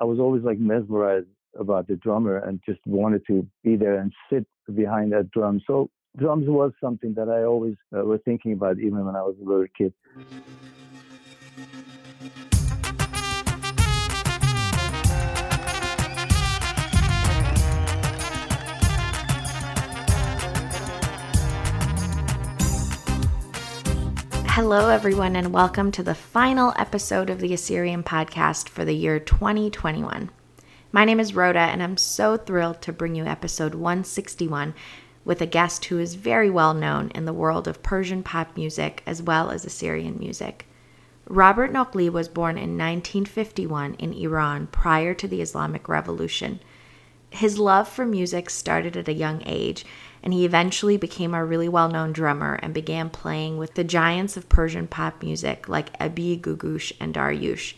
I 0.00 0.04
was 0.04 0.18
always 0.18 0.42
like 0.42 0.58
mesmerized 0.58 1.26
about 1.58 1.86
the 1.86 1.96
drummer 1.96 2.38
and 2.38 2.60
just 2.66 2.80
wanted 2.86 3.22
to 3.28 3.46
be 3.62 3.76
there 3.76 3.98
and 3.98 4.12
sit 4.30 4.46
behind 4.74 5.12
that 5.12 5.30
drum. 5.30 5.60
So 5.66 5.90
drums 6.16 6.48
was 6.48 6.72
something 6.82 7.14
that 7.14 7.28
I 7.28 7.44
always 7.44 7.76
uh, 7.96 8.04
was 8.04 8.20
thinking 8.24 8.52
about 8.52 8.78
even 8.78 9.04
when 9.04 9.16
I 9.16 9.22
was 9.22 9.36
a 9.40 9.44
little 9.44 9.66
kid. 9.76 9.92
Hello, 24.54 24.88
everyone, 24.88 25.34
and 25.34 25.52
welcome 25.52 25.90
to 25.90 26.04
the 26.04 26.14
final 26.14 26.72
episode 26.76 27.28
of 27.28 27.40
the 27.40 27.52
Assyrian 27.52 28.04
podcast 28.04 28.68
for 28.68 28.84
the 28.84 28.94
year 28.94 29.18
2021. 29.18 30.30
My 30.92 31.04
name 31.04 31.18
is 31.18 31.34
Rhoda, 31.34 31.58
and 31.58 31.82
I'm 31.82 31.96
so 31.96 32.36
thrilled 32.36 32.80
to 32.82 32.92
bring 32.92 33.16
you 33.16 33.24
episode 33.24 33.74
161 33.74 34.72
with 35.24 35.40
a 35.40 35.46
guest 35.46 35.86
who 35.86 35.98
is 35.98 36.14
very 36.14 36.50
well 36.50 36.72
known 36.72 37.10
in 37.16 37.24
the 37.24 37.32
world 37.32 37.66
of 37.66 37.82
Persian 37.82 38.22
pop 38.22 38.56
music 38.56 39.02
as 39.06 39.20
well 39.20 39.50
as 39.50 39.64
Assyrian 39.64 40.20
music. 40.20 40.68
Robert 41.26 41.72
Nokli 41.72 42.08
was 42.08 42.28
born 42.28 42.56
in 42.56 42.78
1951 42.78 43.94
in 43.94 44.12
Iran 44.12 44.68
prior 44.68 45.14
to 45.14 45.26
the 45.26 45.40
Islamic 45.40 45.88
Revolution. 45.88 46.60
His 47.30 47.58
love 47.58 47.88
for 47.88 48.06
music 48.06 48.48
started 48.50 48.96
at 48.96 49.08
a 49.08 49.12
young 49.12 49.42
age, 49.46 49.84
and 50.24 50.32
he 50.32 50.46
eventually 50.46 50.96
became 50.96 51.34
a 51.34 51.44
really 51.44 51.68
well 51.68 51.90
known 51.90 52.10
drummer 52.10 52.58
and 52.62 52.72
began 52.72 53.10
playing 53.10 53.58
with 53.58 53.74
the 53.74 53.84
giants 53.84 54.38
of 54.38 54.48
Persian 54.48 54.88
pop 54.88 55.22
music 55.22 55.68
like 55.68 55.96
Ebi 55.98 56.40
Googoosh 56.40 56.92
and 56.98 57.14
Dariush. 57.14 57.74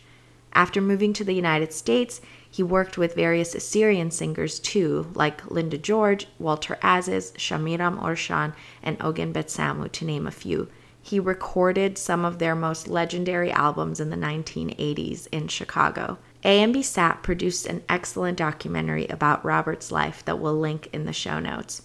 After 0.53 0.79
moving 0.79 1.11
to 1.13 1.25
the 1.25 1.33
United 1.33 1.73
States, 1.73 2.21
he 2.49 2.63
worked 2.63 2.97
with 2.97 3.15
various 3.15 3.53
Assyrian 3.53 4.11
singers 4.11 4.59
too, 4.59 5.11
like 5.13 5.51
Linda 5.51 5.77
George, 5.77 6.27
Walter 6.39 6.79
Aziz, 6.81 7.33
Shamiram 7.33 8.01
Urshan, 8.01 8.53
and 8.81 8.97
Ogen 8.99 9.33
Betsamu, 9.33 9.91
to 9.91 10.05
name 10.05 10.25
a 10.25 10.31
few. 10.31 10.69
He 11.01 11.19
recorded 11.19 11.97
some 11.97 12.23
of 12.23 12.39
their 12.39 12.55
most 12.55 12.87
legendary 12.87 13.51
albums 13.51 13.99
in 13.99 14.09
the 14.09 14.15
1980s 14.15 15.27
in 15.33 15.49
Chicago. 15.49 16.17
AMB 16.43 16.83
SAP 16.83 17.23
produced 17.23 17.65
an 17.65 17.83
excellent 17.89 18.37
documentary 18.37 19.05
about 19.07 19.43
Robert's 19.43 19.91
life 19.91 20.23
that 20.23 20.39
we'll 20.39 20.57
link 20.57 20.87
in 20.93 21.05
the 21.05 21.13
show 21.13 21.39
notes. 21.39 21.81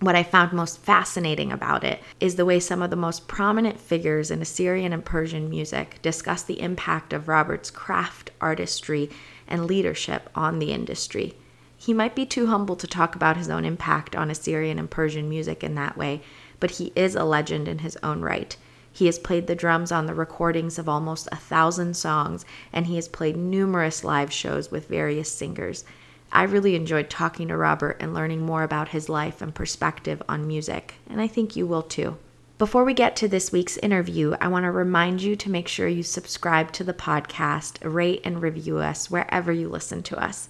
What 0.00 0.14
I 0.14 0.24
found 0.24 0.52
most 0.52 0.78
fascinating 0.78 1.50
about 1.50 1.82
it 1.82 2.02
is 2.20 2.36
the 2.36 2.44
way 2.44 2.60
some 2.60 2.82
of 2.82 2.90
the 2.90 2.96
most 2.96 3.26
prominent 3.26 3.80
figures 3.80 4.30
in 4.30 4.42
Assyrian 4.42 4.92
and 4.92 5.02
Persian 5.02 5.48
music 5.48 6.00
discuss 6.02 6.42
the 6.42 6.60
impact 6.60 7.14
of 7.14 7.28
Robert's 7.28 7.70
craft, 7.70 8.30
artistry, 8.38 9.08
and 9.48 9.66
leadership 9.66 10.28
on 10.34 10.58
the 10.58 10.70
industry. 10.70 11.34
He 11.78 11.94
might 11.94 12.14
be 12.14 12.26
too 12.26 12.48
humble 12.48 12.76
to 12.76 12.86
talk 12.86 13.16
about 13.16 13.38
his 13.38 13.48
own 13.48 13.64
impact 13.64 14.14
on 14.14 14.30
Assyrian 14.30 14.78
and 14.78 14.90
Persian 14.90 15.30
music 15.30 15.64
in 15.64 15.76
that 15.76 15.96
way, 15.96 16.20
but 16.60 16.72
he 16.72 16.92
is 16.94 17.14
a 17.14 17.24
legend 17.24 17.66
in 17.66 17.78
his 17.78 17.96
own 18.02 18.20
right. 18.20 18.54
He 18.92 19.06
has 19.06 19.18
played 19.18 19.46
the 19.46 19.54
drums 19.54 19.92
on 19.92 20.04
the 20.04 20.14
recordings 20.14 20.78
of 20.78 20.90
almost 20.90 21.26
a 21.32 21.36
thousand 21.36 21.96
songs, 21.96 22.44
and 22.70 22.86
he 22.86 22.96
has 22.96 23.08
played 23.08 23.36
numerous 23.36 24.04
live 24.04 24.32
shows 24.32 24.70
with 24.70 24.88
various 24.88 25.32
singers. 25.32 25.84
I 26.32 26.42
really 26.42 26.74
enjoyed 26.74 27.08
talking 27.08 27.48
to 27.48 27.56
Robert 27.56 27.96
and 28.00 28.12
learning 28.12 28.42
more 28.42 28.62
about 28.62 28.88
his 28.88 29.08
life 29.08 29.40
and 29.40 29.54
perspective 29.54 30.22
on 30.28 30.46
music, 30.46 30.94
and 31.08 31.20
I 31.20 31.26
think 31.26 31.56
you 31.56 31.66
will 31.66 31.82
too. 31.82 32.18
Before 32.58 32.84
we 32.84 32.94
get 32.94 33.16
to 33.16 33.28
this 33.28 33.52
week's 33.52 33.76
interview, 33.78 34.34
I 34.40 34.48
want 34.48 34.64
to 34.64 34.70
remind 34.70 35.20
you 35.20 35.36
to 35.36 35.50
make 35.50 35.68
sure 35.68 35.88
you 35.88 36.02
subscribe 36.02 36.72
to 36.72 36.84
the 36.84 36.94
podcast, 36.94 37.78
rate 37.82 38.22
and 38.24 38.40
review 38.40 38.78
us 38.78 39.10
wherever 39.10 39.52
you 39.52 39.68
listen 39.68 40.02
to 40.04 40.18
us. 40.18 40.48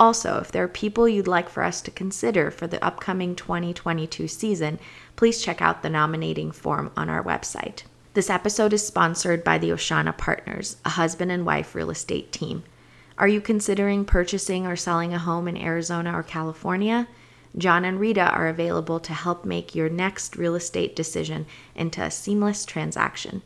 Also, 0.00 0.38
if 0.38 0.50
there 0.50 0.64
are 0.64 0.68
people 0.68 1.08
you'd 1.08 1.28
like 1.28 1.48
for 1.48 1.62
us 1.62 1.80
to 1.82 1.92
consider 1.92 2.50
for 2.50 2.66
the 2.66 2.84
upcoming 2.84 3.36
2022 3.36 4.26
season, 4.26 4.80
please 5.14 5.42
check 5.42 5.62
out 5.62 5.82
the 5.82 5.88
nominating 5.88 6.50
form 6.50 6.90
on 6.96 7.08
our 7.08 7.22
website. 7.22 7.84
This 8.14 8.30
episode 8.30 8.72
is 8.72 8.84
sponsored 8.84 9.44
by 9.44 9.58
the 9.58 9.70
Oshana 9.70 10.16
Partners, 10.16 10.76
a 10.84 10.90
husband 10.90 11.30
and 11.30 11.46
wife 11.46 11.74
real 11.74 11.90
estate 11.90 12.32
team. 12.32 12.64
Are 13.16 13.28
you 13.28 13.40
considering 13.40 14.04
purchasing 14.04 14.66
or 14.66 14.74
selling 14.74 15.14
a 15.14 15.18
home 15.18 15.46
in 15.46 15.56
Arizona 15.56 16.16
or 16.16 16.22
California? 16.22 17.06
John 17.56 17.84
and 17.84 18.00
Rita 18.00 18.22
are 18.22 18.48
available 18.48 18.98
to 18.98 19.12
help 19.12 19.44
make 19.44 19.74
your 19.74 19.88
next 19.88 20.36
real 20.36 20.56
estate 20.56 20.96
decision 20.96 21.46
into 21.76 22.02
a 22.02 22.10
seamless 22.10 22.64
transaction. 22.64 23.42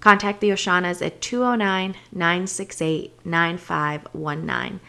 Contact 0.00 0.40
the 0.40 0.50
Oshanas 0.50 1.04
at 1.04 1.22
209 1.22 1.94
968 2.12 3.14
9519. 3.24 4.80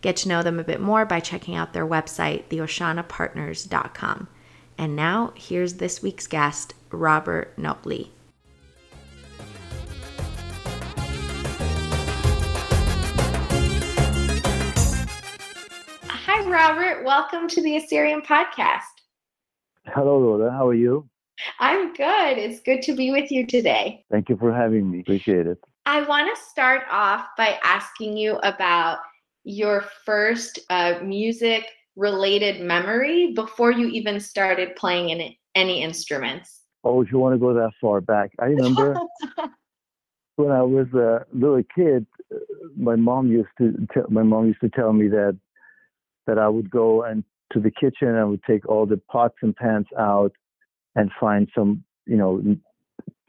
Get 0.00 0.16
to 0.16 0.28
know 0.28 0.42
them 0.42 0.60
a 0.60 0.64
bit 0.64 0.80
more 0.80 1.04
by 1.04 1.18
checking 1.18 1.56
out 1.56 1.72
their 1.72 1.86
website, 1.86 2.44
theoshanapartners.com. 2.48 4.28
And 4.78 4.96
now, 4.96 5.32
here's 5.34 5.74
this 5.74 6.02
week's 6.02 6.26
guest, 6.26 6.74
Robert 6.90 7.56
Nokli. 7.56 8.10
Robert. 16.54 17.02
Welcome 17.04 17.48
to 17.48 17.60
the 17.60 17.78
Assyrian 17.78 18.22
podcast. 18.22 18.82
Hello, 19.86 20.20
Rhoda. 20.20 20.52
How 20.52 20.68
are 20.68 20.74
you? 20.74 21.04
I'm 21.58 21.92
good. 21.94 22.38
It's 22.38 22.60
good 22.60 22.80
to 22.82 22.94
be 22.94 23.10
with 23.10 23.32
you 23.32 23.44
today. 23.44 24.04
Thank 24.08 24.28
you 24.28 24.36
for 24.36 24.52
having 24.54 24.88
me. 24.88 25.00
Appreciate 25.00 25.48
it. 25.48 25.58
I 25.84 26.02
want 26.02 26.32
to 26.32 26.40
start 26.40 26.82
off 26.88 27.26
by 27.36 27.58
asking 27.64 28.16
you 28.16 28.36
about 28.44 28.98
your 29.42 29.84
first 30.06 30.60
uh, 30.70 31.00
music 31.02 31.66
related 31.96 32.60
memory 32.60 33.32
before 33.32 33.72
you 33.72 33.88
even 33.88 34.20
started 34.20 34.76
playing 34.76 35.10
in 35.10 35.34
any 35.56 35.82
instruments? 35.82 36.60
Oh, 36.84 37.02
if 37.02 37.10
you 37.10 37.18
want 37.18 37.34
to 37.34 37.38
go 37.40 37.52
that 37.52 37.72
far 37.80 38.00
back, 38.00 38.30
I 38.38 38.44
remember 38.44 38.96
when 40.36 40.52
I 40.52 40.62
was 40.62 40.86
a 40.94 41.26
little 41.32 41.64
kid, 41.74 42.06
my 42.76 42.94
mom 42.94 43.26
used 43.26 43.48
to 43.58 43.74
tell, 43.92 44.06
my 44.08 44.22
mom 44.22 44.46
used 44.46 44.60
to 44.60 44.68
tell 44.68 44.92
me 44.92 45.08
that 45.08 45.36
that 46.26 46.38
I 46.38 46.48
would 46.48 46.70
go 46.70 47.02
and 47.02 47.24
to 47.52 47.60
the 47.60 47.70
kitchen 47.70 48.08
and 48.08 48.30
would 48.30 48.42
take 48.44 48.68
all 48.68 48.86
the 48.86 49.00
pots 49.10 49.36
and 49.42 49.54
pans 49.54 49.86
out 49.98 50.32
and 50.96 51.10
find 51.20 51.48
some, 51.54 51.84
you 52.06 52.16
know, 52.16 52.42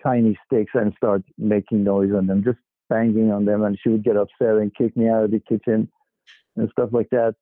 tiny 0.03 0.38
sticks 0.45 0.72
and 0.73 0.94
start 0.97 1.23
making 1.38 1.83
noise 1.83 2.11
on 2.16 2.28
them, 2.28 2.44
just 2.44 2.59
banging 2.89 3.31
on 3.31 3.45
them, 3.45 3.63
and 3.63 3.78
she 3.81 3.89
would 3.89 4.03
get 4.03 4.16
upset 4.16 4.57
and 4.57 4.75
kick 4.75 4.95
me 4.95 5.09
out 5.09 5.23
of 5.23 5.31
the 5.31 5.39
kitchen 5.39 5.89
and 6.56 6.69
stuff 6.72 6.89
like 6.91 7.09
that. 7.09 7.35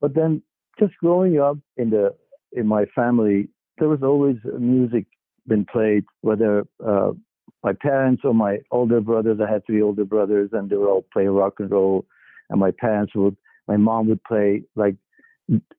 But 0.00 0.14
then 0.14 0.42
just 0.78 0.94
growing 1.00 1.38
up 1.38 1.58
in 1.76 1.90
the 1.90 2.14
in 2.52 2.66
my 2.66 2.84
family, 2.94 3.48
there 3.78 3.88
was 3.88 4.02
always 4.02 4.36
music 4.58 5.06
been 5.46 5.64
played, 5.64 6.04
whether 6.20 6.64
uh, 6.84 7.12
my 7.62 7.72
parents 7.72 8.22
or 8.24 8.34
my 8.34 8.58
older 8.70 9.00
brothers. 9.00 9.38
I 9.40 9.50
had 9.50 9.64
three 9.66 9.82
older 9.82 10.04
brothers, 10.04 10.50
and 10.52 10.68
they 10.68 10.76
would 10.76 10.88
all 10.88 11.06
play 11.12 11.26
rock 11.26 11.54
and 11.58 11.70
roll. 11.70 12.06
And 12.50 12.60
my 12.60 12.72
parents 12.78 13.14
would, 13.14 13.36
my 13.68 13.76
mom 13.76 14.08
would 14.08 14.22
play 14.24 14.62
like 14.76 14.96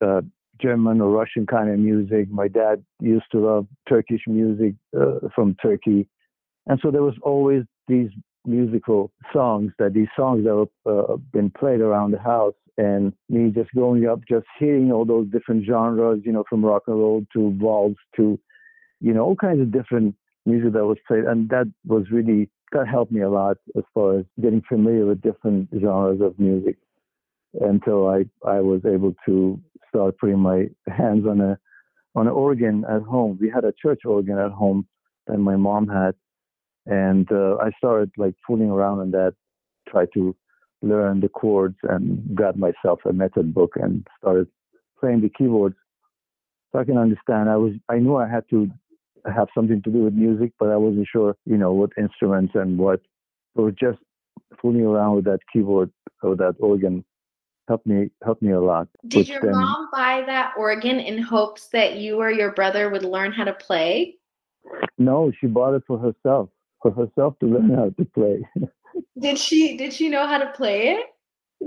uh, 0.00 0.22
German 0.60 1.00
or 1.00 1.10
Russian 1.10 1.46
kind 1.46 1.70
of 1.70 1.78
music. 1.78 2.30
My 2.30 2.48
dad 2.48 2.84
used 3.00 3.26
to 3.32 3.38
love 3.38 3.66
Turkish 3.88 4.22
music 4.26 4.74
uh, 4.98 5.28
from 5.34 5.54
Turkey, 5.62 6.08
and 6.66 6.80
so 6.82 6.90
there 6.90 7.02
was 7.02 7.14
always 7.22 7.64
these 7.88 8.10
musical 8.44 9.12
songs 9.32 9.72
that 9.78 9.92
these 9.92 10.08
songs 10.16 10.44
that 10.44 10.54
were 10.54 11.12
uh, 11.12 11.16
been 11.32 11.50
played 11.50 11.80
around 11.80 12.12
the 12.12 12.18
house. 12.20 12.54
And 12.78 13.14
me 13.30 13.50
just 13.50 13.70
growing 13.70 14.06
up 14.06 14.20
just 14.28 14.44
hearing 14.58 14.92
all 14.92 15.06
those 15.06 15.26
different 15.28 15.64
genres 15.64 16.20
you 16.24 16.32
know 16.32 16.44
from 16.46 16.62
rock 16.62 16.82
and 16.86 16.98
roll 16.98 17.24
to 17.32 17.48
waltz 17.58 17.98
to 18.16 18.38
you 19.00 19.14
know 19.14 19.24
all 19.24 19.34
kinds 19.34 19.62
of 19.62 19.72
different 19.72 20.14
music 20.44 20.74
that 20.74 20.84
was 20.84 20.98
played. 21.08 21.24
And 21.24 21.48
that 21.48 21.72
was 21.86 22.10
really 22.10 22.50
that 22.72 22.86
helped 22.86 23.12
me 23.12 23.22
a 23.22 23.30
lot 23.30 23.56
as 23.76 23.84
far 23.94 24.18
as 24.18 24.26
getting 24.42 24.62
familiar 24.68 25.06
with 25.06 25.22
different 25.22 25.70
genres 25.72 26.20
of 26.20 26.38
music 26.38 26.76
until 27.60 28.08
I 28.08 28.24
I 28.46 28.60
was 28.60 28.80
able 28.84 29.14
to 29.26 29.60
start 29.88 30.18
putting 30.18 30.38
my 30.38 30.66
hands 30.86 31.26
on 31.26 31.40
a 31.40 31.58
on 32.14 32.26
an 32.26 32.32
organ 32.32 32.84
at 32.88 33.02
home. 33.02 33.38
We 33.40 33.50
had 33.50 33.64
a 33.64 33.72
church 33.72 34.00
organ 34.04 34.38
at 34.38 34.50
home 34.50 34.86
that 35.26 35.38
my 35.38 35.56
mom 35.56 35.88
had, 35.88 36.14
and 36.86 37.30
uh, 37.30 37.56
I 37.56 37.70
started 37.78 38.10
like 38.16 38.34
fooling 38.46 38.70
around 38.70 39.00
on 39.00 39.10
that, 39.12 39.34
try 39.88 40.06
to 40.14 40.34
learn 40.82 41.20
the 41.20 41.28
chords, 41.28 41.76
and 41.82 42.34
got 42.34 42.58
myself 42.58 43.00
a 43.04 43.12
method 43.12 43.54
book 43.54 43.72
and 43.76 44.06
started 44.18 44.48
playing 45.00 45.20
the 45.20 45.28
keyboards. 45.28 45.76
So 46.72 46.78
I 46.78 46.84
can 46.84 46.98
understand. 46.98 47.48
I 47.48 47.56
was 47.56 47.72
I 47.88 47.98
knew 47.98 48.16
I 48.16 48.28
had 48.28 48.44
to 48.50 48.68
have 49.34 49.48
something 49.54 49.82
to 49.82 49.90
do 49.90 50.04
with 50.04 50.14
music, 50.14 50.52
but 50.58 50.70
I 50.70 50.76
wasn't 50.76 51.08
sure, 51.10 51.36
you 51.44 51.56
know, 51.56 51.72
what 51.72 51.90
instruments 51.98 52.52
and 52.54 52.78
what. 52.78 53.00
So 53.56 53.70
just 53.70 53.98
fooling 54.60 54.82
around 54.82 55.16
with 55.16 55.24
that 55.24 55.40
keyboard 55.52 55.90
or 56.22 56.36
that 56.36 56.54
organ 56.60 57.04
helped 57.68 57.86
me 57.86 58.10
helped 58.24 58.42
me 58.42 58.52
a 58.52 58.60
lot. 58.60 58.88
Did 59.08 59.28
your 59.28 59.40
then, 59.40 59.52
mom 59.52 59.88
buy 59.92 60.22
that 60.26 60.54
organ 60.56 61.00
in 61.00 61.18
hopes 61.18 61.68
that 61.68 61.96
you 61.96 62.20
or 62.20 62.30
your 62.30 62.52
brother 62.52 62.90
would 62.90 63.04
learn 63.04 63.32
how 63.32 63.44
to 63.44 63.52
play? 63.52 64.16
No, 64.98 65.32
she 65.40 65.46
bought 65.46 65.74
it 65.74 65.82
for 65.86 65.98
herself 65.98 66.50
for 66.82 66.90
herself 66.92 67.38
to 67.40 67.46
learn 67.46 67.70
how 67.70 67.90
to 67.98 68.04
play. 68.04 68.46
did 69.20 69.38
she 69.38 69.76
did 69.76 69.92
she 69.92 70.08
know 70.08 70.26
how 70.26 70.38
to 70.38 70.50
play 70.52 70.88
it? 70.88 71.06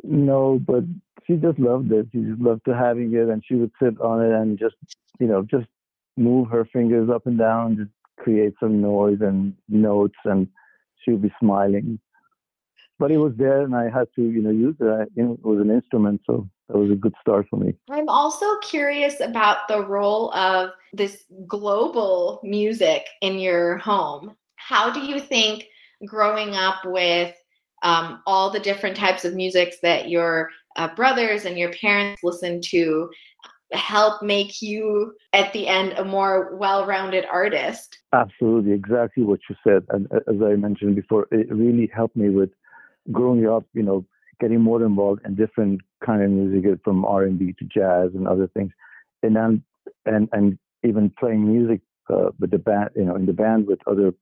No, 0.04 0.60
but 0.66 0.84
she 1.26 1.36
just 1.36 1.60
loved 1.60 1.92
it. 1.92 2.08
She 2.12 2.20
just 2.20 2.42
loved 2.42 2.66
to 2.66 2.76
having 2.76 3.14
it, 3.14 3.30
and 3.30 3.44
she 3.46 3.56
would 3.56 3.72
sit 3.82 4.00
on 4.02 4.24
it 4.24 4.32
and 4.32 4.58
just, 4.58 4.76
you 5.20 5.28
know, 5.28 5.44
just 5.44 5.68
move 6.18 6.50
her 6.50 6.66
fingers 6.66 7.10
up 7.10 7.26
and 7.28 7.38
down, 7.38 7.78
just 7.78 7.92
create 8.18 8.54
some 8.60 8.82
noise 8.82 9.20
and 9.22 9.54
notes, 9.68 10.18
and 10.26 10.48
she 11.04 11.12
would 11.12 11.22
be 11.22 11.34
smiling. 11.40 12.00
But 13.00 13.12
it 13.12 13.18
was 13.18 13.34
there, 13.38 13.62
and 13.62 13.76
I 13.76 13.86
had 13.90 14.08
to, 14.16 14.22
you 14.22 14.42
know, 14.42 14.50
use 14.50 14.76
it. 14.80 14.86
I, 14.86 15.04
it 15.16 15.44
was 15.44 15.60
an 15.62 15.72
instrument, 15.72 16.22
so 16.26 16.48
that 16.68 16.78
was 16.78 16.92
a 16.92 16.96
good 16.96 17.16
start 17.22 17.48
for 17.50 17.56
me. 17.56 17.74
I'm 17.90 18.10
also 18.10 18.46
curious 18.60 19.22
about 19.22 19.68
the 19.70 19.86
role 19.86 20.34
of 20.34 20.72
this 20.94 21.24
global 21.48 22.42
music 22.44 23.06
in 23.22 23.40
your 23.40 23.78
home. 23.78 24.36
How 24.56 24.92
do 24.92 25.00
you 25.00 25.20
think 25.20 25.66
growing 26.06 26.56
up 26.56 26.86
with 26.86 27.36
um, 27.84 28.22
all 28.26 28.50
the 28.50 28.60
different 28.60 28.98
types 28.98 29.26
of 29.26 29.34
musics 29.34 29.78
that 29.82 30.10
your 30.10 30.50
uh, 30.76 30.94
brothers 30.96 31.46
and 31.46 31.58
your 31.58 31.72
parents 31.74 32.22
listen 32.24 32.62
to 32.62 33.10
help 33.72 34.24
make 34.24 34.62
you 34.62 35.14
at 35.34 35.54
the 35.54 35.68
end 35.68 35.94
a 35.94 36.04
more 36.04 36.56
well-rounded 36.56 37.24
artist 37.32 38.00
absolutely 38.14 38.72
exactly 38.72 39.22
what 39.22 39.40
you 39.48 39.56
said 39.64 39.86
and 39.90 40.08
uh, 40.12 40.20
as 40.28 40.42
i 40.42 40.56
mentioned 40.56 40.96
before 40.96 41.28
it 41.32 41.48
really 41.52 41.88
helped 41.94 42.16
me 42.16 42.30
with 42.30 42.50
growing 43.12 43.48
up 43.48 43.66
you 43.74 43.84
know 43.84 44.06
getting 44.40 44.62
more 44.62 44.84
involved 44.84 45.22
in 45.26 45.36
different 45.36 45.82
kind 46.06 46.24
of 46.24 46.30
music 46.30 46.80
from 46.84 47.06
r&b 47.06 47.54
to 47.60 47.66
jazz 47.66 48.10
and 48.14 48.28
other 48.28 48.48
things 48.56 48.72
and 49.24 49.36
then 49.36 49.64
and 50.06 50.30
and 50.32 50.58
even 50.84 51.12
playing 51.20 51.46
music 51.46 51.82
uh, 52.10 52.30
with 52.40 52.52
the 52.52 52.58
band 52.58 52.90
you 52.96 53.04
know 53.04 53.16
in 53.16 53.26
the 53.26 53.34
band 53.34 53.68
with 53.68 53.80
other 53.88 54.14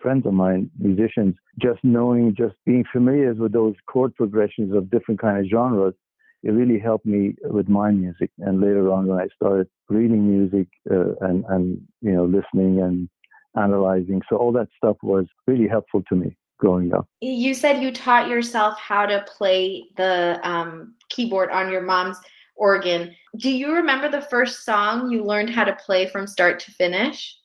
friends 0.00 0.26
of 0.26 0.32
mine, 0.32 0.70
musicians, 0.78 1.34
just 1.60 1.82
knowing, 1.82 2.34
just 2.36 2.54
being 2.64 2.84
familiar 2.92 3.34
with 3.34 3.52
those 3.52 3.74
chord 3.86 4.14
progressions 4.14 4.74
of 4.74 4.90
different 4.90 5.20
kind 5.20 5.38
of 5.38 5.50
genres, 5.50 5.94
it 6.42 6.50
really 6.50 6.78
helped 6.78 7.06
me 7.06 7.34
with 7.42 7.68
my 7.68 7.90
music. 7.90 8.30
And 8.38 8.60
later 8.60 8.92
on, 8.92 9.06
when 9.06 9.18
I 9.18 9.26
started 9.34 9.68
reading 9.88 10.28
music 10.28 10.68
uh, 10.90 11.14
and 11.20 11.44
and 11.48 11.80
you 12.02 12.12
know 12.12 12.24
listening 12.24 12.80
and 12.80 13.08
analyzing, 13.56 14.22
so 14.28 14.36
all 14.36 14.52
that 14.52 14.68
stuff 14.76 14.96
was 15.02 15.26
really 15.46 15.66
helpful 15.68 16.02
to 16.08 16.14
me 16.14 16.36
growing 16.58 16.92
up. 16.94 17.08
You 17.20 17.54
said 17.54 17.82
you 17.82 17.92
taught 17.92 18.28
yourself 18.28 18.78
how 18.78 19.06
to 19.06 19.24
play 19.28 19.84
the 19.96 20.40
um, 20.42 20.94
keyboard 21.08 21.50
on 21.50 21.70
your 21.70 21.82
mom's 21.82 22.18
organ. 22.56 23.14
Do 23.36 23.50
you 23.50 23.72
remember 23.72 24.10
the 24.10 24.22
first 24.22 24.64
song 24.64 25.10
you 25.10 25.24
learned 25.24 25.50
how 25.50 25.64
to 25.64 25.74
play 25.74 26.06
from 26.06 26.26
start 26.26 26.60
to 26.60 26.70
finish? 26.72 27.36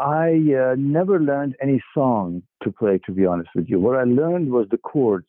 I 0.00 0.28
uh, 0.54 0.76
never 0.78 1.18
learned 1.20 1.56
any 1.60 1.82
song 1.92 2.42
to 2.62 2.70
play, 2.70 3.00
to 3.06 3.12
be 3.12 3.26
honest 3.26 3.50
with 3.54 3.68
you. 3.68 3.80
What 3.80 3.98
I 3.98 4.04
learned 4.04 4.50
was 4.50 4.66
the 4.70 4.78
chords 4.78 5.26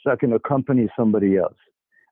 so 0.00 0.10
I 0.10 0.16
can 0.16 0.32
accompany 0.32 0.88
somebody 0.96 1.36
else. 1.36 1.56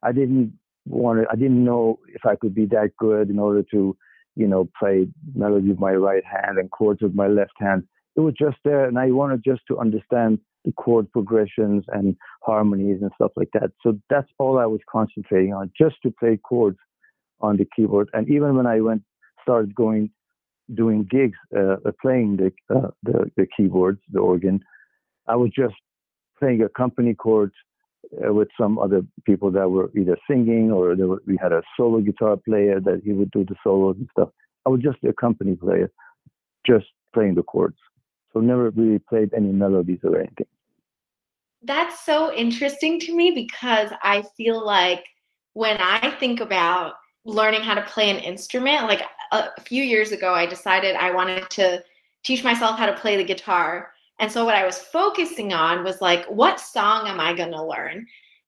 I 0.02 0.12
didn't 0.12 0.58
want 0.86 1.20
to, 1.20 1.26
I 1.30 1.36
didn't 1.36 1.64
know 1.64 1.98
if 2.08 2.26
I 2.26 2.36
could 2.36 2.54
be 2.54 2.66
that 2.66 2.90
good 2.98 3.30
in 3.30 3.38
order 3.38 3.62
to, 3.72 3.96
you 4.36 4.46
know, 4.46 4.68
play 4.78 5.08
melody 5.34 5.68
with 5.68 5.80
my 5.80 5.94
right 5.94 6.24
hand 6.24 6.58
and 6.58 6.70
chords 6.70 7.00
with 7.00 7.14
my 7.14 7.28
left 7.28 7.54
hand. 7.58 7.84
It 8.16 8.20
was 8.20 8.34
just 8.38 8.56
there, 8.64 8.86
and 8.86 8.98
I 8.98 9.10
wanted 9.10 9.42
just 9.44 9.62
to 9.68 9.78
understand 9.78 10.38
the 10.64 10.72
chord 10.72 11.10
progressions 11.12 11.84
and 11.88 12.16
harmonies 12.42 12.98
and 13.02 13.10
stuff 13.14 13.32
like 13.36 13.50
that. 13.54 13.70
So 13.82 13.98
that's 14.10 14.28
all 14.38 14.58
I 14.58 14.66
was 14.66 14.80
concentrating 14.90 15.52
on, 15.52 15.70
just 15.78 15.96
to 16.02 16.10
play 16.10 16.38
chords 16.38 16.78
on 17.40 17.56
the 17.56 17.66
keyboard. 17.76 18.08
And 18.12 18.28
even 18.28 18.56
when 18.56 18.66
I 18.66 18.80
went, 18.80 19.02
started 19.42 19.74
going 19.74 20.10
doing 20.74 21.06
gigs, 21.08 21.38
uh, 21.56 21.76
uh, 21.86 21.92
playing 22.02 22.38
the, 22.38 22.52
uh, 22.74 22.88
the, 23.04 23.30
the 23.36 23.46
keyboards, 23.56 24.00
the 24.10 24.18
organ, 24.18 24.60
I 25.28 25.36
was 25.36 25.50
just 25.54 25.74
playing 26.38 26.62
a 26.62 26.68
company 26.68 27.14
chord 27.14 27.52
uh, 28.26 28.32
with 28.32 28.48
some 28.60 28.78
other 28.78 29.02
people 29.24 29.50
that 29.52 29.70
were 29.70 29.90
either 29.96 30.16
singing 30.28 30.72
or 30.72 30.94
were, 30.96 31.22
we 31.26 31.38
had 31.40 31.52
a 31.52 31.62
solo 31.76 32.00
guitar 32.00 32.36
player 32.36 32.80
that 32.80 33.02
he 33.04 33.12
would 33.12 33.30
do 33.30 33.44
the 33.44 33.54
solos 33.62 33.96
and 33.98 34.08
stuff. 34.10 34.30
I 34.66 34.70
was 34.70 34.80
just 34.80 34.98
a 35.08 35.12
company 35.12 35.54
player, 35.54 35.90
just 36.66 36.86
playing 37.14 37.36
the 37.36 37.42
chords. 37.42 37.76
So 38.36 38.40
never 38.40 38.68
really 38.68 38.98
played 38.98 39.32
any 39.34 39.50
melodies 39.50 40.00
or 40.04 40.18
anything. 40.18 40.46
That's 41.62 42.04
so 42.04 42.34
interesting 42.34 43.00
to 43.00 43.16
me 43.16 43.30
because 43.30 43.88
I 44.02 44.24
feel 44.36 44.62
like 44.62 45.02
when 45.54 45.78
I 45.78 46.10
think 46.20 46.40
about 46.40 46.96
learning 47.24 47.62
how 47.62 47.72
to 47.72 47.80
play 47.80 48.10
an 48.10 48.18
instrument, 48.18 48.88
like 48.88 49.00
a 49.32 49.58
few 49.62 49.82
years 49.82 50.12
ago, 50.12 50.34
I 50.34 50.44
decided 50.44 50.96
I 50.96 51.12
wanted 51.12 51.48
to 51.48 51.82
teach 52.24 52.44
myself 52.44 52.78
how 52.78 52.84
to 52.84 52.92
play 52.92 53.16
the 53.16 53.24
guitar. 53.24 53.92
And 54.18 54.30
so 54.30 54.44
what 54.44 54.54
I 54.54 54.66
was 54.66 54.76
focusing 54.76 55.54
on 55.54 55.82
was 55.82 56.02
like, 56.02 56.26
what 56.26 56.60
song 56.60 57.08
am 57.08 57.18
I 57.18 57.32
going 57.32 57.52
to 57.52 57.64
learn? 57.64 58.06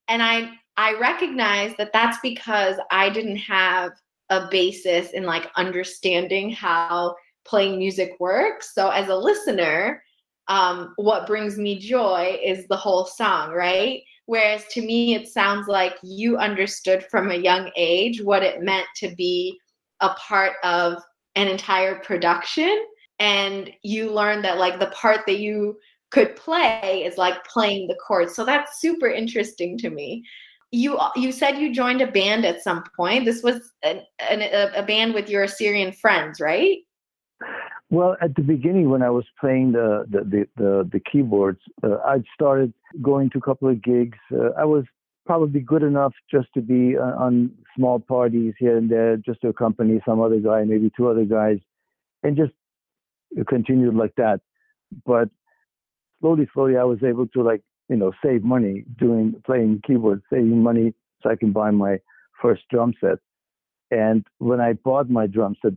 And 0.09 0.23
I 0.23 0.51
I 0.77 0.99
recognize 1.01 1.75
that 1.79 1.95
that's 1.95 2.19
because 2.23 2.77
I 2.91 3.09
didn't 3.09 3.39
have 3.39 3.93
a 4.29 4.49
basis 4.51 5.13
in 5.13 5.25
like 5.25 5.51
understanding 5.57 6.51
how 6.51 7.17
playing 7.45 7.79
music 7.79 8.13
works. 8.21 8.75
So 8.75 8.91
as 8.91 9.09
a 9.09 9.17
listener, 9.17 10.03
um, 10.49 10.95
what 10.97 11.27
brings 11.27 11.59
me 11.59 11.79
joy 11.79 12.39
is 12.43 12.67
the 12.69 12.77
whole 12.77 13.05
song, 13.05 13.53
right? 13.53 14.03
Whereas 14.27 14.67
to 14.73 14.83
me, 14.83 15.15
it 15.15 15.29
sounds 15.29 15.69
like 15.69 15.97
you 16.03 16.37
understood 16.37 17.05
from 17.11 17.31
a 17.31 17.37
young 17.37 17.71
age 17.77 18.23
what 18.23 18.43
it 18.43 18.63
meant 18.63 18.87
to 18.97 19.15
be 19.15 19.59
a 20.01 20.11
part 20.11 20.55
of 20.65 21.03
an 21.35 21.49
entire 21.49 21.99
production. 22.01 22.87
And 23.19 23.71
you 23.83 24.11
learned 24.11 24.45
that 24.45 24.59
like 24.59 24.79
the 24.79 24.89
part 24.89 25.21
that 25.27 25.39
you 25.39 25.79
could 26.11 26.37
play 26.37 27.05
is 27.05 27.19
like 27.19 27.45
playing 27.45 27.89
the 27.89 27.97
chords. 28.07 28.35
So 28.35 28.45
that's 28.45 28.81
super 28.81 29.09
interesting 29.09 29.77
to 29.79 29.91
me. 29.91 30.25
You 30.71 30.99
you 31.17 31.33
said 31.33 31.59
you 31.59 31.75
joined 31.75 32.03
a 32.03 32.13
band 32.13 32.45
at 32.45 32.63
some 32.63 32.85
point. 32.95 33.25
This 33.25 33.43
was 33.43 33.73
an, 33.83 34.03
an, 34.31 34.43
a 34.75 34.83
band 34.83 35.15
with 35.15 35.31
your 35.31 35.45
assyrian 35.45 35.93
friends 35.93 36.41
right 36.41 36.79
well 37.91 38.17
at 38.21 38.35
the 38.37 38.43
beginning 38.43 38.91
when 38.91 39.03
i 39.03 39.11
was 39.11 39.25
playing 39.41 39.73
the 39.73 40.05
the 40.09 40.21
the, 40.25 40.49
the, 40.57 40.89
the 40.93 41.01
keyboards 41.01 41.61
uh, 41.83 41.97
i 42.05 42.23
started 42.35 42.73
going 43.03 43.31
to 43.31 43.39
a 43.39 43.41
couple 43.41 43.69
of 43.69 43.83
gigs 43.83 44.19
uh, 44.33 44.51
i 44.59 44.65
was 44.65 44.85
probably 45.29 45.61
good 45.61 45.83
enough 45.83 46.15
just 46.31 46.49
to 46.55 46.63
be 46.63 46.97
uh, 46.97 47.03
on 47.03 47.51
small 47.77 48.01
parties 48.01 48.55
here 48.59 48.79
and 48.79 48.91
there, 48.91 49.19
just 49.19 49.43
to 49.43 49.49
accompany 49.49 50.01
some 50.07 50.21
other 50.23 50.41
guy, 50.41 50.65
maybe 50.65 50.91
two 50.97 51.07
other 51.07 51.27
guys, 51.27 51.59
and 52.23 52.35
just 52.35 52.53
continued 53.47 53.95
like 53.95 54.15
that. 54.17 54.41
But 55.05 55.29
slowly, 56.21 56.49
slowly, 56.55 56.79
I 56.79 56.85
was 56.85 57.03
able 57.05 57.27
to 57.29 57.43
like 57.43 57.61
you 57.91 57.97
know 57.97 58.13
save 58.25 58.43
money 58.43 58.85
doing 58.99 59.41
playing 59.45 59.83
keyboards, 59.87 60.23
saving 60.33 60.63
money 60.63 60.95
so 61.23 61.29
I 61.29 61.37
can 61.37 61.53
buy 61.53 61.71
my 61.73 61.99
first 62.41 62.63
drum 62.71 62.95
set. 62.99 63.19
And 63.91 64.27
when 64.39 64.61
I 64.63 64.73
bought 64.73 65.11
my 65.11 65.27
drum 65.27 65.57
set, 65.61 65.75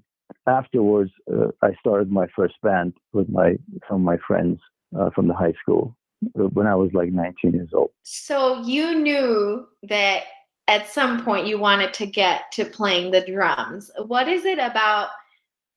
afterwards, 0.47 1.11
uh, 1.31 1.47
I 1.61 1.73
started 1.79 2.11
my 2.11 2.27
first 2.35 2.55
band 2.61 2.93
with 3.13 3.29
my 3.29 3.57
some 3.87 3.97
of 3.97 4.01
my 4.01 4.17
friends 4.27 4.59
uh, 4.97 5.09
from 5.11 5.27
the 5.27 5.33
high 5.33 5.53
school 5.61 5.95
when 6.33 6.67
I 6.67 6.75
was 6.75 6.91
like 6.93 7.11
19 7.11 7.53
years 7.53 7.69
old. 7.73 7.91
So 8.03 8.61
you 8.63 8.95
knew 8.99 9.67
that 9.89 10.23
at 10.67 10.87
some 10.87 11.23
point 11.23 11.47
you 11.47 11.57
wanted 11.57 11.93
to 11.95 12.05
get 12.05 12.51
to 12.53 12.65
playing 12.65 13.11
the 13.11 13.21
drums. 13.21 13.89
What 14.05 14.27
is 14.27 14.45
it 14.45 14.59
about 14.59 15.09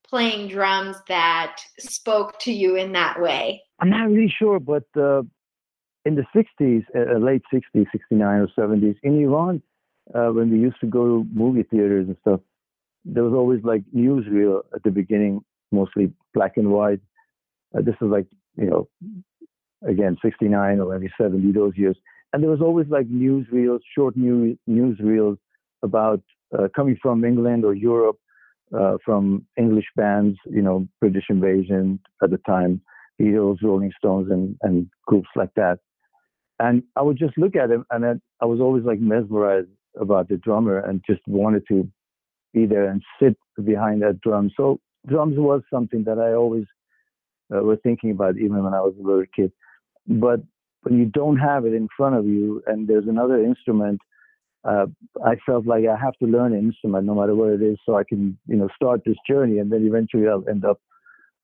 playing 0.06 0.48
drums 0.48 0.96
that 1.08 1.56
spoke 1.78 2.38
to 2.40 2.52
you 2.52 2.76
in 2.76 2.92
that 2.92 3.20
way? 3.20 3.62
I'm 3.80 3.90
not 3.90 4.08
really 4.08 4.32
sure, 4.38 4.60
but 4.60 4.84
uh, 4.96 5.22
in 6.04 6.14
the 6.14 6.26
60s, 6.34 6.84
uh, 6.94 7.18
late 7.18 7.42
60s, 7.52 7.86
69 7.90 8.20
or 8.22 8.48
70s, 8.56 8.96
in 9.02 9.20
Iran, 9.20 9.62
uh, 10.14 10.28
when 10.28 10.50
we 10.50 10.58
used 10.58 10.80
to 10.80 10.86
go 10.86 11.04
to 11.06 11.26
movie 11.32 11.62
theaters 11.62 12.06
and 12.06 12.16
stuff, 12.20 12.40
there 13.04 13.24
was 13.24 13.34
always 13.34 13.62
like 13.64 13.82
newsreel 13.94 14.62
at 14.74 14.82
the 14.82 14.90
beginning, 14.90 15.40
mostly 15.72 16.12
black 16.32 16.56
and 16.56 16.70
white. 16.70 17.00
Uh, 17.76 17.82
this 17.82 17.94
is 18.00 18.08
like, 18.08 18.26
you 18.56 18.66
know, 18.66 18.88
again 19.86 20.16
69 20.22 20.80
or 20.80 20.98
maybe 20.98 21.12
70 21.20 21.52
those 21.52 21.76
years 21.76 21.96
and 22.32 22.42
there 22.42 22.50
was 22.50 22.60
always 22.60 22.86
like 22.88 23.06
newsreels 23.08 23.80
short 23.94 24.16
news 24.16 24.56
newsreels 24.68 25.36
about 25.82 26.22
uh, 26.58 26.68
coming 26.74 26.96
from 27.02 27.24
england 27.24 27.64
or 27.64 27.74
europe 27.74 28.16
uh, 28.76 28.96
from 29.04 29.44
english 29.56 29.86
bands 29.96 30.38
you 30.46 30.62
know 30.62 30.86
british 31.00 31.24
invasion 31.28 32.00
at 32.22 32.30
the 32.30 32.38
time 32.46 32.80
beatles 33.20 33.58
rolling 33.62 33.92
stones 33.96 34.30
and, 34.30 34.56
and 34.62 34.88
groups 35.06 35.28
like 35.36 35.52
that 35.54 35.78
and 36.58 36.82
i 36.96 37.02
would 37.02 37.18
just 37.18 37.36
look 37.36 37.54
at 37.56 37.70
him 37.70 37.84
and 37.90 38.20
i 38.40 38.44
was 38.44 38.60
always 38.60 38.84
like 38.84 39.00
mesmerized 39.00 39.68
about 40.00 40.28
the 40.28 40.36
drummer 40.38 40.78
and 40.78 41.02
just 41.08 41.20
wanted 41.26 41.62
to 41.68 41.88
be 42.54 42.66
there 42.66 42.88
and 42.88 43.02
sit 43.20 43.36
behind 43.64 44.00
that 44.02 44.20
drum 44.20 44.50
so 44.56 44.80
drums 45.06 45.36
was 45.36 45.62
something 45.72 46.04
that 46.04 46.18
i 46.18 46.32
always 46.32 46.64
uh, 47.54 47.62
was 47.62 47.78
thinking 47.82 48.10
about 48.10 48.36
even 48.36 48.64
when 48.64 48.72
i 48.72 48.80
was 48.80 48.94
a 48.98 49.06
little 49.06 49.24
kid 49.36 49.52
but 50.06 50.40
when 50.84 50.98
you 50.98 51.06
don't 51.06 51.38
have 51.38 51.64
it 51.64 51.74
in 51.74 51.88
front 51.96 52.14
of 52.14 52.26
you 52.26 52.62
and 52.66 52.86
there's 52.86 53.08
another 53.08 53.42
instrument, 53.42 54.00
uh, 54.64 54.86
I 55.24 55.36
felt 55.44 55.66
like 55.66 55.84
I 55.86 55.96
have 55.96 56.14
to 56.22 56.26
learn 56.26 56.52
an 56.52 56.60
instrument 56.60 57.06
no 57.06 57.14
matter 57.14 57.34
what 57.34 57.50
it 57.50 57.62
is, 57.62 57.78
so 57.84 57.96
I 57.96 58.04
can 58.04 58.38
you 58.46 58.56
know 58.56 58.68
start 58.74 59.02
this 59.04 59.16
journey, 59.28 59.58
and 59.58 59.70
then 59.70 59.86
eventually 59.86 60.28
I'll 60.28 60.48
end 60.48 60.64
up 60.64 60.80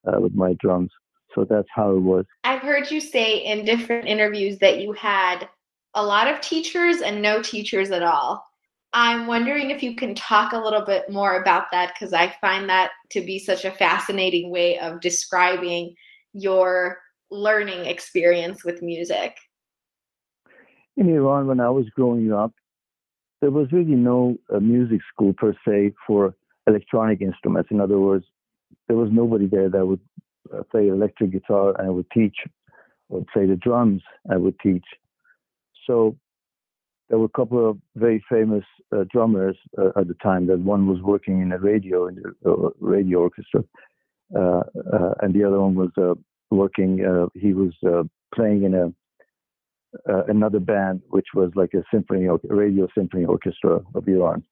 uh, 0.07 0.21
with 0.21 0.35
my 0.35 0.55
drums. 0.61 0.91
So 1.35 1.45
that's 1.49 1.69
how 1.75 1.93
it 1.93 2.01
was. 2.01 2.25
I've 2.45 2.63
heard 2.63 2.91
you 2.91 3.01
say 3.01 3.37
in 3.37 3.65
different 3.65 4.09
interviews 4.09 4.59
that 4.59 4.81
you 4.81 4.93
had 4.93 5.49
a 5.95 6.05
lot 6.05 6.33
of 6.33 6.41
teachers 6.41 7.03
and 7.03 7.21
no 7.21 7.43
teachers 7.43 7.91
at 7.91 8.03
all. 8.03 8.45
I'm 8.93 9.27
wondering 9.29 9.71
if 9.71 9.83
you 9.83 9.95
can 9.95 10.15
talk 10.15 10.53
a 10.53 10.59
little 10.59 10.85
bit 10.85 11.11
more 11.11 11.41
about 11.41 11.67
that 11.71 11.95
because 11.95 12.13
I 12.13 12.35
find 12.41 12.69
that 12.69 12.91
to 13.11 13.21
be 13.21 13.39
such 13.39 13.65
a 13.65 13.71
fascinating 13.71 14.51
way 14.51 14.79
of 14.79 15.01
describing 15.01 15.95
your 16.33 16.99
learning 17.31 17.87
experience 17.87 18.65
with 18.65 18.83
music. 18.83 19.37
In 20.97 21.09
Iran, 21.09 21.47
when 21.47 21.61
I 21.61 21.71
was 21.71 21.89
growing 21.91 22.33
up, 22.33 22.53
there 23.41 23.53
was 23.53 23.71
really 23.73 23.95
no 23.95 24.37
uh, 24.53 24.59
music 24.59 25.01
school 25.13 25.33
per 25.33 25.55
se 25.67 25.93
for 26.07 26.35
electronic 26.67 27.21
instruments. 27.21 27.71
In 27.71 27.81
other 27.81 27.99
words, 27.99 28.25
there 28.89 28.97
was 28.97 29.11
nobody 29.13 29.47
there 29.47 29.71
that 29.71 29.87
would 29.87 30.01
uh, 30.53 30.63
play 30.65 30.89
electric 30.89 31.31
guitar 31.31 31.75
and 31.79 31.87
I 31.87 31.91
would 31.91 32.11
teach, 32.11 32.37
or 33.09 33.25
play 33.33 33.47
the 33.47 33.57
drums 33.57 34.03
I 34.31 34.37
would 34.37 34.59
teach. 34.59 34.85
So 35.87 36.17
there 37.11 37.19
were 37.19 37.27
a 37.27 37.37
couple 37.37 37.69
of 37.69 37.77
very 37.97 38.25
famous 38.31 38.65
uh, 38.97 39.05
drummers 39.13 39.57
uh, 39.77 39.89
at 40.01 40.07
the 40.07 40.15
time. 40.23 40.47
That 40.47 40.61
one 40.61 40.87
was 40.87 41.03
working 41.03 41.43
in 41.43 41.53
a 41.53 41.59
radio 41.59 42.07
in 42.07 42.15
the 42.15 42.51
uh, 42.51 42.71
radio 42.79 43.19
orchestra, 43.19 43.65
uh, 44.35 44.63
uh, 44.93 45.15
and 45.21 45.35
the 45.35 45.45
other 45.45 45.61
one 45.61 45.75
was 45.75 45.91
working. 46.51 46.99
he 47.35 47.53
was 47.53 47.75
playing 48.35 48.63
in 48.63 48.75
a 48.75 48.93
another 50.29 50.61
band, 50.61 51.03
which 51.11 51.27
was 51.35 51.51
like 51.57 51.75
a 51.75 51.83
symphony, 51.93 52.29
radio 52.45 52.87
symphony 52.97 53.25
orchestra 53.25 53.81
of 53.95 54.09
Iran. 54.09 54.45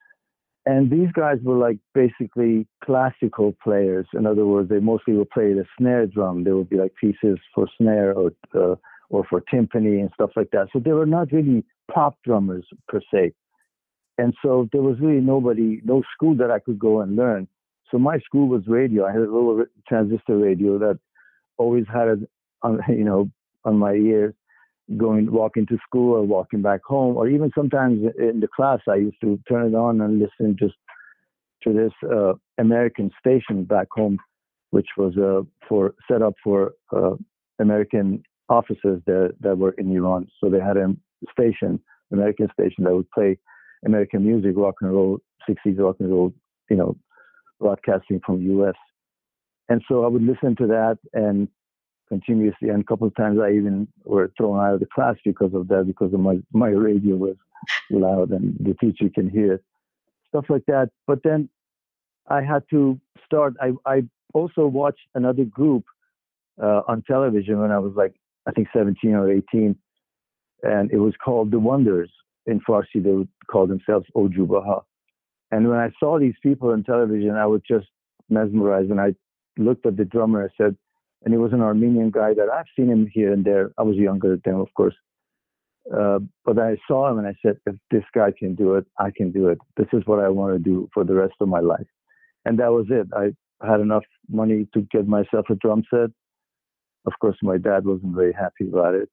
And 0.66 0.90
these 0.90 1.10
guys 1.12 1.38
were 1.42 1.56
like 1.56 1.78
basically 1.94 2.66
classical 2.84 3.54
players. 3.62 4.06
In 4.12 4.26
other 4.26 4.44
words, 4.44 4.68
they 4.68 4.80
mostly 4.80 5.14
would 5.14 5.30
play 5.30 5.54
the 5.54 5.64
snare 5.78 6.06
drum. 6.06 6.42
There 6.42 6.56
would 6.56 6.68
be 6.68 6.76
like 6.76 6.92
pieces 7.00 7.38
for 7.54 7.68
snare 7.80 8.12
or 8.12 8.32
or 9.10 9.24
for 9.28 9.40
timpani 9.52 10.00
and 10.00 10.10
stuff 10.14 10.30
like 10.36 10.50
that. 10.52 10.68
So 10.72 10.78
they 10.78 10.92
were 10.92 11.06
not 11.06 11.32
really 11.32 11.64
pop 11.92 12.18
drummers 12.24 12.66
per 12.88 13.00
se. 13.12 13.32
And 14.18 14.34
so 14.42 14.68
there 14.72 14.82
was 14.82 14.98
really 15.00 15.20
nobody, 15.20 15.80
no 15.84 16.02
school 16.14 16.34
that 16.36 16.50
I 16.50 16.58
could 16.58 16.78
go 16.78 17.00
and 17.00 17.16
learn. 17.16 17.48
So 17.90 17.98
my 17.98 18.18
school 18.18 18.48
was 18.48 18.62
radio. 18.66 19.06
I 19.06 19.12
had 19.12 19.20
a 19.20 19.32
little 19.32 19.64
transistor 19.88 20.36
radio 20.36 20.78
that 20.78 20.98
always 21.56 21.84
had 21.92 22.08
it 22.08 22.18
on, 22.62 22.80
you 22.88 23.04
know, 23.04 23.30
on 23.64 23.76
my 23.76 23.92
ears 23.92 24.34
going, 24.96 25.30
walking 25.30 25.66
to 25.66 25.78
school 25.86 26.14
or 26.16 26.22
walking 26.22 26.62
back 26.62 26.80
home, 26.84 27.16
or 27.16 27.28
even 27.28 27.50
sometimes 27.54 28.00
in 28.18 28.40
the 28.40 28.48
class, 28.48 28.80
I 28.88 28.96
used 28.96 29.20
to 29.20 29.38
turn 29.48 29.66
it 29.66 29.74
on 29.74 30.00
and 30.00 30.18
listen 30.18 30.56
just 30.58 30.74
to 31.62 31.72
this 31.72 31.92
uh, 32.10 32.34
American 32.58 33.10
station 33.18 33.64
back 33.64 33.88
home, 33.90 34.18
which 34.70 34.88
was 34.96 35.16
uh, 35.18 35.42
for 35.68 35.94
set 36.10 36.22
up 36.22 36.34
for 36.42 36.72
uh, 36.94 37.16
American 37.58 38.22
officers 38.48 39.02
that, 39.06 39.34
that 39.40 39.58
were 39.58 39.72
in 39.72 39.94
Iran. 39.94 40.28
So 40.40 40.48
they 40.48 40.60
had 40.60 40.76
a 40.76 40.94
station, 41.32 41.80
American 42.12 42.48
station 42.52 42.84
that 42.84 42.94
would 42.94 43.10
play 43.10 43.38
American 43.84 44.24
music, 44.24 44.52
rock 44.56 44.76
and 44.80 44.92
roll, 44.92 45.18
60s 45.48 45.78
rock 45.78 45.96
and 46.00 46.10
roll, 46.10 46.32
you 46.70 46.76
know, 46.76 46.96
broadcasting 47.60 48.20
from 48.24 48.42
US. 48.60 48.74
And 49.68 49.82
so 49.88 50.04
I 50.04 50.08
would 50.08 50.22
listen 50.22 50.56
to 50.56 50.66
that 50.68 50.98
and 51.12 51.48
continuously. 52.08 52.70
And 52.70 52.82
a 52.82 52.84
couple 52.84 53.06
of 53.06 53.14
times 53.16 53.38
I 53.40 53.52
even 53.52 53.86
were 54.04 54.32
thrown 54.36 54.58
out 54.58 54.74
of 54.74 54.80
the 54.80 54.86
class 54.86 55.16
because 55.24 55.52
of 55.54 55.68
that, 55.68 55.86
because 55.86 56.12
of 56.14 56.20
my, 56.20 56.38
my 56.52 56.68
radio 56.68 57.16
was 57.16 57.36
loud 57.90 58.30
and 58.30 58.56
the 58.60 58.74
teacher 58.74 59.10
can 59.14 59.28
hear 59.28 59.54
it, 59.54 59.64
stuff 60.28 60.46
like 60.48 60.64
that. 60.66 60.90
But 61.06 61.22
then 61.22 61.48
I 62.28 62.42
had 62.42 62.62
to 62.70 62.98
start. 63.24 63.54
I, 63.60 63.72
I 63.86 64.02
also 64.34 64.66
watched 64.66 65.06
another 65.14 65.44
group 65.44 65.84
uh, 66.62 66.82
on 66.88 67.02
television 67.02 67.60
when 67.60 67.70
I 67.70 67.78
was 67.78 67.92
like 67.96 68.14
I 68.48 68.52
think 68.52 68.68
17 68.74 69.14
or 69.14 69.30
18, 69.30 69.76
and 70.62 70.90
it 70.90 70.98
was 70.98 71.14
called 71.22 71.50
The 71.50 71.58
Wonders. 71.58 72.10
In 72.46 72.60
Farsi, 72.60 73.02
they 73.02 73.10
would 73.10 73.28
call 73.50 73.66
themselves 73.66 74.06
Ojubaha. 74.16 74.82
And 75.50 75.68
when 75.68 75.78
I 75.78 75.90
saw 76.00 76.18
these 76.18 76.34
people 76.42 76.70
on 76.70 76.82
television, 76.82 77.36
I 77.36 77.44
was 77.46 77.60
just 77.68 77.86
mesmerized. 78.30 78.90
And 78.90 79.00
I 79.00 79.14
looked 79.58 79.84
at 79.84 79.98
the 79.98 80.04
drummer, 80.04 80.44
I 80.44 80.48
said, 80.56 80.76
and 81.24 81.34
he 81.34 81.38
was 81.38 81.52
an 81.52 81.60
Armenian 81.60 82.10
guy 82.10 82.32
that 82.34 82.48
I've 82.48 82.66
seen 82.74 82.88
him 82.88 83.06
here 83.12 83.32
and 83.32 83.44
there. 83.44 83.72
I 83.76 83.82
was 83.82 83.96
younger 83.96 84.38
than, 84.42 84.54
of 84.54 84.68
course. 84.74 84.94
Uh, 85.94 86.20
but 86.44 86.58
I 86.58 86.76
saw 86.86 87.10
him 87.10 87.18
and 87.18 87.26
I 87.26 87.34
said, 87.42 87.58
if 87.66 87.74
this 87.90 88.04
guy 88.14 88.30
can 88.38 88.54
do 88.54 88.74
it, 88.74 88.86
I 88.98 89.10
can 89.14 89.30
do 89.30 89.48
it. 89.48 89.58
This 89.76 89.88
is 89.92 90.02
what 90.06 90.20
I 90.20 90.28
want 90.28 90.54
to 90.54 90.58
do 90.58 90.88
for 90.94 91.04
the 91.04 91.14
rest 91.14 91.34
of 91.40 91.48
my 91.48 91.60
life. 91.60 91.86
And 92.44 92.58
that 92.60 92.72
was 92.72 92.86
it. 92.90 93.08
I 93.14 93.32
had 93.66 93.80
enough 93.80 94.04
money 94.30 94.68
to 94.74 94.82
get 94.92 95.08
myself 95.08 95.46
a 95.50 95.54
drum 95.54 95.82
set 95.90 96.10
of 97.08 97.14
course, 97.20 97.36
my 97.42 97.56
dad 97.56 97.84
wasn't 97.84 98.14
very 98.14 98.32
happy 98.32 98.68
about 98.68 98.94
it, 98.94 99.08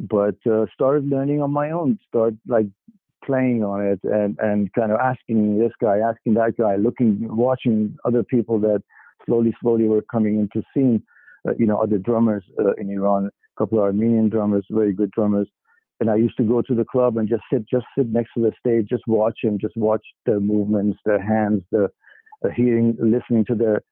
but 0.00 0.36
uh, 0.50 0.64
started 0.72 1.08
learning 1.08 1.42
on 1.42 1.50
my 1.50 1.70
own. 1.70 1.98
Start 2.08 2.34
like 2.46 2.68
playing 3.24 3.62
on 3.62 3.84
it 3.84 4.00
and 4.04 4.36
and 4.40 4.72
kind 4.72 4.90
of 4.92 4.98
asking 4.98 5.58
this 5.58 5.72
guy, 5.80 5.98
asking 5.98 6.34
that 6.34 6.54
guy, 6.58 6.76
looking, 6.76 7.28
watching 7.36 7.96
other 8.04 8.22
people 8.22 8.58
that 8.60 8.82
slowly, 9.26 9.54
slowly 9.60 9.84
were 9.84 10.04
coming 10.10 10.40
into 10.40 10.62
scene. 10.72 11.02
Uh, 11.46 11.52
you 11.58 11.66
know, 11.66 11.78
other 11.78 11.98
drummers 11.98 12.44
uh, 12.58 12.72
in 12.78 12.90
Iran, 12.90 13.26
a 13.26 13.60
couple 13.60 13.78
of 13.78 13.84
Armenian 13.84 14.28
drummers, 14.28 14.66
very 14.70 14.92
good 14.92 15.10
drummers. 15.12 15.48
And 16.00 16.10
I 16.10 16.16
used 16.16 16.36
to 16.38 16.44
go 16.44 16.62
to 16.62 16.74
the 16.74 16.84
club 16.84 17.16
and 17.16 17.28
just 17.28 17.42
sit, 17.52 17.64
just 17.68 17.86
sit 17.96 18.08
next 18.08 18.30
to 18.34 18.40
the 18.40 18.52
stage, 18.58 18.88
just 18.88 19.06
watch 19.06 19.38
them, 19.42 19.58
just 19.60 19.76
watch 19.76 20.04
their 20.26 20.40
movements, 20.40 20.98
their 21.04 21.22
hands, 21.22 21.62
the 21.72 21.88
hearing, 22.56 22.96
listening 23.00 23.44
to 23.46 23.54
their 23.54 23.82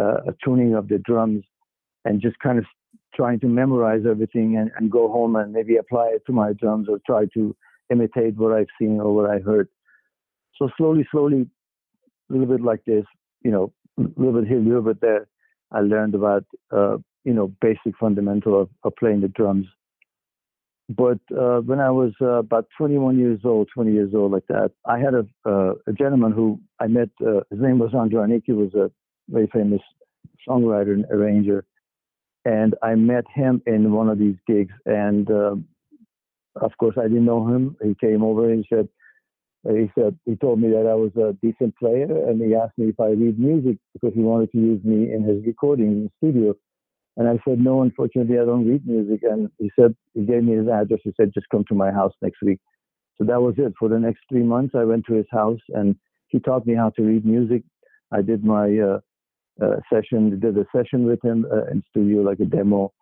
uh, 0.00 0.32
tuning 0.44 0.74
of 0.74 0.88
the 0.88 0.98
drums 0.98 1.42
and 2.06 2.20
just 2.20 2.38
kind 2.38 2.58
of 2.58 2.64
trying 3.16 3.40
to 3.40 3.46
memorize 3.46 4.02
everything 4.08 4.56
and, 4.56 4.70
and 4.76 4.90
go 4.90 5.08
home 5.10 5.36
and 5.36 5.52
maybe 5.52 5.76
apply 5.76 6.08
it 6.14 6.22
to 6.26 6.32
my 6.32 6.52
drums 6.52 6.88
or 6.88 7.00
try 7.06 7.24
to 7.34 7.56
imitate 7.90 8.36
what 8.36 8.52
I've 8.52 8.66
seen 8.78 9.00
or 9.00 9.14
what 9.14 9.30
I 9.30 9.38
heard. 9.38 9.68
So 10.58 10.68
slowly, 10.76 11.06
slowly, 11.10 11.46
a 12.28 12.32
little 12.32 12.46
bit 12.46 12.64
like 12.64 12.84
this, 12.84 13.04
you 13.42 13.50
know, 13.50 13.72
a 13.98 14.02
little 14.16 14.40
bit 14.40 14.48
here, 14.48 14.58
a 14.58 14.62
little 14.62 14.82
bit 14.82 15.00
there, 15.00 15.26
I 15.72 15.80
learned 15.80 16.14
about, 16.14 16.44
uh, 16.70 16.98
you 17.24 17.32
know, 17.32 17.52
basic 17.60 17.96
fundamental 17.98 18.60
of, 18.60 18.68
of 18.84 18.94
playing 18.96 19.20
the 19.20 19.28
drums. 19.28 19.66
But 20.88 21.18
uh, 21.36 21.60
when 21.60 21.80
I 21.80 21.90
was 21.90 22.12
uh, 22.20 22.38
about 22.38 22.66
21 22.78 23.18
years 23.18 23.40
old, 23.44 23.68
20 23.74 23.92
years 23.92 24.12
old, 24.14 24.32
like 24.32 24.46
that, 24.48 24.70
I 24.84 24.98
had 24.98 25.14
a, 25.14 25.26
uh, 25.44 25.74
a 25.86 25.92
gentleman 25.92 26.32
who 26.32 26.60
I 26.80 26.86
met. 26.86 27.08
Uh, 27.20 27.40
his 27.50 27.60
name 27.60 27.78
was 27.78 27.92
Andrew 27.92 28.24
He 28.44 28.52
was 28.52 28.72
a 28.74 28.90
very 29.28 29.48
famous 29.48 29.80
songwriter 30.48 30.92
and 30.92 31.04
arranger 31.10 31.64
and 32.46 32.74
I 32.82 32.94
met 32.94 33.24
him 33.34 33.60
in 33.66 33.92
one 33.92 34.08
of 34.08 34.18
these 34.18 34.36
gigs. 34.46 34.72
And 34.86 35.28
uh, 35.30 35.56
of 36.56 36.72
course, 36.78 36.94
I 36.96 37.08
didn't 37.08 37.24
know 37.24 37.46
him. 37.46 37.76
He 37.82 37.94
came 38.00 38.22
over 38.22 38.48
and 38.48 38.64
he 38.64 38.74
said, 38.74 38.88
he 39.68 39.90
said 39.98 40.16
he 40.24 40.36
told 40.36 40.60
me 40.60 40.68
that 40.68 40.86
I 40.88 40.94
was 40.94 41.10
a 41.16 41.36
decent 41.44 41.76
player, 41.76 42.06
and 42.28 42.40
he 42.40 42.54
asked 42.54 42.78
me 42.78 42.90
if 42.90 43.00
I 43.00 43.08
read 43.08 43.36
music 43.36 43.78
because 43.92 44.14
he 44.14 44.20
wanted 44.20 44.52
to 44.52 44.58
use 44.58 44.84
me 44.84 45.12
in 45.12 45.24
his 45.24 45.44
recording 45.44 46.08
studio. 46.18 46.54
And 47.16 47.28
I 47.28 47.40
said, 47.48 47.58
no, 47.58 47.82
unfortunately, 47.82 48.38
I 48.38 48.44
don't 48.44 48.68
read 48.68 48.86
music. 48.86 49.22
And 49.24 49.50
he 49.58 49.70
said 49.78 49.96
he 50.14 50.22
gave 50.24 50.44
me 50.44 50.54
his 50.54 50.68
address. 50.68 51.00
He 51.02 51.12
said, 51.16 51.32
just 51.34 51.48
come 51.50 51.64
to 51.68 51.74
my 51.74 51.90
house 51.90 52.12
next 52.22 52.42
week. 52.42 52.60
So 53.18 53.24
that 53.24 53.40
was 53.40 53.54
it. 53.58 53.72
For 53.78 53.88
the 53.88 53.98
next 53.98 54.20
three 54.28 54.42
months, 54.42 54.74
I 54.76 54.84
went 54.84 55.06
to 55.06 55.14
his 55.14 55.26
house 55.32 55.60
and 55.70 55.96
he 56.28 56.38
taught 56.38 56.66
me 56.66 56.74
how 56.74 56.90
to 56.90 57.02
read 57.02 57.24
music. 57.24 57.62
I 58.12 58.22
did 58.22 58.44
my 58.44 58.78
uh, 58.78 59.00
uh, 59.62 59.76
session, 59.92 60.38
did 60.38 60.56
a 60.58 60.66
session 60.74 61.06
with 61.06 61.22
him 61.24 61.46
uh, 61.50 61.66
in 61.70 61.82
studio, 61.90 62.22
like 62.22 62.40
a 62.40 62.44
demo, 62.44 62.92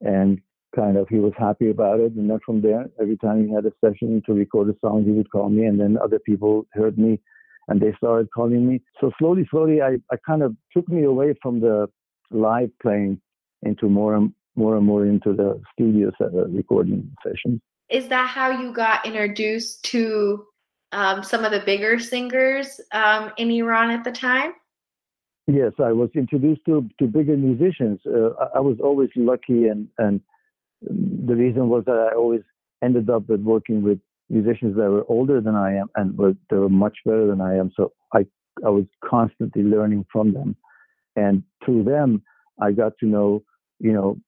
and 0.00 0.40
kind 0.74 0.96
of 0.96 1.08
he 1.08 1.16
was 1.16 1.32
happy 1.36 1.70
about 1.70 2.00
it. 2.00 2.12
And 2.12 2.30
then 2.30 2.38
from 2.44 2.62
there, 2.62 2.86
every 3.00 3.16
time 3.16 3.46
he 3.46 3.52
had 3.52 3.66
a 3.66 3.72
session 3.84 4.22
to 4.26 4.32
record 4.32 4.68
a 4.70 4.74
song, 4.80 5.04
he 5.04 5.10
would 5.10 5.30
call 5.30 5.48
me, 5.48 5.66
and 5.66 5.80
then 5.80 5.98
other 6.02 6.18
people 6.18 6.66
heard 6.72 6.98
me, 6.98 7.20
and 7.68 7.80
they 7.80 7.92
started 7.96 8.28
calling 8.32 8.66
me. 8.66 8.82
So 9.00 9.10
slowly, 9.18 9.46
slowly, 9.50 9.82
I, 9.82 9.98
I 10.10 10.16
kind 10.26 10.42
of 10.42 10.56
took 10.72 10.88
me 10.88 11.04
away 11.04 11.34
from 11.42 11.60
the 11.60 11.88
live 12.30 12.70
playing 12.80 13.20
into 13.62 13.88
more 13.88 14.14
and 14.14 14.32
more 14.56 14.76
and 14.76 14.86
more 14.86 15.06
into 15.06 15.32
the 15.32 15.60
studio 15.72 16.10
uh, 16.20 16.46
recording 16.48 17.14
sessions. 17.24 17.60
Is 17.88 18.08
that 18.08 18.28
how 18.28 18.50
you 18.50 18.72
got 18.72 19.04
introduced 19.04 19.84
to 19.86 20.46
um, 20.92 21.22
some 21.22 21.44
of 21.44 21.52
the 21.52 21.60
bigger 21.60 21.98
singers 21.98 22.80
um, 22.92 23.32
in 23.36 23.50
Iran 23.50 23.90
at 23.90 24.04
the 24.04 24.12
time? 24.12 24.52
Yes, 25.46 25.72
I 25.78 25.92
was 25.92 26.10
introduced 26.14 26.62
to 26.66 26.88
to 26.98 27.06
bigger 27.06 27.36
musicians. 27.36 28.00
Uh, 28.06 28.30
I, 28.40 28.58
I 28.58 28.60
was 28.60 28.78
always 28.82 29.10
lucky, 29.16 29.66
and 29.68 29.88
and 29.98 30.20
the 30.82 31.34
reason 31.34 31.68
was 31.68 31.84
that 31.86 32.10
I 32.12 32.14
always 32.14 32.42
ended 32.82 33.10
up 33.10 33.28
with 33.28 33.40
working 33.40 33.82
with 33.82 33.98
musicians 34.28 34.76
that 34.76 34.88
were 34.90 35.04
older 35.08 35.40
than 35.40 35.54
I 35.54 35.74
am, 35.74 35.88
and 35.96 36.16
were 36.16 36.34
they 36.50 36.56
were 36.56 36.68
much 36.68 36.98
better 37.04 37.26
than 37.26 37.40
I 37.40 37.56
am. 37.56 37.70
So 37.76 37.92
I 38.14 38.26
I 38.64 38.68
was 38.68 38.84
constantly 39.04 39.62
learning 39.62 40.06
from 40.12 40.32
them, 40.32 40.56
and 41.16 41.42
through 41.64 41.84
them 41.84 42.22
I 42.60 42.72
got 42.72 42.92
to 42.98 43.06
know 43.06 43.42
you 43.80 43.92
know 43.92 44.18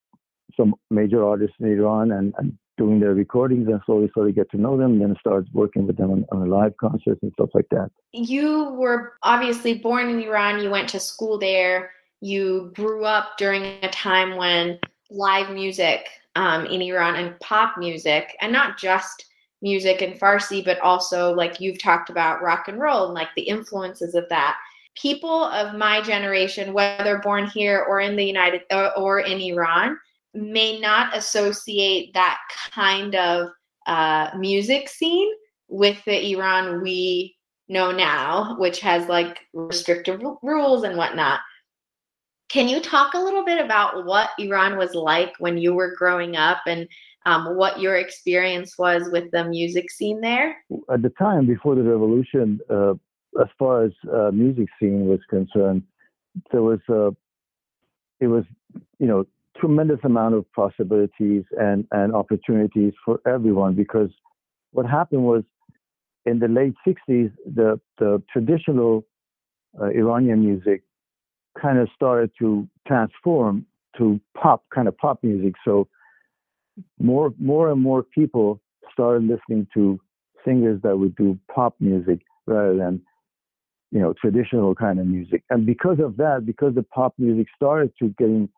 some 0.56 0.74
major 0.90 1.24
artists 1.24 1.56
in 1.60 1.66
Iran 1.66 2.12
and, 2.12 2.34
and 2.36 2.58
doing 2.78 3.00
their 3.00 3.14
recordings 3.14 3.68
and 3.68 3.80
slowly, 3.84 4.10
slowly 4.14 4.32
get 4.32 4.50
to 4.50 4.56
know 4.56 4.76
them, 4.76 4.92
and 4.92 5.00
then 5.00 5.16
start 5.20 5.46
working 5.52 5.86
with 5.86 5.96
them 5.96 6.10
on, 6.10 6.24
on 6.32 6.48
live 6.48 6.76
concerts 6.78 7.20
and 7.22 7.32
stuff 7.32 7.50
like 7.54 7.68
that. 7.70 7.90
You 8.12 8.70
were 8.70 9.14
obviously 9.22 9.74
born 9.74 10.08
in 10.08 10.20
Iran, 10.20 10.62
you 10.62 10.70
went 10.70 10.88
to 10.90 11.00
school 11.00 11.38
there, 11.38 11.90
you 12.20 12.72
grew 12.74 13.04
up 13.04 13.36
during 13.36 13.64
a 13.82 13.90
time 13.90 14.36
when 14.36 14.78
live 15.10 15.50
music 15.50 16.08
um, 16.36 16.66
in 16.66 16.80
Iran 16.80 17.16
and 17.16 17.38
pop 17.40 17.76
music, 17.76 18.36
and 18.40 18.52
not 18.52 18.78
just 18.78 19.26
music 19.60 20.02
in 20.02 20.18
Farsi, 20.18 20.64
but 20.64 20.78
also 20.80 21.32
like 21.32 21.60
you've 21.60 21.78
talked 21.78 22.10
about 22.10 22.42
rock 22.42 22.68
and 22.68 22.80
roll 22.80 23.06
and 23.06 23.14
like 23.14 23.28
the 23.36 23.42
influences 23.42 24.14
of 24.14 24.28
that. 24.28 24.56
People 24.96 25.44
of 25.44 25.76
my 25.76 26.02
generation, 26.02 26.72
whether 26.72 27.18
born 27.18 27.46
here 27.46 27.84
or 27.88 28.00
in 28.00 28.16
the 28.16 28.24
United 28.24 28.62
or 28.96 29.20
in 29.20 29.40
Iran, 29.40 29.98
may 30.34 30.80
not 30.80 31.16
associate 31.16 32.12
that 32.14 32.38
kind 32.70 33.14
of 33.14 33.48
uh, 33.86 34.30
music 34.36 34.88
scene 34.88 35.30
with 35.68 36.02
the 36.04 36.32
Iran 36.32 36.82
we 36.82 37.36
know 37.68 37.90
now, 37.90 38.56
which 38.58 38.80
has 38.80 39.08
like 39.08 39.40
restrictive 39.52 40.20
rules 40.42 40.84
and 40.84 40.96
whatnot. 40.96 41.40
Can 42.48 42.68
you 42.68 42.80
talk 42.80 43.14
a 43.14 43.18
little 43.18 43.44
bit 43.44 43.64
about 43.64 44.04
what 44.04 44.30
Iran 44.38 44.76
was 44.76 44.94
like 44.94 45.32
when 45.38 45.56
you 45.56 45.72
were 45.72 45.94
growing 45.96 46.36
up 46.36 46.58
and 46.66 46.86
um, 47.24 47.56
what 47.56 47.80
your 47.80 47.96
experience 47.96 48.76
was 48.78 49.08
with 49.10 49.30
the 49.30 49.44
music 49.44 49.90
scene 49.90 50.20
there? 50.20 50.56
At 50.90 51.02
the 51.02 51.10
time 51.10 51.46
before 51.46 51.74
the 51.74 51.82
revolution, 51.82 52.60
uh, 52.68 52.94
as 53.40 53.48
far 53.58 53.84
as 53.84 53.92
uh, 54.12 54.30
music 54.32 54.68
scene 54.78 55.06
was 55.06 55.20
concerned, 55.30 55.82
there 56.50 56.62
was 56.62 56.80
uh, 56.88 57.10
it 58.20 58.26
was 58.26 58.44
you 58.98 59.06
know 59.06 59.24
tremendous 59.62 60.00
amount 60.02 60.34
of 60.34 60.44
possibilities 60.52 61.44
and 61.58 61.86
and 61.92 62.14
opportunities 62.14 62.92
for 63.04 63.20
everyone 63.26 63.74
because 63.74 64.10
what 64.72 64.86
happened 64.86 65.22
was 65.22 65.44
in 66.26 66.40
the 66.40 66.48
late 66.48 66.74
60s 66.86 67.30
the 67.54 67.80
the 67.98 68.22
traditional 68.32 69.04
uh, 69.80 69.86
Iranian 69.86 70.40
music 70.44 70.82
kind 71.60 71.78
of 71.78 71.88
started 71.94 72.30
to 72.40 72.68
transform 72.88 73.64
to 73.96 74.20
pop 74.36 74.64
kind 74.74 74.88
of 74.88 74.96
pop 74.98 75.22
music. 75.22 75.54
So 75.64 75.88
more 76.98 77.32
more 77.38 77.70
and 77.70 77.80
more 77.80 78.02
people 78.02 78.60
started 78.92 79.24
listening 79.24 79.66
to 79.74 80.00
singers 80.44 80.80
that 80.82 80.98
would 80.98 81.14
do 81.16 81.38
pop 81.54 81.74
music 81.78 82.20
rather 82.46 82.76
than 82.76 83.00
you 83.90 84.00
know 84.00 84.12
traditional 84.20 84.74
kind 84.74 84.98
of 84.98 85.06
music. 85.06 85.44
And 85.50 85.66
because 85.66 85.98
of 86.00 86.16
that 86.16 86.44
because 86.46 86.74
the 86.74 86.82
pop 86.82 87.14
music 87.18 87.46
started 87.54 87.92
to 88.00 88.08
getting 88.18 88.48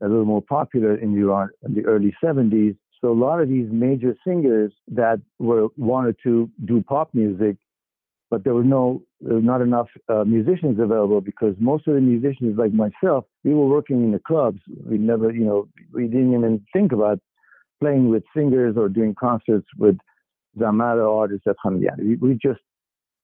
a 0.00 0.08
little 0.08 0.24
more 0.24 0.42
popular 0.42 0.94
in 0.94 1.16
Iran 1.18 1.50
in 1.64 1.74
the 1.74 1.84
early 1.84 2.14
70s 2.22 2.76
so 3.00 3.12
a 3.12 3.14
lot 3.14 3.40
of 3.40 3.48
these 3.48 3.68
major 3.70 4.16
singers 4.26 4.72
that 4.88 5.20
were 5.38 5.68
wanted 5.76 6.16
to 6.24 6.50
do 6.64 6.82
pop 6.82 7.14
music 7.14 7.56
but 8.30 8.44
there 8.44 8.54
was 8.54 8.66
no 8.66 9.02
there 9.20 9.34
was 9.34 9.44
not 9.44 9.60
enough 9.60 9.88
uh, 10.08 10.24
musicians 10.24 10.78
available 10.80 11.20
because 11.20 11.54
most 11.58 11.86
of 11.88 11.94
the 11.94 12.00
musicians 12.00 12.58
like 12.58 12.72
myself 12.72 13.24
we 13.44 13.54
were 13.54 13.66
working 13.66 14.02
in 14.04 14.12
the 14.12 14.20
clubs 14.20 14.60
we 14.84 14.98
never 14.98 15.32
you 15.32 15.44
know 15.44 15.68
we 15.92 16.04
didn't 16.04 16.34
even 16.34 16.64
think 16.72 16.92
about 16.92 17.18
playing 17.80 18.08
with 18.08 18.22
singers 18.36 18.76
or 18.76 18.88
doing 18.88 19.14
concerts 19.14 19.66
with 19.76 19.96
Zamara 20.58 21.16
artists 21.16 21.46
at 21.46 21.56
Hamdian. 21.64 21.98
We, 21.98 22.16
we 22.16 22.34
just, 22.34 22.60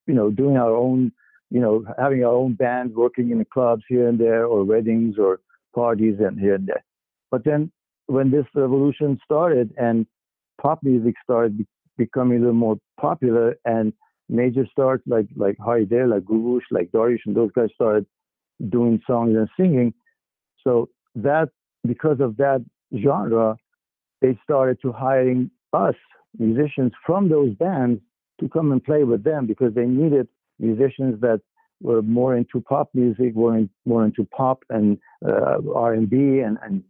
you 0.07 0.15
know, 0.15 0.31
doing 0.31 0.57
our 0.57 0.75
own, 0.75 1.13
you 1.51 1.61
know, 1.61 1.85
having 1.99 2.25
our 2.25 2.33
own 2.33 2.55
band, 2.55 2.95
working 2.95 3.31
in 3.31 3.39
the 3.39 3.45
clubs 3.45 3.83
here 3.89 4.09
and 4.09 4.19
there, 4.19 4.47
or 4.47 4.65
weddings 4.65 5.17
or 5.19 5.41
parties 5.75 6.17
and 6.21 6.39
here 6.39 6.55
and 6.55 6.67
there. 6.67 6.85
But 7.31 7.45
then 7.45 7.71
when 8.07 8.31
this 8.31 8.47
revolution 8.55 9.19
started 9.25 9.73
and 9.77 10.07
pop 10.61 10.83
music 10.83 11.15
started 11.23 11.59
be- 11.59 11.67
becoming 11.97 12.39
a 12.39 12.41
little 12.41 12.55
more 12.55 12.77
popular 13.01 13.57
and 13.65 13.93
major 14.29 14.67
stars 14.71 15.01
like 15.07 15.27
like 15.37 15.57
Haider, 15.59 16.09
like 16.09 16.25
Googoosh, 16.25 16.65
like 16.71 16.91
Dariush, 16.93 17.27
and 17.27 17.37
those 17.37 17.51
guys 17.53 17.71
started 17.75 18.07
doing 18.69 19.01
songs 19.07 19.37
and 19.37 19.49
singing. 19.59 19.93
So 20.63 20.89
that 21.17 21.49
because 21.87 22.21
of 22.21 22.37
that 22.39 22.65
genre, 23.03 23.57
they 24.21 24.39
started 24.43 24.79
to 24.83 24.93
hiring 24.93 25.51
us 25.73 25.95
musicians 26.39 26.93
from 27.07 27.29
those 27.29 27.55
bands 27.55 28.01
to 28.41 28.49
come 28.49 28.73
and 28.73 28.83
play 28.83 29.05
with 29.05 29.23
them 29.23 29.47
because 29.47 29.75
they 29.75 29.87
needed 29.87 30.29
musicians 30.59 31.21
that 31.21 31.41
were 31.85 32.03
more 32.03 32.35
into 32.35 32.61
pop 32.61 32.89
music, 32.95 33.35
were 33.35 33.57
in, 33.57 33.71
more 33.85 34.05
into 34.05 34.25
pop 34.25 34.65
and 34.71 34.99
uh, 35.25 35.59
R&B 35.75 36.41
and, 36.41 36.59
and 36.63 36.83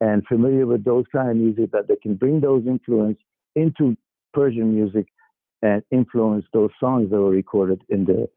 and 0.00 0.26
familiar 0.26 0.66
with 0.66 0.84
those 0.84 1.04
kind 1.12 1.30
of 1.30 1.36
music 1.36 1.70
that 1.70 1.86
they 1.86 1.94
can 1.94 2.16
bring 2.16 2.40
those 2.40 2.66
influence 2.66 3.18
into 3.54 3.96
Persian 4.34 4.74
music 4.74 5.06
and 5.62 5.80
influence 5.92 6.44
those 6.52 6.70
songs 6.80 7.10
that 7.10 7.20
were 7.20 7.30
recorded 7.30 7.80
in 7.88 8.04
the 8.04 8.28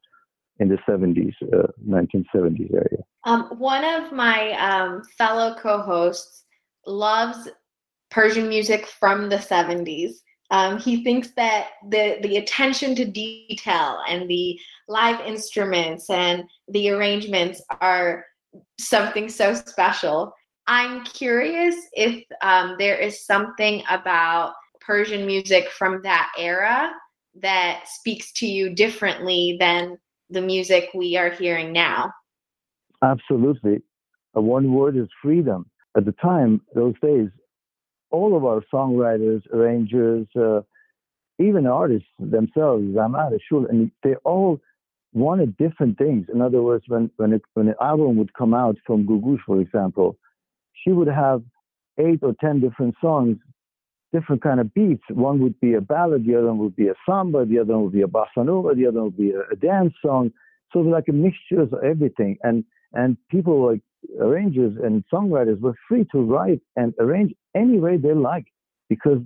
in 0.59 0.69
the 0.69 0.77
70s, 0.87 1.33
uh, 1.53 1.67
1970s 1.85 2.73
area. 2.73 3.03
Um, 3.25 3.49
one 3.57 3.83
of 3.83 4.13
my 4.13 4.51
um, 4.51 5.03
fellow 5.17 5.55
co-hosts 5.55 6.45
loves 6.85 7.49
Persian 8.09 8.47
music 8.47 8.87
from 8.87 9.27
the 9.27 9.35
70s. 9.35 10.11
Um, 10.51 10.79
he 10.79 11.03
thinks 11.03 11.29
that 11.35 11.69
the 11.89 12.19
the 12.21 12.37
attention 12.37 12.95
to 12.95 13.05
detail 13.05 13.99
and 14.07 14.29
the 14.29 14.59
live 14.87 15.19
instruments 15.21 16.09
and 16.09 16.43
the 16.67 16.89
arrangements 16.91 17.61
are 17.81 18.25
something 18.79 19.27
so 19.27 19.53
special. 19.53 20.33
I'm 20.67 21.03
curious 21.03 21.75
if 21.93 22.23
um, 22.41 22.75
there 22.77 22.97
is 22.97 23.25
something 23.25 23.83
about 23.89 24.53
Persian 24.81 25.25
music 25.25 25.69
from 25.69 26.01
that 26.03 26.31
era 26.37 26.91
that 27.41 27.83
speaks 27.87 28.31
to 28.33 28.47
you 28.47 28.73
differently 28.73 29.57
than 29.59 29.97
the 30.29 30.41
music 30.41 30.89
we 30.93 31.17
are 31.17 31.29
hearing 31.29 31.71
now. 31.71 32.11
Absolutely. 33.03 33.81
Uh, 34.35 34.41
one 34.41 34.73
word 34.73 34.97
is 34.97 35.07
freedom. 35.21 35.65
At 35.97 36.05
the 36.05 36.13
time, 36.13 36.61
those 36.73 36.93
days, 37.01 37.29
all 38.17 38.31
of 38.37 38.43
our 38.51 38.61
songwriters, 38.75 39.41
arrangers, 39.57 40.27
uh, 40.47 40.61
even 41.47 41.63
artists 41.67 42.13
themselves, 42.35 42.83
Zamar, 42.95 43.31
Shul, 43.47 43.63
and 43.71 43.91
they 44.03 44.15
all 44.31 44.51
wanted 45.13 45.49
different 45.65 45.97
things. 46.03 46.23
In 46.33 46.39
other 46.47 46.61
words, 46.67 46.85
when 46.87 47.03
when, 47.19 47.31
it, 47.37 47.43
when 47.55 47.67
an 47.73 47.79
album 47.91 48.11
would 48.19 48.33
come 48.41 48.53
out 48.63 48.77
from 48.85 49.05
Googoosh, 49.09 49.43
for 49.47 49.57
example, 49.65 50.09
she 50.79 50.91
would 50.97 51.11
have 51.25 51.41
eight 52.05 52.21
or 52.27 52.33
ten 52.43 52.55
different 52.65 52.95
songs, 53.05 53.35
different 54.15 54.41
kind 54.47 54.59
of 54.63 54.67
beats. 54.73 55.03
One 55.27 55.37
would 55.43 55.57
be 55.59 55.73
a 55.73 55.81
ballad, 55.81 56.25
the 56.25 56.35
other 56.37 56.47
one 56.53 56.59
would 56.59 56.77
be 56.83 56.87
a 56.87 56.97
samba, 57.07 57.45
the 57.45 57.59
other 57.61 57.73
one 57.75 57.83
would 57.85 57.97
be 57.99 58.07
a 58.09 58.13
bossa 58.17 58.41
nova, 58.49 58.69
the 58.75 58.87
other 58.87 58.99
one 59.01 59.09
would 59.11 59.23
be 59.27 59.31
a, 59.31 59.41
a 59.55 59.57
dance 59.71 59.93
song. 60.05 60.31
So 60.71 60.79
like 60.79 61.09
a 61.13 61.17
mixture 61.27 61.61
of 61.61 61.73
everything. 61.91 62.33
And 62.47 62.57
and 62.99 63.17
people 63.29 63.55
like 63.69 63.83
arrangers 64.19 64.77
and 64.83 65.03
songwriters 65.13 65.59
were 65.59 65.75
free 65.87 66.05
to 66.11 66.21
write 66.21 66.61
and 66.75 66.93
arrange 66.99 67.33
any 67.55 67.79
way 67.79 67.97
they 67.97 68.13
liked 68.13 68.49
because 68.89 69.19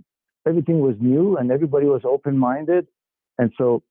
everything 0.48 0.80
was 0.80 0.96
new 1.00 1.38
and 1.38 1.52
everybody 1.52 1.86
was 1.86 2.02
open 2.06 2.38
minded. 2.38 2.88
And 3.38 3.52
so, 3.58 3.84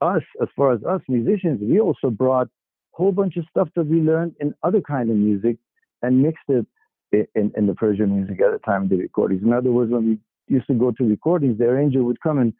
us, 0.00 0.22
as 0.40 0.48
far 0.56 0.72
as 0.72 0.82
us 0.84 1.00
musicians, 1.08 1.60
we 1.60 1.80
also 1.80 2.10
brought 2.10 2.46
a 2.46 2.96
whole 2.96 3.12
bunch 3.12 3.36
of 3.36 3.44
stuff 3.50 3.68
that 3.74 3.86
we 3.86 4.00
learned 4.00 4.34
in 4.40 4.54
other 4.62 4.80
kind 4.80 5.10
of 5.10 5.16
music 5.16 5.56
and 6.02 6.22
mixed 6.22 6.48
it 6.48 6.66
in, 7.34 7.52
in 7.56 7.66
the 7.66 7.74
Persian 7.74 8.14
music 8.14 8.40
at 8.40 8.52
the 8.52 8.58
time 8.58 8.84
of 8.84 8.88
the 8.90 8.96
recordings. 8.96 9.42
In 9.42 9.52
other 9.52 9.72
words, 9.72 9.90
when 9.90 10.06
we 10.06 10.18
used 10.54 10.66
to 10.68 10.74
go 10.74 10.92
to 10.92 11.04
recordings, 11.04 11.58
the 11.58 11.64
arranger 11.64 12.02
would 12.04 12.20
come 12.20 12.38
and 12.38 12.52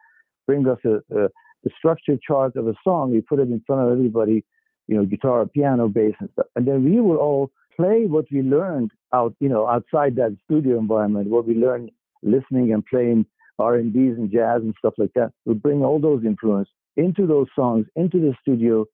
bring 0.47 0.67
us 0.67 0.79
a, 0.85 1.01
a 1.17 1.29
structure 1.77 2.19
chart 2.27 2.57
of 2.57 2.67
a 2.67 2.75
song. 2.83 3.11
We 3.11 3.21
put 3.21 3.39
it 3.39 3.49
in 3.49 3.63
front 3.67 3.83
of 3.83 3.93
everybody, 3.93 4.45
you 4.87 4.97
know, 4.97 5.05
guitar, 5.05 5.47
piano, 5.47 5.89
bass, 5.89 6.15
and 6.21 6.29
stuff. 6.33 6.47
And 6.57 6.67
then 6.67 6.85
we 6.85 7.01
would 7.01 7.19
all 7.19 7.51
play 7.79 8.07
what 8.07 8.27
we 8.33 8.43
learned 8.43 8.91
out, 9.15 9.35
you 9.41 9.49
know, 9.49 9.67
outside 9.67 10.17
that 10.17 10.37
studio 10.45 10.79
environment, 10.79 11.29
what 11.29 11.47
we 11.47 11.55
learned 11.55 11.91
listening 12.23 12.73
and 12.73 12.85
playing 12.87 13.25
R&Bs 13.59 14.17
and 14.17 14.31
jazz 14.31 14.63
and 14.63 14.75
stuff 14.79 14.95
like 14.99 15.13
that. 15.15 15.31
We 15.45 15.55
bring 15.55 15.83
all 15.83 16.01
those 16.01 16.25
influence 16.25 16.69
into 16.97 17.27
those 17.27 17.47
songs, 17.55 17.87
into 17.97 18.19
the 18.19 18.35
studio, 18.43 18.85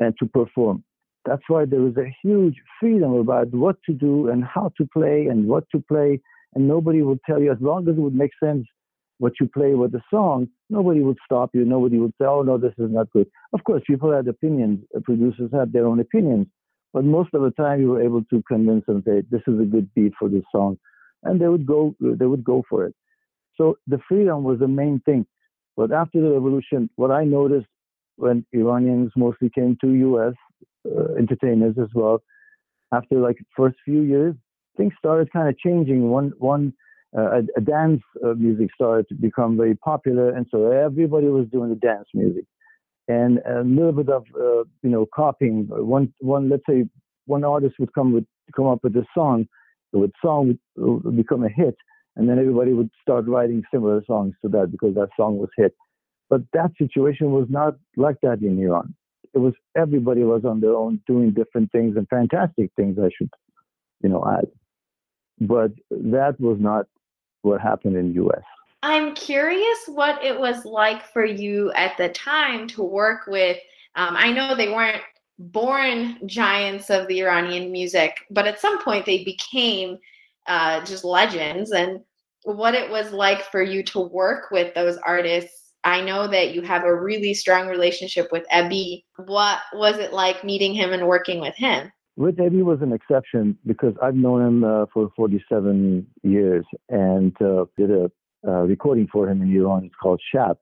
and 0.00 0.14
to 0.18 0.26
perform. 0.26 0.84
That's 1.24 1.42
why 1.48 1.64
there 1.64 1.80
was 1.80 1.96
a 1.96 2.14
huge 2.22 2.56
freedom 2.78 3.14
about 3.14 3.50
what 3.52 3.76
to 3.86 3.94
do 3.94 4.28
and 4.28 4.44
how 4.44 4.72
to 4.76 4.86
play 4.92 5.26
and 5.26 5.46
what 5.46 5.64
to 5.72 5.82
play. 5.88 6.20
And 6.54 6.68
nobody 6.68 7.02
would 7.02 7.20
tell 7.26 7.40
you, 7.40 7.50
as 7.50 7.58
long 7.60 7.88
as 7.88 7.96
it 7.96 8.00
would 8.00 8.14
make 8.14 8.32
sense 8.42 8.66
what 9.18 9.32
you 9.40 9.48
play 9.48 9.74
with 9.74 9.92
the 9.92 10.02
song, 10.10 10.48
nobody 10.68 11.00
would 11.00 11.16
stop 11.24 11.50
you. 11.54 11.64
Nobody 11.64 11.98
would 11.98 12.12
say, 12.20 12.26
oh, 12.26 12.42
no, 12.42 12.58
this 12.58 12.74
is 12.78 12.90
not 12.90 13.10
good. 13.10 13.26
Of 13.54 13.64
course, 13.64 13.82
people 13.86 14.12
had 14.12 14.28
opinions. 14.28 14.80
Producers 15.04 15.50
had 15.52 15.72
their 15.72 15.86
own 15.86 16.00
opinions. 16.00 16.46
But 16.94 17.04
most 17.04 17.34
of 17.34 17.42
the 17.42 17.50
time, 17.50 17.80
you 17.80 17.88
were 17.88 18.02
able 18.02 18.22
to 18.26 18.40
convince 18.46 18.86
them 18.86 19.02
that 19.04 19.26
this 19.28 19.42
is 19.48 19.60
a 19.60 19.64
good 19.64 19.92
beat 19.94 20.12
for 20.16 20.28
this 20.28 20.44
song, 20.52 20.78
and 21.24 21.40
they 21.40 21.48
would 21.48 21.66
go. 21.66 21.94
They 22.00 22.24
would 22.24 22.44
go 22.44 22.62
for 22.70 22.86
it. 22.86 22.94
So 23.56 23.78
the 23.88 23.98
freedom 24.08 24.44
was 24.44 24.60
the 24.60 24.68
main 24.68 25.00
thing. 25.00 25.26
But 25.76 25.90
after 25.90 26.20
the 26.20 26.30
revolution, 26.30 26.88
what 26.94 27.10
I 27.10 27.24
noticed 27.24 27.66
when 28.16 28.46
Iranians 28.52 29.10
mostly 29.16 29.50
came 29.50 29.76
to 29.80 29.92
U.S. 30.08 30.34
Uh, 30.86 31.14
entertainers 31.18 31.74
as 31.82 31.88
well, 31.94 32.22
after 32.92 33.18
like 33.18 33.38
first 33.56 33.76
few 33.84 34.02
years, 34.02 34.36
things 34.76 34.92
started 34.96 35.32
kind 35.32 35.48
of 35.48 35.58
changing. 35.58 36.10
One 36.10 36.32
one 36.38 36.74
uh, 37.16 37.40
a, 37.40 37.42
a, 37.56 37.60
dance 37.60 38.02
uh, 38.24 38.34
music 38.34 38.70
started 38.72 39.08
to 39.08 39.14
become 39.16 39.56
very 39.56 39.74
popular, 39.74 40.30
and 40.30 40.46
so 40.48 40.70
everybody 40.70 41.26
was 41.26 41.48
doing 41.48 41.70
the 41.70 41.76
dance 41.76 42.06
music 42.14 42.44
and 43.08 43.38
a 43.38 43.62
little 43.62 43.92
bit 43.92 44.08
of 44.08 44.24
uh, 44.34 44.64
you 44.82 44.90
know 44.90 45.06
copying. 45.14 45.66
One 45.68 46.12
one 46.20 46.48
let's 46.48 46.62
say 46.68 46.84
one 47.26 47.44
artist 47.44 47.76
would 47.78 47.92
come 47.94 48.12
with 48.12 48.24
come 48.54 48.66
up 48.66 48.80
with 48.82 48.96
a 48.96 49.04
song, 49.14 49.46
the 49.92 50.10
song 50.22 50.58
would, 50.76 51.04
would 51.04 51.16
become 51.16 51.44
a 51.44 51.48
hit, 51.48 51.76
and 52.16 52.28
then 52.28 52.38
everybody 52.38 52.72
would 52.72 52.90
start 53.02 53.26
writing 53.26 53.62
similar 53.72 54.02
songs 54.06 54.34
to 54.42 54.48
that 54.50 54.70
because 54.70 54.94
that 54.94 55.08
song 55.16 55.38
was 55.38 55.50
hit. 55.56 55.74
But 56.30 56.42
that 56.52 56.70
situation 56.78 57.32
was 57.32 57.46
not 57.48 57.74
like 57.96 58.16
that 58.22 58.40
in 58.40 58.58
Iran. 58.58 58.94
It 59.34 59.38
was 59.38 59.54
everybody 59.76 60.22
was 60.22 60.44
on 60.44 60.60
their 60.60 60.74
own 60.74 61.00
doing 61.06 61.32
different 61.32 61.72
things 61.72 61.96
and 61.96 62.08
fantastic 62.08 62.70
things, 62.76 62.98
I 62.98 63.10
should, 63.16 63.30
you 64.02 64.08
know, 64.08 64.24
add. 64.26 64.46
But 65.40 65.72
that 65.90 66.40
was 66.40 66.58
not 66.60 66.86
what 67.42 67.60
happened 67.60 67.96
in 67.96 68.14
U.S. 68.14 68.42
I'm 68.84 69.14
curious 69.14 69.78
what 69.86 70.22
it 70.22 70.38
was 70.38 70.66
like 70.66 71.06
for 71.06 71.24
you 71.24 71.72
at 71.72 71.96
the 71.96 72.10
time 72.10 72.68
to 72.68 72.82
work 72.82 73.26
with. 73.26 73.56
Um, 73.96 74.14
I 74.14 74.30
know 74.30 74.54
they 74.54 74.68
weren't 74.68 75.00
born 75.38 76.18
giants 76.26 76.90
of 76.90 77.08
the 77.08 77.22
Iranian 77.22 77.72
music, 77.72 78.18
but 78.30 78.46
at 78.46 78.60
some 78.60 78.84
point 78.84 79.06
they 79.06 79.24
became 79.24 79.96
uh, 80.46 80.84
just 80.84 81.02
legends. 81.02 81.72
And 81.72 82.00
what 82.42 82.74
it 82.74 82.90
was 82.90 83.10
like 83.10 83.44
for 83.44 83.62
you 83.62 83.82
to 83.84 84.00
work 84.00 84.50
with 84.50 84.74
those 84.74 84.98
artists. 84.98 85.72
I 85.84 86.02
know 86.02 86.28
that 86.28 86.54
you 86.54 86.60
have 86.60 86.84
a 86.84 86.94
really 86.94 87.32
strong 87.32 87.68
relationship 87.68 88.28
with 88.32 88.44
Ebi. 88.52 89.04
What 89.16 89.60
was 89.72 89.96
it 89.96 90.12
like 90.12 90.44
meeting 90.44 90.74
him 90.74 90.92
and 90.92 91.08
working 91.08 91.40
with 91.40 91.54
him? 91.56 91.90
With 92.16 92.36
Ebi 92.36 92.62
was 92.62 92.82
an 92.82 92.92
exception 92.92 93.56
because 93.64 93.94
I've 94.02 94.14
known 94.14 94.46
him 94.46 94.64
uh, 94.64 94.84
for 94.92 95.10
47 95.16 96.06
years 96.22 96.66
and 96.90 97.34
uh, 97.40 97.64
did 97.78 97.90
a 97.90 98.10
uh, 98.46 98.62
recording 98.62 99.08
for 99.12 99.28
him 99.28 99.42
in 99.42 99.54
Iran. 99.56 99.84
It's 99.84 99.94
called 100.00 100.20
Shap, 100.32 100.58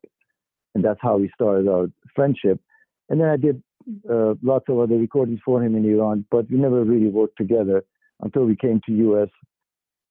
and 0.74 0.84
that's 0.84 1.00
how 1.02 1.16
we 1.18 1.30
started 1.34 1.68
our 1.68 1.88
friendship. 2.14 2.60
And 3.08 3.20
then 3.20 3.28
I 3.28 3.36
did 3.36 3.62
uh, 4.10 4.34
lots 4.42 4.66
of 4.68 4.78
other 4.78 4.96
recordings 4.96 5.40
for 5.44 5.62
him 5.62 5.74
in 5.74 5.84
Iran, 5.84 6.24
but 6.30 6.50
we 6.50 6.56
never 6.56 6.84
really 6.84 7.08
worked 7.08 7.36
together 7.36 7.84
until 8.20 8.44
we 8.44 8.56
came 8.56 8.80
to 8.86 8.92
U.S. 8.92 9.28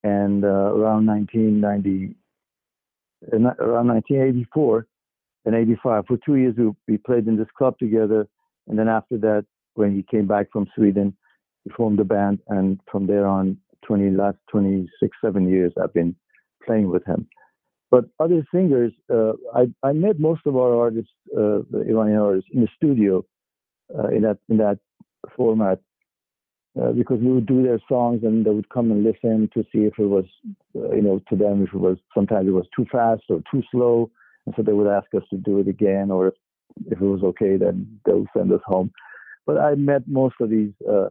And 0.04 0.44
uh, 0.44 0.48
around 0.48 1.06
1990, 1.08 2.16
uh, 3.32 3.64
around 3.64 3.88
1984 3.88 4.88
and 5.46 5.56
85, 5.56 6.06
for 6.08 6.18
two 6.26 6.36
years 6.36 6.56
we, 6.58 6.72
we 6.88 6.98
played 6.98 7.28
in 7.28 7.38
this 7.38 7.48
club 7.58 7.78
together. 7.80 8.28
And 8.68 8.78
then 8.78 8.88
after 8.88 9.18
that, 9.20 9.46
when 9.76 9.96
he 9.96 10.04
came 10.04 10.28
back 10.28 10.48
from 10.52 10.68
Sweden, 10.76 11.16
we 11.66 11.72
formed 11.76 12.00
a 12.00 12.04
band, 12.04 12.40
and 12.48 12.80
from 12.92 13.08
there 13.08 13.28
on, 13.28 13.58
20 13.86 14.12
last 14.12 14.38
26, 14.52 15.18
seven 15.24 15.50
years, 15.50 15.72
I've 15.82 15.94
been 15.94 16.16
playing 16.66 16.90
with 16.90 17.06
him. 17.06 17.28
But 17.92 18.06
other 18.20 18.46
singers, 18.54 18.94
uh, 19.14 19.34
I, 19.56 19.68
I 19.84 19.94
met 19.94 20.20
most 20.20 20.42
of 20.48 20.58
our 20.58 20.76
artists, 20.76 21.12
uh, 21.38 21.60
the 21.72 21.86
Iranian 21.90 22.20
artists, 22.20 22.50
in 22.54 22.62
the 22.62 22.70
studio 22.78 23.26
uh, 23.98 24.08
in 24.10 24.24
that 24.24 24.38
in 24.50 24.58
that 24.58 24.80
format 25.36 25.80
uh, 26.82 26.92
because 26.94 27.20
we 27.20 27.32
would 27.32 27.46
do 27.46 27.64
their 27.64 27.80
songs 27.90 28.22
and 28.24 28.46
they 28.46 28.50
would 28.52 28.70
come 28.70 28.92
and 28.92 29.04
listen 29.04 29.50
to 29.54 29.64
see 29.72 29.80
if 29.80 29.94
it 30.00 30.06
was, 30.06 30.26
uh, 30.76 30.92
you 30.92 31.02
know, 31.02 31.22
to 31.30 31.36
them 31.36 31.64
if 31.64 31.74
it 31.74 31.80
was 31.80 31.98
sometimes 32.14 32.48
it 32.48 32.52
was 32.52 32.68
too 32.76 32.86
fast 32.92 33.24
or 33.30 33.42
too 33.52 33.64
slow, 33.72 34.10
and 34.46 34.56
so 34.56 34.64
they 34.64 34.74
would 34.74 34.88
ask 34.88 35.08
us 35.16 35.24
to 35.30 35.38
do 35.38 35.60
it 35.60 35.68
again, 35.68 36.12
or 36.12 36.30
if 36.30 36.34
if 36.88 37.02
it 37.02 37.06
was 37.06 37.24
okay, 37.24 37.58
then 37.58 38.00
they 38.06 38.14
would 38.14 38.28
send 38.36 38.52
us 38.54 38.62
home. 38.66 38.92
But 39.46 39.58
I 39.58 39.76
met 39.76 40.04
most 40.08 40.36
of 40.40 40.50
these, 40.50 40.72
uh, 40.90 41.08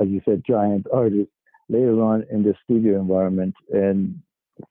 as 0.00 0.08
you 0.08 0.20
said, 0.24 0.42
giant 0.46 0.86
artists 0.92 1.32
later 1.68 2.02
on 2.02 2.24
in 2.30 2.42
the 2.42 2.54
studio 2.64 3.00
environment, 3.00 3.54
and 3.72 4.20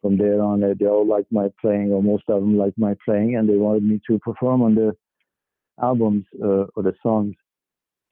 from 0.02 0.17
there 0.17 0.41
on, 0.41 0.62
they 0.62 0.86
all 0.86 1.06
liked 1.06 1.32
my 1.32 1.50
playing, 1.62 1.91
or 1.91 2.02
most 2.04 2.23
of 2.28 2.41
them 2.41 2.58
liked 2.58 2.78
my 2.78 2.95
playing, 3.06 3.36
and 3.36 3.47
they 3.47 3.56
wanted 3.56 3.84
me 3.84 4.02
to 4.08 4.19
perform 4.19 4.62
on 4.62 4.76
the 4.76 4.95
albums 5.82 6.26
uh, 6.43 6.65
or 6.76 6.84
the 6.84 6.93
songs. 7.04 7.36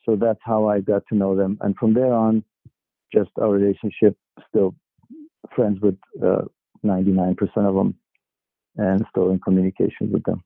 So 0.06 0.16
that's 0.16 0.40
how 0.44 0.68
I 0.68 0.82
got 0.82 1.04
to 1.10 1.16
know 1.16 1.36
them, 1.36 1.58
and 1.62 1.76
from 1.78 1.94
there 1.94 2.14
on, 2.14 2.44
just 3.14 3.30
our 3.40 3.50
relationship 3.50 4.18
still 4.50 4.76
friends 5.56 5.80
with 5.80 5.98
uh, 6.24 6.42
99% 6.84 7.38
of 7.58 7.76
them, 7.76 7.96
and 8.78 9.06
still 9.10 9.32
in 9.32 9.40
communication 9.40 10.12
with 10.12 10.24
them. 10.24 10.44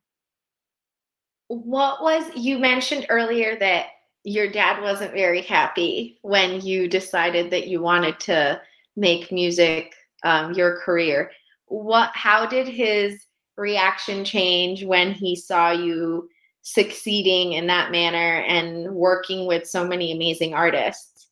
What 1.47 2.03
was 2.03 2.29
you 2.35 2.59
mentioned 2.59 3.07
earlier 3.09 3.57
that 3.59 3.87
your 4.23 4.49
dad 4.49 4.81
wasn't 4.81 5.13
very 5.13 5.41
happy 5.41 6.19
when 6.21 6.61
you 6.61 6.87
decided 6.87 7.51
that 7.51 7.67
you 7.67 7.81
wanted 7.81 8.19
to 8.21 8.61
make 8.95 9.31
music 9.31 9.93
um, 10.23 10.53
your 10.53 10.77
career. 10.77 11.31
What? 11.67 12.11
How 12.13 12.45
did 12.45 12.67
his 12.67 13.25
reaction 13.57 14.23
change 14.25 14.83
when 14.83 15.11
he 15.11 15.35
saw 15.35 15.71
you 15.71 16.29
succeeding 16.61 17.53
in 17.53 17.67
that 17.67 17.91
manner 17.91 18.41
and 18.47 18.93
working 18.93 19.47
with 19.47 19.67
so 19.67 19.87
many 19.87 20.11
amazing 20.11 20.53
artists? 20.53 21.27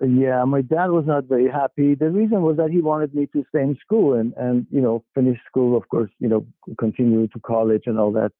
Yeah, 0.00 0.44
my 0.44 0.60
dad 0.60 0.90
was 0.90 1.06
not 1.06 1.24
very 1.24 1.50
happy. 1.50 1.94
The 1.94 2.10
reason 2.10 2.42
was 2.42 2.58
that 2.58 2.70
he 2.70 2.82
wanted 2.82 3.14
me 3.14 3.26
to 3.28 3.44
stay 3.48 3.62
in 3.62 3.78
school 3.80 4.12
and, 4.12 4.34
and 4.36 4.66
you 4.70 4.82
know, 4.82 5.02
finish 5.14 5.38
school, 5.46 5.74
of 5.76 5.88
course, 5.88 6.10
you 6.18 6.28
know, 6.28 6.46
continue 6.78 7.26
to 7.28 7.40
college 7.40 7.84
and 7.86 7.98
all 7.98 8.12
that. 8.12 8.32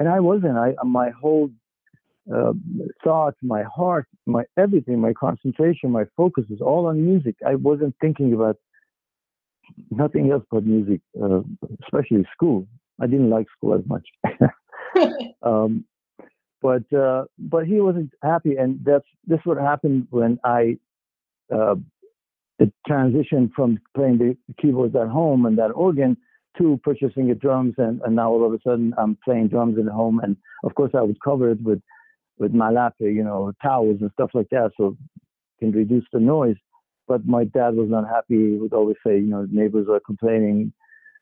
And 0.00 0.08
I 0.08 0.18
wasn't. 0.18 0.58
I 0.58 0.74
my 0.84 1.10
whole 1.10 1.50
uh, 2.34 2.52
thoughts, 3.04 3.36
my 3.42 3.62
heart, 3.62 4.06
my 4.26 4.44
everything, 4.58 5.00
my 5.00 5.12
concentration, 5.12 5.90
my 5.90 6.04
focus 6.16 6.44
was 6.50 6.60
all 6.60 6.86
on 6.86 7.04
music. 7.04 7.36
I 7.46 7.54
wasn't 7.54 7.94
thinking 8.00 8.32
about 8.32 8.56
nothing 9.90 10.30
else 10.30 10.44
but 10.50 10.64
music, 10.64 11.00
uh, 11.22 11.40
especially 11.84 12.26
school. 12.32 12.66
I 13.00 13.06
didn't 13.06 13.30
like 13.30 13.46
school 13.56 13.74
as 13.74 13.82
much. 13.86 14.06
um, 15.42 15.84
but 16.62 16.90
uh, 16.92 17.24
but 17.38 17.66
he 17.66 17.80
wasn't 17.80 18.12
happy, 18.22 18.56
and 18.56 18.80
that's 18.84 19.06
this 19.26 19.40
what 19.44 19.58
happened 19.58 20.06
when 20.10 20.38
I 20.44 20.78
uh, 21.54 21.76
the 22.58 22.72
transition 22.86 23.52
from 23.54 23.78
playing 23.94 24.18
the 24.18 24.36
keyboards 24.60 24.96
at 24.96 25.08
home 25.08 25.46
and 25.46 25.58
that 25.58 25.70
organ 25.72 26.16
to 26.58 26.80
purchasing 26.82 27.28
the 27.28 27.34
drums, 27.34 27.74
and, 27.76 28.00
and 28.02 28.16
now 28.16 28.30
all 28.30 28.46
of 28.46 28.52
a 28.52 28.58
sudden 28.66 28.94
I'm 28.96 29.18
playing 29.24 29.48
drums 29.48 29.78
at 29.78 29.92
home, 29.92 30.20
and 30.20 30.36
of 30.64 30.74
course 30.74 30.92
I 30.94 31.02
would 31.02 31.20
cover 31.20 31.50
it 31.50 31.62
with 31.62 31.80
with 32.38 32.52
malape, 32.52 32.92
you 33.00 33.24
know, 33.24 33.52
towels 33.62 33.98
and 34.00 34.10
stuff 34.12 34.30
like 34.34 34.48
that, 34.50 34.70
so 34.76 34.96
can 35.58 35.72
reduce 35.72 36.04
the 36.12 36.20
noise. 36.20 36.56
But 37.08 37.26
my 37.26 37.44
dad 37.44 37.74
was 37.74 37.88
not 37.88 38.08
happy. 38.08 38.52
He 38.52 38.58
would 38.58 38.72
always 38.72 38.96
say, 39.06 39.14
you 39.14 39.26
know, 39.26 39.46
neighbors 39.50 39.86
are 39.90 40.00
complaining 40.00 40.72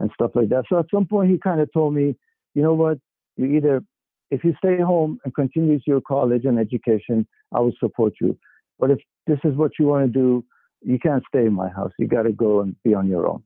and 0.00 0.10
stuff 0.14 0.32
like 0.34 0.48
that. 0.48 0.64
So 0.68 0.78
at 0.78 0.86
some 0.92 1.06
point, 1.06 1.30
he 1.30 1.38
kind 1.38 1.60
of 1.60 1.72
told 1.72 1.94
me, 1.94 2.16
you 2.54 2.62
know 2.62 2.74
what, 2.74 2.98
you 3.36 3.46
either, 3.46 3.82
if 4.30 4.42
you 4.44 4.54
stay 4.58 4.80
home 4.80 5.18
and 5.24 5.34
continue 5.34 5.78
your 5.86 6.00
college 6.00 6.44
and 6.44 6.58
education, 6.58 7.26
I 7.52 7.60
will 7.60 7.74
support 7.78 8.14
you. 8.20 8.36
But 8.78 8.90
if 8.90 8.98
this 9.26 9.38
is 9.44 9.54
what 9.54 9.72
you 9.78 9.86
want 9.86 10.06
to 10.06 10.12
do, 10.12 10.44
you 10.82 10.98
can't 10.98 11.22
stay 11.28 11.46
in 11.46 11.52
my 11.52 11.68
house. 11.68 11.92
You 11.98 12.06
got 12.06 12.22
to 12.22 12.32
go 12.32 12.60
and 12.60 12.74
be 12.82 12.94
on 12.94 13.08
your 13.08 13.28
own, 13.28 13.42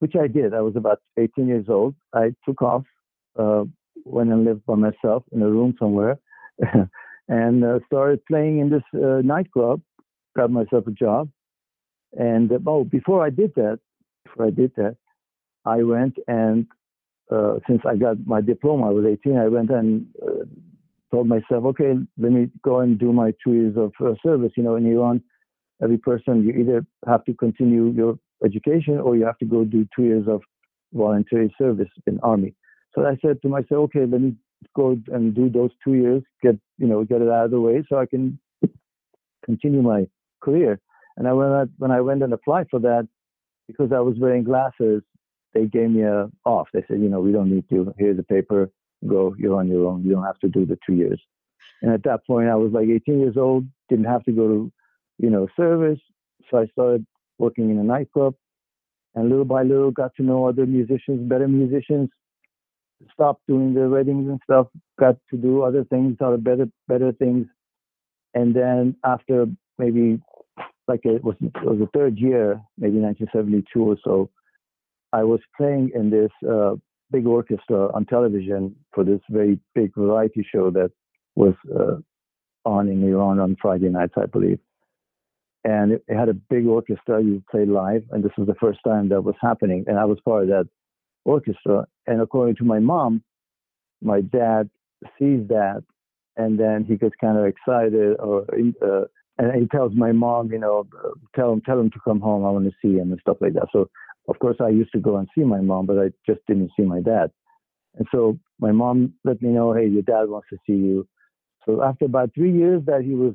which 0.00 0.14
I 0.20 0.26
did. 0.26 0.54
I 0.54 0.60
was 0.60 0.76
about 0.76 0.98
18 1.18 1.48
years 1.48 1.66
old. 1.68 1.94
I 2.14 2.34
took 2.44 2.60
off, 2.60 2.84
uh, 3.38 3.64
went 4.04 4.30
and 4.30 4.44
lived 4.44 4.66
by 4.66 4.74
myself 4.74 5.24
in 5.32 5.42
a 5.42 5.48
room 5.48 5.74
somewhere 5.78 6.18
and 7.28 7.64
uh, 7.64 7.78
started 7.86 8.24
playing 8.26 8.58
in 8.58 8.70
this 8.70 8.82
uh, 8.94 9.20
nightclub. 9.22 9.80
Got 10.36 10.50
myself 10.50 10.86
a 10.86 10.90
job, 10.92 11.28
and 12.14 12.50
uh, 12.50 12.58
oh, 12.66 12.84
before 12.84 13.24
I 13.24 13.30
did 13.30 13.54
that, 13.56 13.80
before 14.24 14.46
I 14.46 14.50
did 14.50 14.72
that, 14.76 14.96
I 15.66 15.82
went 15.82 16.16
and 16.26 16.66
uh, 17.30 17.58
since 17.66 17.82
I 17.88 17.96
got 17.96 18.26
my 18.26 18.40
diploma, 18.40 18.88
I 18.88 18.90
was 18.90 19.04
18. 19.06 19.36
I 19.36 19.48
went 19.48 19.70
and 19.70 20.06
uh, 20.22 20.44
told 21.10 21.28
myself, 21.28 21.64
okay, 21.64 21.94
let 22.18 22.32
me 22.32 22.50
go 22.62 22.80
and 22.80 22.98
do 22.98 23.12
my 23.12 23.32
two 23.42 23.54
years 23.54 23.76
of 23.76 23.92
uh, 24.04 24.14
service. 24.24 24.52
You 24.56 24.62
know, 24.64 24.76
in 24.76 24.86
Iran, 24.86 25.22
every 25.82 25.98
person 25.98 26.44
you 26.44 26.52
either 26.52 26.84
have 27.06 27.24
to 27.24 27.34
continue 27.34 27.90
your 27.90 28.18
education 28.44 28.98
or 28.98 29.16
you 29.16 29.24
have 29.24 29.38
to 29.38 29.46
go 29.46 29.64
do 29.64 29.86
two 29.94 30.04
years 30.04 30.26
of 30.28 30.42
voluntary 30.92 31.54
service 31.56 31.88
in 32.06 32.18
army. 32.20 32.54
So 32.94 33.06
I 33.06 33.16
said 33.24 33.40
to 33.42 33.48
myself, 33.48 33.84
okay, 33.84 34.00
let 34.00 34.20
me 34.20 34.34
go 34.74 34.96
and 35.08 35.34
do 35.34 35.48
those 35.48 35.70
two 35.84 35.94
years, 35.94 36.22
get 36.42 36.56
you 36.78 36.86
know 36.86 37.04
get 37.04 37.22
it 37.22 37.28
out 37.28 37.46
of 37.46 37.50
the 37.50 37.60
way, 37.60 37.84
so 37.88 37.98
I 37.98 38.06
can 38.06 38.38
continue 39.44 39.82
my 39.82 40.06
career. 40.40 40.80
And 41.16 41.28
I 41.28 41.32
went 41.32 41.70
when 41.78 41.90
I 41.90 42.00
went 42.00 42.22
and 42.22 42.32
applied 42.32 42.68
for 42.70 42.80
that 42.80 43.08
because 43.66 43.92
I 43.92 44.00
was 44.00 44.16
wearing 44.18 44.44
glasses. 44.44 45.02
They 45.54 45.66
gave 45.66 45.90
me 45.90 46.02
a 46.02 46.30
off. 46.44 46.68
They 46.72 46.84
said, 46.88 47.00
you 47.00 47.08
know, 47.08 47.20
we 47.20 47.32
don't 47.32 47.50
need 47.50 47.64
you. 47.68 47.92
Here's 47.98 48.16
the 48.16 48.22
paper. 48.22 48.70
Go. 49.06 49.34
You're 49.38 49.58
on 49.58 49.68
your 49.68 49.86
own. 49.86 50.04
You 50.04 50.12
don't 50.12 50.24
have 50.24 50.38
to 50.40 50.48
do 50.48 50.64
the 50.64 50.78
two 50.86 50.94
years. 50.94 51.20
And 51.82 51.92
at 51.92 52.04
that 52.04 52.24
point, 52.26 52.48
I 52.48 52.54
was 52.54 52.72
like 52.72 52.88
18 52.88 53.20
years 53.20 53.36
old. 53.36 53.66
Didn't 53.88 54.06
have 54.06 54.22
to 54.24 54.32
go 54.32 54.48
to, 54.48 54.72
you 55.18 55.30
know, 55.30 55.48
service. 55.56 55.98
So 56.50 56.58
I 56.58 56.66
started 56.66 57.04
working 57.38 57.70
in 57.70 57.78
a 57.78 57.82
nightclub, 57.82 58.34
and 59.14 59.28
little 59.28 59.44
by 59.44 59.62
little 59.62 59.90
got 59.90 60.14
to 60.16 60.22
know 60.22 60.46
other 60.46 60.64
musicians, 60.64 61.28
better 61.28 61.48
musicians, 61.48 62.08
stopped 63.12 63.42
doing 63.48 63.74
the 63.74 63.88
weddings 63.88 64.28
and 64.28 64.40
stuff, 64.44 64.68
got 65.00 65.16
to 65.30 65.36
do 65.36 65.62
other 65.62 65.84
things, 65.84 66.16
other 66.20 66.38
better 66.38 66.66
better 66.88 67.12
things. 67.12 67.46
And 68.34 68.54
then 68.54 68.96
after 69.04 69.46
maybe 69.78 70.20
like 70.88 71.00
it 71.04 71.24
was 71.24 71.36
it 71.42 71.52
was 71.64 71.78
the 71.80 71.88
third 71.94 72.18
year, 72.18 72.62
maybe 72.78 72.98
1972 72.98 73.82
or 73.82 73.96
so, 74.04 74.30
I 75.12 75.24
was 75.24 75.40
playing 75.56 75.92
in 75.94 76.10
this 76.10 76.32
uh, 76.48 76.76
big 77.12 77.26
orchestra 77.26 77.92
on 77.94 78.06
television 78.06 78.76
for 78.94 79.04
this 79.04 79.20
very 79.30 79.60
big 79.74 79.94
variety 79.96 80.46
show 80.54 80.70
that 80.72 80.92
was 81.36 81.54
uh, 81.74 81.96
on 82.68 82.88
in 82.88 83.04
Iran 83.08 83.40
on 83.40 83.56
Friday 83.62 83.88
nights, 83.90 84.14
I 84.16 84.26
believe. 84.26 84.60
and 85.64 85.92
it, 85.92 86.04
it 86.08 86.16
had 86.16 86.28
a 86.28 86.34
big 86.34 86.66
orchestra. 86.66 87.22
You 87.22 87.42
play 87.50 87.66
live, 87.66 88.04
and 88.10 88.24
this 88.24 88.32
was 88.38 88.46
the 88.46 88.54
first 88.56 88.80
time 88.86 89.08
that 89.10 89.22
was 89.22 89.34
happening, 89.40 89.84
and 89.86 89.98
I 89.98 90.04
was 90.04 90.18
part 90.24 90.44
of 90.44 90.48
that 90.48 90.68
orchestra. 91.24 91.86
And 92.06 92.20
according 92.20 92.56
to 92.56 92.64
my 92.64 92.78
mom, 92.78 93.22
my 94.02 94.20
dad 94.20 94.70
sees 95.18 95.46
that, 95.48 95.82
and 96.36 96.58
then 96.58 96.84
he 96.84 96.96
gets 96.96 97.14
kind 97.20 97.38
of 97.38 97.46
excited, 97.46 98.16
or 98.18 98.46
uh, 98.82 99.04
and 99.38 99.60
he 99.60 99.66
tells 99.68 99.92
my 99.94 100.12
mom, 100.12 100.52
you 100.52 100.58
know, 100.58 100.86
tell 101.34 101.52
him 101.52 101.60
tell 101.62 101.80
him 101.80 101.90
to 101.90 102.00
come 102.04 102.20
home. 102.20 102.44
I 102.44 102.50
want 102.50 102.66
to 102.66 102.72
see 102.82 102.96
him 102.98 103.12
and 103.12 103.20
stuff 103.20 103.38
like 103.40 103.54
that. 103.54 103.68
So 103.72 103.88
of 104.28 104.38
course 104.38 104.56
I 104.60 104.68
used 104.68 104.92
to 104.92 105.00
go 105.00 105.16
and 105.16 105.28
see 105.36 105.44
my 105.44 105.60
mom, 105.60 105.86
but 105.86 105.98
I 105.98 106.10
just 106.26 106.40
didn't 106.46 106.70
see 106.76 106.84
my 106.84 107.00
dad. 107.00 107.30
And 107.96 108.06
so 108.12 108.38
my 108.58 108.72
mom 108.72 109.14
let 109.24 109.42
me 109.42 109.50
know, 109.50 109.72
hey, 109.72 109.86
your 109.86 110.02
dad 110.02 110.28
wants 110.28 110.48
to 110.50 110.56
see 110.66 110.74
you. 110.74 111.06
So 111.66 111.82
after 111.82 112.06
about 112.06 112.30
three 112.34 112.52
years 112.52 112.82
that 112.86 113.02
he 113.02 113.14
was 113.14 113.34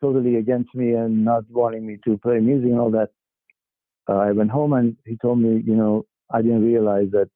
totally 0.00 0.36
against 0.36 0.74
me 0.74 0.92
and 0.92 1.24
not 1.24 1.44
wanting 1.50 1.86
me 1.86 1.98
to 2.04 2.18
play 2.18 2.38
music 2.38 2.70
and 2.70 2.80
all 2.80 2.90
that, 2.92 3.10
uh, 4.08 4.16
I 4.16 4.32
went 4.32 4.50
home 4.50 4.72
and 4.72 4.96
he 5.06 5.16
told 5.16 5.38
me, 5.38 5.62
you 5.64 5.74
know, 5.74 6.06
I 6.32 6.42
didn't 6.42 6.64
realize 6.64 7.08
that 7.12 7.28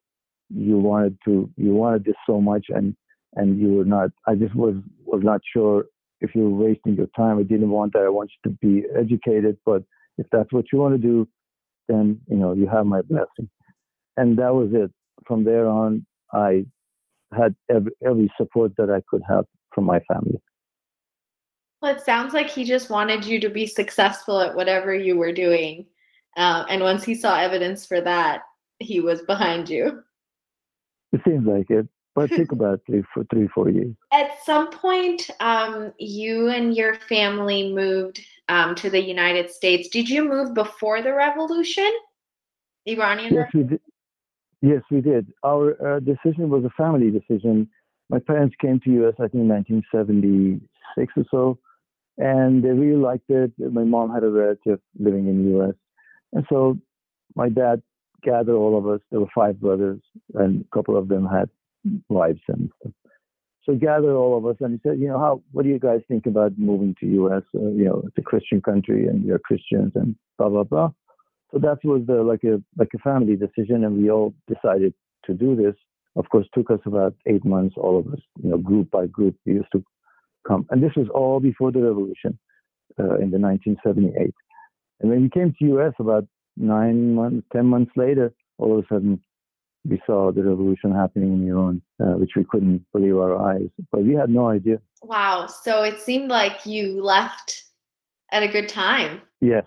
you 0.49 0.77
wanted 0.77 1.17
to, 1.25 1.49
you 1.57 1.73
wanted 1.73 2.05
this 2.05 2.15
so 2.25 2.41
much 2.41 2.65
and 2.69 2.95
and 3.35 3.59
you 3.59 3.73
were 3.73 3.85
not. 3.85 4.09
I 4.27 4.35
just 4.35 4.55
was 4.55 4.75
was 5.05 5.21
not 5.23 5.41
sure 5.53 5.85
if 6.21 6.33
you 6.33 6.49
were 6.49 6.65
wasting 6.65 6.95
your 6.95 7.07
time. 7.15 7.37
I 7.37 7.43
didn't 7.43 7.69
want 7.69 7.93
that. 7.93 8.03
I 8.03 8.09
want 8.09 8.31
you 8.31 8.51
to 8.51 8.57
be 8.61 8.83
educated, 8.97 9.57
but 9.65 9.83
if 10.17 10.25
that's 10.31 10.51
what 10.51 10.65
you 10.71 10.79
want 10.79 10.95
to 10.95 10.97
do, 10.97 11.27
then 11.87 12.19
you 12.27 12.37
know 12.37 12.53
you 12.53 12.67
have 12.67 12.85
my 12.85 13.01
blessing. 13.01 13.49
And 14.17 14.37
that 14.39 14.53
was 14.53 14.69
it. 14.73 14.91
From 15.27 15.43
there 15.43 15.67
on, 15.67 16.05
I 16.33 16.65
had 17.37 17.55
every, 17.69 17.91
every 18.05 18.31
support 18.37 18.71
that 18.77 18.89
I 18.89 19.01
could 19.09 19.21
have 19.27 19.45
from 19.73 19.83
my 19.83 19.99
family. 20.11 20.41
Well, 21.81 21.95
it 21.95 22.03
sounds 22.03 22.33
like 22.33 22.49
he 22.49 22.63
just 22.63 22.89
wanted 22.89 23.23
you 23.23 23.39
to 23.41 23.49
be 23.49 23.67
successful 23.67 24.39
at 24.39 24.55
whatever 24.55 24.95
you 24.95 25.17
were 25.17 25.31
doing. 25.31 25.85
Um, 26.35 26.65
and 26.69 26.81
once 26.81 27.03
he 27.03 27.13
saw 27.13 27.37
evidence 27.37 27.85
for 27.85 28.01
that, 28.01 28.41
he 28.79 28.99
was 28.99 29.21
behind 29.21 29.69
you. 29.69 30.03
It 31.11 31.21
seems 31.25 31.47
like 31.47 31.69
it, 31.69 31.87
but 32.15 32.29
think 32.29 32.51
about 32.51 32.81
three, 32.85 33.03
for 33.13 33.23
three, 33.25 33.47
four 33.47 33.69
years. 33.69 33.95
At 34.11 34.31
some 34.45 34.69
point, 34.71 35.29
um, 35.39 35.93
you 35.99 36.49
and 36.49 36.75
your 36.75 36.95
family 36.95 37.73
moved 37.73 38.21
um, 38.49 38.75
to 38.75 38.89
the 38.89 39.01
United 39.01 39.51
States. 39.51 39.89
Did 39.89 40.09
you 40.09 40.27
move 40.27 40.53
before 40.53 41.01
the 41.01 41.13
revolution? 41.13 41.91
Iranian? 42.85 43.33
Yes, 43.33 43.49
we 43.53 43.63
did. 43.63 43.81
Yes, 44.61 44.81
we 44.89 45.01
did. 45.01 45.27
Our 45.45 45.97
uh, 45.97 45.99
decision 45.99 46.49
was 46.49 46.63
a 46.63 46.71
family 46.71 47.11
decision. 47.11 47.69
My 48.09 48.19
parents 48.19 48.55
came 48.59 48.79
to 48.81 48.91
US, 49.03 49.13
I 49.19 49.27
think, 49.27 49.49
1976 49.49 51.13
or 51.17 51.23
so, 51.29 51.59
and 52.17 52.63
they 52.63 52.69
really 52.69 52.99
liked 52.99 53.29
it. 53.29 53.51
My 53.59 53.83
mom 53.83 54.11
had 54.11 54.23
a 54.23 54.29
relative 54.29 54.79
living 54.97 55.27
in 55.27 55.43
the 55.43 55.59
US, 55.59 55.75
and 56.33 56.45
so 56.49 56.79
my 57.35 57.49
dad 57.49 57.83
gathered 58.23 58.55
all 58.55 58.77
of 58.77 58.87
us. 58.87 59.01
There 59.11 59.19
were 59.19 59.27
five 59.33 59.59
brothers, 59.59 60.01
and 60.33 60.61
a 60.61 60.75
couple 60.75 60.97
of 60.97 61.07
them 61.07 61.25
had 61.25 61.49
wives 62.09 62.41
and 62.47 62.69
stuff. 62.79 62.93
So 63.63 63.75
gather 63.75 64.15
all 64.15 64.37
of 64.37 64.45
us, 64.45 64.55
and 64.61 64.73
he 64.73 64.79
said, 64.89 64.97
you 64.97 65.09
know, 65.09 65.19
how? 65.19 65.41
What 65.51 65.63
do 65.63 65.69
you 65.69 65.79
guys 65.79 65.99
think 66.07 66.25
about 66.25 66.53
moving 66.57 66.95
to 67.01 67.05
U.S.? 67.05 67.43
Uh, 67.53 67.69
you 67.69 67.83
know, 67.83 68.01
it's 68.07 68.17
a 68.17 68.21
Christian 68.21 68.61
country, 68.61 69.07
and 69.07 69.25
you're 69.25 69.39
Christians, 69.39 69.91
and 69.95 70.15
blah 70.37 70.47
blah 70.47 70.63
blah. 70.63 70.91
So 71.51 71.59
that 71.59 71.79
was 71.83 72.03
the, 72.07 72.23
like 72.23 72.43
a 72.45 72.61
like 72.77 72.89
a 72.95 72.99
family 72.99 73.35
decision, 73.35 73.83
and 73.83 74.01
we 74.01 74.09
all 74.09 74.33
decided 74.47 74.93
to 75.25 75.33
do 75.33 75.55
this. 75.55 75.75
Of 76.15 76.29
course, 76.29 76.47
took 76.53 76.71
us 76.71 76.79
about 76.85 77.13
eight 77.25 77.43
months, 77.43 77.75
all 77.77 77.99
of 77.99 78.07
us, 78.07 78.19
you 78.41 78.49
know, 78.49 78.57
group 78.57 78.89
by 78.89 79.05
group. 79.05 79.35
We 79.45 79.53
used 79.55 79.71
to 79.73 79.83
come, 80.47 80.65
and 80.69 80.81
this 80.81 80.93
was 80.95 81.07
all 81.13 81.41
before 81.41 81.73
the 81.73 81.81
revolution 81.81 82.39
uh, 82.97 83.15
in 83.19 83.31
the 83.31 83.39
1978. 83.39 84.33
And 85.01 85.09
when 85.11 85.21
we 85.21 85.29
came 85.29 85.53
to 85.59 85.65
U.S. 85.65 85.93
about 85.99 86.25
nine 86.57 87.15
months, 87.15 87.47
ten 87.53 87.67
months 87.67 87.91
later, 87.95 88.33
all 88.57 88.77
of 88.77 88.85
a 88.85 88.87
sudden 88.87 89.21
we 89.87 90.01
saw 90.05 90.31
the 90.31 90.43
revolution 90.43 90.91
happening 90.91 91.33
in 91.33 91.47
Iran, 91.47 91.81
uh, 92.01 92.17
which 92.17 92.31
we 92.35 92.43
couldn't 92.43 92.85
believe 92.91 93.15
our 93.15 93.37
eyes. 93.37 93.69
But 93.91 94.03
we 94.03 94.13
had 94.13 94.29
no 94.29 94.49
idea. 94.49 94.79
Wow. 95.01 95.47
So 95.47 95.83
it 95.83 95.99
seemed 95.99 96.29
like 96.29 96.65
you 96.65 97.01
left 97.01 97.63
at 98.31 98.43
a 98.43 98.47
good 98.47 98.67
time. 98.67 99.21
Yes. 99.39 99.65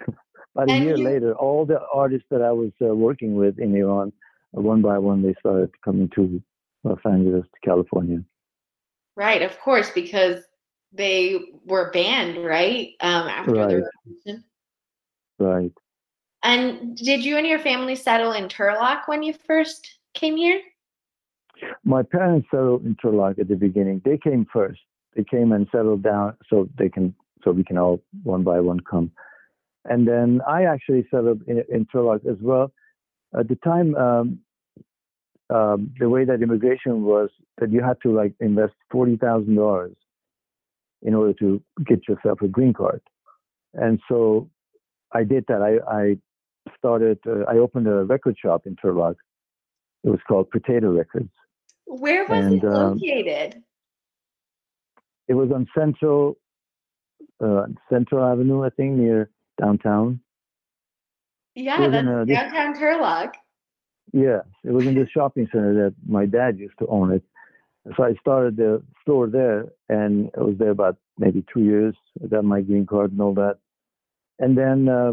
About 0.54 0.70
a 0.70 0.78
year 0.78 0.96
you... 0.96 1.04
later, 1.04 1.34
all 1.34 1.66
the 1.66 1.80
artists 1.92 2.26
that 2.30 2.42
I 2.42 2.52
was 2.52 2.72
uh, 2.80 2.94
working 2.94 3.36
with 3.36 3.58
in 3.58 3.74
Iran, 3.76 4.12
uh, 4.56 4.60
one 4.60 4.80
by 4.80 4.98
one, 4.98 5.22
they 5.22 5.34
started 5.40 5.70
coming 5.82 6.08
to 6.14 6.42
Los 6.84 7.00
Angeles, 7.04 7.44
to 7.44 7.68
California. 7.68 8.22
Right, 9.16 9.42
of 9.42 9.58
course, 9.60 9.90
because 9.90 10.42
they 10.92 11.38
were 11.66 11.90
banned, 11.90 12.42
right? 12.42 12.90
Um, 13.00 13.28
after 13.28 13.52
right. 13.52 13.68
the 13.68 13.90
revolution. 14.06 14.44
Right. 15.38 15.72
And 16.42 16.96
did 16.96 17.24
you 17.24 17.36
and 17.36 17.46
your 17.46 17.58
family 17.58 17.94
settle 17.94 18.32
in 18.32 18.48
Turlock 18.48 19.02
when 19.06 19.22
you 19.22 19.32
first 19.32 19.98
came 20.14 20.36
here? 20.36 20.60
My 21.84 22.02
parents 22.02 22.48
settled 22.50 22.84
in 22.84 22.96
Turlock 22.96 23.38
at 23.38 23.48
the 23.48 23.54
beginning. 23.54 24.02
They 24.04 24.18
came 24.18 24.46
first. 24.52 24.80
They 25.14 25.24
came 25.24 25.52
and 25.52 25.68
settled 25.70 26.02
down 26.02 26.36
so 26.48 26.68
they 26.76 26.88
can 26.88 27.14
so 27.44 27.50
we 27.52 27.64
can 27.64 27.78
all 27.78 28.02
one 28.22 28.42
by 28.42 28.60
one 28.60 28.80
come. 28.80 29.12
And 29.84 30.06
then 30.06 30.40
I 30.48 30.64
actually 30.64 31.06
settled 31.10 31.42
in, 31.46 31.62
in 31.68 31.86
Turlock 31.86 32.26
as 32.26 32.38
well. 32.40 32.72
At 33.38 33.48
the 33.48 33.56
time, 33.56 33.94
um, 33.96 34.38
um, 35.50 35.92
the 35.98 36.08
way 36.08 36.24
that 36.24 36.42
immigration 36.42 37.02
was 37.02 37.30
that 37.58 37.70
you 37.70 37.82
had 37.82 37.98
to 38.02 38.12
like 38.12 38.34
invest 38.40 38.74
forty 38.90 39.16
thousand 39.16 39.56
dollars 39.56 39.96
in 41.02 41.14
order 41.14 41.32
to 41.34 41.62
get 41.84 42.08
yourself 42.08 42.40
a 42.42 42.48
green 42.48 42.72
card. 42.72 43.02
And 43.74 44.00
so 44.08 44.48
I 45.12 45.24
did 45.24 45.44
that. 45.48 45.62
I, 45.62 45.92
I 45.92 46.18
started, 46.76 47.18
uh, 47.26 47.44
I 47.48 47.58
opened 47.58 47.86
a 47.86 48.04
record 48.04 48.36
shop 48.38 48.66
in 48.66 48.76
Turlock. 48.76 49.16
It 50.04 50.10
was 50.10 50.20
called 50.26 50.50
Potato 50.50 50.92
Records. 50.92 51.30
Where 51.86 52.26
was 52.26 52.44
and, 52.44 52.54
it 52.54 52.64
um, 52.64 52.98
located? 52.98 53.54
Um, 53.54 53.64
it 55.28 55.34
was 55.34 55.50
on 55.52 55.68
Central, 55.76 56.36
uh, 57.42 57.66
Central 57.90 58.24
Avenue, 58.24 58.64
I 58.64 58.70
think, 58.70 58.96
near 58.96 59.30
downtown. 59.60 60.20
Yeah, 61.54 61.88
that's 61.88 62.06
a, 62.06 62.24
downtown 62.26 62.74
Turlock. 62.74 63.32
Yes, 64.12 64.44
it 64.64 64.72
was 64.72 64.86
in 64.86 64.94
the 64.94 65.06
shopping 65.08 65.48
center 65.52 65.74
that 65.74 65.94
my 66.06 66.26
dad 66.26 66.58
used 66.58 66.78
to 66.80 66.86
own 66.86 67.12
it. 67.12 67.22
So 67.96 68.04
I 68.04 68.14
started 68.20 68.56
the 68.56 68.82
store 69.00 69.26
there, 69.26 69.66
and 69.88 70.30
I 70.36 70.42
was 70.42 70.56
there 70.58 70.70
about 70.70 70.96
maybe 71.18 71.44
two 71.52 71.62
years. 71.62 71.94
I 72.22 72.28
got 72.28 72.44
my 72.44 72.60
green 72.60 72.86
card 72.86 73.12
and 73.12 73.20
all 73.20 73.34
that. 73.34 73.58
And 74.38 74.56
then 74.56 74.88
uh, 74.88 75.12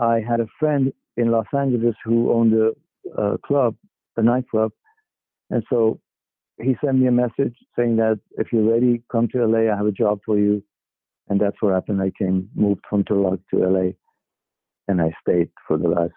I 0.00 0.20
had 0.26 0.40
a 0.40 0.46
friend 0.58 0.92
in 1.16 1.30
Los 1.30 1.46
Angeles 1.56 1.94
who 2.04 2.32
owned 2.32 2.54
a, 2.54 2.72
a 3.20 3.38
club, 3.38 3.76
a 4.16 4.22
nightclub, 4.22 4.72
and 5.50 5.62
so 5.68 6.00
he 6.58 6.76
sent 6.82 6.98
me 6.98 7.06
a 7.06 7.12
message 7.12 7.54
saying 7.76 7.96
that 7.96 8.18
if 8.38 8.48
you're 8.52 8.70
ready, 8.70 9.02
come 9.12 9.28
to 9.28 9.46
LA. 9.46 9.72
I 9.72 9.76
have 9.76 9.86
a 9.86 9.92
job 9.92 10.20
for 10.24 10.38
you, 10.38 10.62
and 11.28 11.40
that's 11.40 11.56
what 11.60 11.74
happened. 11.74 12.00
I 12.00 12.12
came, 12.18 12.48
moved 12.54 12.82
from 12.88 13.04
Turlock 13.04 13.40
to 13.52 13.58
LA, 13.58 13.90
and 14.88 15.00
I 15.00 15.12
stayed 15.20 15.50
for 15.66 15.76
the 15.76 15.88
last 15.88 16.12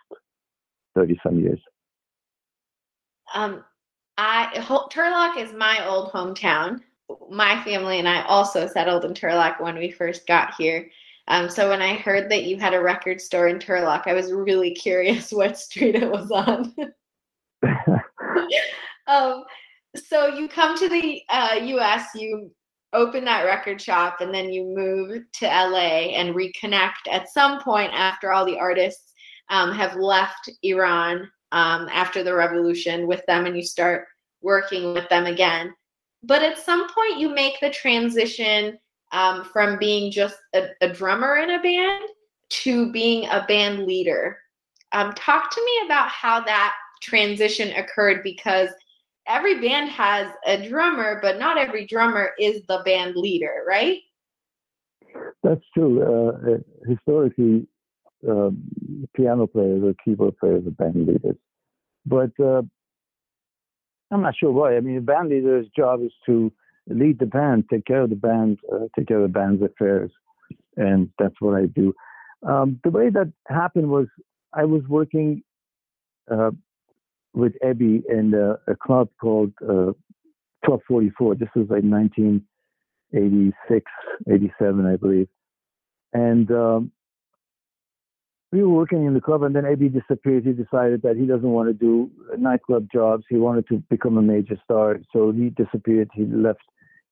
thirty 0.96 1.20
some 1.22 1.40
years. 1.40 1.60
Um, 3.34 3.64
I 4.18 4.50
Turlock 4.92 5.38
is 5.38 5.54
my 5.54 5.86
old 5.86 6.12
hometown. 6.12 6.82
My 7.30 7.62
family 7.64 8.00
and 8.00 8.08
I 8.08 8.24
also 8.24 8.68
settled 8.68 9.04
in 9.06 9.14
Turlock 9.14 9.62
when 9.62 9.78
we 9.78 9.92
first 9.92 10.26
got 10.26 10.54
here. 10.58 10.90
Um, 11.28 11.50
so 11.50 11.70
when 11.70 11.82
I 11.82 11.96
heard 11.96 12.30
that 12.32 12.44
you 12.44 12.58
had 12.58 12.74
a 12.74 12.82
record 12.82 13.22
store 13.22 13.48
in 13.48 13.60
Turlock, 13.60 14.08
I 14.08 14.14
was 14.14 14.32
really 14.32 14.74
curious 14.74 15.32
what 15.32 15.58
street 15.58 15.96
it 15.96 16.10
was 16.10 16.32
on. 16.32 16.76
um, 19.08 19.44
so 19.96 20.28
you 20.28 20.48
come 20.48 20.78
to 20.78 20.90
the 20.90 21.22
uh, 21.30 21.60
U.S., 21.62 22.10
you 22.16 22.52
open 22.94 23.26
that 23.26 23.46
record 23.46 23.82
shop, 23.82 24.22
and 24.22 24.34
then 24.34 24.52
you 24.52 24.64
move 24.64 25.24
to 25.34 25.46
LA 25.46 26.12
and 26.14 26.36
reconnect 26.36 27.10
at 27.12 27.30
some 27.30 27.62
point 27.62 27.92
after 27.94 28.32
all 28.32 28.46
the 28.46 28.60
artists 28.60 29.14
um, 29.50 29.72
have 29.72 29.96
left 29.96 30.50
Iran 30.62 31.30
um, 31.52 31.88
after 31.92 32.24
the 32.24 32.34
revolution 32.34 33.08
with 33.08 33.26
them, 33.28 33.46
and 33.46 33.56
you 33.56 33.64
start 33.64 34.06
working 34.42 34.94
with 34.94 35.08
them 35.10 35.26
again. 35.26 35.74
But 36.24 36.42
at 36.42 36.58
some 36.58 36.88
point, 36.94 37.20
you 37.20 37.30
make 37.30 37.60
the 37.60 37.70
transition 37.70 38.78
um, 39.14 39.46
from 39.46 39.78
being 39.78 40.12
just 40.12 40.38
a, 40.54 40.70
a, 40.82 40.90
drummer 40.90 41.38
in 41.38 41.52
a 41.52 41.62
band 41.62 42.10
to 42.50 42.92
being 42.92 43.26
a 43.30 43.46
band 43.48 43.86
leader. 43.86 44.40
Um, 44.92 45.14
talk 45.14 45.52
to 45.52 45.64
me 45.64 45.86
about 45.86 46.10
how 46.10 46.42
that 46.42 46.74
transition 47.02 47.72
occurred 47.76 48.24
because 48.24 48.70
every 49.28 49.62
band 49.62 49.90
has 49.90 50.28
a 50.46 50.68
drummer, 50.68 51.20
but 51.22 51.40
not 51.40 51.58
every 51.58 51.86
drummer 51.86 52.32
is 52.40 52.64
the 52.68 52.82
band 52.86 53.16
leader, 53.16 53.64
right? 53.68 54.00
That's 55.44 55.64
true. 55.74 56.02
Uh, 56.02 56.58
historically, 56.88 57.68
um, 58.28 58.64
piano 59.16 59.46
players 59.46 59.84
or 59.84 59.94
keyboard 60.04 60.38
players 60.38 60.66
are 60.66 60.72
band 60.72 61.08
leaders. 61.08 61.36
But 62.06 62.32
uh, 62.40 62.64
I'm 64.12 64.22
not 64.22 64.36
sure 64.36 64.52
why. 64.52 64.76
I 64.76 64.80
mean, 64.80 64.98
a 64.98 65.02
band 65.02 65.30
leader's 65.30 65.68
job 65.76 66.02
is 66.02 66.12
to 66.26 66.52
lead 66.88 67.20
the 67.20 67.26
band, 67.26 67.66
take 67.70 67.86
care 67.86 68.02
of 68.02 68.10
the 68.10 68.16
band, 68.16 68.60
uh, 68.72 68.88
take 68.98 69.08
care 69.08 69.18
of 69.18 69.24
the 69.24 69.40
band's 69.40 69.62
affairs. 69.62 70.12
and 70.76 71.10
that's 71.20 71.36
what 71.40 71.56
I 71.56 71.68
do. 71.68 71.94
Um, 72.44 72.80
the 72.84 72.90
way 72.90 73.10
that 73.10 73.32
happened 73.48 73.90
was 73.90 74.08
I 74.54 74.66
was 74.66 74.84
working 74.88 75.44
uh, 76.30 76.52
with 77.34 77.54
Ebi 77.64 78.04
in 78.10 78.34
a, 78.34 78.60
a 78.72 78.76
club 78.76 79.10
called 79.20 79.54
uh, 79.62 79.94
1244. 80.66 81.36
This 81.36 81.50
was 81.56 81.68
like 81.70 81.84
1986, 81.84 83.92
87, 84.30 84.86
I 84.86 84.96
believe. 84.98 85.30
And 86.14 86.52
um, 86.52 86.92
we 88.52 88.62
were 88.62 88.70
working 88.70 89.06
in 89.06 89.14
the 89.16 89.22
club, 89.22 89.44
and 89.44 89.56
then 89.56 89.64
Ebi 89.64 89.92
disappeared. 89.92 90.46
He 90.46 90.54
decided 90.54 91.02
that 91.02 91.18
he 91.18 91.26
doesn't 91.26 91.50
want 91.50 91.70
to 91.70 91.74
do 91.74 92.12
nightclub 92.38 92.88
jobs. 92.94 93.26
He 93.28 93.38
wanted 93.38 93.68
to 93.70 93.78
become 93.90 94.18
a 94.18 94.22
major 94.22 94.58
star. 94.64 95.00
So 95.12 95.32
he 95.32 95.50
disappeared. 95.50 96.12
He 96.14 96.26
left. 96.26 96.62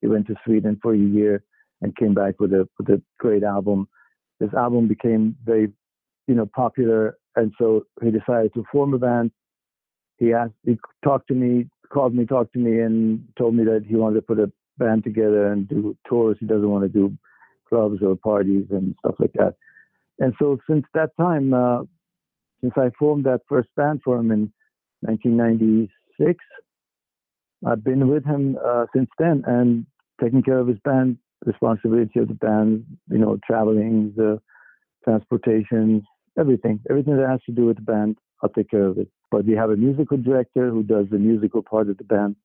He 0.01 0.07
went 0.07 0.27
to 0.27 0.35
Sweden 0.45 0.79
for 0.81 0.93
a 0.93 0.97
year 0.97 1.43
and 1.81 1.95
came 1.95 2.13
back 2.13 2.39
with 2.39 2.53
a 2.53 2.67
with 2.77 2.89
a 2.89 3.01
great 3.19 3.43
album. 3.43 3.87
This 4.39 4.53
album 4.53 4.87
became 4.87 5.35
very, 5.45 5.71
you 6.27 6.35
know, 6.35 6.47
popular, 6.47 7.17
and 7.35 7.53
so 7.57 7.85
he 8.01 8.11
decided 8.11 8.53
to 8.55 8.65
form 8.71 8.93
a 8.93 8.97
band. 8.97 9.31
He 10.17 10.33
asked, 10.33 10.53
he 10.63 10.77
talked 11.03 11.27
to 11.29 11.33
me, 11.33 11.67
called 11.91 12.15
me, 12.15 12.25
talked 12.25 12.53
to 12.53 12.59
me, 12.59 12.79
and 12.79 13.23
told 13.37 13.55
me 13.55 13.63
that 13.65 13.85
he 13.87 13.95
wanted 13.95 14.15
to 14.15 14.21
put 14.21 14.39
a 14.39 14.51
band 14.77 15.03
together 15.03 15.51
and 15.51 15.67
do 15.67 15.95
tours. 16.07 16.37
He 16.39 16.45
doesn't 16.45 16.69
want 16.69 16.83
to 16.83 16.89
do 16.89 17.15
clubs 17.69 18.01
or 18.01 18.15
parties 18.15 18.65
and 18.71 18.95
stuff 18.99 19.15
like 19.19 19.33
that. 19.33 19.55
And 20.19 20.33
so 20.39 20.59
since 20.69 20.85
that 20.93 21.15
time, 21.17 21.53
uh, 21.53 21.83
since 22.61 22.73
I 22.77 22.91
formed 22.97 23.25
that 23.25 23.41
first 23.49 23.69
band 23.75 24.01
for 24.03 24.17
him 24.17 24.31
in 24.31 24.51
1996, 25.01 26.43
I've 27.65 27.83
been 27.83 28.07
with 28.07 28.25
him 28.25 28.57
uh, 28.63 28.85
since 28.93 29.09
then 29.17 29.43
and 29.45 29.85
taking 30.21 30.43
care 30.43 30.59
of 30.59 30.67
his 30.67 30.79
band, 30.83 31.17
responsibility 31.45 32.19
of 32.19 32.27
the 32.27 32.33
band, 32.33 32.85
you 33.09 33.17
know, 33.17 33.39
traveling, 33.45 34.13
the 34.15 34.39
transportation, 35.03 36.05
everything, 36.37 36.79
everything 36.89 37.17
that 37.17 37.29
has 37.29 37.41
to 37.45 37.51
do 37.51 37.65
with 37.65 37.77
the 37.77 37.81
band, 37.81 38.17
I'll 38.41 38.49
take 38.49 38.69
care 38.69 38.85
of 38.85 38.97
it. 38.97 39.07
But 39.29 39.45
we 39.45 39.53
have 39.53 39.69
a 39.69 39.75
musical 39.75 40.17
director 40.17 40.69
who 40.69 40.83
does 40.83 41.07
the 41.09 41.17
musical 41.17 41.61
part 41.61 41.89
of 41.89 41.97
the 41.97 42.03
band, 42.03 42.35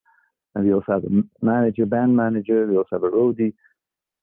and 0.55 0.65
we 0.65 0.73
also 0.73 0.93
have 0.93 1.05
a 1.05 1.23
manager, 1.43 1.87
band 1.87 2.17
manager. 2.17 2.67
We 2.67 2.77
also 2.77 2.89
have 2.93 3.03
a 3.03 3.11
roadie. 3.11 3.55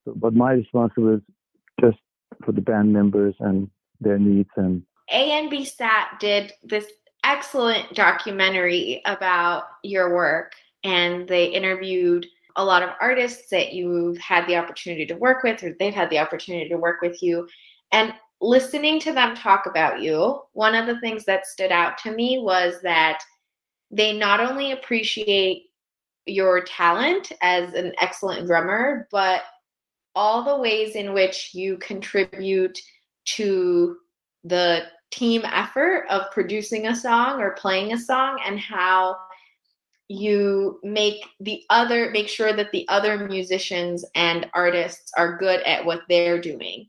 So, 0.05 0.13
but 0.15 0.33
my 0.33 0.53
responsibility 0.53 1.23
is 1.27 1.33
just 1.81 1.97
for 2.45 2.51
the 2.51 2.61
band 2.61 2.91
members 2.91 3.35
and 3.39 3.69
their 3.99 4.17
needs 4.17 4.49
and 4.57 4.83
ANB 5.11 5.65
Sat 5.67 6.17
did 6.19 6.53
this 6.63 6.85
excellent 7.23 7.93
documentary 7.93 9.01
about 9.05 9.65
your 9.83 10.13
work 10.13 10.53
and 10.83 11.27
they 11.27 11.45
interviewed 11.45 12.25
a 12.55 12.63
lot 12.63 12.83
of 12.83 12.89
artists 13.01 13.49
that 13.49 13.73
you've 13.73 14.17
had 14.17 14.47
the 14.47 14.55
opportunity 14.55 15.05
to 15.07 15.15
work 15.15 15.43
with 15.43 15.63
or 15.63 15.75
they've 15.79 15.93
had 15.93 16.09
the 16.09 16.19
opportunity 16.19 16.69
to 16.69 16.77
work 16.77 17.01
with 17.01 17.21
you. 17.21 17.47
And 17.91 18.13
listening 18.43 18.99
to 18.99 19.13
them 19.13 19.35
talk 19.35 19.65
about 19.65 20.01
you 20.01 20.41
one 20.51 20.75
of 20.75 20.85
the 20.85 20.99
things 20.99 21.23
that 21.23 21.47
stood 21.47 21.71
out 21.71 21.97
to 21.97 22.11
me 22.11 22.39
was 22.39 22.75
that 22.83 23.23
they 23.89 24.17
not 24.17 24.41
only 24.41 24.73
appreciate 24.73 25.63
your 26.25 26.61
talent 26.63 27.31
as 27.41 27.73
an 27.73 27.93
excellent 28.01 28.45
drummer 28.45 29.07
but 29.11 29.43
all 30.13 30.43
the 30.43 30.61
ways 30.61 30.95
in 30.95 31.13
which 31.13 31.51
you 31.53 31.77
contribute 31.77 32.77
to 33.25 33.95
the 34.43 34.83
team 35.09 35.43
effort 35.45 36.05
of 36.09 36.29
producing 36.31 36.87
a 36.87 36.95
song 36.95 37.39
or 37.39 37.51
playing 37.51 37.93
a 37.93 37.97
song 37.97 38.39
and 38.45 38.59
how 38.59 39.15
you 40.07 40.79
make 40.83 41.25
the 41.39 41.63
other 41.69 42.11
make 42.11 42.27
sure 42.27 42.53
that 42.53 42.71
the 42.71 42.85
other 42.89 43.27
musicians 43.27 44.05
and 44.15 44.49
artists 44.53 45.11
are 45.17 45.37
good 45.37 45.61
at 45.61 45.85
what 45.85 46.01
they're 46.09 46.41
doing 46.41 46.87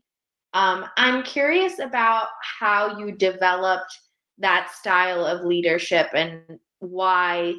um, 0.53 0.85
i'm 0.97 1.23
curious 1.23 1.79
about 1.79 2.27
how 2.59 2.97
you 2.99 3.11
developed 3.11 3.99
that 4.37 4.69
style 4.71 5.25
of 5.25 5.45
leadership 5.45 6.07
and 6.13 6.41
why 6.79 7.53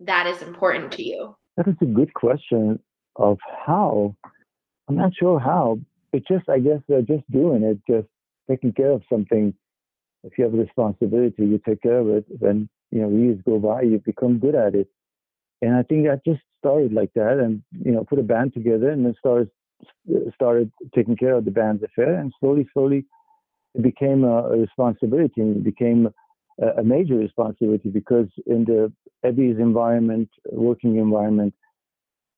that 0.00 0.26
is 0.26 0.42
important 0.42 0.90
to 0.90 1.02
you 1.02 1.34
that 1.56 1.68
is 1.68 1.76
a 1.82 1.86
good 1.86 2.12
question 2.14 2.78
of 3.16 3.38
how 3.66 4.14
I'm 4.90 4.96
not 4.96 5.14
sure 5.14 5.38
how. 5.38 5.78
It's 6.12 6.26
just, 6.26 6.48
I 6.48 6.58
guess, 6.58 6.80
they're 6.88 7.00
just 7.00 7.30
doing 7.30 7.62
it, 7.62 7.78
just 7.88 8.08
taking 8.50 8.72
care 8.72 8.90
of 8.90 9.02
something. 9.08 9.54
If 10.24 10.36
you 10.36 10.42
have 10.42 10.52
a 10.52 10.56
responsibility, 10.56 11.46
you 11.46 11.60
take 11.64 11.80
care 11.80 11.98
of 12.00 12.08
it. 12.08 12.40
Then, 12.40 12.68
you 12.90 13.00
know, 13.00 13.10
years 13.10 13.38
go 13.44 13.58
by, 13.58 13.82
you 13.82 14.00
become 14.04 14.38
good 14.38 14.54
at 14.54 14.74
it. 14.74 14.88
And 15.62 15.74
I 15.74 15.82
think 15.82 16.06
that 16.06 16.24
just 16.24 16.40
started 16.58 16.92
like 16.92 17.12
that 17.14 17.38
and, 17.38 17.62
you 17.84 17.92
know, 17.92 18.04
put 18.04 18.18
a 18.18 18.22
band 18.22 18.54
together 18.54 18.90
and 18.90 19.04
then 19.04 19.14
started, 19.18 19.50
started 20.34 20.70
taking 20.94 21.16
care 21.16 21.34
of 21.34 21.44
the 21.44 21.50
band's 21.50 21.82
affair. 21.82 22.18
And 22.18 22.32
slowly, 22.40 22.68
slowly, 22.72 23.06
it 23.74 23.82
became 23.82 24.24
a, 24.24 24.44
a 24.48 24.58
responsibility 24.58 25.40
and 25.40 25.56
it 25.58 25.64
became 25.64 26.08
a, 26.60 26.80
a 26.80 26.84
major 26.84 27.16
responsibility 27.16 27.90
because 27.90 28.28
in 28.46 28.64
the 28.64 28.92
Ebi's 29.24 29.58
environment, 29.58 30.28
working 30.50 30.96
environment, 30.96 31.54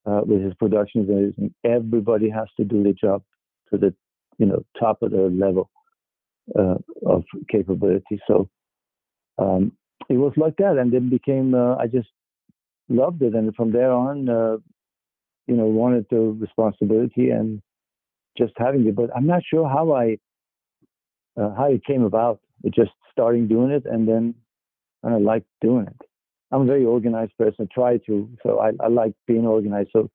uh, 0.05 0.21
with 0.27 0.43
his 0.43 0.55
productions, 0.55 1.09
and 1.09 1.55
everybody 1.65 2.29
has 2.29 2.49
to 2.57 2.65
do 2.65 2.83
the 2.83 2.93
job 2.93 3.23
to 3.71 3.79
the 3.79 3.95
you 4.39 4.47
know 4.47 4.65
top 4.79 5.03
of 5.03 5.13
their 5.13 5.31
level 5.31 5.71
uh, 6.59 6.75
of 7.07 7.25
capability. 7.49 8.21
So 8.27 8.49
um, 9.39 9.73
it 10.09 10.17
was 10.17 10.33
like 10.37 10.57
that, 10.57 10.79
and 10.79 10.93
then 10.93 11.11
became 11.11 11.55
uh, 11.55 11.77
I 11.77 11.87
just 11.87 12.09
loved 12.89 13.23
it, 13.23 13.35
and 13.35 13.55
from 13.55 13.73
there 13.73 13.93
on, 13.93 14.29
uh, 14.29 14.57
you 15.47 15.57
know, 15.57 15.67
wanted 15.67 16.07
the 16.11 16.19
responsibility 16.19 17.31
and 17.31 17.61
just 18.37 18.53
having 18.57 18.87
it. 18.87 18.97
But 18.97 19.11
I'm 19.15 19.27
not 19.27 19.43
sure 19.49 19.69
how 19.69 19.93
I 19.93 20.19
uh, 21.41 21.55
how 21.55 21.71
it 21.71 21.85
came 21.85 22.03
about. 22.03 22.41
It 22.65 22.75
just 22.75 22.93
starting 23.11 23.49
doing 23.49 23.71
it, 23.71 23.85
and 23.87 24.07
then 24.09 24.35
kind 25.03 25.17
of 25.17 25.23
like 25.23 25.45
doing 25.61 25.87
it. 25.87 26.09
I'm 26.51 26.63
a 26.63 26.67
very 26.67 26.85
organized 26.85 27.37
person, 27.39 27.69
try 27.73 27.97
to. 28.07 28.29
So 28.43 28.61
I, 28.61 28.73
I 28.85 28.89
like 28.89 29.15
being 29.27 29.47
organized. 29.47 29.91
So 29.93 30.11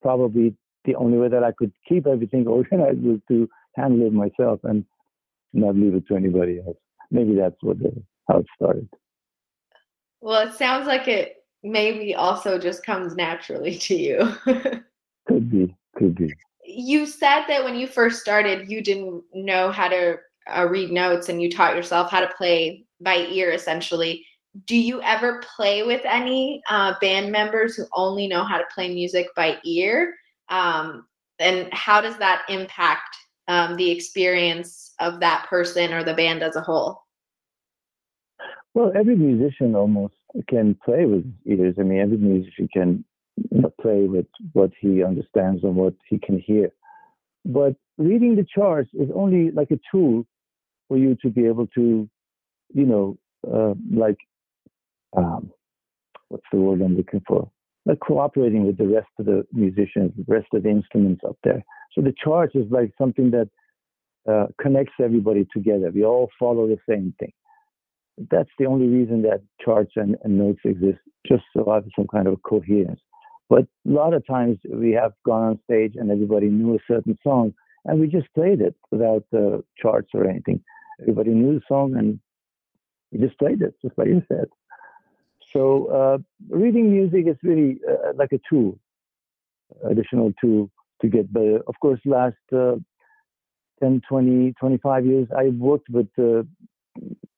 probably 0.00 0.56
the 0.84 0.94
only 0.96 1.18
way 1.18 1.28
that 1.28 1.44
I 1.44 1.52
could 1.52 1.72
keep 1.88 2.06
everything 2.06 2.46
organized 2.48 3.02
was 3.02 3.20
to 3.28 3.48
handle 3.76 4.06
it 4.06 4.12
myself 4.12 4.60
and 4.64 4.84
not 5.52 5.76
leave 5.76 5.94
it 5.94 6.06
to 6.08 6.16
anybody 6.16 6.60
else. 6.66 6.76
Maybe 7.10 7.34
that's 7.34 7.56
what 7.60 7.78
the, 7.78 7.92
how 8.28 8.38
it 8.38 8.46
started. 8.56 8.88
Well, 10.22 10.48
it 10.48 10.54
sounds 10.54 10.86
like 10.86 11.08
it 11.08 11.44
maybe 11.62 12.14
also 12.14 12.58
just 12.58 12.86
comes 12.86 13.14
naturally 13.14 13.76
to 13.78 13.94
you. 13.94 14.34
could 15.26 15.50
be, 15.50 15.76
could 15.96 16.14
be. 16.14 16.32
You 16.64 17.04
said 17.04 17.44
that 17.48 17.64
when 17.64 17.74
you 17.74 17.86
first 17.86 18.20
started, 18.20 18.70
you 18.70 18.82
didn't 18.82 19.22
know 19.34 19.70
how 19.70 19.88
to 19.88 20.16
uh, 20.50 20.66
read 20.68 20.90
notes 20.90 21.28
and 21.28 21.42
you 21.42 21.50
taught 21.50 21.76
yourself 21.76 22.10
how 22.10 22.20
to 22.20 22.32
play 22.36 22.84
by 23.00 23.16
ear 23.16 23.50
essentially 23.50 24.24
do 24.66 24.76
you 24.76 25.00
ever 25.02 25.42
play 25.56 25.82
with 25.82 26.02
any 26.04 26.62
uh, 26.68 26.94
band 27.00 27.32
members 27.32 27.74
who 27.74 27.84
only 27.94 28.26
know 28.28 28.44
how 28.44 28.58
to 28.58 28.64
play 28.74 28.92
music 28.92 29.28
by 29.34 29.58
ear? 29.64 30.14
Um, 30.48 31.06
and 31.38 31.72
how 31.72 32.00
does 32.00 32.18
that 32.18 32.42
impact 32.48 33.16
um, 33.48 33.76
the 33.76 33.90
experience 33.90 34.92
of 35.00 35.20
that 35.20 35.46
person 35.48 35.92
or 35.92 36.04
the 36.04 36.14
band 36.14 36.42
as 36.42 36.56
a 36.56 36.60
whole? 36.60 37.01
Well, 38.74 38.92
every 38.96 39.16
musician 39.16 39.74
almost 39.74 40.14
can 40.48 40.76
play 40.84 41.04
with 41.04 41.24
ears. 41.44 41.76
I 41.78 41.82
mean, 41.82 42.00
every 42.00 42.16
musician 42.16 42.68
can 42.72 43.04
play 43.80 44.06
with 44.06 44.26
what 44.52 44.70
he 44.80 45.02
understands 45.02 45.62
and 45.62 45.76
what 45.76 45.94
he 46.08 46.18
can 46.18 46.38
hear. 46.38 46.70
But 47.44 47.76
reading 47.98 48.36
the 48.36 48.46
charts 48.54 48.90
is 48.94 49.10
only 49.14 49.50
like 49.50 49.70
a 49.70 49.80
tool 49.90 50.26
for 50.88 50.96
you 50.96 51.16
to 51.22 51.28
be 51.28 51.46
able 51.46 51.66
to, 51.68 52.08
you 52.72 52.86
know, 52.86 53.18
uh, 53.52 53.74
like 53.94 54.16
um, 55.16 55.50
what's 56.28 56.44
the 56.52 56.58
word 56.58 56.80
I'm 56.80 56.96
looking 56.96 57.22
for? 57.26 57.50
Like 57.84 58.00
cooperating 58.00 58.66
with 58.66 58.78
the 58.78 58.86
rest 58.86 59.08
of 59.18 59.26
the 59.26 59.44
musicians, 59.52 60.12
the 60.16 60.24
rest 60.32 60.46
of 60.54 60.62
the 60.62 60.70
instruments 60.70 61.22
up 61.28 61.36
there. 61.44 61.62
So 61.92 62.00
the 62.00 62.14
charts 62.22 62.54
is 62.54 62.70
like 62.70 62.92
something 62.96 63.32
that 63.32 63.48
uh, 64.30 64.46
connects 64.60 64.94
everybody 65.02 65.46
together. 65.52 65.90
We 65.92 66.04
all 66.04 66.30
follow 66.38 66.68
the 66.68 66.78
same 66.88 67.14
thing. 67.18 67.32
That's 68.30 68.50
the 68.58 68.66
only 68.66 68.86
reason 68.86 69.22
that 69.22 69.42
charts 69.64 69.92
and, 69.96 70.16
and 70.22 70.38
notes 70.38 70.60
exist, 70.64 70.98
just 71.26 71.44
so 71.56 71.70
I 71.70 71.76
have 71.76 71.84
some 71.96 72.06
kind 72.06 72.28
of 72.28 72.42
coherence. 72.42 73.00
But 73.48 73.66
a 73.86 73.90
lot 73.90 74.14
of 74.14 74.26
times 74.26 74.58
we 74.70 74.92
have 74.92 75.12
gone 75.24 75.42
on 75.42 75.60
stage 75.64 75.94
and 75.96 76.10
everybody 76.10 76.48
knew 76.48 76.74
a 76.74 76.78
certain 76.86 77.18
song, 77.22 77.54
and 77.84 78.00
we 78.00 78.06
just 78.06 78.32
played 78.34 78.60
it 78.60 78.74
without 78.90 79.24
the 79.32 79.56
uh, 79.56 79.58
charts 79.80 80.10
or 80.14 80.28
anything. 80.28 80.62
Everybody 81.00 81.30
knew 81.30 81.54
the 81.54 81.64
song, 81.66 81.96
and 81.96 82.20
we 83.10 83.18
just 83.18 83.38
played 83.38 83.60
it, 83.62 83.74
just 83.82 83.96
like 83.98 84.08
you 84.08 84.22
said. 84.28 84.46
So 85.52 85.86
uh, 85.86 86.18
reading 86.48 86.90
music 86.90 87.26
is 87.26 87.36
really 87.42 87.78
uh, 87.88 88.12
like 88.14 88.32
a 88.32 88.40
tool, 88.48 88.78
additional 89.84 90.32
tool 90.40 90.70
to 91.02 91.08
get 91.08 91.32
better. 91.32 91.60
Of 91.66 91.74
course, 91.80 92.00
last 92.06 92.36
uh, 92.54 92.76
10, 93.80 94.00
20, 94.08 94.54
25 94.58 95.06
years, 95.06 95.28
I 95.36 95.48
worked 95.48 95.88
with 95.90 96.08
uh, 96.18 96.44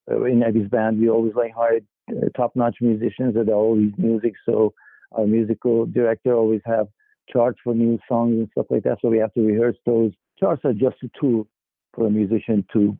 in 0.08 0.42
Ebi's 0.42 0.68
band. 0.68 1.00
We 1.00 1.08
always 1.08 1.34
like 1.34 1.54
hired 1.54 1.86
uh, 2.10 2.28
top-notch 2.36 2.76
musicians 2.80 3.34
that 3.34 3.48
always 3.48 3.92
music. 3.96 4.34
So 4.46 4.74
our 5.12 5.26
musical 5.26 5.86
director 5.86 6.34
always 6.34 6.60
have 6.66 6.88
charts 7.32 7.58
for 7.64 7.74
new 7.74 7.98
songs 8.08 8.34
and 8.34 8.48
stuff 8.52 8.66
like 8.70 8.82
that. 8.84 8.98
So 9.00 9.08
we 9.08 9.18
have 9.18 9.32
to 9.34 9.40
rehearse 9.40 9.76
those 9.86 10.12
charts 10.38 10.62
are 10.64 10.72
just 10.72 10.96
a 11.02 11.10
tool 11.18 11.46
for 11.94 12.06
a 12.06 12.10
musician 12.10 12.64
to 12.72 12.98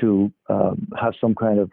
to 0.00 0.32
um, 0.48 0.88
have 1.00 1.14
some 1.20 1.34
kind 1.34 1.58
of 1.58 1.70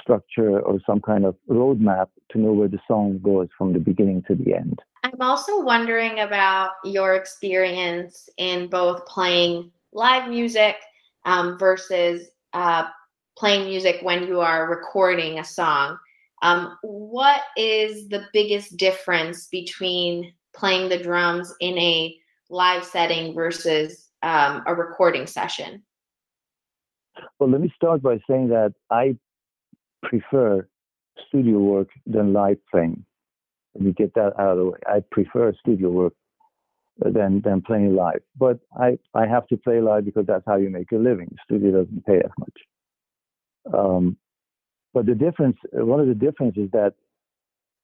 structure 0.00 0.60
or 0.60 0.78
some 0.86 1.00
kind 1.00 1.24
of 1.24 1.36
roadmap 1.48 2.08
to 2.30 2.38
know 2.38 2.52
where 2.52 2.68
the 2.68 2.78
song 2.86 3.18
goes 3.22 3.48
from 3.56 3.72
the 3.72 3.78
beginning 3.78 4.22
to 4.28 4.34
the 4.34 4.54
end. 4.54 4.78
I'm 5.04 5.20
also 5.20 5.60
wondering 5.60 6.20
about 6.20 6.70
your 6.84 7.14
experience 7.14 8.28
in 8.38 8.68
both 8.68 9.06
playing 9.06 9.70
live 9.92 10.28
music 10.28 10.76
um, 11.24 11.58
versus 11.58 12.28
uh, 12.52 12.88
playing 13.36 13.68
music 13.68 13.98
when 14.02 14.26
you 14.26 14.40
are 14.40 14.68
recording 14.68 15.38
a 15.38 15.44
song. 15.44 15.98
Um, 16.42 16.76
what 16.82 17.42
is 17.56 18.08
the 18.08 18.26
biggest 18.32 18.76
difference 18.76 19.48
between 19.48 20.32
playing 20.54 20.88
the 20.88 20.98
drums 20.98 21.52
in 21.60 21.78
a 21.78 22.16
live 22.50 22.84
setting 22.84 23.34
versus 23.34 24.08
um, 24.22 24.62
a 24.66 24.74
recording 24.74 25.26
session? 25.26 25.82
Well, 27.38 27.50
let 27.50 27.60
me 27.60 27.72
start 27.74 28.02
by 28.02 28.18
saying 28.28 28.48
that 28.48 28.74
I 28.90 29.16
prefer 30.02 30.68
studio 31.28 31.58
work 31.58 31.88
than 32.06 32.32
live 32.32 32.58
playing. 32.70 33.04
Let 33.74 33.84
me 33.84 33.92
get 33.92 34.14
that 34.14 34.32
out 34.38 34.52
of 34.52 34.58
the 34.58 34.64
way. 34.66 34.78
I 34.86 35.00
prefer 35.10 35.52
studio 35.60 35.90
work 35.90 36.12
than 36.98 37.42
than 37.42 37.60
playing 37.62 37.94
live. 37.94 38.22
But 38.38 38.58
I 38.78 38.98
I 39.14 39.26
have 39.26 39.46
to 39.48 39.56
play 39.56 39.80
live 39.80 40.04
because 40.04 40.26
that's 40.26 40.44
how 40.46 40.56
you 40.56 40.70
make 40.70 40.92
a 40.92 40.96
living. 40.96 41.34
Studio 41.44 41.82
doesn't 41.82 42.06
pay 42.06 42.16
as 42.16 42.30
much. 42.38 42.52
Um, 43.72 44.16
but 44.94 45.06
the 45.06 45.14
difference, 45.14 45.56
one 45.72 46.00
of 46.00 46.06
the 46.06 46.14
differences 46.14 46.64
is 46.64 46.70
that 46.72 46.94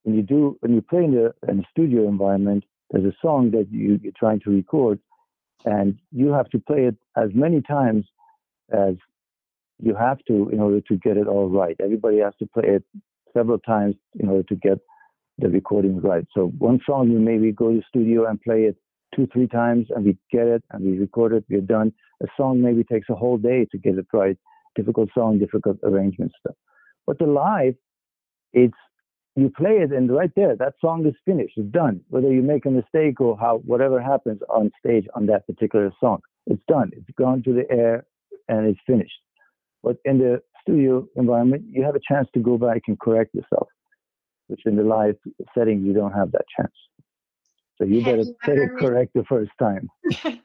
when 0.02 0.16
you 0.16 0.22
do 0.22 0.56
when 0.60 0.74
you 0.74 0.82
play 0.82 1.04
in 1.04 1.16
a, 1.16 1.50
in 1.50 1.60
a 1.60 1.62
studio 1.70 2.08
environment, 2.08 2.64
there's 2.90 3.04
a 3.04 3.16
song 3.20 3.50
that 3.52 3.68
you, 3.70 4.00
you're 4.02 4.12
trying 4.18 4.40
to 4.40 4.50
record, 4.50 4.98
and 5.64 5.98
you 6.10 6.32
have 6.32 6.48
to 6.50 6.58
play 6.58 6.86
it 6.86 6.96
as 7.16 7.30
many 7.34 7.60
times 7.60 8.04
as 8.72 8.94
you 9.80 9.94
have 9.94 10.18
to 10.26 10.48
in 10.50 10.60
order 10.60 10.80
to 10.80 10.96
get 10.96 11.16
it 11.16 11.26
all 11.26 11.48
right. 11.48 11.76
Everybody 11.80 12.18
has 12.18 12.34
to 12.38 12.46
play 12.46 12.68
it 12.68 12.84
several 13.34 13.58
times 13.58 13.96
in 14.18 14.28
order 14.28 14.44
to 14.44 14.54
get 14.56 14.78
the 15.38 15.48
recording 15.48 16.00
right. 16.00 16.26
So 16.34 16.48
one 16.58 16.80
song 16.86 17.10
you 17.10 17.18
maybe 17.18 17.52
go 17.52 17.70
to 17.70 17.76
the 17.76 17.84
studio 17.88 18.26
and 18.26 18.40
play 18.40 18.64
it 18.64 18.76
two, 19.14 19.26
three 19.32 19.48
times 19.48 19.86
and 19.90 20.04
we 20.04 20.16
get 20.30 20.46
it 20.46 20.62
and 20.70 20.84
we 20.84 20.98
record 20.98 21.32
it, 21.32 21.44
we're 21.48 21.60
done. 21.60 21.92
A 22.22 22.26
song 22.36 22.60
maybe 22.60 22.84
takes 22.84 23.08
a 23.08 23.14
whole 23.14 23.38
day 23.38 23.66
to 23.72 23.78
get 23.78 23.98
it 23.98 24.06
right. 24.12 24.38
Difficult 24.74 25.10
song, 25.14 25.38
difficult 25.38 25.78
arrangement 25.82 26.32
stuff. 26.40 26.56
But 27.06 27.18
the 27.18 27.26
live, 27.26 27.74
it's 28.52 28.76
you 29.34 29.50
play 29.56 29.78
it 29.78 29.92
and 29.92 30.10
right 30.10 30.30
there, 30.36 30.56
that 30.56 30.74
song 30.80 31.06
is 31.06 31.14
finished, 31.24 31.54
it's 31.56 31.70
done. 31.70 32.00
Whether 32.08 32.30
you 32.32 32.42
make 32.42 32.66
a 32.66 32.70
mistake 32.70 33.20
or 33.20 33.38
how 33.38 33.58
whatever 33.64 34.00
happens 34.00 34.40
on 34.50 34.70
stage 34.78 35.06
on 35.14 35.26
that 35.26 35.46
particular 35.46 35.90
song, 36.00 36.20
it's 36.46 36.62
done. 36.68 36.90
It's 36.94 37.08
gone 37.16 37.42
to 37.44 37.54
the 37.54 37.70
air 37.70 38.04
and 38.48 38.66
it's 38.66 38.80
finished. 38.86 39.20
But 39.82 39.96
in 40.04 40.18
the 40.18 40.42
studio 40.60 41.06
environment, 41.16 41.64
you 41.66 41.82
have 41.82 41.94
a 41.94 42.00
chance 42.06 42.28
to 42.34 42.40
go 42.40 42.58
back 42.58 42.82
and 42.88 42.98
correct 43.00 43.34
yourself, 43.34 43.68
which 44.48 44.60
in 44.66 44.76
the 44.76 44.82
live 44.82 45.16
setting 45.56 45.84
you 45.84 45.94
don't 45.94 46.12
have 46.12 46.30
that 46.32 46.44
chance. 46.56 46.72
So 47.78 47.84
you 47.84 48.02
have 48.02 48.04
better 48.04 48.22
you 48.22 48.34
get 48.44 48.58
it 48.58 48.78
correct 48.78 49.14
the 49.14 49.24
first 49.24 49.50
time. 49.58 49.88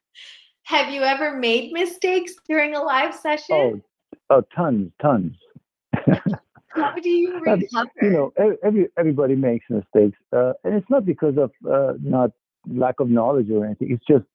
have 0.63 0.93
you 0.93 1.01
ever 1.01 1.37
made 1.37 1.71
mistakes 1.71 2.33
during 2.47 2.73
a 2.73 2.81
live 2.81 3.13
session? 3.13 3.55
Oh, 3.55 3.81
oh 4.29 4.43
tons, 4.55 4.91
tons. 5.01 5.33
How 6.69 6.95
do 6.95 7.09
you 7.09 7.39
recover? 7.45 7.91
you 8.01 8.09
know, 8.09 8.33
every, 8.63 8.87
everybody 8.97 9.35
makes 9.35 9.65
mistakes, 9.69 10.17
uh, 10.35 10.53
and 10.63 10.75
it's 10.75 10.89
not 10.89 11.05
because 11.05 11.35
of 11.37 11.51
uh, 11.69 11.93
not 12.01 12.31
lack 12.69 12.99
of 12.99 13.09
knowledge 13.09 13.49
or 13.49 13.65
anything. 13.65 13.91
It's 13.91 14.05
just 14.05 14.25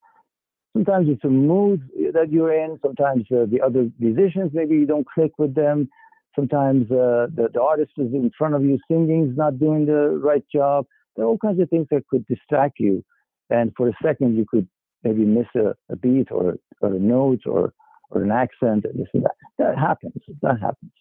sometimes 0.73 1.09
it's 1.09 1.25
a 1.25 1.29
mood 1.29 1.83
that 2.13 2.31
you're 2.31 2.53
in. 2.53 2.79
Sometimes 2.83 3.27
uh, 3.31 3.47
the 3.51 3.61
other 3.65 3.91
musicians 3.99 4.51
maybe 4.53 4.75
you 4.77 4.87
don't 4.87 5.07
click 5.07 5.33
with 5.39 5.55
them. 5.55 5.89
Sometimes 6.35 6.91
uh, 6.91 7.29
the, 7.35 7.49
the 7.53 7.61
artist 7.61 7.93
is 7.99 8.13
in 8.15 8.31
front 8.37 8.55
of 8.55 8.65
you 8.65 8.79
singing 8.91 9.29
is 9.31 9.37
not 9.37 9.59
doing 9.59 9.85
the 9.85 10.19
right 10.23 10.45
job. 10.53 10.87
There 11.15 11.27
are 11.27 11.29
all 11.29 11.39
kinds 11.39 11.61
of 11.61 11.69
things 11.69 11.89
that 11.91 12.07
could 12.09 12.27
distract 12.27 12.81
you, 12.81 13.05
and 13.51 13.73
for 13.77 13.89
a 13.89 13.93
second 14.03 14.37
you 14.37 14.47
could 14.49 14.67
maybe 15.05 15.25
miss 15.25 15.47
a, 15.55 15.75
a 15.91 15.97
beat 15.97 16.31
or 16.31 16.57
or 16.81 16.95
a 16.95 16.99
note 16.99 17.43
or 17.47 17.75
or 18.13 18.23
an 18.23 18.31
accent 18.31 18.85
and 18.85 18.99
this 18.99 19.09
and 19.15 19.25
that. 19.25 19.33
That 19.59 19.79
happens. 19.79 20.15
That 20.43 20.61
happens. 20.61 20.93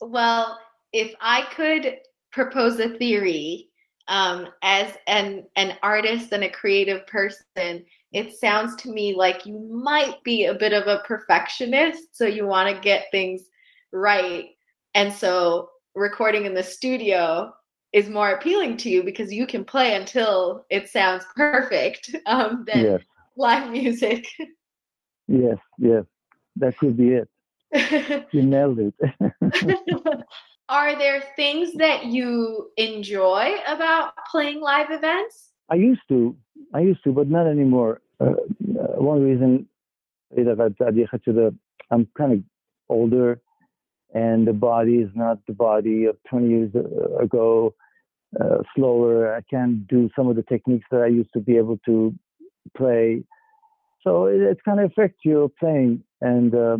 Well, 0.00 0.58
if 0.92 1.14
I 1.20 1.42
could 1.54 1.98
propose 2.32 2.78
a 2.80 2.96
theory 2.98 3.68
um, 4.08 4.48
as 4.62 4.92
an 5.06 5.44
an 5.56 5.76
artist 5.82 6.32
and 6.32 6.44
a 6.44 6.50
creative 6.50 7.06
person, 7.06 7.84
it 8.12 8.36
sounds 8.36 8.74
to 8.82 8.90
me 8.90 9.14
like 9.14 9.46
you 9.46 9.58
might 9.70 10.22
be 10.24 10.46
a 10.46 10.54
bit 10.54 10.72
of 10.72 10.86
a 10.86 11.02
perfectionist. 11.06 12.16
So 12.16 12.26
you 12.26 12.46
want 12.46 12.74
to 12.74 12.80
get 12.80 13.06
things 13.10 13.42
right, 13.92 14.50
and 14.94 15.12
so 15.12 15.70
recording 15.94 16.46
in 16.46 16.54
the 16.54 16.62
studio 16.62 17.52
is 17.92 18.08
more 18.08 18.30
appealing 18.30 18.76
to 18.78 18.88
you 18.88 19.02
because 19.02 19.32
you 19.32 19.46
can 19.46 19.64
play 19.64 19.94
until 19.94 20.64
it 20.70 20.88
sounds 20.88 21.24
perfect 21.36 22.14
um, 22.26 22.64
than 22.66 22.84
yes. 22.84 23.00
live 23.36 23.70
music. 23.70 24.26
yes, 25.28 25.58
yes, 25.78 26.04
that 26.56 26.76
could 26.78 26.96
be 26.96 27.20
it. 27.20 27.28
you 28.32 28.42
nailed 28.42 28.78
it. 28.78 28.94
Are 30.68 30.96
there 30.96 31.22
things 31.36 31.74
that 31.74 32.06
you 32.06 32.70
enjoy 32.76 33.56
about 33.66 34.12
playing 34.30 34.60
live 34.60 34.90
events? 34.90 35.50
I 35.68 35.74
used 35.76 36.02
to. 36.08 36.36
I 36.74 36.80
used 36.80 37.04
to, 37.04 37.12
but 37.12 37.28
not 37.28 37.46
anymore. 37.46 38.00
Uh, 38.20 38.30
uh 38.30 39.00
one 39.00 39.22
reason 39.22 39.68
is 40.36 40.46
that 40.46 41.56
I'm 41.90 42.08
kind 42.16 42.32
of 42.32 42.38
older 42.88 43.40
and 44.14 44.46
the 44.46 44.52
body 44.52 44.96
is 44.96 45.10
not 45.14 45.38
the 45.46 45.52
body 45.52 46.04
of 46.04 46.16
20 46.28 46.48
years 46.48 46.70
uh, 46.74 47.16
ago, 47.16 47.74
uh, 48.40 48.58
slower. 48.74 49.34
I 49.34 49.40
can't 49.42 49.86
do 49.88 50.10
some 50.14 50.28
of 50.28 50.36
the 50.36 50.42
techniques 50.42 50.86
that 50.90 51.00
I 51.00 51.06
used 51.06 51.32
to 51.32 51.40
be 51.40 51.56
able 51.56 51.78
to 51.86 52.14
play. 52.76 53.24
So 54.02 54.26
it, 54.26 54.40
it 54.40 54.58
kind 54.64 54.80
of 54.80 54.90
affects 54.90 55.20
your 55.24 55.48
playing. 55.48 56.02
And 56.20 56.54
uh, 56.54 56.78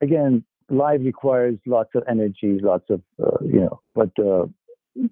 again, 0.00 0.44
live 0.70 1.00
requires 1.00 1.56
lots 1.66 1.90
of 1.94 2.02
energy, 2.08 2.58
lots 2.62 2.84
of 2.90 3.02
uh, 3.22 3.44
you 3.44 3.60
know. 3.60 3.80
But 3.94 4.10
uh, 4.18 4.46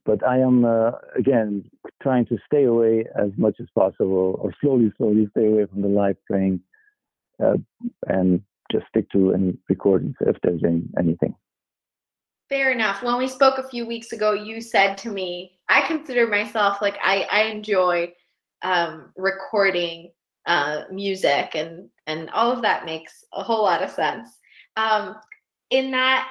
but 0.04 0.26
I 0.26 0.38
am 0.38 0.64
uh, 0.64 0.92
again 1.16 1.64
trying 2.02 2.26
to 2.26 2.38
stay 2.46 2.64
away 2.64 3.06
as 3.18 3.30
much 3.36 3.56
as 3.60 3.66
possible, 3.74 4.38
or 4.40 4.52
slowly, 4.60 4.92
slowly 4.96 5.28
stay 5.30 5.46
away 5.46 5.66
from 5.66 5.82
the 5.82 5.88
live 5.88 6.16
playing, 6.26 6.60
uh, 7.42 7.56
and 8.06 8.42
just 8.72 8.86
stick 8.88 9.10
to 9.12 9.32
any 9.32 9.56
recordings 9.68 10.16
if 10.20 10.36
there's 10.42 10.62
any, 10.64 10.82
anything. 10.98 11.34
Fair 12.48 12.72
enough. 12.72 13.02
When 13.02 13.18
we 13.18 13.28
spoke 13.28 13.58
a 13.58 13.68
few 13.68 13.86
weeks 13.86 14.12
ago, 14.12 14.32
you 14.32 14.60
said 14.60 14.96
to 14.98 15.10
me, 15.10 15.58
I 15.68 15.86
consider 15.86 16.26
myself 16.26 16.82
like 16.82 16.98
I, 17.02 17.26
I 17.30 17.42
enjoy 17.44 18.12
um, 18.62 19.12
recording 19.16 20.10
uh, 20.46 20.82
music 20.90 21.54
and 21.54 21.88
and 22.06 22.28
all 22.30 22.52
of 22.52 22.62
that 22.62 22.84
makes 22.84 23.24
a 23.32 23.42
whole 23.42 23.62
lot 23.62 23.82
of 23.82 23.90
sense. 23.90 24.28
Um, 24.76 25.16
in 25.70 25.90
that 25.92 26.28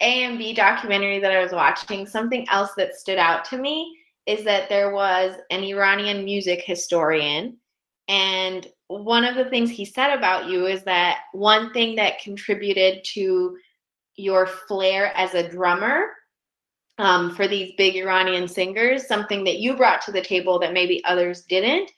ANB 0.00 0.54
documentary 0.54 1.18
that 1.18 1.32
I 1.32 1.42
was 1.42 1.52
watching, 1.52 2.06
something 2.06 2.46
else 2.50 2.70
that 2.76 2.94
stood 2.94 3.18
out 3.18 3.44
to 3.46 3.58
me 3.58 3.96
is 4.26 4.44
that 4.44 4.68
there 4.68 4.92
was 4.92 5.34
an 5.50 5.64
Iranian 5.64 6.24
music 6.24 6.62
historian. 6.64 7.56
And 8.08 8.66
one 8.86 9.24
of 9.24 9.34
the 9.34 9.50
things 9.50 9.70
he 9.70 9.84
said 9.84 10.16
about 10.16 10.48
you 10.48 10.66
is 10.66 10.82
that 10.84 11.20
one 11.32 11.72
thing 11.72 11.96
that 11.96 12.20
contributed 12.20 13.04
to 13.14 13.56
your 14.16 14.46
flair 14.46 15.12
as 15.16 15.34
a 15.34 15.48
drummer 15.48 16.06
um, 16.98 17.34
for 17.34 17.46
these 17.46 17.72
big 17.76 17.96
Iranian 17.96 18.48
singers, 18.48 19.06
something 19.06 19.44
that 19.44 19.58
you 19.58 19.76
brought 19.76 20.00
to 20.02 20.12
the 20.12 20.22
table 20.22 20.58
that 20.58 20.72
maybe 20.72 21.04
others 21.04 21.42
didn't, 21.42 21.90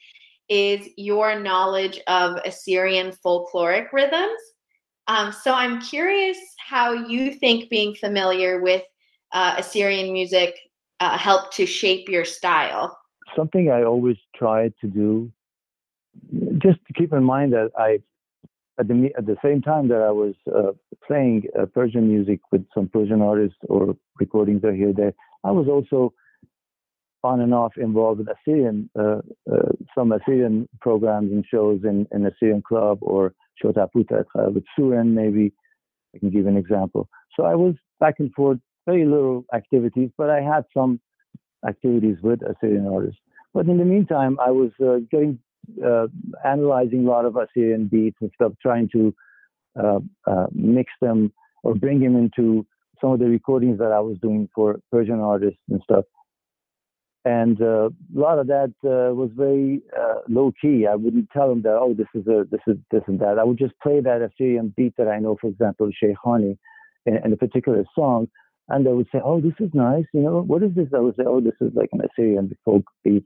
is 0.50 0.88
your 0.96 1.38
knowledge 1.38 2.00
of 2.08 2.36
Assyrian 2.44 3.12
folkloric 3.24 3.92
rhythms. 3.92 4.40
Um, 5.06 5.32
so 5.32 5.54
I'm 5.54 5.80
curious 5.80 6.38
how 6.58 6.92
you 6.92 7.32
think 7.34 7.70
being 7.70 7.94
familiar 7.94 8.60
with 8.60 8.82
uh, 9.32 9.54
Assyrian 9.58 10.12
music 10.12 10.58
uh, 10.98 11.16
helped 11.16 11.54
to 11.56 11.66
shape 11.66 12.08
your 12.08 12.24
style. 12.24 12.98
Something 13.36 13.70
I 13.70 13.84
always 13.84 14.16
try 14.36 14.70
to 14.80 14.86
do, 14.86 15.32
just 16.58 16.78
to 16.86 16.92
keep 16.92 17.12
in 17.12 17.22
mind 17.22 17.52
that 17.52 17.70
I, 17.78 18.00
at 18.78 18.88
the 18.88 19.10
at 19.16 19.26
the 19.26 19.36
same 19.42 19.62
time 19.62 19.88
that 19.88 20.02
I 20.02 20.10
was 20.10 20.34
uh, 20.52 20.72
playing 21.06 21.44
uh, 21.58 21.66
Persian 21.66 22.08
music 22.08 22.40
with 22.50 22.66
some 22.74 22.88
Persian 22.88 23.22
artists 23.22 23.58
or 23.68 23.96
recordings 24.18 24.64
are 24.64 24.74
here 24.74 24.92
there, 24.92 25.14
I 25.44 25.52
was 25.52 25.68
also 25.68 26.12
on 27.22 27.40
and 27.40 27.54
off 27.54 27.72
involved 27.76 28.18
with 28.18 28.28
Assyrian, 28.28 28.88
uh, 28.98 29.20
uh, 29.50 29.72
some 29.94 30.12
Assyrian 30.12 30.68
programs 30.80 31.32
and 31.32 31.44
shows 31.50 31.80
in, 31.84 32.06
in 32.12 32.26
Assyrian 32.26 32.62
club 32.62 32.98
or 33.02 33.34
Shotaputa 33.62 34.24
with 34.54 34.64
Suren, 34.78 35.12
maybe 35.12 35.52
I 36.14 36.18
can 36.18 36.30
give 36.30 36.46
an 36.46 36.56
example. 36.56 37.08
So 37.36 37.44
I 37.44 37.54
was 37.54 37.74
back 37.98 38.14
and 38.18 38.32
forth, 38.32 38.58
very 38.86 39.04
little 39.04 39.44
activities, 39.54 40.10
but 40.16 40.30
I 40.30 40.40
had 40.40 40.64
some 40.74 41.00
activities 41.68 42.16
with 42.22 42.40
Assyrian 42.42 42.86
artists. 42.86 43.20
But 43.52 43.66
in 43.66 43.78
the 43.78 43.84
meantime, 43.84 44.38
I 44.40 44.50
was 44.50 44.70
uh, 44.80 44.98
getting 45.10 45.38
uh, 45.84 46.06
analyzing 46.44 47.06
a 47.06 47.10
lot 47.10 47.24
of 47.24 47.36
Assyrian 47.36 47.86
beats 47.86 48.16
and 48.20 48.30
stuff, 48.34 48.52
trying 48.62 48.88
to 48.90 49.14
uh, 49.80 50.00
uh, 50.26 50.46
mix 50.52 50.92
them 51.00 51.32
or 51.62 51.74
bring 51.74 52.00
them 52.00 52.16
into 52.16 52.66
some 53.00 53.12
of 53.12 53.18
the 53.18 53.26
recordings 53.26 53.78
that 53.78 53.92
I 53.92 54.00
was 54.00 54.18
doing 54.20 54.48
for 54.54 54.80
Persian 54.90 55.20
artists 55.20 55.60
and 55.68 55.80
stuff. 55.82 56.04
And 57.24 57.60
uh, 57.60 57.90
a 57.90 58.18
lot 58.18 58.38
of 58.38 58.46
that 58.46 58.72
uh, 58.82 59.14
was 59.14 59.30
very 59.36 59.82
uh, 59.98 60.20
low 60.28 60.52
key. 60.60 60.86
I 60.90 60.94
wouldn't 60.94 61.28
tell 61.30 61.50
them 61.50 61.62
that, 61.62 61.76
oh, 61.78 61.94
this 61.94 62.06
is 62.14 62.26
a, 62.26 62.44
this 62.50 62.62
is 62.66 62.76
this 62.90 63.02
and 63.06 63.20
that. 63.20 63.38
I 63.38 63.44
would 63.44 63.58
just 63.58 63.74
play 63.82 64.00
that 64.00 64.22
Assyrian 64.22 64.72
beat 64.74 64.94
that 64.96 65.08
I 65.08 65.18
know, 65.18 65.36
for 65.38 65.48
example, 65.48 65.90
Sheikhani, 66.02 66.56
in, 67.04 67.18
in 67.22 67.32
a 67.32 67.36
particular 67.36 67.84
song, 67.94 68.28
and 68.68 68.86
they 68.86 68.92
would 68.92 69.08
say, 69.12 69.20
oh, 69.22 69.40
this 69.40 69.52
is 69.60 69.70
nice. 69.74 70.06
You 70.14 70.22
know, 70.22 70.40
what 70.40 70.62
is 70.62 70.74
this? 70.74 70.86
I 70.96 71.00
would 71.00 71.16
say, 71.16 71.24
oh, 71.26 71.40
this 71.40 71.54
is 71.60 71.72
like 71.74 71.90
an 71.92 72.00
Assyrian 72.00 72.50
folk 72.64 72.84
beat. 73.04 73.24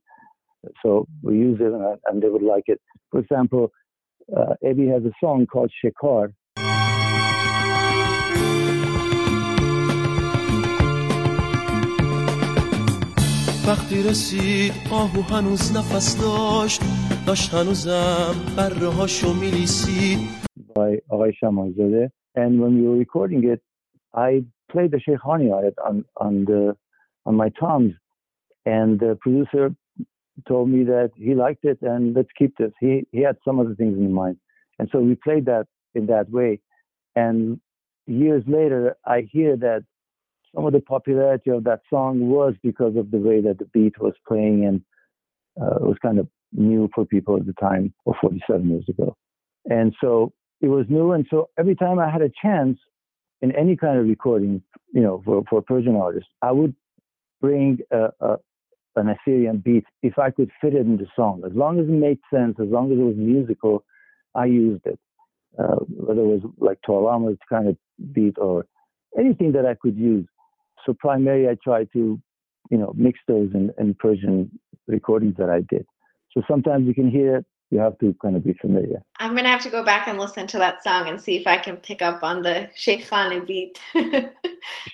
So 0.82 1.06
we 1.22 1.36
use 1.36 1.60
it, 1.60 1.72
and, 1.72 1.98
and 2.06 2.22
they 2.22 2.28
would 2.28 2.42
like 2.42 2.64
it. 2.66 2.80
For 3.12 3.20
example, 3.20 3.70
uh, 4.36 4.54
has 4.62 5.04
a 5.04 5.12
song 5.20 5.46
called 5.46 5.70
Shekar, 5.84 6.32
وقتی 13.67 14.03
رسید 14.09 14.73
آهو 14.91 15.21
هنوز 15.21 15.77
نفس 15.77 16.21
داشت 16.21 16.81
داشت 17.27 17.53
هنوزم 17.53 18.35
بره 18.57 18.89
هاشو 18.89 19.33
میلیسید 19.33 20.19
by 20.79 21.01
آقای 21.09 21.33
شمازاده 21.33 22.11
and 22.37 22.51
when 22.61 22.73
we 22.77 22.83
were 22.89 22.99
recording 23.05 23.43
it 23.53 23.61
I 24.13 24.31
played 24.71 24.91
the 24.91 25.01
Sheikhani 25.05 25.47
on 25.57 25.65
it 25.69 25.77
on, 25.87 26.05
on 26.25 26.45
the 26.45 26.75
on 27.27 27.35
my 27.43 27.49
toms 27.61 27.93
and 28.65 28.99
the 28.99 29.17
producer 29.23 29.65
told 30.47 30.69
me 30.69 30.83
that 30.93 31.11
he 31.15 31.31
liked 31.45 31.65
it 31.71 31.79
and 31.81 32.15
let's 32.15 32.33
keep 32.39 32.51
this 32.57 32.73
he 32.79 32.91
he 33.15 33.21
had 33.29 33.37
some 33.45 33.59
other 33.61 33.75
things 33.79 33.95
in 34.05 34.11
mind 34.21 34.37
and 34.77 34.85
so 34.91 34.97
we 35.09 35.15
played 35.27 35.45
that 35.53 35.67
in 35.97 36.05
that 36.13 36.27
way 36.37 36.51
and 37.15 37.59
years 38.23 38.43
later 38.57 38.83
I 39.15 39.17
hear 39.35 39.51
that 39.67 39.83
some 40.54 40.66
of 40.66 40.72
the 40.72 40.80
popularity 40.80 41.50
of 41.50 41.64
that 41.64 41.80
song 41.90 42.28
was 42.28 42.54
because 42.62 42.96
of 42.96 43.10
the 43.10 43.18
way 43.18 43.40
that 43.40 43.58
the 43.58 43.66
beat 43.66 44.00
was 44.00 44.14
playing 44.26 44.64
and 44.64 44.82
uh, 45.60 45.76
it 45.76 45.82
was 45.82 45.96
kind 46.00 46.18
of 46.18 46.28
new 46.52 46.88
for 46.94 47.04
people 47.04 47.36
at 47.36 47.46
the 47.46 47.52
time 47.54 47.92
or 48.04 48.14
47 48.20 48.68
years 48.68 48.84
ago. 48.88 49.16
And 49.66 49.94
so 50.00 50.32
it 50.60 50.68
was 50.68 50.86
new 50.88 51.12
and 51.12 51.26
so 51.30 51.48
every 51.58 51.74
time 51.74 51.98
i 51.98 52.10
had 52.10 52.22
a 52.22 52.30
chance 52.40 52.78
in 53.42 53.54
any 53.54 53.76
kind 53.76 53.98
of 53.98 54.06
recording 54.06 54.62
you 54.92 55.00
know 55.00 55.20
for, 55.24 55.42
for 55.50 55.60
persian 55.60 55.96
artists 55.96 56.30
i 56.42 56.50
would 56.50 56.74
bring 57.40 57.78
a, 57.92 58.08
a, 58.20 58.36
an 58.96 59.08
assyrian 59.10 59.58
beat 59.58 59.84
if 60.02 60.18
i 60.18 60.30
could 60.30 60.50
fit 60.60 60.74
it 60.74 60.80
in 60.80 60.96
the 60.96 61.06
song. 61.14 61.42
As 61.44 61.52
long 61.54 61.78
as 61.78 61.86
it 61.86 61.90
made 61.90 62.18
sense 62.32 62.56
as 62.60 62.68
long 62.68 62.92
as 62.92 62.98
it 62.98 63.02
was 63.02 63.16
musical 63.16 63.84
i 64.34 64.46
used 64.46 64.86
it. 64.86 64.98
Uh, 65.58 65.76
whether 65.86 66.20
it 66.20 66.26
was 66.26 66.42
like 66.58 66.78
Torlama's 66.88 67.38
kind 67.48 67.68
of 67.68 67.76
beat 68.12 68.36
or 68.38 68.66
anything 69.16 69.52
that 69.52 69.64
I 69.64 69.74
could 69.74 69.96
use 69.96 70.26
so 70.84 70.94
primarily 70.94 71.48
I 71.48 71.56
try 71.62 71.84
to, 71.84 72.20
you 72.70 72.78
know, 72.78 72.92
mix 72.96 73.18
those 73.26 73.50
in, 73.54 73.72
in 73.78 73.94
Persian 73.94 74.50
recordings 74.86 75.36
that 75.38 75.50
I 75.50 75.60
did. 75.60 75.86
So 76.32 76.42
sometimes 76.48 76.86
you 76.86 76.94
can 76.94 77.10
hear 77.10 77.36
it, 77.36 77.46
you 77.70 77.78
have 77.78 77.98
to 77.98 78.14
kind 78.22 78.36
of 78.36 78.44
be 78.44 78.54
familiar. 78.54 79.02
I'm 79.18 79.34
gonna 79.34 79.48
have 79.48 79.62
to 79.62 79.70
go 79.70 79.84
back 79.84 80.08
and 80.08 80.18
listen 80.18 80.46
to 80.48 80.58
that 80.58 80.82
song 80.82 81.08
and 81.08 81.20
see 81.20 81.36
if 81.36 81.46
I 81.46 81.56
can 81.56 81.76
pick 81.76 82.02
up 82.02 82.22
on 82.22 82.42
the 82.42 82.68
Sheikhani 82.76 83.46
beat. 83.46 83.80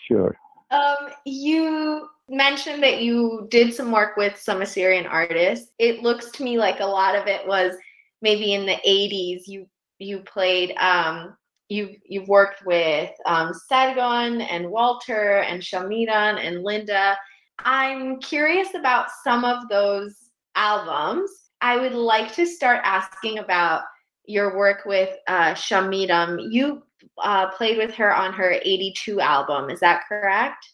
sure. 0.09 0.37
Um, 0.71 1.11
you 1.25 2.09
mentioned 2.29 2.83
that 2.83 3.03
you 3.03 3.49
did 3.51 3.75
some 3.75 3.91
work 3.91 4.17
with 4.17 4.39
some 4.39 4.63
Assyrian 4.63 5.07
artists. 5.07 5.73
It 5.79 6.03
looks 6.03 6.31
to 6.33 6.45
me 6.45 6.59
like 6.59 6.81
a 6.81 6.87
lot 6.87 7.17
of 7.17 7.27
it 7.27 7.47
was 7.47 7.75
maybe 8.23 8.55
in 8.55 8.67
the 8.67 8.79
80s. 8.87 9.43
You 9.47 9.67
you 9.99 10.21
played 10.21 10.75
um, 10.79 11.37
you've 11.71 11.97
you've 12.05 12.29
worked 12.29 12.67
with 12.67 13.11
um, 13.25 13.55
Sargon 13.55 14.43
and 14.43 14.71
Walter 14.71 15.39
and 15.39 15.63
Shamiram 15.63 16.45
and 16.45 16.63
Linda. 16.63 17.17
I'm 17.61 18.21
curious 18.21 18.75
about 18.75 19.07
some 19.25 19.45
of 19.45 19.69
those 19.69 20.15
albums. 20.57 21.31
I 21.61 21.77
would 21.77 21.95
like 21.95 22.33
to 22.35 22.45
start 22.45 22.81
asking 22.85 23.39
about 23.39 23.83
your 24.27 24.57
work 24.57 24.85
with 24.85 25.17
uh, 25.29 25.55
Shamiram. 25.55 26.51
You 26.51 26.83
uh, 27.23 27.51
played 27.51 27.79
with 27.79 27.95
her 27.95 28.15
on 28.15 28.33
her 28.33 28.57
82 28.63 29.21
album. 29.21 29.71
Is 29.71 29.81
that 29.81 30.03
correct? 30.09 30.67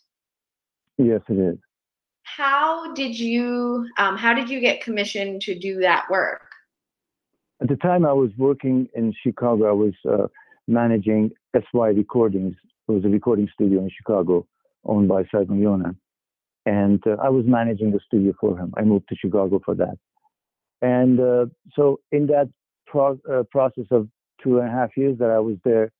Yes, 0.98 1.20
it 1.28 1.38
is. 1.38 1.58
How 2.22 2.92
did 2.94 3.18
you 3.18 3.86
um, 3.98 4.16
How 4.16 4.32
did 4.32 4.48
you 4.48 4.60
get 4.60 4.82
commissioned 4.82 5.42
to 5.42 5.58
do 5.58 5.78
that 5.80 6.06
work? 6.10 6.42
At 7.60 7.68
the 7.68 7.76
time, 7.76 8.04
I 8.04 8.12
was 8.12 8.30
working 8.36 8.88
in 8.94 9.14
Chicago. 9.22 9.68
I 9.68 9.72
was 9.72 9.94
uh, 10.08 10.26
managing 10.66 11.30
SY 11.54 11.88
Recordings. 11.88 12.54
It 12.88 12.92
was 12.92 13.04
a 13.04 13.08
recording 13.08 13.48
studio 13.52 13.80
in 13.80 13.90
Chicago 13.90 14.46
owned 14.84 15.08
by 15.08 15.24
Sargon 15.30 15.60
Yonan. 15.60 15.96
And 16.64 17.02
uh, 17.06 17.16
I 17.22 17.28
was 17.28 17.44
managing 17.46 17.92
the 17.92 18.00
studio 18.06 18.32
for 18.40 18.58
him. 18.58 18.72
I 18.76 18.82
moved 18.82 19.08
to 19.08 19.16
Chicago 19.16 19.60
for 19.64 19.74
that. 19.76 19.98
And 20.82 21.20
uh, 21.20 21.46
so, 21.74 22.00
in 22.12 22.26
that 22.26 22.48
pro- 22.86 23.20
uh, 23.30 23.44
process 23.50 23.86
of 23.90 24.08
two 24.42 24.58
and 24.58 24.68
a 24.68 24.70
half 24.70 24.90
years 24.96 25.18
that 25.18 25.30
I 25.30 25.38
was 25.38 25.56
there, 25.64 25.90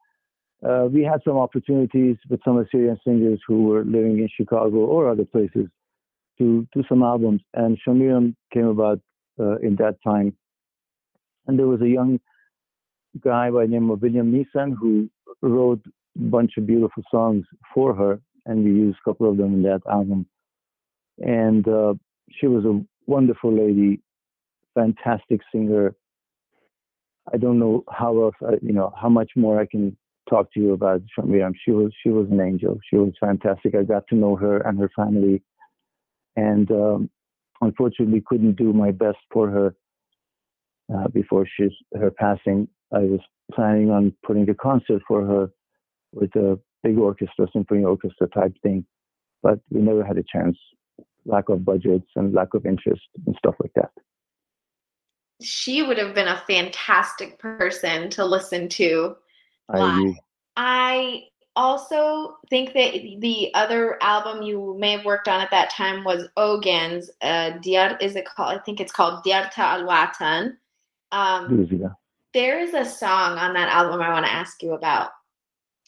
uh, 0.66 0.86
we 0.90 1.02
had 1.02 1.20
some 1.24 1.38
opportunities 1.38 2.16
with 2.28 2.40
some 2.44 2.58
Assyrian 2.58 2.98
singers 3.04 3.40
who 3.46 3.64
were 3.64 3.84
living 3.84 4.18
in 4.18 4.28
Chicago 4.36 4.78
or 4.78 5.10
other 5.10 5.24
places 5.24 5.66
to 6.38 6.66
do 6.74 6.82
some 6.88 7.02
albums. 7.02 7.42
And 7.54 7.78
Shamiram 7.86 8.34
came 8.52 8.66
about 8.66 9.00
uh, 9.38 9.56
in 9.58 9.76
that 9.76 9.96
time. 10.02 10.36
And 11.46 11.58
there 11.58 11.66
was 11.66 11.80
a 11.80 11.88
young 11.88 12.18
guy 13.22 13.50
by 13.50 13.62
the 13.62 13.72
name 13.72 13.90
of 13.90 14.02
William 14.02 14.32
Neeson 14.32 14.74
who 14.78 15.08
wrote 15.42 15.80
a 15.86 15.90
bunch 16.18 16.52
of 16.56 16.66
beautiful 16.66 17.02
songs 17.10 17.44
for 17.74 17.94
her, 17.94 18.20
and 18.46 18.64
we 18.64 18.70
used 18.70 18.98
a 19.04 19.10
couple 19.10 19.30
of 19.30 19.36
them 19.36 19.54
in 19.54 19.62
that 19.62 19.82
album. 19.90 20.26
And 21.18 21.66
uh, 21.66 21.94
she 22.30 22.46
was 22.46 22.64
a 22.64 22.80
wonderful 23.06 23.52
lady, 23.52 24.00
fantastic 24.74 25.40
singer. 25.52 25.94
I 27.32 27.38
don't 27.38 27.58
know 27.58 27.84
how 27.90 28.22
else, 28.22 28.34
I, 28.46 28.54
you 28.62 28.72
know, 28.72 28.92
how 29.00 29.08
much 29.08 29.32
more 29.36 29.60
I 29.60 29.66
can 29.66 29.96
talk 30.28 30.52
to 30.52 30.60
you 30.60 30.72
about 30.72 31.02
Shamiram. 31.16 31.52
She 31.64 31.70
was 31.70 31.92
she 32.02 32.10
was 32.10 32.28
an 32.30 32.40
angel. 32.40 32.78
She 32.88 32.96
was 32.96 33.12
fantastic. 33.20 33.74
I 33.74 33.82
got 33.82 34.06
to 34.08 34.14
know 34.14 34.36
her 34.36 34.58
and 34.58 34.78
her 34.78 34.90
family, 34.94 35.42
and 36.36 36.70
um, 36.70 37.10
unfortunately 37.60 38.22
couldn't 38.26 38.56
do 38.56 38.72
my 38.72 38.90
best 38.90 39.18
for 39.32 39.48
her 39.50 39.74
uh, 40.94 41.08
before 41.08 41.46
she's 41.56 41.72
her 41.98 42.10
passing. 42.10 42.68
I 42.92 43.00
was 43.00 43.20
planning 43.52 43.90
on 43.90 44.14
putting 44.24 44.48
a 44.48 44.54
concert 44.54 45.02
for 45.06 45.24
her 45.24 45.50
with 46.12 46.34
a 46.36 46.58
big 46.82 46.98
orchestra, 46.98 47.46
symphony 47.52 47.84
orchestra 47.84 48.28
type 48.28 48.54
thing, 48.62 48.84
but 49.42 49.58
we 49.70 49.80
never 49.80 50.04
had 50.04 50.18
a 50.18 50.24
chance. 50.24 50.56
Lack 51.24 51.48
of 51.48 51.64
budgets 51.64 52.06
and 52.14 52.32
lack 52.32 52.54
of 52.54 52.64
interest 52.66 53.02
and 53.26 53.34
stuff 53.38 53.56
like 53.60 53.72
that. 53.74 53.90
She 55.42 55.82
would 55.82 55.98
have 55.98 56.14
been 56.14 56.28
a 56.28 56.42
fantastic 56.46 57.38
person 57.38 58.08
to 58.10 58.24
listen 58.24 58.68
to. 58.70 59.16
I 59.68 59.98
agree. 59.98 60.20
I 60.56 61.22
also 61.56 62.36
think 62.48 62.74
that 62.74 62.92
the 63.20 63.50
other 63.54 63.98
album 64.02 64.42
you 64.42 64.76
may 64.78 64.92
have 64.92 65.04
worked 65.04 65.26
on 65.26 65.40
at 65.40 65.50
that 65.50 65.70
time 65.70 66.04
was 66.04 66.28
Ogin's. 66.36 67.10
Uh, 67.20 67.52
Diyar, 67.58 68.00
is 68.00 68.14
it 68.14 68.24
called? 68.24 68.54
I 68.54 68.58
think 68.62 68.80
it's 68.80 68.92
called 68.92 69.24
Diyarta 69.24 69.58
Al 69.58 69.82
Watan. 69.82 70.56
Um, 71.12 71.48
there 72.36 72.60
is 72.60 72.74
a 72.74 72.84
song 72.84 73.38
on 73.38 73.54
that 73.54 73.70
album 73.70 74.02
I 74.02 74.12
want 74.12 74.26
to 74.26 74.32
ask 74.32 74.62
you 74.62 74.74
about. 74.74 75.08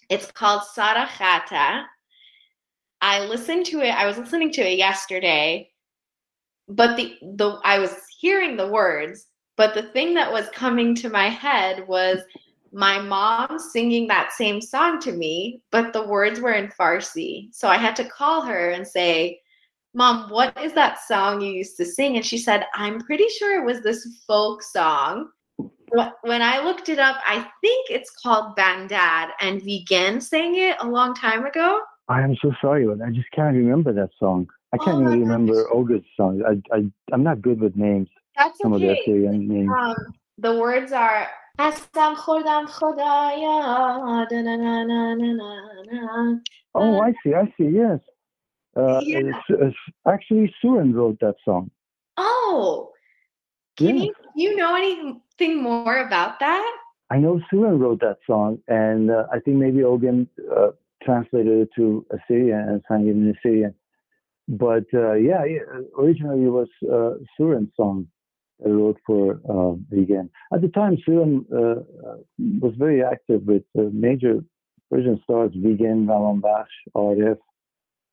It's 0.08 0.32
called 0.32 0.62
Sarachata. 0.74 1.84
I 3.02 3.26
listened 3.26 3.66
to 3.66 3.82
it. 3.82 3.90
I 3.90 4.06
was 4.06 4.16
listening 4.16 4.50
to 4.52 4.62
it 4.62 4.78
yesterday, 4.78 5.70
but 6.66 6.96
the 6.96 7.18
the 7.36 7.60
I 7.64 7.78
was 7.78 7.94
hearing 8.18 8.56
the 8.56 8.66
words, 8.66 9.26
but 9.58 9.74
the 9.74 9.90
thing 9.92 10.14
that 10.14 10.32
was 10.32 10.48
coming 10.54 10.94
to 10.94 11.10
my 11.10 11.28
head 11.28 11.86
was 11.86 12.20
my 12.72 12.98
mom 12.98 13.58
singing 13.58 14.08
that 14.08 14.32
same 14.32 14.62
song 14.62 15.00
to 15.00 15.12
me, 15.12 15.60
but 15.70 15.92
the 15.92 16.06
words 16.06 16.40
were 16.40 16.54
in 16.54 16.72
Farsi. 16.80 17.48
So 17.52 17.68
I 17.68 17.76
had 17.76 17.94
to 17.96 18.08
call 18.08 18.40
her 18.40 18.70
and 18.70 18.88
say, 18.88 19.38
Mom, 19.92 20.30
what 20.30 20.56
is 20.64 20.72
that 20.72 21.06
song 21.06 21.42
you 21.42 21.52
used 21.52 21.76
to 21.76 21.84
sing? 21.84 22.16
And 22.16 22.24
she 22.24 22.38
said, 22.38 22.64
I'm 22.74 23.02
pretty 23.02 23.28
sure 23.38 23.60
it 23.60 23.66
was 23.66 23.82
this 23.82 24.22
folk 24.26 24.62
song 24.62 25.28
when 26.22 26.42
I 26.42 26.62
looked 26.62 26.88
it 26.88 26.98
up, 26.98 27.16
I 27.26 27.46
think 27.60 27.90
it's 27.90 28.10
called 28.10 28.56
Bandad, 28.56 29.30
and 29.40 29.60
Vigen 29.62 30.22
sang 30.22 30.56
it 30.56 30.76
a 30.80 30.86
long 30.86 31.14
time 31.14 31.44
ago. 31.46 31.80
I 32.08 32.22
am 32.22 32.36
so 32.40 32.52
sorry, 32.60 32.86
but 32.86 33.00
I 33.04 33.10
just 33.10 33.30
can't 33.32 33.56
remember 33.56 33.92
that 33.92 34.10
song. 34.18 34.48
I 34.72 34.78
can't 34.78 34.98
oh 34.98 35.12
even 35.12 35.20
remember 35.20 35.68
Olga's 35.72 36.04
song. 36.16 36.42
I, 36.46 36.76
I, 36.76 36.84
I'm 37.12 37.22
not 37.22 37.40
good 37.40 37.60
with 37.60 37.76
names. 37.76 38.08
That's 38.36 38.58
Some 38.60 38.74
okay. 38.74 38.98
Of 38.98 39.32
the, 39.32 39.38
names. 39.38 39.70
Um, 39.76 39.96
the 40.38 40.58
words 40.58 40.92
are 40.92 41.26
Asam 41.58 42.16
Khodam 42.16 42.66
Khodaya. 42.68 44.26
Oh, 46.74 47.00
I 47.00 47.12
see. 47.24 47.34
I 47.34 47.52
see. 47.58 47.68
Yes. 47.68 47.98
Uh, 48.76 49.00
yeah. 49.02 49.32
actually, 50.06 50.54
Surin 50.62 50.94
wrote 50.94 51.18
that 51.20 51.34
song. 51.44 51.70
Oh, 52.16 52.92
Can 53.78 53.96
yes. 53.96 54.06
you 54.06 54.14
you 54.34 54.56
know 54.56 54.74
anything 54.74 55.62
more 55.62 55.98
about 55.98 56.40
that? 56.40 56.78
I 57.10 57.18
know 57.18 57.40
Surin 57.50 57.78
wrote 57.78 58.00
that 58.00 58.18
song, 58.26 58.58
and 58.66 59.10
uh, 59.10 59.26
I 59.32 59.38
think 59.38 59.56
maybe 59.56 59.78
Ogin 59.78 60.26
uh, 60.54 60.70
translated 61.02 61.60
it 61.60 61.68
to 61.76 62.04
Assyrian 62.10 62.68
and 62.68 62.82
sang 62.88 63.06
it 63.06 63.12
in 63.12 63.34
Assyrian. 63.34 63.74
But 64.48 64.84
uh, 64.92 65.14
yeah, 65.14 65.42
originally 65.96 66.44
it 66.44 66.50
was 66.50 66.68
uh, 66.82 67.22
Surin's 67.38 67.70
song 67.76 68.08
that 68.58 68.70
I 68.70 68.72
wrote 68.72 68.98
for 69.06 69.40
uh, 69.48 69.76
Vigen. 69.94 70.28
At 70.52 70.62
the 70.62 70.68
time, 70.68 70.96
Surin 71.06 71.44
uh, 71.52 71.82
was 72.60 72.74
very 72.76 73.02
active 73.04 73.42
with 73.42 73.62
major 73.74 74.40
Persian 74.90 75.20
stars, 75.22 75.52
Vigen, 75.54 76.06
Ramanbakhsh, 76.06 76.76
Arif, 76.96 77.38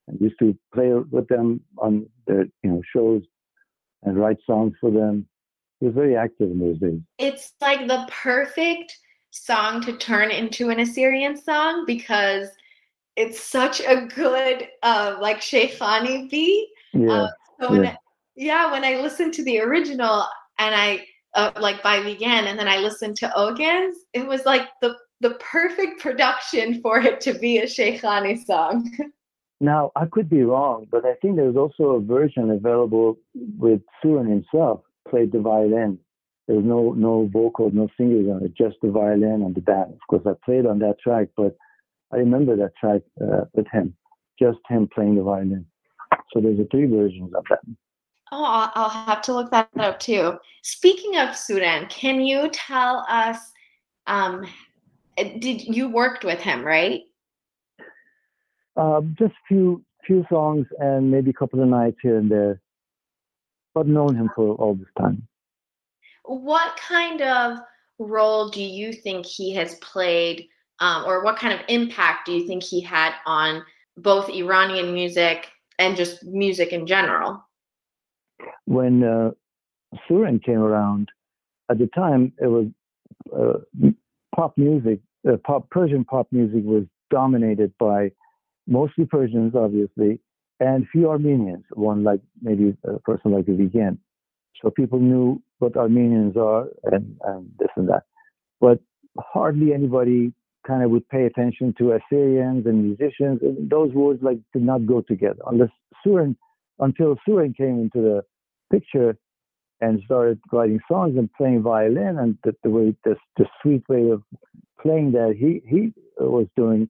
and 0.07 0.21
used 0.21 0.37
to 0.39 0.55
play 0.73 0.93
with 0.93 1.27
them 1.27 1.61
on 1.79 2.07
their 2.27 2.45
you 2.63 2.69
know 2.69 2.81
shows 2.93 3.23
and 4.03 4.17
write 4.17 4.37
songs 4.45 4.73
for 4.79 4.91
them. 4.91 5.27
Was 5.85 5.93
very 5.93 6.15
active 6.15 6.49
in 6.49 6.59
those 6.59 6.79
days. 6.79 6.99
It's 7.19 7.53
like 7.61 7.87
the 7.87 8.07
perfect 8.09 8.97
song 9.29 9.81
to 9.81 9.95
turn 9.97 10.31
into 10.31 10.69
an 10.69 10.79
Assyrian 10.79 11.37
song 11.37 11.83
because 11.85 12.47
it's 13.15 13.39
such 13.39 13.81
a 13.81 14.07
good 14.07 14.67
uh, 14.81 15.17
like 15.21 15.41
Sheikhani 15.41 16.27
beat. 16.29 16.69
Yeah. 16.93 17.11
Um, 17.11 17.29
so 17.61 17.71
when 17.71 17.83
yeah. 17.83 17.89
I, 17.89 17.97
yeah, 18.35 18.71
when 18.71 18.83
I 18.83 18.99
listened 18.99 19.35
to 19.35 19.43
the 19.43 19.59
original 19.59 20.25
and 20.57 20.73
I 20.73 21.05
uh, 21.35 21.51
like 21.59 21.83
by 21.83 21.99
Vigen 21.99 22.47
and 22.47 22.57
then 22.57 22.67
I 22.67 22.77
listened 22.77 23.15
to 23.17 23.31
Ogin's, 23.35 23.97
it 24.13 24.25
was 24.25 24.43
like 24.45 24.69
the 24.81 24.95
the 25.21 25.35
perfect 25.35 26.01
production 26.01 26.81
for 26.81 26.99
it 26.99 27.21
to 27.21 27.33
be 27.35 27.59
a 27.59 27.65
Sheikhani 27.65 28.43
song. 28.43 28.91
Now, 29.61 29.93
I 29.95 30.05
could 30.05 30.29
be 30.29 30.43
wrong, 30.43 30.85
but 30.91 31.05
I 31.05 31.13
think 31.21 31.37
there's 31.37 31.55
also 31.55 31.91
a 31.91 32.01
version 32.01 32.51
available 32.51 33.17
with 33.57 33.79
Surin 34.03 34.29
himself 34.29 34.81
played 35.09 35.31
the 35.31 35.39
violin. 35.39 35.99
There's 36.47 36.63
no 36.63 36.93
no 36.93 37.29
vocal, 37.31 37.71
no 37.71 37.87
singers 37.97 38.29
on 38.29 38.43
it, 38.43 38.55
just 38.55 38.77
the 38.81 38.91
violin 38.91 39.41
and 39.43 39.55
the 39.55 39.61
band. 39.61 39.93
Of 39.93 39.99
course, 40.09 40.23
I 40.25 40.33
played 40.45 40.65
on 40.65 40.79
that 40.79 40.99
track, 40.99 41.29
but 41.35 41.55
I 42.13 42.17
remember 42.17 42.55
that 42.55 42.75
track 42.79 43.01
uh, 43.21 43.45
with 43.53 43.67
him, 43.71 43.95
just 44.39 44.59
him 44.69 44.87
playing 44.93 45.15
the 45.15 45.23
violin. 45.23 45.65
So 46.31 46.39
there's 46.41 46.59
a 46.59 46.65
three 46.65 46.85
versions 46.85 47.33
of 47.33 47.43
that. 47.49 47.59
Oh, 48.31 48.71
I'll 48.75 48.89
have 48.89 49.21
to 49.23 49.33
look 49.33 49.51
that 49.51 49.69
up 49.77 49.99
too. 49.99 50.37
Speaking 50.63 51.17
of 51.17 51.29
Surin, 51.29 51.89
can 51.89 52.21
you 52.21 52.49
tell 52.51 53.05
us? 53.09 53.37
Um, 54.07 54.45
did 55.17 55.61
you 55.63 55.89
worked 55.89 56.23
with 56.23 56.39
him, 56.39 56.63
right? 56.63 57.01
Um, 58.77 59.15
just 59.17 59.33
few 59.47 59.83
few 60.05 60.25
songs 60.29 60.67
and 60.79 61.09
maybe 61.09 61.31
a 61.31 61.33
couple 61.33 61.61
of 61.61 61.67
nights 61.67 61.97
here 62.01 62.17
and 62.17 62.29
there, 62.29 62.61
but 63.75 63.85
known 63.85 64.15
him 64.15 64.31
for 64.35 64.55
all 64.55 64.73
this 64.73 64.87
time. 64.97 65.27
What 66.23 66.75
kind 66.77 67.21
of 67.21 67.59
role 67.99 68.49
do 68.49 68.63
you 68.63 68.91
think 68.93 69.25
he 69.25 69.53
has 69.53 69.75
played, 69.75 70.47
um, 70.79 71.05
or 71.05 71.23
what 71.23 71.37
kind 71.37 71.53
of 71.53 71.59
impact 71.67 72.25
do 72.25 72.31
you 72.31 72.47
think 72.47 72.63
he 72.63 72.81
had 72.81 73.13
on 73.27 73.63
both 73.97 74.29
Iranian 74.29 74.93
music 74.93 75.49
and 75.77 75.95
just 75.95 76.23
music 76.23 76.71
in 76.71 76.87
general? 76.87 77.43
When 78.65 79.03
uh, 79.03 79.31
Surin 80.09 80.43
came 80.43 80.59
around, 80.59 81.09
at 81.69 81.77
the 81.77 81.87
time 81.87 82.33
it 82.41 82.47
was 82.47 82.67
uh, 83.35 83.85
pop 84.35 84.57
music, 84.57 84.99
uh, 85.27 85.37
pop 85.45 85.69
Persian 85.69 86.03
pop 86.03 86.27
music 86.31 86.63
was 86.63 86.85
dominated 87.11 87.73
by 87.77 88.11
mostly 88.67 89.05
Persians, 89.05 89.53
obviously, 89.55 90.19
and 90.59 90.87
few 90.91 91.09
Armenians, 91.09 91.65
one 91.73 92.03
like 92.03 92.21
maybe 92.41 92.75
a 92.85 92.99
person 92.99 93.31
like 93.31 93.45
the 93.45 93.53
Vigen. 93.53 93.97
So 94.61 94.69
people 94.69 94.99
knew 94.99 95.41
what 95.59 95.75
Armenians 95.75 96.37
are 96.37 96.67
and, 96.83 97.17
and 97.25 97.49
this 97.59 97.69
and 97.75 97.89
that. 97.89 98.03
But 98.61 98.79
hardly 99.19 99.73
anybody 99.73 100.33
kind 100.65 100.83
of 100.83 100.91
would 100.91 101.07
pay 101.09 101.25
attention 101.25 101.73
to 101.77 101.93
Assyrians 101.93 102.65
and 102.65 102.83
musicians. 102.83 103.39
And 103.41 103.69
those 103.69 103.93
words 103.93 104.21
like 104.23 104.39
did 104.53 104.63
not 104.63 104.85
go 104.85 105.01
together 105.01 105.39
unless 105.45 105.69
Surin, 106.05 106.35
until 106.79 107.17
Surin 107.27 107.55
came 107.55 107.79
into 107.79 108.01
the 108.01 108.23
picture 108.71 109.17
and 109.81 110.01
started 110.05 110.39
writing 110.51 110.79
songs 110.89 111.17
and 111.17 111.31
playing 111.33 111.61
violin 111.61 112.17
and 112.17 112.37
the, 112.43 112.55
the 112.63 112.69
way 112.69 112.95
this 113.03 113.17
the 113.37 113.45
sweet 113.61 113.83
way 113.89 114.09
of 114.09 114.23
playing 114.81 115.11
that 115.11 115.35
he 115.37 115.61
he 115.67 115.93
was 116.17 116.47
doing 116.55 116.89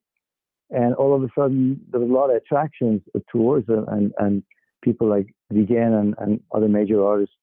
and 0.70 0.96
all 0.96 1.16
of 1.16 1.24
a 1.24 1.28
sudden 1.38 1.80
there 1.92 2.00
was 2.00 2.10
a 2.10 2.14
lot 2.14 2.30
of 2.30 2.38
attractions 2.38 3.02
towards 3.32 3.68
it 3.70 3.84
and, 3.88 4.14
and 4.18 4.44
people 4.84 5.08
like 5.08 5.28
Vigen 5.54 6.00
and, 6.00 6.16
and 6.18 6.40
other 6.54 6.68
major 6.68 7.04
artists 7.04 7.36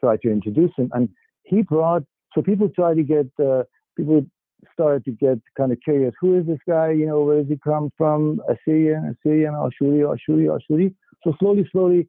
tried 0.00 0.20
to 0.22 0.30
introduce 0.30 0.70
him. 0.76 0.90
And 0.92 1.08
he 1.44 1.62
brought 1.62 2.02
so 2.34 2.42
people 2.42 2.68
tried 2.68 2.96
to 2.96 3.02
get 3.02 3.26
uh, 3.44 3.64
people 3.96 4.24
started 4.72 5.04
to 5.04 5.12
get 5.12 5.38
kind 5.56 5.72
of 5.72 5.78
curious 5.82 6.14
who 6.20 6.38
is 6.38 6.46
this 6.46 6.58
guy? 6.68 6.90
You 6.90 7.06
know 7.06 7.22
where 7.22 7.40
does 7.40 7.48
he 7.48 7.58
come 7.62 7.90
from? 7.96 8.40
Assyrian 8.48 9.16
Assyrian 9.16 9.54
Ashuri 9.54 10.02
Ashuri 10.02 10.46
Ashuri 10.46 10.94
so 11.24 11.34
slowly 11.40 11.68
slowly 11.72 12.08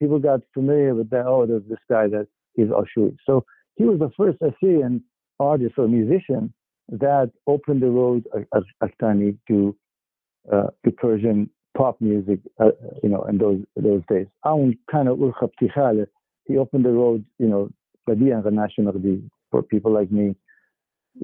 people 0.00 0.18
got 0.18 0.40
familiar 0.52 0.94
with 0.94 1.10
that 1.10 1.26
oh 1.26 1.46
there's 1.46 1.62
this 1.68 1.78
guy 1.88 2.08
that 2.08 2.26
is 2.56 2.70
Ashuri 2.70 3.16
so 3.24 3.44
he 3.76 3.84
was 3.84 3.98
the 3.98 4.10
first 4.16 4.38
Assyrian 4.40 5.04
artist 5.38 5.74
or 5.78 5.86
musician 5.86 6.52
that 6.88 7.30
opened 7.46 7.82
the 7.82 7.90
road 7.90 8.24
at 8.34 8.62
Aktani 8.82 9.36
to 9.48 9.76
uh, 10.52 10.68
to 10.84 10.90
Persian 10.92 11.50
pop 11.76 12.00
music, 12.00 12.40
uh, 12.60 12.70
you 13.02 13.08
know, 13.08 13.24
in 13.24 13.38
those 13.38 13.60
those 13.76 14.02
days. 14.08 14.26
Aun 14.44 14.78
kind 14.90 15.08
of 15.08 15.18
he 16.46 16.56
opened 16.56 16.84
the 16.84 16.90
road, 16.90 17.24
you 17.38 17.48
know, 17.48 17.70
for 19.50 19.62
people 19.62 19.92
like 19.92 20.10
me, 20.12 20.36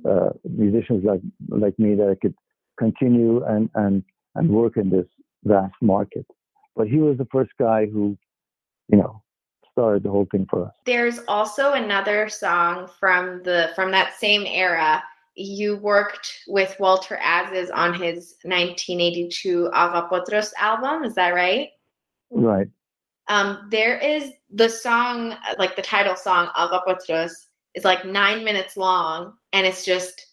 uh, 0.08 0.30
musicians 0.48 1.04
like 1.04 1.20
like 1.48 1.78
me 1.78 1.94
that 1.94 2.08
I 2.08 2.14
could 2.20 2.34
continue 2.78 3.44
and 3.44 3.70
and 3.74 4.02
and 4.34 4.50
work 4.50 4.76
in 4.76 4.90
this 4.90 5.06
vast 5.44 5.74
market. 5.80 6.26
But 6.74 6.88
he 6.88 6.98
was 6.98 7.18
the 7.18 7.28
first 7.30 7.50
guy 7.58 7.86
who, 7.86 8.16
you 8.88 8.98
know, 8.98 9.22
started 9.70 10.02
the 10.02 10.10
whole 10.10 10.26
thing 10.30 10.46
for 10.50 10.66
us. 10.66 10.72
There's 10.86 11.20
also 11.28 11.72
another 11.72 12.28
song 12.28 12.88
from 12.98 13.42
the 13.42 13.70
from 13.74 13.90
that 13.92 14.14
same 14.14 14.46
era 14.46 15.02
you 15.34 15.76
worked 15.76 16.40
with 16.46 16.76
Walter 16.78 17.18
Aziz 17.22 17.70
on 17.70 17.94
his 17.94 18.36
1982 18.44 19.70
Agha 19.72 20.08
Petros 20.08 20.52
album. 20.58 21.04
Is 21.04 21.14
that 21.14 21.30
right? 21.30 21.68
Right. 22.30 22.68
Um, 23.28 23.68
there 23.70 23.98
is 23.98 24.32
the 24.50 24.68
song, 24.68 25.36
like 25.58 25.76
the 25.76 25.82
title 25.82 26.16
song, 26.16 26.48
Agha 26.54 26.82
Petros, 26.86 27.48
is 27.74 27.84
like 27.84 28.04
nine 28.04 28.44
minutes 28.44 28.76
long, 28.76 29.34
and 29.52 29.66
it's 29.66 29.84
just 29.84 30.26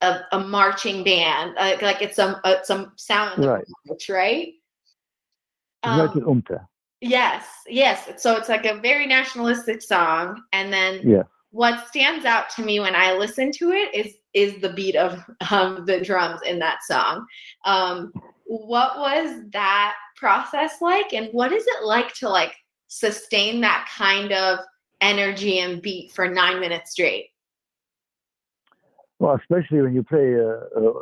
a, 0.00 0.20
a 0.32 0.40
marching 0.40 1.04
band. 1.04 1.54
Like, 1.54 1.82
like 1.82 2.02
it's 2.02 2.16
some 2.16 2.36
uh, 2.44 2.56
some 2.64 2.92
sound 2.96 3.44
right. 3.44 3.64
March, 3.86 4.08
right? 4.08 4.54
Um, 5.82 5.98
yes, 7.00 7.46
yes. 7.66 8.10
So 8.16 8.36
it's 8.36 8.48
like 8.48 8.66
a 8.66 8.80
very 8.80 9.06
nationalistic 9.06 9.82
song, 9.82 10.42
and 10.52 10.72
then 10.72 11.00
yeah. 11.04 11.22
what 11.50 11.86
stands 11.88 12.24
out 12.24 12.50
to 12.56 12.62
me 12.62 12.80
when 12.80 12.94
I 12.94 13.12
listen 13.12 13.52
to 13.52 13.70
it 13.70 13.94
is 13.94 14.14
is 14.34 14.60
the 14.60 14.72
beat 14.72 14.96
of 14.96 15.22
um, 15.50 15.84
the 15.86 16.00
drums 16.00 16.40
in 16.46 16.58
that 16.60 16.82
song. 16.82 17.26
Um, 17.64 18.12
what 18.44 18.98
was 18.98 19.42
that 19.52 19.94
process 20.16 20.80
like, 20.80 21.12
and 21.12 21.28
what 21.32 21.52
is 21.52 21.64
it 21.66 21.84
like 21.84 22.14
to 22.14 22.28
like 22.28 22.54
sustain 22.88 23.60
that 23.60 23.88
kind 23.96 24.32
of 24.32 24.58
energy 25.00 25.60
and 25.60 25.80
beat 25.80 26.12
for 26.12 26.28
nine 26.28 26.60
minutes 26.60 26.92
straight? 26.92 27.28
Well, 29.18 29.36
especially 29.36 29.82
when 29.82 29.94
you 29.94 30.02
play 30.02 30.32
a, 30.32 30.50
a 30.50 30.92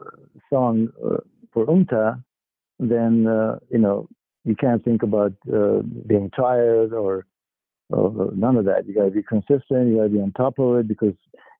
song 0.51 0.89
uh, 1.05 1.19
for 1.53 1.67
Umta, 1.67 2.23
then 2.79 3.27
uh, 3.27 3.59
you 3.71 3.79
know 3.79 4.09
you 4.45 4.57
can't 4.57 4.85
think 4.85 5.03
about 5.03 5.33
uh, 5.53 5.81
being 6.07 6.31
tired 6.31 6.93
or, 6.93 7.27
or 7.91 8.31
none 8.35 8.57
of 8.57 8.65
that. 8.65 8.87
You 8.87 8.95
got 8.95 9.05
to 9.05 9.11
be 9.11 9.23
consistent. 9.23 9.89
You 9.89 9.97
got 9.97 10.03
to 10.05 10.09
be 10.09 10.21
on 10.21 10.33
top 10.33 10.59
of 10.59 10.77
it 10.79 10.89
because 10.89 11.15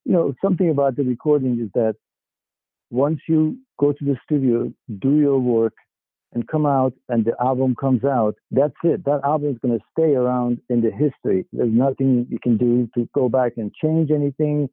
you 0.05 0.13
know, 0.13 0.35
something 0.43 0.71
about 0.71 0.97
the 0.97 1.05
recording 1.05 1.61
is 1.61 1.71
that 1.75 1.95
once 2.91 3.21
you 3.29 3.59
go 3.79 3.93
to 3.93 4.05
the 4.05 4.17
studio, 4.25 4.73
do 4.99 5.17
your 5.17 5.39
work, 5.39 5.75
and 6.33 6.47
come 6.47 6.67
out, 6.67 6.93
and 7.09 7.25
the 7.25 7.33
album 7.41 7.75
comes 7.75 8.05
out, 8.05 8.35
that's 8.51 8.75
it. 8.83 9.05
That 9.05 9.21
album 9.25 9.51
is 9.51 9.59
going 9.63 9.79
to 9.79 9.85
stay 9.93 10.15
around 10.15 10.61
in 10.69 10.83
the 10.83 10.91
history. 10.91 11.47
There's 11.53 11.73
nothing 11.73 12.27
you 12.29 12.39
can 12.43 12.59
do 12.59 12.89
to 12.95 13.09
go 13.15 13.29
back 13.29 13.53
and 13.57 13.73
change 13.75 14.11
anything. 14.11 14.69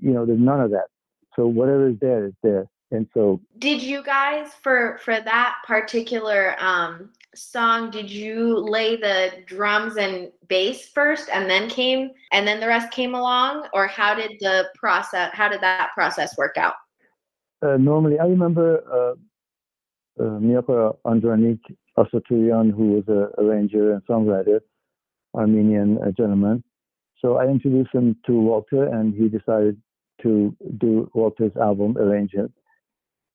You 0.00 0.12
know, 0.12 0.26
there's 0.26 0.38
none 0.38 0.60
of 0.60 0.70
that. 0.70 0.86
So 1.34 1.46
whatever 1.46 1.88
is 1.88 1.96
there 2.00 2.26
is 2.26 2.34
there. 2.42 2.66
And 2.92 3.08
so, 3.14 3.40
did 3.58 3.82
you 3.82 4.02
guys 4.04 4.52
for 4.62 4.98
for 5.02 5.20
that 5.20 5.56
particular 5.66 6.54
um, 6.60 7.10
song 7.36 7.90
did 7.90 8.10
you 8.10 8.58
lay 8.58 8.96
the 8.96 9.30
drums 9.46 9.96
and 9.96 10.30
bass 10.48 10.88
first 10.88 11.28
and 11.32 11.48
then 11.48 11.68
came 11.68 12.10
and 12.32 12.46
then 12.46 12.60
the 12.60 12.66
rest 12.66 12.90
came 12.90 13.14
along 13.14 13.66
or 13.72 13.86
how 13.86 14.14
did 14.14 14.32
the 14.40 14.68
process 14.74 15.30
how 15.32 15.48
did 15.48 15.60
that 15.60 15.90
process 15.94 16.36
work 16.36 16.56
out 16.56 16.74
uh, 17.62 17.76
normally 17.76 18.18
i 18.18 18.24
remember 18.24 18.82
uh, 18.92 19.14
uh, 20.18 20.38
Andranik 21.06 21.60
Asaturian, 21.98 22.72
who 22.74 22.92
was 22.92 23.04
a 23.08 23.40
arranger 23.40 23.92
and 23.92 24.02
songwriter, 24.06 24.60
Armenian 25.34 25.98
uh, 25.98 26.10
gentleman. 26.10 26.62
So 27.20 27.36
I 27.36 27.46
introduced 27.46 27.92
him 27.92 28.16
to 28.26 28.32
Walter, 28.38 28.86
and 28.86 29.14
he 29.14 29.28
decided 29.28 29.80
to 30.22 30.54
do 30.78 31.10
Walter's 31.14 31.56
album, 31.56 31.96
arrange 31.96 32.34
it. 32.34 32.50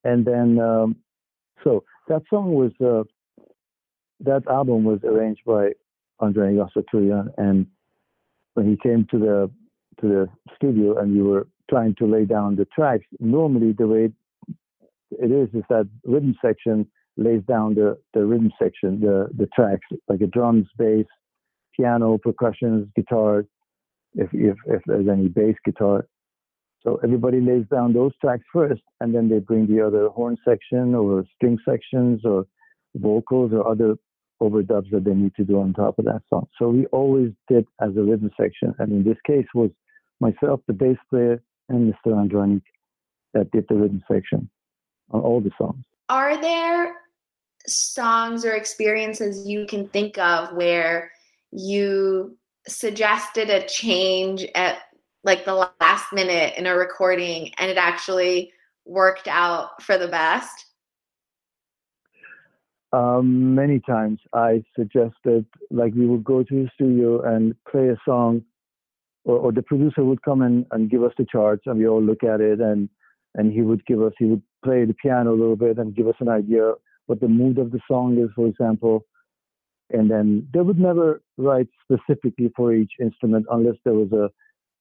And 0.03 0.25
then, 0.25 0.59
um, 0.59 0.97
so 1.63 1.83
that 2.07 2.21
song 2.29 2.53
was, 2.53 2.71
uh, 2.83 3.03
that 4.23 4.47
album 4.47 4.83
was 4.83 4.99
arranged 5.03 5.41
by 5.45 5.71
Andranik 6.21 6.67
Asaturian. 6.67 7.29
And 7.37 7.67
when 8.53 8.69
he 8.69 8.77
came 8.77 9.07
to 9.11 9.19
the 9.19 9.51
to 9.99 10.07
the 10.07 10.29
studio 10.55 10.97
and 10.97 11.15
you 11.15 11.25
were 11.25 11.47
trying 11.69 11.95
to 11.95 12.05
lay 12.05 12.25
down 12.25 12.55
the 12.55 12.65
tracks, 12.65 13.05
normally 13.19 13.73
the 13.73 13.87
way 13.87 14.11
it 15.11 15.31
is 15.31 15.49
is 15.53 15.63
that 15.69 15.87
rhythm 16.05 16.35
section 16.43 16.87
lays 17.17 17.41
down 17.47 17.75
the, 17.75 17.97
the 18.13 18.25
rhythm 18.25 18.51
section, 18.61 18.99
the, 19.01 19.27
the 19.37 19.47
tracks, 19.47 19.85
like 20.07 20.21
a 20.21 20.27
drums, 20.27 20.67
bass, 20.77 21.05
piano, 21.75 22.17
percussions, 22.17 22.87
guitar, 22.95 23.45
if, 24.15 24.29
if, 24.33 24.55
if 24.65 24.81
there's 24.85 25.07
any 25.07 25.27
bass 25.27 25.55
guitar. 25.65 26.07
So 26.83 26.99
everybody 27.03 27.41
lays 27.41 27.65
down 27.69 27.93
those 27.93 28.11
tracks 28.21 28.43
first, 28.51 28.81
and 29.01 29.13
then 29.13 29.29
they 29.29 29.39
bring 29.39 29.67
the 29.67 29.85
other 29.85 30.07
horn 30.09 30.37
section 30.43 30.95
or 30.95 31.25
string 31.35 31.57
sections 31.67 32.21
or 32.25 32.45
vocals 32.95 33.51
or 33.53 33.67
other 33.67 33.95
overdubs 34.41 34.89
that 34.91 35.03
they 35.05 35.13
need 35.13 35.35
to 35.35 35.43
do 35.43 35.61
on 35.61 35.73
top 35.73 35.99
of 35.99 36.05
that 36.05 36.21
song. 36.29 36.47
So 36.57 36.69
we 36.69 36.85
always 36.87 37.31
did 37.47 37.65
as 37.79 37.95
a 37.95 38.01
rhythm 38.01 38.31
section, 38.39 38.73
and 38.79 38.91
in 38.91 39.03
this 39.03 39.17
case 39.25 39.47
was 39.53 39.69
myself, 40.19 40.61
the 40.67 40.73
bass 40.73 40.97
player, 41.09 41.41
and 41.69 41.93
Mr. 41.93 42.13
Andranik 42.13 42.63
that 43.33 43.51
did 43.51 43.65
the 43.69 43.75
rhythm 43.75 44.03
section 44.11 44.49
on 45.11 45.21
all 45.21 45.39
the 45.41 45.51
songs. 45.57 45.83
Are 46.09 46.39
there 46.39 46.95
songs 47.67 48.45
or 48.45 48.53
experiences 48.53 49.47
you 49.47 49.65
can 49.65 49.87
think 49.89 50.17
of 50.17 50.53
where 50.53 51.11
you 51.51 52.37
suggested 52.67 53.49
a 53.49 53.65
change 53.67 54.45
at 54.55 54.79
like 55.23 55.45
the 55.45 55.69
last 55.79 56.11
minute 56.11 56.53
in 56.57 56.65
a 56.65 56.75
recording 56.75 57.51
and 57.57 57.69
it 57.69 57.77
actually 57.77 58.51
worked 58.85 59.27
out 59.27 59.81
for 59.81 59.97
the 59.97 60.07
best? 60.07 60.65
Um, 62.93 63.55
many 63.55 63.79
times 63.79 64.19
I 64.33 64.63
suggested, 64.77 65.45
like, 65.69 65.93
we 65.93 66.05
would 66.07 66.23
go 66.23 66.43
to 66.43 66.63
the 66.63 66.69
studio 66.73 67.21
and 67.21 67.55
play 67.69 67.87
a 67.87 67.97
song, 68.03 68.43
or, 69.23 69.37
or 69.37 69.51
the 69.51 69.61
producer 69.61 70.03
would 70.03 70.21
come 70.23 70.41
in 70.41 70.65
and 70.71 70.89
give 70.89 71.03
us 71.03 71.13
the 71.17 71.25
charts, 71.31 71.63
and 71.65 71.79
we 71.79 71.87
all 71.87 72.01
look 72.01 72.23
at 72.23 72.41
it, 72.41 72.59
and 72.59 72.89
and 73.35 73.53
he 73.53 73.61
would 73.61 73.85
give 73.85 74.01
us, 74.01 74.11
he 74.19 74.25
would 74.25 74.41
play 74.63 74.83
the 74.83 74.93
piano 74.93 75.31
a 75.31 75.39
little 75.39 75.55
bit 75.55 75.77
and 75.77 75.95
give 75.95 76.07
us 76.07 76.15
an 76.19 76.27
idea 76.27 76.73
what 77.05 77.21
the 77.21 77.27
mood 77.27 77.57
of 77.57 77.71
the 77.71 77.79
song 77.87 78.17
is, 78.17 78.29
for 78.35 78.45
example. 78.45 79.05
And 79.89 80.11
then 80.11 80.47
they 80.53 80.59
would 80.59 80.79
never 80.79 81.21
write 81.37 81.67
specifically 81.83 82.51
for 82.55 82.73
each 82.73 82.91
instrument 82.99 83.45
unless 83.49 83.75
there 83.83 83.93
was 83.93 84.11
a 84.11 84.29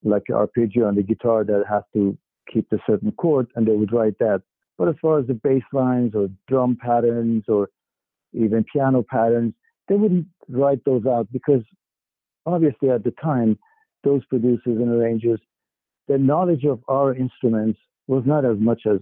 like 0.02 0.24
arpeggio 0.30 0.88
on 0.88 0.96
the 0.96 1.02
guitar 1.02 1.44
that 1.44 1.64
has 1.68 1.82
to 1.92 2.16
keep 2.52 2.72
a 2.72 2.78
certain 2.88 3.12
chord, 3.12 3.48
and 3.54 3.66
they 3.66 3.72
would 3.72 3.92
write 3.92 4.18
that. 4.18 4.42
But 4.78 4.88
as 4.88 4.94
far 5.00 5.18
as 5.18 5.26
the 5.26 5.34
bass 5.34 5.62
lines 5.72 6.14
or 6.14 6.28
drum 6.48 6.76
patterns 6.80 7.44
or 7.48 7.68
even 8.32 8.64
piano 8.72 9.02
patterns, 9.02 9.54
they 9.88 9.96
wouldn't 9.96 10.26
write 10.48 10.84
those 10.84 11.04
out 11.06 11.28
because 11.32 11.62
obviously 12.46 12.90
at 12.90 13.04
the 13.04 13.12
time, 13.22 13.58
those 14.04 14.24
producers 14.26 14.62
and 14.66 14.88
arrangers, 14.88 15.40
their 16.08 16.18
knowledge 16.18 16.64
of 16.64 16.80
our 16.88 17.14
instruments 17.14 17.78
was 18.06 18.22
not 18.26 18.44
as 18.44 18.58
much 18.58 18.82
as 18.86 18.98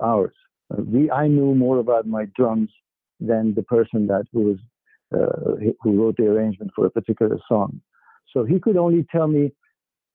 ours. 0.00 0.34
We, 0.76 1.10
I 1.10 1.28
knew 1.28 1.54
more 1.54 1.78
about 1.78 2.06
my 2.06 2.26
drums 2.36 2.70
than 3.18 3.54
the 3.54 3.62
person 3.62 4.06
that 4.08 4.24
was 4.32 4.56
uh, 5.12 5.56
who 5.82 6.00
wrote 6.00 6.16
the 6.16 6.26
arrangement 6.26 6.70
for 6.74 6.86
a 6.86 6.90
particular 6.90 7.38
song. 7.48 7.80
So 8.32 8.44
he 8.44 8.60
could 8.60 8.76
only 8.76 9.06
tell 9.10 9.26
me 9.26 9.52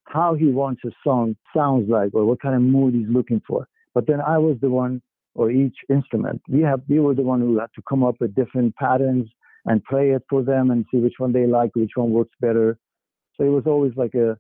how 0.05 0.36
he 0.36 0.47
wants 0.47 0.82
a 0.86 0.91
song 1.03 1.36
sounds 1.55 1.89
like 1.89 2.11
or 2.13 2.26
what 2.26 2.41
kind 2.41 2.55
of 2.55 2.61
mood 2.61 2.93
he's 2.93 3.09
looking 3.09 3.41
for. 3.47 3.68
But 3.93 4.07
then 4.07 4.22
I 4.22 4.38
was 4.38 4.57
the 4.61 4.70
one, 4.70 5.01
or 5.36 5.51
each 5.51 5.75
instrument, 5.89 6.41
we 6.47 6.61
have 6.61 6.81
we 6.88 6.99
were 6.99 7.13
the 7.13 7.21
one 7.21 7.41
who 7.41 7.59
had 7.59 7.69
to 7.75 7.81
come 7.88 8.03
up 8.03 8.15
with 8.19 8.33
different 8.36 8.75
patterns 8.75 9.29
and 9.65 9.83
play 9.86 10.11
it 10.11 10.23
for 10.29 10.43
them 10.43 10.71
and 10.71 10.86
see 10.91 10.97
which 10.97 11.15
one 11.17 11.33
they 11.33 11.45
like, 11.45 11.75
which 11.75 11.91
one 11.95 12.11
works 12.11 12.33
better. 12.39 12.77
So 13.36 13.43
it 13.43 13.49
was 13.49 13.63
always 13.65 13.93
like 13.95 14.13
a, 14.13 14.38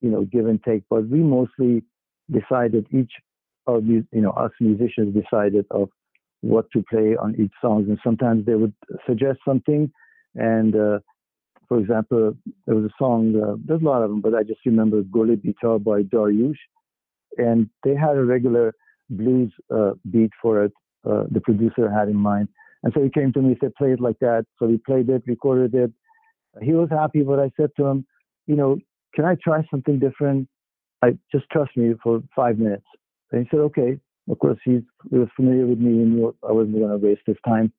you 0.00 0.10
know, 0.10 0.24
give 0.24 0.46
and 0.46 0.62
take. 0.62 0.82
But 0.90 1.08
we 1.08 1.20
mostly 1.20 1.84
decided 2.30 2.86
each 2.90 3.12
or 3.66 3.80
you 3.80 4.04
know 4.12 4.30
us 4.30 4.50
musicians 4.60 5.14
decided 5.14 5.66
of 5.70 5.88
what 6.40 6.66
to 6.72 6.82
play 6.90 7.16
on 7.16 7.34
each 7.38 7.52
song, 7.60 7.86
and 7.88 7.98
sometimes 8.04 8.44
they 8.44 8.54
would 8.54 8.74
suggest 9.06 9.38
something. 9.46 9.90
And 10.34 10.74
uh, 10.74 10.98
for 11.68 11.78
example, 11.78 12.34
there 12.66 12.74
was 12.74 12.84
a 12.84 12.94
song. 12.98 13.34
Uh, 13.40 13.56
there's 13.64 13.80
a 13.80 13.84
lot 13.84 14.02
of 14.02 14.10
them, 14.10 14.20
but 14.20 14.34
I 14.34 14.42
just 14.42 14.60
remember 14.66 15.02
"Gole 15.02 15.36
Bita" 15.36 15.82
by 15.82 16.02
Dariush, 16.02 16.58
and 17.38 17.70
they 17.82 17.94
had 17.94 18.16
a 18.16 18.24
regular 18.24 18.74
blues 19.10 19.52
uh, 19.74 19.92
beat 20.10 20.30
for 20.40 20.64
it. 20.64 20.72
Uh, 21.08 21.24
the 21.30 21.40
producer 21.40 21.90
had 21.90 22.08
in 22.08 22.16
mind, 22.16 22.48
and 22.82 22.92
so 22.94 23.02
he 23.02 23.10
came 23.10 23.32
to 23.32 23.40
me 23.40 23.48
and 23.48 23.56
said, 23.60 23.74
"Play 23.74 23.92
it 23.92 24.00
like 24.00 24.18
that." 24.20 24.46
So 24.58 24.66
we 24.66 24.78
played 24.78 25.08
it, 25.10 25.22
recorded 25.26 25.74
it. 25.74 25.92
He 26.62 26.72
was 26.72 26.88
happy, 26.90 27.22
but 27.22 27.38
I 27.38 27.50
said 27.56 27.70
to 27.76 27.84
him, 27.84 28.06
"You 28.46 28.56
know, 28.56 28.78
can 29.14 29.24
I 29.24 29.36
try 29.42 29.66
something 29.70 29.98
different? 29.98 30.48
I 31.02 31.18
just 31.30 31.44
trust 31.50 31.76
me 31.76 31.94
for 32.02 32.22
five 32.34 32.58
minutes." 32.58 32.86
And 33.34 33.42
he 33.42 33.48
said, 33.50 33.60
okay. 33.60 33.98
Of 34.30 34.38
course, 34.38 34.58
he 34.64 34.80
was 35.10 35.28
familiar 35.36 35.66
with 35.66 35.78
me 35.78 36.02
and 36.02 36.16
knew 36.16 36.34
I 36.48 36.52
wasn't 36.52 36.78
going 36.78 36.88
to 36.88 36.96
waste 36.96 37.22
his 37.26 37.36
time. 37.46 37.72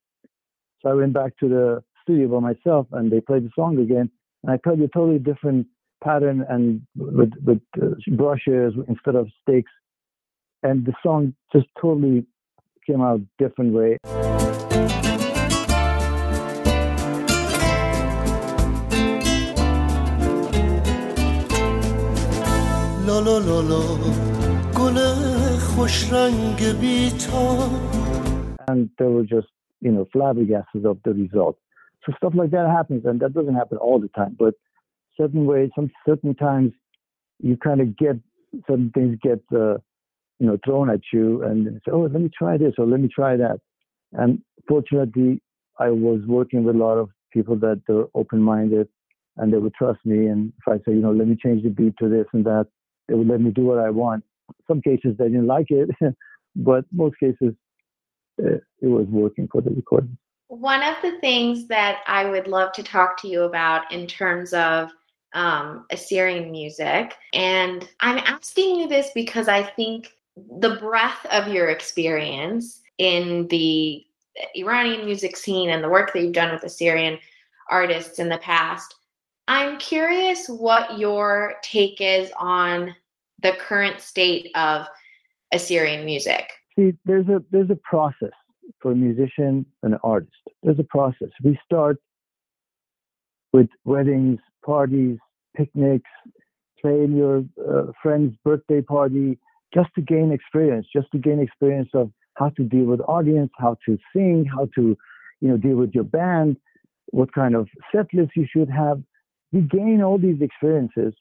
So 0.82 0.89
I 0.89 0.93
went 0.93 1.13
back 1.13 1.36
to 1.39 1.49
the 1.49 1.84
studio 2.03 2.28
by 2.28 2.53
myself 2.53 2.88
and 2.91 3.11
they 3.11 3.19
played 3.19 3.45
the 3.45 3.49
song 3.55 3.80
again. 3.80 4.11
And 4.43 4.51
I 4.51 4.57
played 4.57 4.80
a 4.82 4.88
totally 4.89 5.17
different 5.17 5.65
pattern 6.03 6.45
and 6.47 6.82
with, 6.95 7.32
with 7.43 7.61
uh, 7.82 7.95
brushes 8.15 8.73
instead 8.88 9.15
of 9.15 9.28
sticks. 9.41 9.71
And 10.66 10.84
the 10.84 10.93
song 11.03 11.36
just 11.53 11.68
totally 11.80 12.26
came 12.88 12.99
out 12.99 13.22
different 13.38 13.72
way. 13.74 13.97
lo 23.05 23.20
lo 23.20 23.38
lo 23.38 23.61
lo 23.61 23.80
and 28.68 28.89
they 28.97 29.05
were 29.05 29.24
just, 29.24 29.47
you 29.82 29.91
know, 29.91 30.07
flabbergasted 30.11 30.84
of 30.84 30.97
the 31.05 31.13
result. 31.13 31.59
So 32.03 32.13
stuff 32.18 32.34
like 32.34 32.49
that 32.49 32.68
happens, 32.68 33.05
and 33.05 33.20
that 33.20 33.36
doesn't 33.36 33.53
happen 33.53 33.78
all 33.78 33.99
the 33.99 34.09
time, 34.09 34.36
but 34.39 34.55
certain 35.16 35.45
ways, 35.45 35.70
some 35.76 35.91
certain 36.07 36.34
times, 36.34 36.72
you 37.39 37.55
kind 37.55 37.82
of 37.82 37.95
get 37.95 38.16
certain 38.68 38.89
things 38.95 39.20
get, 39.22 39.43
uh, 39.55 39.78
you 40.40 40.48
know, 40.48 40.58
thrown 40.66 40.90
at 40.90 41.02
you, 41.14 41.44
and 41.44 41.66
say, 41.86 41.92
oh, 41.92 42.02
let 42.02 42.22
me 42.22 42.30
try 42.38 42.58
this 42.58 42.74
or 42.78 42.86
let 42.86 43.00
me 43.00 43.10
try 43.14 43.38
that. 43.38 43.60
And 44.14 44.42
fortunately, 44.68 45.42
I 45.80 45.90
was 45.90 46.22
working 46.28 46.64
with 46.64 46.76
a 46.76 46.80
lot 46.80 46.98
of 46.98 47.10
people 47.34 47.56
that 47.58 47.82
are 47.90 48.08
open-minded, 48.16 48.88
and 49.38 49.54
they 49.54 49.58
would 49.58 49.74
trust 49.74 50.00
me. 50.06 50.28
And 50.28 50.54
if 50.58 50.68
I 50.68 50.78
say, 50.86 50.96
you 50.96 51.02
know, 51.02 51.12
let 51.12 51.28
me 51.28 51.38
change 51.42 51.64
the 51.64 51.70
beat 51.70 51.96
to 52.00 52.10
this 52.10 52.26
and 52.34 52.46
that, 52.46 52.68
they 53.08 53.14
would 53.14 53.28
let 53.28 53.42
me 53.42 53.52
do 53.52 53.66
what 53.66 53.80
I 53.80 53.90
want 53.90 54.24
some 54.68 54.82
cases 54.82 55.16
they 55.18 55.26
didn't 55.26 55.48
like 55.48 55.68
it, 55.70 55.90
but 56.56 56.86
most 56.92 57.18
cases 57.20 57.54
uh, 58.44 58.58
it 58.82 58.88
was 58.88 59.08
working 59.08 59.48
for 59.52 59.62
the 59.62 59.72
recording. 59.72 60.18
One 60.48 60.84
of 60.84 60.96
the 61.02 61.20
things 61.20 61.68
that 61.68 62.02
I 62.08 62.30
would 62.30 62.48
love 62.48 62.72
to 62.74 62.84
talk 62.84 63.20
to 63.22 63.28
you 63.28 63.44
about 63.44 63.92
in 63.92 64.08
terms 64.08 64.54
of 64.54 64.92
um, 65.34 65.86
Assyrian 65.92 66.52
music, 66.52 67.16
and 67.34 67.88
I'm 68.00 68.20
asking 68.20 68.76
you 68.76 68.88
this 68.88 69.10
because 69.14 69.48
I 69.48 69.64
think 69.64 70.12
the 70.36 70.78
breadth 70.82 71.26
of 71.32 71.48
your 71.48 71.70
experience 71.70 72.82
in 72.98 73.48
the 73.48 74.04
Iranian 74.56 75.06
music 75.06 75.38
scene 75.38 75.70
and 75.70 75.84
the 75.84 75.90
work 75.90 76.14
that 76.14 76.22
you've 76.22 76.34
done 76.34 76.54
with 76.54 76.64
Assyrian 76.64 77.18
artists 77.70 78.20
in 78.20 78.30
the 78.30 78.38
past, 78.40 78.96
I'm 79.48 79.78
curious 79.78 80.48
what 80.48 80.98
your 80.98 81.56
take 81.64 82.02
is 82.02 82.32
on 82.38 82.96
the 83.42 83.54
current 83.54 84.02
state 84.02 84.50
of 84.56 84.88
Assyrian 85.52 86.06
music? 86.06 86.52
See, 86.78 86.94
there's 87.06 87.28
a 87.28 87.42
there's 87.52 87.70
a 87.70 87.80
process 87.84 88.32
for 88.80 88.92
a 88.92 88.96
musician 88.96 89.66
and 89.84 89.94
an 89.94 90.00
artist. 90.04 90.34
There's 90.64 90.80
a 90.80 90.84
process. 90.84 91.30
We 91.44 91.58
start 91.64 91.98
with 93.54 93.70
weddings, 93.86 94.40
parties, 94.66 95.18
picnics, 95.56 96.10
playing 96.82 97.16
your 97.16 97.46
uh, 97.66 97.92
friend's 98.02 98.36
birthday 98.44 98.82
party, 98.82 99.38
just 99.76 99.89
to 99.95 100.01
gain 100.01 100.32
experience, 100.32 100.88
just 100.93 101.07
to 101.11 101.17
gain 101.17 101.39
experience 101.39 101.89
of 101.93 102.11
how 102.36 102.49
to 102.49 102.63
deal 102.63 102.86
with 102.86 103.01
audience, 103.01 103.51
how 103.57 103.78
to 103.86 103.97
sing, 104.13 104.45
how 104.45 104.67
to, 104.76 104.97
you 105.41 105.47
know, 105.47 105.57
deal 105.57 105.76
with 105.76 105.91
your 105.93 106.03
band, 106.03 106.57
what 107.11 107.34
kind 107.34 107.55
of 107.55 107.67
set 107.93 108.05
list 108.13 108.32
you 108.36 108.47
should 108.51 108.69
have. 108.69 109.01
We 109.51 109.61
gain 109.61 110.01
all 110.01 110.17
these 110.17 110.41
experiences 110.41 111.13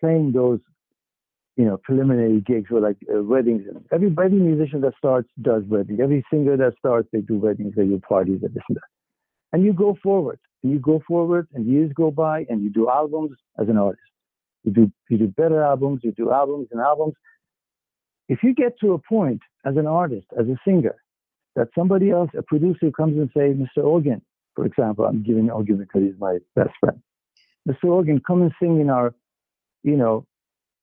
playing 0.00 0.32
those 0.32 0.60
you 1.60 1.66
know, 1.66 1.78
preliminary 1.84 2.40
gigs 2.40 2.70
or 2.70 2.80
like 2.80 2.96
uh, 3.14 3.22
weddings. 3.22 3.64
Every, 3.92 4.08
every 4.08 4.38
musician 4.38 4.80
that 4.80 4.94
starts 4.96 5.28
does 5.42 5.62
weddings. 5.68 6.00
Every 6.02 6.24
singer 6.32 6.56
that 6.56 6.72
starts, 6.78 7.08
they 7.12 7.20
do 7.20 7.36
weddings, 7.36 7.74
they 7.76 7.84
do 7.84 8.00
parties, 8.08 8.40
and 8.42 8.54
this 8.54 8.62
and 8.68 8.76
that. 8.76 8.88
And 9.52 9.62
you 9.62 9.74
go 9.74 9.98
forward. 10.02 10.38
You 10.62 10.78
go 10.78 11.02
forward, 11.06 11.48
and 11.52 11.66
years 11.66 11.92
go 11.94 12.10
by, 12.10 12.46
and 12.48 12.62
you 12.62 12.70
do 12.70 12.88
albums 12.88 13.32
as 13.60 13.68
an 13.68 13.76
artist. 13.76 14.02
You 14.64 14.72
do 14.72 14.92
you 15.10 15.18
do 15.18 15.28
better 15.28 15.62
albums. 15.62 16.00
You 16.02 16.12
do 16.12 16.30
albums 16.30 16.68
and 16.70 16.80
albums. 16.80 17.12
If 18.30 18.44
you 18.44 18.54
get 18.54 18.78
to 18.78 18.92
a 18.92 18.98
point 18.98 19.40
as 19.66 19.76
an 19.76 19.88
artist, 19.88 20.28
as 20.38 20.46
a 20.46 20.56
singer, 20.64 20.94
that 21.56 21.66
somebody 21.76 22.10
else, 22.10 22.30
a 22.38 22.42
producer, 22.42 22.92
comes 22.92 23.18
and 23.18 23.28
say, 23.36 23.52
Mr. 23.52 23.82
Ogin, 23.82 24.22
for 24.54 24.64
example, 24.64 25.04
I'm 25.04 25.24
giving 25.24 25.48
Ogin 25.48 25.78
because 25.78 26.02
he's 26.02 26.20
my 26.20 26.38
best 26.54 26.70
friend. 26.78 27.02
Mr. 27.68 27.86
Ogin, 27.86 28.20
come 28.24 28.42
and 28.42 28.52
sing 28.62 28.80
in 28.80 28.88
our, 28.88 29.12
you 29.82 29.96
know, 29.96 30.24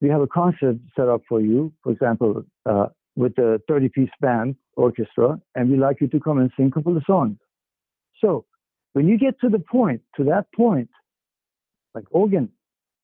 we 0.01 0.09
have 0.09 0.19
a 0.19 0.27
concert 0.27 0.75
set 0.93 1.07
up 1.07 1.21
for 1.29 1.39
you, 1.39 1.71
for 1.83 1.93
example, 1.93 2.43
uh, 2.65 2.87
with 3.15 3.31
a 3.37 3.61
30 3.69 3.89
piece 3.89 4.09
band 4.19 4.57
orchestra, 4.75 5.39
and 5.55 5.71
we'd 5.71 5.79
like 5.79 6.01
you 6.01 6.07
to 6.09 6.19
come 6.19 6.39
and 6.39 6.51
sing 6.57 6.67
a 6.67 6.71
couple 6.71 6.97
of 6.97 7.03
songs. 7.07 7.37
So 8.19 8.43
when 8.91 9.07
you 9.07 9.17
get 9.17 9.39
to 9.39 9.47
the 9.47 9.59
point, 9.59 10.01
to 10.17 10.25
that 10.25 10.47
point, 10.53 10.89
like 11.95 12.03
Ogin, 12.13 12.49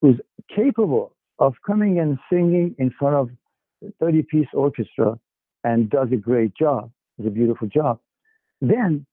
who's 0.02 0.20
capable 0.54 1.16
of 1.38 1.54
coming 1.66 1.98
and 1.98 2.18
singing 2.30 2.74
in 2.78 2.90
front 2.90 3.16
of 3.16 3.30
30 4.00 4.22
piece 4.22 4.48
orchestra 4.52 5.18
and 5.62 5.90
does 5.90 6.08
a 6.12 6.16
great 6.16 6.54
job, 6.54 6.90
does 7.18 7.26
a 7.26 7.30
beautiful 7.30 7.68
job, 7.68 7.98
then 8.60 9.06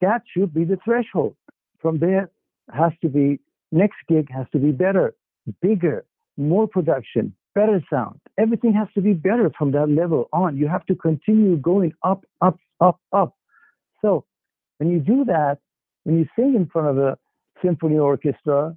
that 0.00 0.22
should 0.32 0.52
be 0.52 0.64
the 0.64 0.78
threshold. 0.84 1.36
From 1.80 1.98
there 1.98 2.30
has 2.72 2.92
to 3.02 3.08
be, 3.08 3.40
next 3.72 3.96
gig 4.08 4.30
has 4.30 4.46
to 4.52 4.58
be 4.58 4.72
better, 4.72 5.14
bigger, 5.60 6.04
more 6.36 6.66
production, 6.66 7.34
better 7.54 7.82
sound. 7.90 8.20
Everything 8.38 8.72
has 8.74 8.88
to 8.94 9.00
be 9.00 9.12
better 9.12 9.50
from 9.56 9.72
that 9.72 9.88
level 9.88 10.28
on. 10.32 10.56
You 10.56 10.68
have 10.68 10.84
to 10.86 10.94
continue 10.94 11.56
going 11.56 11.92
up, 12.02 12.24
up, 12.40 12.58
up, 12.80 13.00
up. 13.12 13.34
So 14.02 14.24
when 14.78 14.90
you 14.90 14.98
do 14.98 15.24
that, 15.26 15.58
when 16.04 16.18
you 16.18 16.26
sing 16.36 16.54
in 16.54 16.66
front 16.66 16.88
of 16.88 16.98
a 16.98 17.16
symphony 17.64 17.98
orchestra 17.98 18.76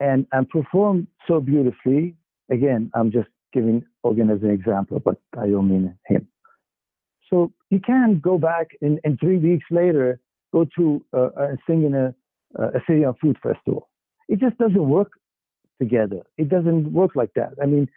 and, 0.00 0.26
and 0.32 0.48
perform 0.48 1.06
so 1.26 1.40
beautifully, 1.40 2.16
again, 2.50 2.90
I'm 2.94 3.10
just 3.10 3.28
giving 3.52 3.84
Ogin 4.04 4.34
as 4.34 4.42
an 4.42 4.50
example, 4.50 5.00
but 5.00 5.16
I 5.36 5.48
don't 5.48 5.68
mean 5.68 5.96
him. 6.06 6.28
So 7.30 7.52
you 7.70 7.80
can't 7.80 8.20
go 8.22 8.38
back 8.38 8.68
and, 8.80 8.98
and 9.04 9.18
three 9.20 9.36
weeks 9.38 9.66
later 9.70 10.20
go 10.52 10.66
to 10.76 11.04
uh, 11.12 11.28
uh, 11.38 11.56
sing 11.66 11.84
in 11.84 11.94
a, 11.94 12.14
a 12.58 12.80
Syrian 12.86 13.14
food 13.20 13.36
festival. 13.42 13.88
It 14.28 14.40
just 14.40 14.56
doesn't 14.58 14.88
work 14.88 15.12
together. 15.80 16.22
It 16.36 16.48
doesn't 16.48 16.92
work 16.92 17.12
like 17.14 17.34
that. 17.34 17.52
I 17.62 17.66
mean, 17.66 17.88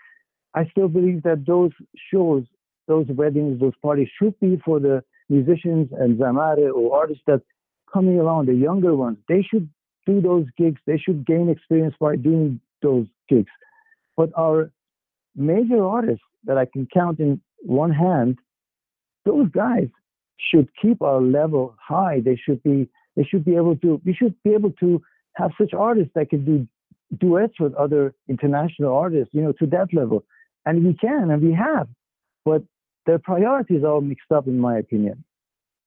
I 0.54 0.66
still 0.70 0.88
believe 0.88 1.24
that 1.24 1.46
those 1.46 1.72
shows, 2.12 2.44
those 2.88 3.08
weddings, 3.08 3.60
those 3.60 3.74
parties 3.82 4.10
should 4.22 4.38
be 4.40 4.62
for 4.64 4.80
the 4.80 5.04
musicians 5.30 5.90
and 5.98 6.20
zamare 6.20 6.74
or 6.74 6.98
artists 6.98 7.24
that 7.28 7.42
coming 7.92 8.20
along, 8.20 8.46
the 8.46 8.54
younger 8.54 8.96
ones. 8.96 9.18
They 9.28 9.42
should 9.42 9.70
do 10.06 10.22
those 10.22 10.46
gigs. 10.58 10.80
They 10.86 10.98
should 10.98 11.26
gain 11.26 11.50
experience 11.50 11.96
by 12.00 12.16
doing 12.16 12.60
those 12.82 13.08
gigs. 13.30 13.52
But 14.18 14.30
our 14.38 14.72
major 15.36 15.84
artists 15.84 16.24
that 16.46 16.58
I 16.58 16.66
can 16.66 16.88
count 16.94 17.20
in 17.20 17.42
one 17.62 17.92
hand, 17.92 18.38
those 19.26 19.50
guys 19.50 19.88
should 20.38 20.70
keep 20.82 21.02
our 21.02 21.22
level 21.22 21.76
high. 21.80 22.22
They 22.24 22.36
should 22.36 22.62
be 22.64 22.90
they 23.16 23.24
should 23.24 23.46
be 23.46 23.56
able 23.56 23.76
to 23.78 24.02
we 24.06 24.14
should 24.14 24.36
be 24.44 24.54
able 24.54 24.72
to 24.80 25.02
have 25.36 25.52
such 25.60 25.74
artists 25.74 26.12
that 26.16 26.30
can 26.30 26.46
do 26.46 26.68
duets 27.20 27.60
with 27.60 27.74
other 27.76 28.14
international 28.28 28.96
artists, 28.96 29.34
you 29.34 29.42
know, 29.42 29.52
to 29.54 29.66
that 29.68 29.94
level. 29.94 30.24
And 30.66 30.86
we 30.86 30.94
can 30.94 31.30
and 31.32 31.42
we 31.42 31.54
have. 31.54 31.88
But 32.46 32.64
their 33.06 33.20
priorities 33.20 33.84
are 33.84 33.88
all 33.94 34.02
mixed 34.02 34.32
up 34.32 34.48
in 34.48 34.60
my 34.60 34.78
opinion. 34.78 35.24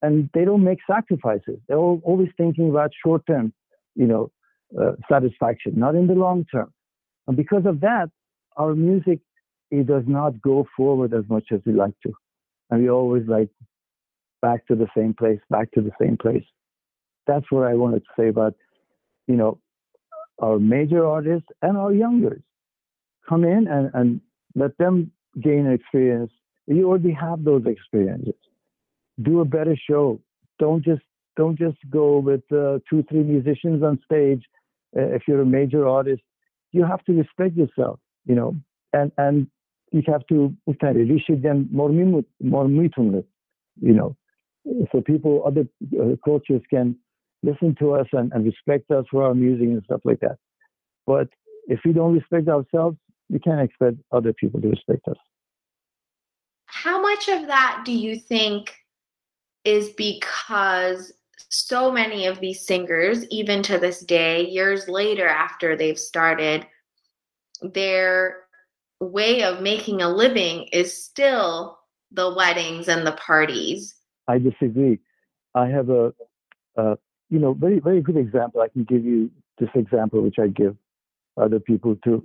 And 0.03 0.29
they 0.35 0.45
don't 0.45 0.63
make 0.63 0.79
sacrifices. 0.89 1.59
They're 1.67 1.79
all, 1.79 2.01
always 2.05 2.29
thinking 2.37 2.69
about 2.69 2.91
short 3.05 3.27
term, 3.27 3.53
you 3.95 4.07
know, 4.07 4.31
uh, 4.79 4.93
satisfaction, 5.11 5.73
not 5.77 5.95
in 5.95 6.07
the 6.07 6.15
long 6.15 6.45
term. 6.53 6.73
And 7.27 7.37
because 7.37 7.65
of 7.65 7.81
that, 7.81 8.11
our 8.57 8.75
music 8.75 9.21
it 9.71 9.87
does 9.87 10.05
not 10.07 10.41
go 10.41 10.67
forward 10.77 11.13
as 11.15 11.25
much 11.29 11.45
as 11.53 11.61
we 11.67 11.73
like 11.73 11.95
to. 12.05 12.13
And 12.71 12.83
we 12.83 12.91
always 12.91 13.27
like 13.27 13.49
back 14.43 14.67
to 14.67 14.75
the 14.75 14.89
same 14.97 15.15
place, 15.15 15.41
back 15.51 15.71
to 15.73 15.81
the 15.81 15.93
same 16.01 16.17
place. 16.17 16.45
That's 17.27 17.51
what 17.51 17.67
I 17.67 17.75
wanted 17.75 18.01
to 18.01 18.11
say 18.19 18.29
about, 18.29 18.55
you 19.27 19.37
know, 19.37 19.59
our 20.41 20.59
major 20.59 21.07
artists 21.07 21.49
and 21.63 21.77
our 21.77 21.93
youngers. 21.93 22.43
Come 23.29 23.45
in 23.45 23.67
and, 23.69 23.91
and 23.95 24.21
let 24.55 24.77
them 24.79 25.11
gain 25.43 25.67
experience. 25.67 26.31
You 26.67 26.89
already 26.89 27.13
have 27.13 27.45
those 27.45 27.65
experiences. 27.67 28.35
Do 29.23 29.41
a 29.41 29.45
better 29.45 29.77
show. 29.89 30.21
Don't 30.59 30.85
just 30.85 31.03
don't 31.37 31.59
just 31.59 31.79
go 31.91 32.19
with 32.19 32.43
uh, 32.53 32.79
two 32.89 33.03
three 33.09 33.23
musicians 33.23 33.83
on 33.83 33.99
stage. 34.05 34.43
Uh, 34.97 35.15
if 35.17 35.23
you're 35.27 35.43
a 35.43 35.47
major 35.47 35.87
artist, 35.89 36.23
you 36.73 36.85
have 36.85 37.05
to 37.05 37.13
respect 37.13 37.57
yourself. 37.57 37.99
You 38.27 38.35
know, 38.35 38.57
and 38.93 39.13
and 39.19 39.47
you 39.95 40.03
have 40.07 40.27
to 40.27 40.55
reach 40.69 41.25
them 41.29 41.69
more 41.71 41.91
more 42.41 42.67
you 42.69 43.95
know. 43.95 44.17
So 44.91 45.01
people 45.01 45.43
other 45.47 45.67
uh, 46.01 46.17
cultures 46.25 46.63
can 46.69 46.97
listen 47.43 47.75
to 47.79 47.93
us 47.93 48.07
and, 48.13 48.33
and 48.33 48.45
respect 48.45 48.91
us 48.91 49.05
for 49.11 49.23
our 49.23 49.35
music 49.35 49.69
and 49.69 49.83
stuff 49.85 50.01
like 50.05 50.21
that. 50.21 50.37
But 51.07 51.29
if 51.67 51.81
we 51.85 51.93
don't 51.93 52.15
respect 52.15 52.49
ourselves 52.49 52.97
we 53.31 53.39
can't 53.39 53.61
expect 53.61 53.97
other 54.13 54.33
people 54.33 54.61
to 54.61 54.69
respect 54.69 55.07
us. 55.09 55.17
How 56.67 57.01
much 57.01 57.29
of 57.29 57.47
that 57.47 57.83
do 57.85 57.93
you 57.93 58.19
think 58.19 58.75
is 59.65 59.91
because 59.91 61.13
so 61.49 61.91
many 61.91 62.27
of 62.27 62.41
these 62.41 62.67
singers 62.67 63.27
even 63.31 63.63
to 63.63 63.79
this 63.79 64.01
day 64.01 64.47
years 64.47 64.89
later 64.89 65.27
after 65.27 65.77
they've 65.77 65.99
started 65.99 66.67
their 67.63 68.44
way 69.01 69.43
of 69.43 69.61
making 69.61 70.01
a 70.01 70.09
living 70.09 70.69
is 70.73 70.97
still 70.97 71.79
the 72.11 72.33
weddings 72.35 72.89
and 72.89 73.07
the 73.07 73.13
parties. 73.13 73.95
I 74.29 74.39
disagree. 74.39 75.01
I 75.55 75.69
have 75.69 75.91
a, 75.91 76.13
you 77.31 77.39
know, 77.39 77.55
very, 77.55 77.81
very 77.81 78.01
good 78.01 78.17
example. 78.17 78.61
I 78.61 78.69
can 78.69 78.85
give 78.85 79.05
you 79.05 79.31
this 79.59 79.71
example, 79.75 80.23
which 80.23 80.39
I 80.39 80.49
give 80.49 80.77
other 81.37 81.61
people 81.61 81.97
too. 82.05 82.25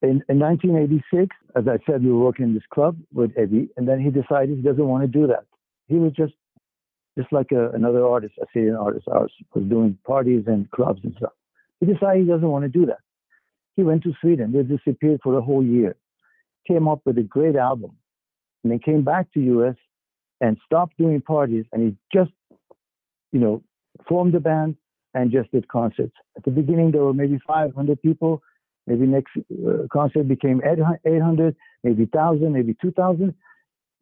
In, 0.00 0.22
in 0.28 0.38
1986, 0.38 1.34
as 1.56 1.64
I 1.66 1.78
said, 1.84 2.04
we 2.04 2.12
were 2.12 2.20
working 2.20 2.46
in 2.46 2.54
this 2.54 2.62
club 2.72 2.96
with 3.12 3.34
Ebi, 3.34 3.68
and 3.76 3.88
then 3.88 4.00
he 4.00 4.10
decided 4.10 4.56
he 4.56 4.62
doesn't 4.62 4.86
want 4.86 5.02
to 5.02 5.08
do 5.08 5.26
that. 5.26 5.44
He 5.88 5.96
was 5.96 6.12
just, 6.12 6.34
just 7.18 7.32
like 7.32 7.50
a, 7.50 7.70
another 7.70 8.06
artist, 8.06 8.34
a 8.40 8.46
Syrian 8.52 8.76
artist, 8.76 9.08
ours, 9.08 9.32
was 9.54 9.64
doing 9.64 9.98
parties 10.06 10.44
and 10.46 10.70
clubs 10.70 11.00
and 11.02 11.14
stuff. 11.16 11.32
He 11.80 11.86
decided 11.86 12.22
he 12.22 12.28
doesn't 12.28 12.48
want 12.48 12.64
to 12.64 12.68
do 12.68 12.86
that. 12.86 12.98
He 13.78 13.84
went 13.84 14.02
to 14.02 14.12
Sweden. 14.20 14.50
They 14.50 14.64
disappeared 14.64 15.20
for 15.22 15.38
a 15.38 15.40
whole 15.40 15.62
year. 15.64 15.94
Came 16.66 16.88
up 16.88 17.00
with 17.04 17.16
a 17.16 17.22
great 17.22 17.54
album. 17.54 17.92
And 18.64 18.72
then 18.72 18.80
came 18.80 19.04
back 19.04 19.32
to 19.34 19.40
US 19.40 19.76
and 20.40 20.58
stopped 20.66 20.98
doing 20.98 21.20
parties. 21.20 21.64
And 21.72 21.82
he 21.84 21.96
just, 22.12 22.32
you 23.30 23.38
know, 23.38 23.62
formed 24.08 24.34
a 24.34 24.40
band 24.40 24.74
and 25.14 25.30
just 25.30 25.52
did 25.52 25.68
concerts. 25.68 26.16
At 26.36 26.42
the 26.42 26.50
beginning, 26.50 26.90
there 26.90 27.04
were 27.04 27.14
maybe 27.14 27.38
500 27.46 28.02
people. 28.02 28.42
Maybe 28.88 29.06
next 29.06 29.30
uh, 29.36 29.86
concert 29.92 30.26
became 30.26 30.60
800, 30.64 31.54
maybe 31.84 32.02
1,000, 32.12 32.52
maybe 32.52 32.74
2,000. 32.82 33.32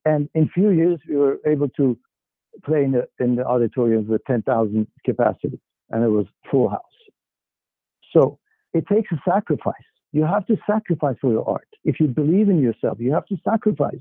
And 0.06 0.30
in 0.34 0.48
few 0.54 0.70
years, 0.70 1.00
we 1.06 1.16
were 1.16 1.38
able 1.46 1.68
to 1.80 1.98
play 2.64 2.82
in 2.82 2.92
the, 2.92 3.08
in 3.22 3.36
the 3.36 3.44
auditoriums 3.44 4.08
with 4.08 4.24
10,000 4.24 4.86
capacity. 5.04 5.60
And 5.90 6.02
it 6.02 6.08
was 6.08 6.24
full 6.50 6.70
house. 6.70 6.80
So 8.14 8.38
it 8.76 8.86
takes 8.86 9.10
a 9.12 9.20
sacrifice. 9.28 9.74
You 10.12 10.24
have 10.24 10.46
to 10.46 10.56
sacrifice 10.68 11.16
for 11.20 11.30
your 11.32 11.48
art. 11.48 11.68
If 11.84 12.00
you 12.00 12.06
believe 12.06 12.48
in 12.48 12.60
yourself, 12.60 12.98
you 13.00 13.12
have 13.12 13.26
to 13.26 13.36
sacrifice. 13.44 14.00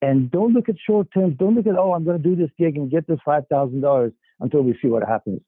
And 0.00 0.30
don't 0.30 0.52
look 0.52 0.68
at 0.68 0.76
short 0.78 1.08
term. 1.12 1.34
Don't 1.34 1.54
look 1.54 1.66
at, 1.66 1.76
oh, 1.76 1.92
I'm 1.92 2.04
going 2.04 2.22
to 2.22 2.28
do 2.28 2.36
this 2.36 2.50
gig 2.58 2.76
and 2.76 2.90
get 2.90 3.06
this 3.06 3.18
$5,000 3.26 4.12
until 4.40 4.62
we 4.62 4.78
see 4.80 4.88
what 4.88 5.02
happens. 5.06 5.40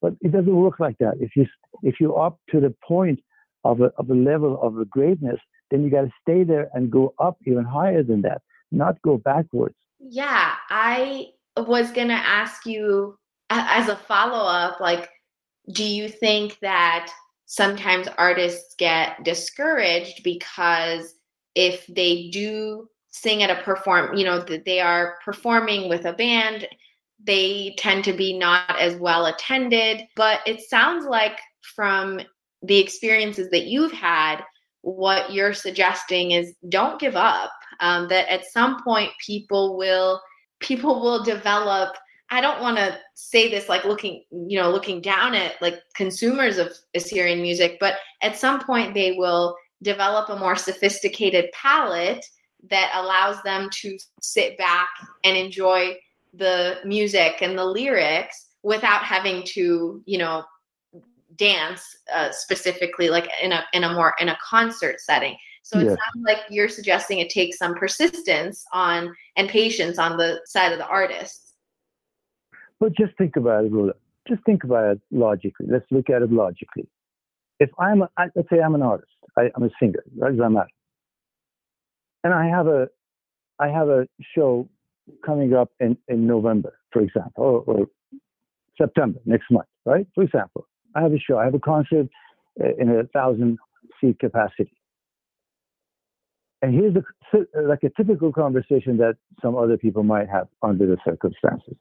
But 0.00 0.14
it 0.20 0.30
doesn't 0.32 0.54
work 0.54 0.78
like 0.78 0.96
that. 0.98 1.14
If 1.18 1.34
you 1.34 1.46
if 1.82 1.96
you're 2.00 2.20
up 2.24 2.38
to 2.50 2.60
the 2.60 2.72
point 2.86 3.20
of 3.64 3.80
a 3.80 3.90
of 3.98 4.08
a 4.10 4.14
level 4.14 4.60
of 4.62 4.78
a 4.78 4.84
greatness, 4.84 5.40
then 5.70 5.82
you 5.82 5.90
got 5.90 6.02
to 6.02 6.12
stay 6.22 6.44
there 6.44 6.68
and 6.72 6.88
go 6.90 7.14
up 7.18 7.36
even 7.46 7.64
higher 7.64 8.04
than 8.04 8.22
that, 8.22 8.42
not 8.70 9.02
go 9.02 9.18
backwards. 9.18 9.74
Yeah, 9.98 10.54
I 10.70 11.30
was 11.56 11.90
gonna 11.90 12.22
ask 12.24 12.64
you 12.64 13.18
as 13.50 13.88
a 13.88 13.96
follow 13.96 14.46
up, 14.46 14.78
like, 14.78 15.08
do 15.72 15.84
you 15.84 16.08
think 16.08 16.58
that 16.60 17.10
sometimes 17.48 18.06
artists 18.16 18.76
get 18.78 19.24
discouraged 19.24 20.22
because 20.22 21.16
if 21.56 21.84
they 21.88 22.30
do 22.30 22.88
sing 23.10 23.42
at 23.42 23.50
a 23.50 23.62
perform 23.62 24.16
you 24.16 24.24
know 24.24 24.38
that 24.38 24.64
they 24.64 24.80
are 24.80 25.16
performing 25.24 25.88
with 25.88 26.04
a 26.04 26.12
band 26.12 26.68
they 27.24 27.74
tend 27.78 28.04
to 28.04 28.12
be 28.12 28.38
not 28.38 28.78
as 28.78 28.96
well 28.96 29.26
attended. 29.26 30.02
But 30.16 30.40
it 30.46 30.60
sounds 30.62 31.04
like 31.04 31.38
from 31.74 32.20
the 32.62 32.78
experiences 32.78 33.50
that 33.50 33.66
you've 33.66 33.92
had 33.92 34.42
what 34.82 35.32
you're 35.32 35.54
suggesting 35.54 36.30
is 36.32 36.54
don't 36.68 37.00
give 37.00 37.16
up 37.16 37.50
um, 37.80 38.08
that 38.08 38.28
at 38.32 38.46
some 38.46 38.82
point 38.82 39.10
people 39.24 39.76
will 39.76 40.20
people 40.60 41.00
will 41.00 41.22
develop 41.22 41.94
I 42.30 42.40
don't 42.40 42.60
want 42.60 42.76
to 42.76 42.98
say 43.14 43.50
this 43.50 43.68
like 43.68 43.84
looking, 43.84 44.24
you 44.30 44.58
know, 44.58 44.70
looking 44.70 45.00
down 45.00 45.34
at 45.34 45.60
like 45.62 45.80
consumers 45.94 46.58
of 46.58 46.72
Assyrian 46.94 47.40
music, 47.40 47.78
but 47.80 47.96
at 48.22 48.36
some 48.36 48.60
point 48.60 48.94
they 48.94 49.12
will 49.12 49.56
develop 49.82 50.28
a 50.28 50.38
more 50.38 50.56
sophisticated 50.56 51.50
palette 51.52 52.24
that 52.70 52.92
allows 52.94 53.42
them 53.42 53.68
to 53.72 53.96
sit 54.20 54.58
back 54.58 54.88
and 55.24 55.36
enjoy 55.36 55.96
the 56.34 56.78
music 56.84 57.36
and 57.40 57.58
the 57.58 57.64
lyrics 57.64 58.46
without 58.62 59.02
having 59.02 59.42
to, 59.44 60.02
you 60.04 60.18
know, 60.18 60.44
dance 61.36 61.96
uh, 62.12 62.30
specifically 62.32 63.08
like 63.08 63.30
in 63.42 63.52
a 63.52 63.64
in 63.72 63.84
a 63.84 63.94
more 63.94 64.14
in 64.20 64.28
a 64.28 64.38
concert 64.44 65.00
setting. 65.00 65.36
So 65.62 65.78
it 65.78 65.84
yeah. 65.84 65.90
sounds 65.90 66.24
like 66.26 66.38
you're 66.50 66.68
suggesting 66.68 67.18
it 67.18 67.30
takes 67.30 67.58
some 67.58 67.74
persistence 67.74 68.64
on 68.72 69.14
and 69.36 69.48
patience 69.48 69.98
on 69.98 70.16
the 70.16 70.40
side 70.46 70.72
of 70.72 70.78
the 70.78 70.86
artists. 70.86 71.47
But 72.80 72.96
just 72.96 73.16
think 73.18 73.36
about 73.36 73.64
it. 73.64 73.72
Just 74.28 74.44
think 74.44 74.64
about 74.64 74.92
it 74.92 75.00
logically. 75.10 75.66
Let's 75.70 75.86
look 75.90 76.10
at 76.10 76.22
it 76.22 76.32
logically. 76.32 76.88
If 77.60 77.70
I'm, 77.78 78.02
a, 78.02 78.10
I, 78.16 78.26
let's 78.36 78.48
say 78.50 78.60
I'm 78.60 78.74
an 78.74 78.82
artist, 78.82 79.10
I, 79.36 79.50
am 79.56 79.64
a 79.64 79.70
singer, 79.80 80.04
right? 80.16 80.32
I'm 80.40 80.54
not, 80.54 80.68
and 82.22 82.32
I 82.32 82.46
have 82.46 82.66
a, 82.66 82.88
I 83.58 83.68
have 83.68 83.88
a 83.88 84.06
show 84.36 84.68
coming 85.24 85.54
up 85.54 85.70
in, 85.80 85.96
in 86.06 86.26
November, 86.26 86.78
for 86.92 87.02
example, 87.02 87.32
or, 87.44 87.60
or 87.66 87.86
September 88.76 89.18
next 89.24 89.50
month, 89.50 89.66
right? 89.84 90.06
For 90.14 90.22
example, 90.22 90.66
I 90.94 91.02
have 91.02 91.12
a 91.12 91.18
show, 91.18 91.38
I 91.38 91.44
have 91.44 91.54
a 91.54 91.60
concert 91.60 92.06
uh, 92.62 92.68
in 92.78 92.90
a 92.90 93.04
thousand 93.04 93.58
seat 94.00 94.18
capacity. 94.20 94.72
And 96.62 96.74
here's 96.74 96.94
the, 96.94 97.46
like 97.62 97.82
a 97.84 97.90
typical 97.96 98.32
conversation 98.32 98.96
that 98.98 99.16
some 99.40 99.56
other 99.56 99.76
people 99.76 100.02
might 100.02 100.28
have 100.28 100.48
under 100.62 100.86
the 100.86 100.96
circumstances. 101.04 101.76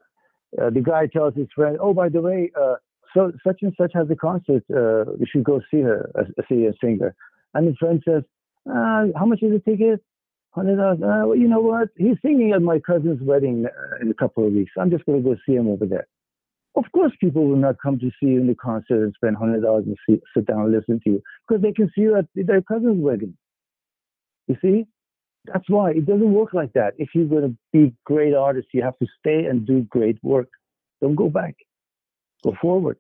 Uh, 0.62 0.70
the 0.70 0.82
guy 0.82 1.08
tells 1.08 1.36
his 1.36 1.48
friend, 1.56 1.78
"Oh, 1.80 1.94
by 1.94 2.10
the 2.10 2.22
way, 2.22 2.52
uh, 2.60 2.76
so 3.14 3.32
such 3.46 3.60
and 3.62 3.74
such 3.78 3.92
has 3.94 4.10
a 4.10 4.16
concert. 4.16 4.64
Uh, 4.74 5.12
you 5.20 5.26
should 5.30 5.44
go 5.44 5.62
see 5.72 5.82
her, 5.82 6.10
uh, 6.18 6.24
see 6.50 6.66
a 6.66 6.74
singer." 6.84 7.16
And 7.54 7.68
the 7.68 7.76
friend 7.76 8.02
says, 8.08 8.24
uh, 8.70 9.08
"How 9.16 9.26
much 9.26 9.42
is 9.44 9.52
the 9.52 9.60
ticket? 9.60 10.02
Hundred 10.52 10.78
dollars. 10.78 11.02
Uh, 11.02 11.28
well, 11.28 11.36
you 11.36 11.48
know 11.48 11.62
what? 11.62 11.90
He's 11.98 12.18
singing 12.22 12.52
at 12.52 12.62
my 12.62 12.80
cousin's 12.80 13.22
wedding 13.22 13.66
in 14.02 14.10
a 14.10 14.14
couple 14.14 14.46
of 14.46 14.54
weeks. 14.54 14.72
I'm 14.78 14.90
just 14.90 15.06
going 15.06 15.22
to 15.22 15.30
go 15.30 15.36
see 15.46 15.56
him 15.56 15.68
over 15.68 15.86
there." 15.86 16.08
Of 16.76 16.86
course, 16.92 17.12
people 17.20 17.48
will 17.48 17.58
not 17.58 17.78
come 17.82 17.98
to 18.00 18.12
see 18.20 18.28
you 18.28 18.40
in 18.40 18.48
the 18.48 18.56
concert 18.56 19.04
and 19.04 19.14
spend 19.16 19.36
hundred 19.36 19.62
dollars 19.62 19.86
and 19.86 19.98
see, 20.08 20.22
sit 20.36 20.46
down 20.46 20.62
and 20.62 20.72
listen 20.72 21.00
to 21.04 21.10
you 21.14 21.24
because 21.48 21.62
they 21.64 21.74
can 21.74 21.90
see 21.94 22.02
you 22.02 22.16
at 22.16 22.28
their 22.36 22.62
cousin's 22.62 23.02
wedding. 23.04 23.36
You 24.48 24.58
see, 24.62 24.86
that's 25.52 25.70
why 25.70 25.92
it 25.92 26.06
doesn't 26.06 26.32
work 26.34 26.54
like 26.54 26.74
that. 26.74 26.94
If 26.98 27.10
you're 27.14 27.26
going 27.26 27.44
to 27.44 27.58
be 27.74 27.94
great 28.06 28.34
artists, 28.34 28.72
you 28.74 28.84
have 28.84 28.98
to 29.00 29.08
stay 29.20 29.46
and 29.46 29.66
do 29.66 29.82
great 29.84 30.18
work. 30.24 30.50
Don't 31.02 31.16
go 31.16 31.30
back. 31.30 31.56
Go 32.44 32.56
forward. 32.62 32.98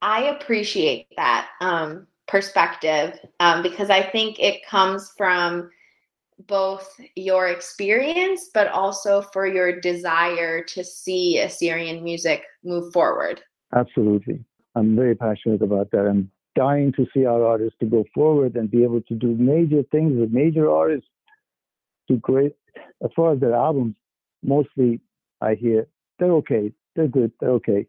I 0.00 0.24
appreciate 0.24 1.08
that 1.16 1.48
um, 1.60 2.06
perspective 2.26 3.18
um, 3.40 3.62
because 3.62 3.90
I 3.90 4.02
think 4.02 4.38
it 4.38 4.64
comes 4.66 5.12
from 5.16 5.70
both 6.46 6.88
your 7.16 7.48
experience, 7.48 8.50
but 8.54 8.68
also 8.68 9.22
for 9.32 9.46
your 9.46 9.80
desire 9.80 10.62
to 10.62 10.84
see 10.84 11.38
Assyrian 11.38 12.04
music 12.04 12.44
move 12.62 12.92
forward. 12.92 13.42
Absolutely. 13.74 14.44
I'm 14.76 14.94
very 14.94 15.16
passionate 15.16 15.62
about 15.62 15.90
that. 15.90 16.06
I'm 16.06 16.30
dying 16.64 16.92
to 16.98 17.06
see 17.14 17.24
our 17.24 17.42
artists 17.52 17.78
to 17.80 17.86
go 17.86 18.04
forward 18.14 18.56
and 18.56 18.70
be 18.70 18.82
able 18.82 19.02
to 19.02 19.14
do 19.14 19.30
major 19.52 19.82
things 19.92 20.18
with 20.18 20.30
major 20.42 20.66
artists 20.70 21.08
to 22.08 22.16
great 22.28 22.54
as 23.04 23.10
far 23.14 23.32
as 23.34 23.40
their 23.40 23.54
albums 23.54 23.94
mostly 24.42 25.00
i 25.40 25.54
hear 25.54 25.86
they're 26.18 26.38
okay 26.40 26.72
they're 26.98 27.08
good 27.08 27.32
they're 27.40 27.50
okay. 27.50 27.86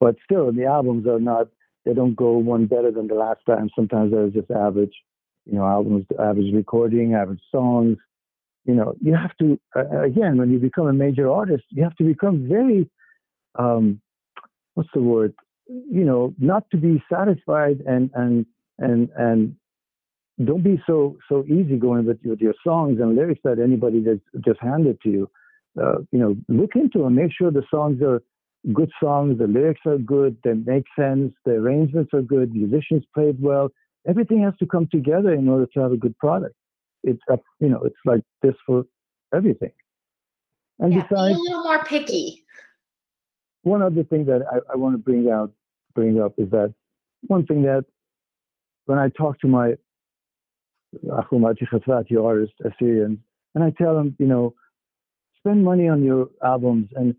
But 0.00 0.16
still 0.24 0.52
the 0.52 0.64
albums 0.64 1.06
are 1.06 1.20
not 1.20 1.48
they 1.84 1.94
don't 1.94 2.16
go 2.16 2.32
one 2.32 2.66
better 2.66 2.90
than 2.90 3.06
the 3.06 3.14
last 3.14 3.40
time. 3.46 3.70
Sometimes 3.74 4.10
they're 4.10 4.28
just 4.28 4.50
average 4.50 4.94
you 5.46 5.54
know 5.54 5.64
albums 5.64 6.04
average 6.18 6.52
recording 6.52 7.14
average 7.14 7.40
songs. 7.50 7.96
You 8.64 8.74
know 8.74 8.94
you 9.00 9.14
have 9.14 9.34
to 9.40 9.58
uh, 9.76 10.02
again 10.02 10.36
when 10.38 10.50
you 10.50 10.58
become 10.58 10.88
a 10.88 10.92
major 10.92 11.30
artist 11.30 11.64
you 11.70 11.84
have 11.84 11.96
to 11.96 12.04
become 12.04 12.48
very 12.48 12.90
um 13.58 14.00
what's 14.74 14.90
the 14.92 15.00
word 15.00 15.34
you 15.68 16.04
know, 16.04 16.34
not 16.38 16.68
to 16.70 16.76
be 16.76 17.02
satisfied 17.12 17.80
and 17.86 18.10
and 18.14 18.46
and 18.78 19.08
and 19.16 19.56
don't 20.44 20.62
be 20.62 20.80
so 20.86 21.16
so 21.28 21.44
easygoing 21.46 22.06
with 22.06 22.18
with 22.24 22.40
your 22.40 22.54
songs 22.64 23.00
and 23.00 23.16
lyrics 23.16 23.40
that 23.44 23.58
anybody 23.58 24.02
just 24.02 24.22
just 24.44 24.60
handed 24.60 25.00
to 25.02 25.10
you. 25.10 25.30
Uh, 25.80 25.98
you 26.10 26.18
know, 26.18 26.36
look 26.48 26.70
into 26.74 27.00
them. 27.00 27.14
Make 27.14 27.32
sure 27.32 27.50
the 27.50 27.62
songs 27.70 28.02
are 28.02 28.22
good 28.72 28.90
songs. 29.02 29.38
The 29.38 29.46
lyrics 29.46 29.80
are 29.86 29.98
good. 29.98 30.36
They 30.42 30.54
make 30.54 30.84
sense. 30.98 31.32
The 31.44 31.52
arrangements 31.52 32.12
are 32.14 32.22
good. 32.22 32.54
Musicians 32.54 33.04
played 33.14 33.40
well. 33.40 33.70
Everything 34.08 34.42
has 34.42 34.54
to 34.58 34.66
come 34.66 34.88
together 34.90 35.32
in 35.34 35.48
order 35.48 35.66
to 35.74 35.80
have 35.80 35.92
a 35.92 35.96
good 35.96 36.16
product. 36.18 36.54
It's 37.04 37.20
up, 37.30 37.42
you 37.60 37.68
know, 37.68 37.82
it's 37.84 37.96
like 38.04 38.22
this 38.42 38.54
for 38.66 38.84
everything. 39.34 39.72
And 40.78 40.92
yeah, 40.92 41.06
besides, 41.08 41.36
be 41.36 41.40
a 41.40 41.42
little 41.42 41.64
more 41.64 41.84
picky. 41.84 42.44
One 43.68 43.82
other 43.82 44.04
thing 44.04 44.24
that 44.26 44.40
I, 44.50 44.72
I 44.72 44.76
want 44.76 44.94
to 44.94 44.98
bring 44.98 45.30
out 45.30 45.52
bring 45.94 46.20
up 46.20 46.32
is 46.38 46.50
that 46.50 46.74
one 47.26 47.44
thing 47.46 47.62
that 47.62 47.84
when 48.86 48.98
I 48.98 49.08
talk 49.10 49.38
to 49.40 49.48
my 49.48 49.72
uh, 49.72 51.22
Ahumati 51.22 51.64
Khafati 51.70 52.22
artists, 52.22 52.56
Assyrians, 52.64 53.18
and 53.54 53.64
I 53.64 53.70
tell 53.76 53.94
them, 53.94 54.16
you 54.18 54.26
know, 54.26 54.54
spend 55.38 55.64
money 55.64 55.88
on 55.88 56.02
your 56.02 56.28
albums 56.42 56.88
and 56.94 57.14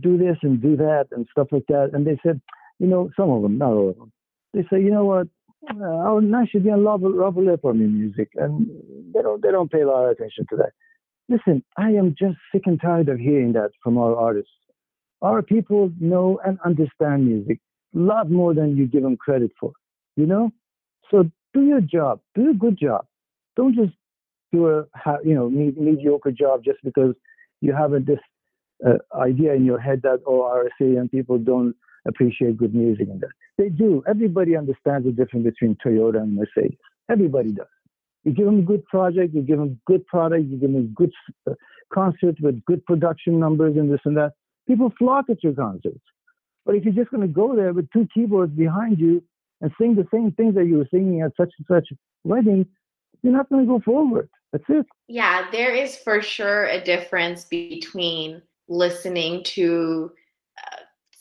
do 0.00 0.16
this 0.16 0.36
and 0.42 0.62
do 0.62 0.76
that 0.76 1.06
and 1.12 1.26
stuff 1.30 1.48
like 1.50 1.66
that. 1.68 1.90
And 1.92 2.06
they 2.06 2.18
said, 2.24 2.40
you 2.78 2.86
know, 2.86 3.10
some 3.16 3.30
of 3.30 3.42
them, 3.42 3.58
not 3.58 3.72
all 3.72 3.90
of 3.90 3.96
them, 3.96 4.12
they 4.54 4.62
say, 4.70 4.80
you 4.82 4.90
know 4.90 5.04
what, 5.04 5.28
our 5.68 6.20
Nashidian 6.20 6.82
love 6.84 7.02
me 7.76 7.86
music, 7.86 8.28
and 8.36 8.68
they 9.14 9.22
don't 9.22 9.42
they 9.42 9.50
don't 9.50 9.70
pay 9.70 9.82
a 9.82 9.86
lot 9.86 10.04
of 10.04 10.10
attention 10.12 10.46
to 10.50 10.56
that. 10.56 10.72
Listen, 11.28 11.64
I 11.76 11.90
am 11.90 12.14
just 12.18 12.36
sick 12.52 12.62
and 12.66 12.80
tired 12.80 13.08
of 13.08 13.18
hearing 13.18 13.52
that 13.54 13.70
from 13.82 13.98
our 13.98 14.14
artists. 14.14 14.52
Our 15.24 15.40
people 15.40 15.90
know 15.98 16.38
and 16.44 16.58
understand 16.66 17.26
music 17.26 17.58
a 17.94 17.98
lot 17.98 18.30
more 18.30 18.52
than 18.52 18.76
you 18.76 18.86
give 18.86 19.02
them 19.02 19.16
credit 19.16 19.50
for, 19.58 19.72
you 20.16 20.26
know? 20.26 20.50
So 21.10 21.30
do 21.54 21.62
your 21.62 21.80
job, 21.80 22.20
do 22.34 22.50
a 22.50 22.54
good 22.54 22.78
job. 22.78 23.06
Don't 23.56 23.74
just 23.74 23.94
do 24.52 24.68
a, 24.68 24.84
you 25.24 25.34
know, 25.34 25.48
mediocre 25.48 26.30
job 26.30 26.62
just 26.62 26.78
because 26.84 27.14
you 27.62 27.72
have 27.72 27.94
a, 27.94 28.00
this 28.00 28.18
uh, 28.86 28.98
idea 29.18 29.54
in 29.54 29.64
your 29.64 29.78
head 29.78 30.02
that, 30.02 30.20
oh, 30.26 30.42
our 30.42 30.66
Assyrian 30.66 31.08
people 31.08 31.38
don't 31.38 31.74
appreciate 32.06 32.58
good 32.58 32.74
music 32.74 33.08
and 33.08 33.22
that. 33.22 33.30
They 33.56 33.70
do. 33.70 34.02
Everybody 34.06 34.56
understands 34.56 35.06
the 35.06 35.12
difference 35.12 35.46
between 35.46 35.78
Toyota 35.84 36.20
and 36.20 36.36
Mercedes. 36.36 36.76
Everybody 37.08 37.52
does. 37.52 37.66
You 38.24 38.32
give 38.32 38.44
them 38.46 38.58
a 38.58 38.62
good 38.62 38.84
project, 38.86 39.32
you 39.34 39.40
give 39.40 39.58
them 39.58 39.80
good 39.86 40.06
product, 40.06 40.44
you 40.44 40.58
give 40.58 40.72
them 40.72 40.76
a 40.76 40.82
good 40.82 41.12
uh, 41.48 41.54
concert 41.92 42.36
with 42.42 42.62
good 42.66 42.84
production 42.84 43.38
numbers 43.38 43.76
and 43.76 43.90
this 43.90 44.00
and 44.04 44.16
that. 44.18 44.32
People 44.66 44.92
flock 44.98 45.26
at 45.30 45.42
your 45.42 45.52
concerts. 45.52 46.00
But 46.64 46.76
if 46.76 46.84
you're 46.84 46.94
just 46.94 47.10
going 47.10 47.20
to 47.20 47.28
go 47.28 47.54
there 47.54 47.72
with 47.72 47.90
two 47.90 48.08
keyboards 48.14 48.52
behind 48.52 48.98
you 48.98 49.22
and 49.60 49.70
sing 49.78 49.94
the 49.94 50.06
same 50.12 50.32
things 50.32 50.54
that 50.54 50.66
you 50.66 50.78
were 50.78 50.88
singing 50.90 51.20
at 51.20 51.32
such 51.36 51.52
and 51.58 51.66
such 51.68 51.96
wedding, 52.24 52.66
you're 53.22 53.32
not 53.32 53.48
going 53.50 53.66
to 53.66 53.70
go 53.70 53.80
forward. 53.80 54.28
That's 54.52 54.64
it. 54.68 54.86
Yeah, 55.08 55.50
there 55.50 55.74
is 55.74 55.96
for 55.96 56.22
sure 56.22 56.66
a 56.66 56.82
difference 56.82 57.44
between 57.44 58.40
listening 58.68 59.42
to 59.44 60.12
uh, 60.58 60.76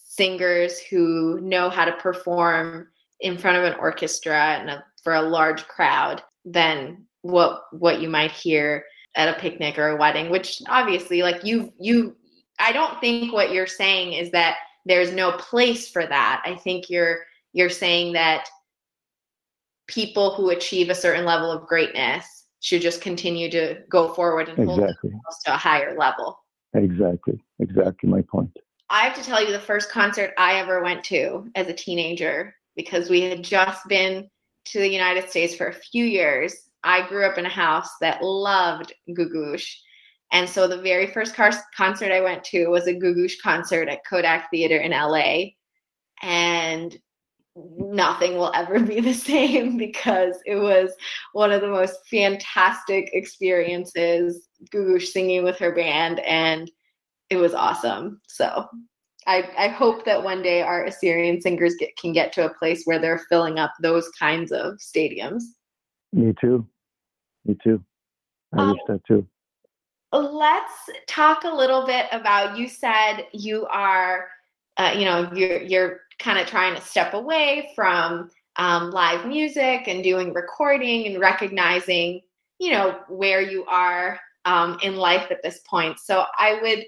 singers 0.06 0.80
who 0.80 1.40
know 1.42 1.70
how 1.70 1.86
to 1.86 1.94
perform 1.94 2.88
in 3.20 3.38
front 3.38 3.58
of 3.58 3.64
an 3.64 3.74
orchestra 3.80 4.58
and 4.60 4.70
a, 4.70 4.84
for 5.04 5.16
a 5.16 5.22
large 5.22 5.66
crowd 5.68 6.22
than 6.46 7.06
what 7.22 7.64
what 7.72 8.02
you 8.02 8.10
might 8.10 8.32
hear 8.32 8.84
at 9.16 9.36
a 9.36 9.40
picnic 9.40 9.78
or 9.78 9.90
a 9.90 9.96
wedding 9.96 10.30
which 10.30 10.62
obviously 10.68 11.22
like 11.22 11.44
you 11.44 11.72
you 11.80 12.16
I 12.64 12.72
don't 12.72 13.00
think 13.02 13.34
what 13.34 13.52
you're 13.52 13.68
saying 13.68 14.14
is 14.14 14.32
that 14.32 14.56
there's 14.86 15.12
no 15.12 15.34
place 15.34 15.90
for 15.90 16.06
that. 16.06 16.42
I 16.46 16.56
think 16.56 16.90
you're 16.90 17.26
you're 17.52 17.70
saying 17.70 18.14
that 18.14 18.48
people 19.88 20.34
who 20.34 20.50
achieve 20.50 20.90
a 20.90 20.96
certain 20.96 21.26
level 21.26 21.52
of 21.52 21.68
greatness 21.68 22.26
should 22.62 22.82
just 22.82 23.02
continue 23.02 23.52
to 23.52 23.80
go 23.90 24.14
forward 24.14 24.48
and 24.48 24.58
exactly. 24.58 24.76
hold 24.76 25.02
themselves 25.04 25.44
to 25.46 25.54
a 25.54 25.58
higher 25.58 25.96
level. 25.98 26.40
Exactly. 26.74 27.40
Exactly 27.60 28.10
my 28.10 28.22
point. 28.22 28.58
I 28.90 29.02
have 29.02 29.16
to 29.16 29.24
tell 29.24 29.44
you 29.44 29.52
the 29.52 29.60
first 29.60 29.92
concert 29.92 30.34
I 30.38 30.56
ever 30.56 30.82
went 30.82 31.04
to 31.06 31.50
as 31.56 31.68
a 31.68 31.74
teenager 31.74 32.56
because 32.76 33.10
we 33.10 33.22
had 33.22 33.44
just 33.44 33.86
been 33.88 34.30
to 34.66 34.80
the 34.80 34.90
United 34.90 35.30
States 35.30 35.54
for 35.54 35.68
a 35.68 35.74
few 35.74 36.06
years. 36.06 36.56
I 36.84 37.08
grew 37.08 37.26
up 37.26 37.38
in 37.38 37.46
a 37.46 37.50
house 37.50 37.90
that 38.00 38.24
loved 38.24 38.94
Googoosh 39.10 39.76
and 40.34 40.50
so 40.50 40.68
the 40.68 40.82
very 40.82 41.06
first 41.08 41.36
car- 41.36 41.54
concert 41.78 42.12
I 42.12 42.20
went 42.20 42.44
to 42.46 42.68
was 42.68 42.88
a 42.88 42.94
Googoosh 42.94 43.36
concert 43.42 43.88
at 43.88 44.06
Kodak 44.06 44.50
Theater 44.50 44.78
in 44.78 44.92
LA. 44.92 45.52
And 46.24 46.98
nothing 47.56 48.36
will 48.36 48.52
ever 48.56 48.80
be 48.80 49.00
the 49.00 49.14
same 49.32 49.78
because 49.78 50.36
it 50.46 50.56
was 50.56 50.92
one 51.34 51.52
of 51.52 51.62
the 51.62 51.68
most 51.68 52.00
fantastic 52.10 53.12
experiences. 53.14 54.48
Googoosh 54.72 55.06
singing 55.06 55.44
with 55.44 55.60
her 55.60 55.72
band 55.72 56.20
and 56.22 56.72
it 57.30 57.38
was 57.38 57.54
awesome. 57.54 58.20
So 58.28 58.68
I, 59.28 59.50
I 59.56 59.68
hope 59.68 60.04
that 60.06 60.24
one 60.24 60.42
day 60.42 60.64
our 60.64 60.86
Assyrian 60.86 61.42
singers 61.42 61.76
get, 61.80 61.96
can 61.96 62.12
get 62.12 62.34
to 62.34 62.46
a 62.46 62.54
place 62.56 62.84
where 62.86 63.00
they're 63.00 63.26
filling 63.30 63.60
up 63.60 63.74
those 63.82 64.10
kinds 64.10 64.52
of 64.52 64.80
stadiums. 64.80 65.44
Me 66.12 66.34
too. 66.42 66.68
Me 67.46 67.56
too. 67.64 67.84
I 68.58 68.62
um, 68.62 68.72
wish 68.72 68.82
that 68.88 69.02
too. 69.06 69.28
Let's 70.14 70.92
talk 71.08 71.44
a 71.44 71.50
little 71.50 71.88
bit 71.88 72.06
about. 72.12 72.56
You 72.56 72.68
said 72.68 73.26
you 73.34 73.66
are, 73.66 74.28
uh, 74.78 74.94
you 74.96 75.06
know, 75.06 75.32
you're 75.34 75.62
you're 75.64 76.00
kind 76.20 76.38
of 76.38 76.46
trying 76.46 76.76
to 76.76 76.82
step 76.82 77.16
away 77.16 77.72
from 77.76 78.30
um, 78.58 78.92
live 78.92 79.26
music 79.26 79.88
and 79.88 80.04
doing 80.04 80.32
recording 80.32 81.08
and 81.08 81.20
recognizing, 81.20 82.22
you 82.60 82.70
know, 82.72 83.00
where 83.10 83.42
you 83.42 83.66
are 83.66 84.20
um, 84.46 84.78
in 84.84 84.98
life 84.98 85.32
at 85.32 85.42
this 85.42 85.62
point. 85.68 86.00
So 86.00 86.26
I 86.38 86.60
would 86.62 86.86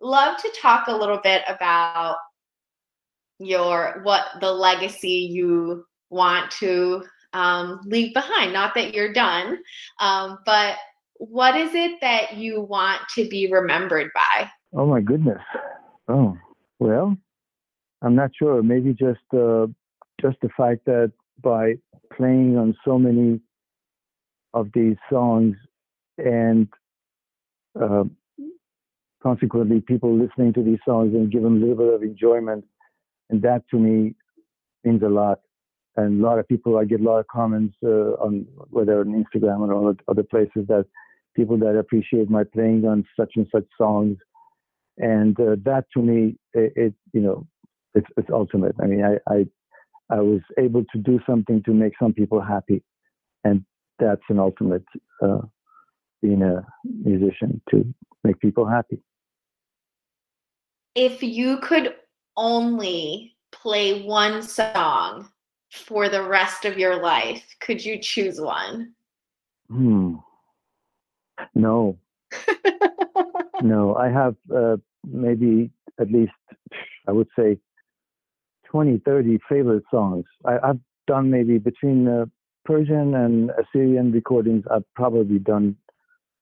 love 0.00 0.38
to 0.38 0.50
talk 0.58 0.88
a 0.88 0.96
little 0.96 1.20
bit 1.22 1.42
about 1.48 2.16
your 3.38 4.00
what 4.02 4.26
the 4.40 4.50
legacy 4.50 5.28
you 5.30 5.84
want 6.08 6.50
to 6.52 7.04
um, 7.34 7.80
leave 7.84 8.14
behind. 8.14 8.54
Not 8.54 8.74
that 8.76 8.94
you're 8.94 9.12
done, 9.12 9.58
um, 10.00 10.38
but 10.46 10.76
what 11.30 11.56
is 11.56 11.74
it 11.74 12.00
that 12.00 12.36
you 12.36 12.60
want 12.60 13.00
to 13.14 13.28
be 13.28 13.50
remembered 13.50 14.10
by? 14.14 14.50
Oh 14.74 14.86
my 14.86 15.00
goodness. 15.00 15.40
Oh 16.08 16.36
well, 16.78 17.16
I'm 18.02 18.14
not 18.14 18.30
sure. 18.36 18.62
Maybe 18.62 18.92
just 18.92 19.20
uh, 19.32 19.66
just 20.20 20.38
the 20.42 20.48
fact 20.56 20.84
that 20.86 21.12
by 21.40 21.74
playing 22.16 22.56
on 22.58 22.76
so 22.84 22.98
many 22.98 23.40
of 24.54 24.68
these 24.74 24.96
songs 25.10 25.56
and 26.18 26.68
uh, 27.80 28.04
consequently 29.22 29.80
people 29.80 30.16
listening 30.16 30.52
to 30.52 30.62
these 30.62 30.78
songs 30.84 31.14
and 31.14 31.30
give 31.30 31.42
them 31.42 31.56
a 31.56 31.60
little 31.60 31.76
bit 31.76 31.94
of 31.94 32.02
enjoyment 32.02 32.64
and 33.30 33.40
that 33.42 33.62
to 33.70 33.78
me 33.78 34.14
means 34.84 35.02
a 35.02 35.08
lot 35.08 35.40
and 35.96 36.20
a 36.20 36.26
lot 36.26 36.38
of 36.38 36.46
people 36.48 36.76
i 36.76 36.84
get 36.84 37.00
a 37.00 37.02
lot 37.02 37.18
of 37.18 37.26
comments 37.28 37.74
uh, 37.84 38.12
on 38.20 38.44
whether 38.70 39.00
on 39.00 39.24
instagram 39.24 39.60
or 39.60 39.96
other 40.08 40.22
places 40.22 40.66
that 40.68 40.84
people 41.34 41.56
that 41.58 41.76
appreciate 41.78 42.30
my 42.30 42.44
playing 42.44 42.84
on 42.86 43.04
such 43.18 43.32
and 43.36 43.46
such 43.52 43.64
songs 43.76 44.16
and 44.98 45.38
uh, 45.40 45.56
that 45.64 45.84
to 45.92 46.02
me 46.02 46.36
it, 46.54 46.72
it, 46.76 46.94
you 47.12 47.20
know 47.20 47.46
it's, 47.94 48.06
it's 48.16 48.28
ultimate 48.30 48.74
i 48.82 48.86
mean 48.86 49.04
I, 49.04 49.32
I 49.32 49.46
i 50.10 50.20
was 50.20 50.40
able 50.58 50.84
to 50.92 50.98
do 50.98 51.18
something 51.26 51.62
to 51.64 51.72
make 51.72 51.94
some 52.00 52.12
people 52.12 52.40
happy 52.40 52.82
and 53.44 53.64
that's 53.98 54.22
an 54.28 54.38
ultimate 54.38 54.84
uh, 55.22 55.40
being 56.20 56.42
a 56.42 56.66
musician 56.84 57.60
to 57.70 57.84
make 58.24 58.38
people 58.40 58.66
happy 58.66 59.02
if 60.94 61.22
you 61.22 61.58
could 61.58 61.94
only 62.36 63.36
play 63.50 64.02
one 64.02 64.42
song 64.42 65.28
for 65.72 66.08
the 66.08 66.22
rest 66.22 66.64
of 66.64 66.78
your 66.78 67.02
life, 67.02 67.44
could 67.60 67.84
you 67.84 67.98
choose 67.98 68.40
one? 68.40 68.92
Hmm. 69.68 70.16
No. 71.54 71.98
no, 73.62 73.94
I 73.94 74.08
have 74.08 74.36
uh, 74.54 74.76
maybe 75.04 75.70
at 76.00 76.10
least, 76.10 76.32
I 77.06 77.12
would 77.12 77.28
say, 77.38 77.58
20, 78.66 79.02
30 79.04 79.38
favorite 79.48 79.84
songs. 79.90 80.24
I, 80.44 80.58
have 80.64 80.78
done 81.06 81.30
maybe 81.30 81.58
between 81.58 82.08
uh, 82.08 82.26
Persian 82.64 83.14
and 83.14 83.50
Assyrian 83.50 84.12
recordings, 84.12 84.64
I've 84.70 84.84
probably 84.94 85.38
done 85.38 85.76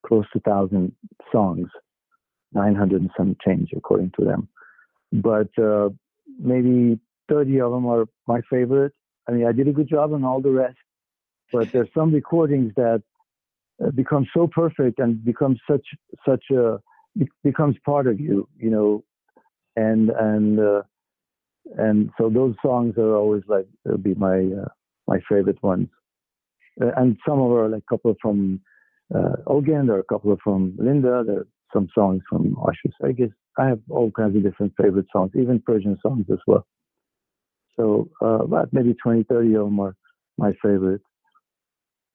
close 0.07 0.27
to 0.33 0.41
1,000 0.45 0.95
songs. 1.33 1.69
900 2.53 3.01
and 3.01 3.11
some 3.17 3.37
change 3.45 3.71
according 3.77 4.13
to 4.19 4.25
them. 4.25 4.49
But 5.13 5.49
uh, 5.63 5.91
maybe 6.39 6.99
30 7.29 7.61
of 7.61 7.73
them 7.73 7.87
are 7.87 8.07
my 8.27 8.41
favorite. 8.51 8.93
I 9.29 9.33
mean, 9.33 9.47
I 9.47 9.53
did 9.53 9.69
a 9.69 9.73
good 9.73 9.89
job 9.89 10.13
on 10.13 10.25
all 10.25 10.41
the 10.41 10.51
rest, 10.51 10.79
but 11.53 11.71
there's 11.73 11.89
some 11.95 12.13
recordings 12.13 12.73
that 12.77 13.03
uh, 13.85 13.91
become 13.91 14.26
so 14.35 14.47
perfect 14.47 14.99
and 14.99 15.24
becomes 15.24 15.61
such 15.70 15.87
such 16.26 16.45
a 16.51 16.78
becomes 17.43 17.76
part 17.85 18.07
of 18.07 18.20
you, 18.20 18.49
you 18.57 18.70
know, 18.70 19.05
and 19.76 20.11
and 20.11 20.61
uh, 20.61 20.83
and 21.78 22.11
so 22.18 22.28
those 22.31 22.55
songs 22.62 22.95
are 22.99 23.14
always 23.16 23.43
like 23.49 23.66
will 23.85 23.99
be 23.99 24.14
my 24.14 24.39
uh, 24.39 24.68
my 25.07 25.18
favorite 25.28 25.62
ones, 25.62 25.89
uh, 26.83 26.91
and 26.97 27.16
some 27.26 27.41
of 27.41 27.51
are 27.53 27.68
like 27.68 27.85
couple 27.87 28.14
from 28.20 28.61
uh, 29.14 29.37
Ogin, 29.47 29.87
there 29.87 29.97
are 29.97 30.01
a 30.01 30.05
couple 30.05 30.37
from 30.43 30.74
Linda, 30.78 31.24
there 31.26 31.39
are 31.41 31.47
some 31.72 31.89
songs 31.95 32.22
from 32.28 32.57
Asher. 32.66 32.95
So 33.01 33.09
I 33.09 33.12
guess 33.12 33.31
I 33.59 33.68
have 33.68 33.81
all 33.89 34.11
kinds 34.11 34.37
of 34.37 34.43
different 34.43 34.72
favorite 34.81 35.07
songs, 35.12 35.33
even 35.35 35.61
Persian 35.61 35.99
songs 36.03 36.26
as 36.31 36.39
well. 36.47 36.66
So 37.76 38.09
uh, 38.22 38.45
about 38.45 38.72
maybe 38.72 38.95
20, 38.95 39.24
30 39.24 39.55
of 39.55 39.64
them 39.66 39.81
are 39.81 39.97
my 40.39 40.53
favorite. 40.62 41.03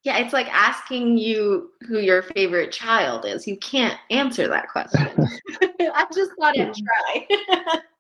Yeah, 0.06 0.20
it's 0.20 0.34
like 0.34 0.48
asking 0.54 1.18
you 1.18 1.72
who 1.82 1.98
your 1.98 2.22
favorite 2.22 2.72
child 2.72 3.26
is. 3.26 3.48
You 3.48 3.58
can't 3.58 3.98
answer 4.12 4.48
that 4.48 4.70
question. 4.70 5.02
I 5.82 6.06
just 6.14 6.32
thought 6.40 6.58
I'd 6.58 6.76
try. 6.76 7.28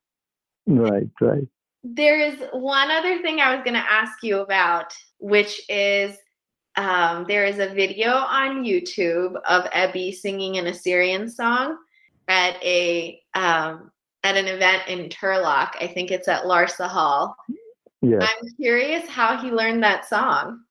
right, 0.68 1.10
right. 1.20 1.48
There 1.84 2.20
is 2.20 2.36
one 2.54 2.92
other 2.92 3.22
thing 3.24 3.40
I 3.40 3.56
was 3.56 3.64
going 3.64 3.74
to 3.74 3.92
ask 3.92 4.22
you 4.22 4.40
about, 4.40 4.94
which 5.20 5.60
is 5.68 6.16
um, 6.76 7.26
there 7.28 7.46
is 7.46 7.58
a 7.58 7.74
video 7.74 8.12
on 8.12 8.64
YouTube 8.64 9.36
of 9.48 9.64
Ebi 9.72 10.14
singing 10.14 10.58
an 10.58 10.68
Assyrian 10.68 11.28
song 11.28 11.76
at 12.28 12.62
a 12.64 13.20
um, 13.34 13.92
at 14.24 14.38
an 14.38 14.46
event 14.48 14.84
in 14.88 15.10
Turlock. 15.10 15.72
I 15.82 15.88
think 15.88 16.12
it's 16.12 16.28
at 16.28 16.44
Larsa 16.44 16.88
Hall. 16.88 17.36
Yeah. 18.04 18.20
I'm 18.22 18.50
curious 18.58 19.08
how 19.10 19.38
he 19.38 19.50
learned 19.50 19.82
that 19.82 20.08
song. 20.08 20.62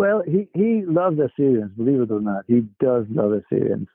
Well, 0.00 0.22
he, 0.26 0.48
he 0.54 0.82
loves 0.86 1.18
Assyrians, 1.18 1.72
believe 1.76 2.00
it 2.00 2.10
or 2.10 2.20
not. 2.20 2.44
He 2.46 2.60
does 2.80 3.04
love 3.10 3.32
Assyrians. 3.32 3.88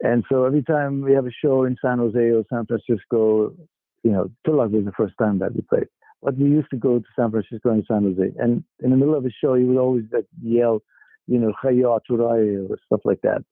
And 0.00 0.24
so 0.30 0.44
every 0.44 0.62
time 0.62 1.02
we 1.02 1.12
have 1.12 1.26
a 1.26 1.30
show 1.44 1.64
in 1.64 1.76
San 1.80 1.98
Jose 1.98 2.18
or 2.18 2.44
San 2.52 2.66
Francisco, 2.66 3.54
you 4.02 4.10
know, 4.10 4.30
Turlock 4.44 4.72
was 4.72 4.84
the 4.84 4.92
first 4.96 5.14
time 5.18 5.38
that 5.38 5.54
we 5.54 5.60
played. 5.60 5.86
But 6.20 6.36
we 6.36 6.48
used 6.48 6.70
to 6.70 6.76
go 6.76 6.98
to 6.98 7.04
San 7.16 7.30
Francisco 7.30 7.70
and 7.70 7.84
San 7.86 8.02
Jose, 8.02 8.32
and 8.38 8.64
in 8.82 8.90
the 8.90 8.96
middle 8.96 9.14
of 9.14 9.24
a 9.24 9.30
show, 9.30 9.54
he 9.54 9.64
would 9.64 9.78
always 9.78 10.04
like 10.12 10.26
yell, 10.42 10.82
you 11.26 11.38
know, 11.38 11.52
or 11.62 12.78
stuff 12.86 13.00
like 13.04 13.20
that, 13.22 13.44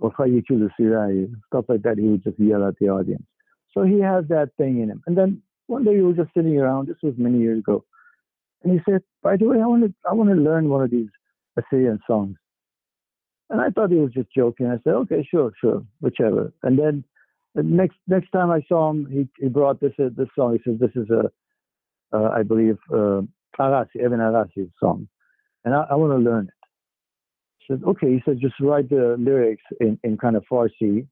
or 0.00 0.10
stuff 0.10 1.64
like 1.68 1.82
that. 1.82 1.98
He 1.98 2.08
would 2.08 2.24
just 2.24 2.38
yell 2.38 2.66
at 2.66 2.74
the 2.80 2.88
audience. 2.88 3.24
So 3.72 3.82
he 3.84 4.00
has 4.00 4.24
that 4.28 4.50
thing 4.58 4.80
in 4.80 4.90
him. 4.90 5.02
And 5.06 5.16
then 5.16 5.42
one 5.68 5.84
day 5.84 5.92
we 5.92 6.02
were 6.02 6.14
just 6.14 6.34
sitting 6.34 6.58
around. 6.58 6.88
This 6.88 6.96
was 7.02 7.14
many 7.16 7.38
years 7.38 7.60
ago, 7.60 7.84
and 8.62 8.72
he 8.72 8.80
said, 8.90 9.02
"By 9.22 9.36
the 9.36 9.46
way, 9.46 9.60
I 9.60 9.66
want 9.66 9.84
to 9.84 9.94
I 10.08 10.14
want 10.14 10.30
to 10.30 10.36
learn 10.36 10.68
one 10.68 10.82
of 10.82 10.90
these 10.90 11.08
Assyrian 11.56 12.00
songs." 12.06 12.36
And 13.48 13.60
I 13.60 13.70
thought 13.70 13.90
he 13.90 13.96
was 13.96 14.12
just 14.12 14.28
joking. 14.34 14.66
I 14.66 14.78
said, 14.84 14.94
"Okay, 14.94 15.26
sure, 15.30 15.52
sure, 15.60 15.84
whichever." 16.00 16.52
And 16.62 16.78
then 16.78 17.04
the 17.54 17.62
next 17.62 17.96
next 18.06 18.30
time 18.30 18.50
I 18.50 18.62
saw 18.68 18.90
him, 18.90 19.06
he, 19.10 19.28
he 19.42 19.48
brought 19.48 19.80
this 19.80 19.92
uh, 19.98 20.10
this 20.16 20.28
song. 20.36 20.58
He 20.58 20.70
says, 20.70 20.80
"This 20.80 20.96
is 20.96 21.10
a 21.10 21.30
uh, 22.12 22.30
I 22.34 22.42
believe, 22.42 22.78
uh, 22.92 23.22
Arasi, 23.58 23.96
Evan 24.02 24.20
Arasi's 24.20 24.70
song, 24.78 25.08
and 25.64 25.74
I, 25.74 25.86
I 25.90 25.94
want 25.94 26.12
to 26.12 26.18
learn 26.18 26.48
it. 26.48 26.54
He 27.58 27.74
said, 27.74 27.82
okay. 27.84 28.08
He 28.08 28.22
said, 28.24 28.40
just 28.40 28.54
write 28.60 28.88
the 28.88 29.16
lyrics 29.18 29.62
in, 29.80 29.98
in 30.04 30.16
kind 30.16 30.36
of 30.36 30.44
Farsi, 30.50 31.06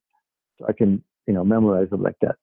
so 0.59 0.67
I 0.69 0.73
can, 0.73 1.03
you 1.27 1.35
know, 1.35 1.45
memorize 1.45 1.91
them 1.91 2.03
like 2.03 2.17
that. 2.21 2.37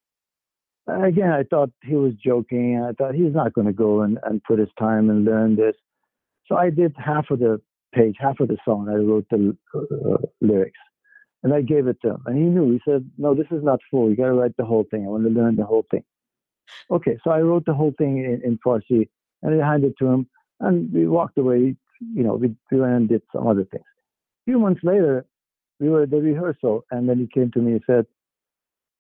Again, 0.88 1.32
I 1.32 1.44
thought 1.44 1.72
he 1.84 1.96
was 1.96 2.14
joking. 2.16 2.84
I 2.84 2.94
thought 2.94 3.16
he's 3.16 3.34
not 3.34 3.54
going 3.54 3.68
to 3.68 3.74
go 3.74 4.02
and, 4.02 4.18
and 4.24 4.44
put 4.44 4.60
his 4.60 4.70
time 4.80 5.10
and 5.10 5.26
learn 5.26 5.56
this. 5.56 5.76
So 6.48 6.56
I 6.56 6.70
did 6.70 6.96
half 6.98 7.30
of 7.30 7.40
the 7.40 7.62
page, 7.94 8.16
half 8.20 8.40
of 8.40 8.48
the 8.48 8.58
song. 8.66 8.90
I 8.90 8.96
wrote 8.96 9.28
the 9.30 9.56
uh, 9.76 10.18
lyrics, 10.42 10.80
and 11.44 11.54
I 11.54 11.62
gave 11.62 11.88
it 11.88 11.98
to 12.02 12.12
him. 12.12 12.24
And 12.26 12.38
he 12.38 12.44
knew. 12.44 12.72
He 12.72 12.82
said, 12.84 13.10
"No, 13.18 13.36
this 13.36 13.48
is 13.52 13.64
not 13.64 13.80
full. 13.90 14.10
You 14.10 14.16
got 14.16 14.26
to 14.26 14.34
write 14.34 14.58
the 14.58 14.66
whole 14.66 14.86
thing. 14.90 15.06
I 15.06 15.10
want 15.10 15.24
to 15.24 15.30
learn 15.30 15.56
the 15.56 15.66
whole 15.66 15.86
thing." 15.92 16.04
Okay, 16.90 17.18
so 17.24 17.32
I 17.32 17.42
wrote 17.42 17.66
the 17.66 17.74
whole 17.74 17.94
thing 17.98 18.18
in, 18.18 18.42
in 18.44 18.58
Farsi 18.66 19.10
and 19.42 19.62
I 19.62 19.66
handed 19.66 19.92
it 19.92 19.98
to 20.00 20.08
him, 20.08 20.28
and 20.60 20.92
we 20.94 21.08
walked 21.08 21.38
away. 21.38 21.76
You 22.00 22.24
know, 22.24 22.36
we, 22.36 22.56
we 22.72 22.80
went 22.80 22.94
and 22.94 23.10
did 23.10 23.22
some 23.34 23.48
other 23.48 23.66
things. 23.66 23.86
A 23.86 24.44
few 24.46 24.60
months 24.60 24.82
later, 24.84 25.26
we 25.80 25.90
were 25.90 26.04
at 26.04 26.10
the 26.10 26.18
rehearsal, 26.18 26.86
and 26.92 27.08
then 27.08 27.20
he 27.20 27.28
came 27.28 27.52
to 27.52 27.60
me 27.60 27.74
and 27.74 27.82
said, 27.86 28.06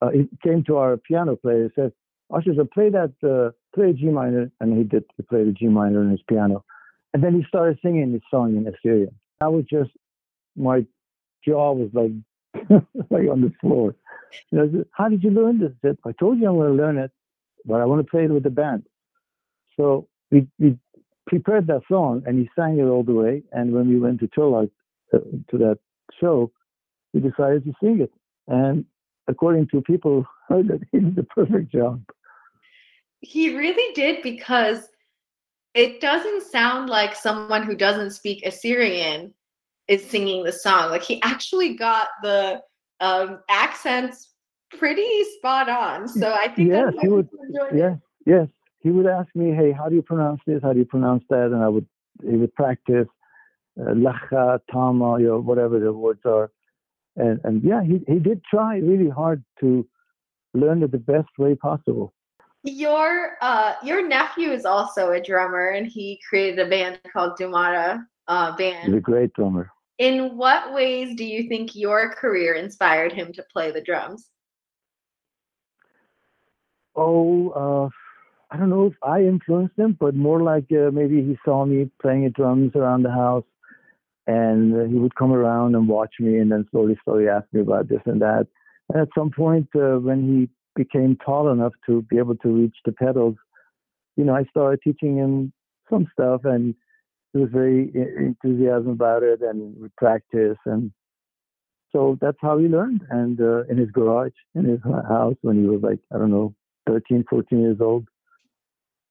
uh, 0.01 0.09
he 0.09 0.29
came 0.43 0.63
to 0.65 0.77
our 0.77 0.97
piano 0.97 1.35
player 1.35 1.63
and 1.63 1.71
said, 1.75 1.91
so 2.31 2.65
play 2.73 2.89
that, 2.89 3.13
uh, 3.23 3.51
play 3.75 3.93
G 3.93 4.05
minor, 4.05 4.49
and 4.59 4.77
he 4.77 4.83
did. 4.83 5.03
He 5.17 5.23
played 5.23 5.47
a 5.47 5.51
G 5.51 5.67
minor 5.67 5.99
on 5.99 6.11
his 6.11 6.21
piano, 6.27 6.63
and 7.13 7.23
then 7.23 7.33
he 7.35 7.43
started 7.47 7.77
singing 7.83 8.13
this 8.13 8.21
song 8.31 8.55
in 8.55 8.67
Assyrian. 8.67 9.13
I 9.41 9.47
was 9.47 9.65
just, 9.69 9.91
my 10.55 10.85
jaw 11.45 11.73
was 11.73 11.89
like, 11.93 12.11
like 13.09 13.29
on 13.29 13.41
the 13.41 13.51
floor. 13.59 13.95
You 14.51 14.57
know, 14.57 14.85
how 14.91 15.09
did 15.09 15.23
you 15.23 15.29
learn 15.31 15.59
this? 15.59 15.71
I, 15.83 15.87
said, 15.87 15.97
I 16.05 16.11
told 16.13 16.39
you 16.39 16.47
I'm 16.47 16.55
going 16.55 16.77
to 16.77 16.83
learn 16.83 16.97
it 16.97 17.11
but 17.65 17.81
I 17.81 17.85
want 17.85 18.05
to 18.05 18.09
play 18.09 18.25
it 18.25 18.31
with 18.31 18.43
the 18.43 18.49
band. 18.49 18.83
So 19.77 20.07
we, 20.31 20.47
we 20.59 20.77
prepared 21.27 21.67
that 21.67 21.81
song 21.89 22.23
and 22.25 22.39
he 22.39 22.49
sang 22.55 22.79
it 22.79 22.83
all 22.83 23.03
the 23.03 23.13
way. 23.13 23.43
And 23.51 23.73
when 23.73 23.87
we 23.87 23.99
went 23.99 24.19
to 24.21 24.27
Turlock 24.27 24.69
uh, 25.13 25.19
to 25.49 25.57
that 25.57 25.79
show, 26.19 26.51
we 27.13 27.19
decided 27.19 27.65
to 27.65 27.73
sing 27.81 28.01
it. 28.01 28.11
And 28.47 28.85
according 29.27 29.67
to 29.67 29.81
people, 29.81 30.25
heard 30.47 30.67
that 30.69 30.81
he 30.91 30.99
did 30.99 31.15
the 31.15 31.23
perfect 31.23 31.71
job. 31.71 32.03
He 33.19 33.55
really 33.55 33.93
did 33.93 34.23
because 34.23 34.87
it 35.73 36.01
doesn't 36.01 36.43
sound 36.43 36.89
like 36.89 37.15
someone 37.15 37.63
who 37.63 37.75
doesn't 37.75 38.11
speak 38.11 38.45
Assyrian 38.45 39.33
is 39.87 40.03
singing 40.03 40.43
the 40.43 40.51
song. 40.51 40.89
Like 40.89 41.03
he 41.03 41.21
actually 41.21 41.75
got 41.75 42.07
the 42.23 42.61
um, 42.99 43.39
accents 43.49 44.31
pretty 44.77 45.23
spot 45.37 45.69
on. 45.69 46.07
So 46.07 46.33
I 46.33 46.47
think 46.47 46.69
yes, 46.69 46.93
he 47.01 47.07
would. 47.07 47.29
Yes, 47.73 47.97
yes, 48.25 48.47
he 48.79 48.89
would 48.89 49.05
ask 49.05 49.27
me, 49.35 49.51
"Hey, 49.51 49.71
how 49.71 49.89
do 49.89 49.95
you 49.95 50.01
pronounce 50.01 50.41
this? 50.45 50.61
How 50.63 50.73
do 50.73 50.79
you 50.79 50.85
pronounce 50.85 51.23
that?" 51.29 51.47
And 51.47 51.63
I 51.63 51.67
would 51.67 51.85
he 52.23 52.35
would 52.35 52.53
practice 52.55 53.07
uh, 53.79 53.93
lacha, 53.93 54.59
tama, 54.71 55.19
you 55.19 55.27
know, 55.27 55.39
whatever 55.39 55.79
the 55.79 55.93
words 55.93 56.21
are. 56.25 56.51
And 57.21 57.39
and 57.43 57.63
yeah, 57.63 57.83
he 57.83 58.01
he 58.07 58.19
did 58.19 58.43
try 58.43 58.77
really 58.77 59.09
hard 59.09 59.43
to 59.59 59.87
learn 60.53 60.81
it 60.81 60.91
the 60.91 60.97
best 60.97 61.29
way 61.37 61.53
possible. 61.55 62.13
Your 62.63 63.37
uh 63.41 63.73
your 63.83 64.07
nephew 64.07 64.49
is 64.51 64.65
also 64.65 65.11
a 65.11 65.21
drummer, 65.21 65.69
and 65.69 65.85
he 65.85 66.19
created 66.27 66.57
a 66.65 66.69
band 66.69 66.99
called 67.13 67.37
Dumara 67.39 68.03
uh, 68.27 68.55
Band. 68.57 68.87
He's 68.87 68.95
a 68.95 68.99
great 68.99 69.33
drummer. 69.33 69.69
In 69.99 70.35
what 70.35 70.73
ways 70.73 71.15
do 71.15 71.23
you 71.23 71.47
think 71.47 71.75
your 71.75 72.11
career 72.15 72.55
inspired 72.55 73.13
him 73.13 73.31
to 73.33 73.43
play 73.53 73.69
the 73.69 73.81
drums? 73.81 74.29
Oh, 76.95 77.49
uh, 77.49 77.89
I 78.49 78.57
don't 78.57 78.71
know 78.71 78.87
if 78.87 78.95
I 79.03 79.21
influenced 79.21 79.77
him, 79.77 79.95
but 79.99 80.15
more 80.15 80.41
like 80.41 80.65
uh, 80.71 80.89
maybe 80.91 81.21
he 81.21 81.37
saw 81.45 81.65
me 81.65 81.91
playing 82.01 82.29
drums 82.31 82.71
around 82.75 83.03
the 83.03 83.11
house, 83.11 83.45
and 84.31 84.91
he 84.91 84.97
would 84.97 85.15
come 85.15 85.33
around 85.33 85.75
and 85.75 85.87
watch 85.87 86.15
me, 86.19 86.37
and 86.37 86.51
then 86.51 86.65
slowly, 86.71 86.97
slowly 87.03 87.27
ask 87.27 87.45
me 87.51 87.61
about 87.61 87.89
this 87.89 88.01
and 88.05 88.21
that. 88.21 88.47
And 88.89 89.01
at 89.01 89.09
some 89.17 89.31
point, 89.31 89.67
uh, 89.75 89.97
when 90.07 90.19
he 90.27 90.49
became 90.81 91.17
tall 91.17 91.51
enough 91.51 91.73
to 91.87 92.01
be 92.03 92.17
able 92.17 92.37
to 92.37 92.49
reach 92.49 92.77
the 92.85 92.93
pedals, 92.93 93.35
you 94.15 94.23
know, 94.23 94.35
I 94.35 94.43
started 94.45 94.79
teaching 94.83 95.17
him 95.17 95.51
some 95.89 96.07
stuff, 96.13 96.41
and 96.45 96.75
he 97.33 97.39
was 97.39 97.49
very 97.51 97.91
enthusiasm 98.17 98.91
about 98.91 99.23
it, 99.23 99.41
and 99.41 99.75
we 99.81 99.89
practice, 99.97 100.57
and 100.65 100.91
so 101.91 102.17
that's 102.21 102.37
how 102.39 102.57
he 102.57 102.67
learned. 102.67 103.01
And 103.09 103.39
uh, 103.41 103.63
in 103.69 103.77
his 103.77 103.91
garage, 103.91 104.37
in 104.55 104.63
his 104.65 104.79
house, 104.83 105.35
when 105.41 105.61
he 105.61 105.67
was 105.67 105.81
like, 105.81 105.99
I 106.13 106.17
don't 106.17 106.31
know, 106.31 106.53
13, 106.87 107.25
14 107.29 107.59
years 107.59 107.81
old, 107.81 108.07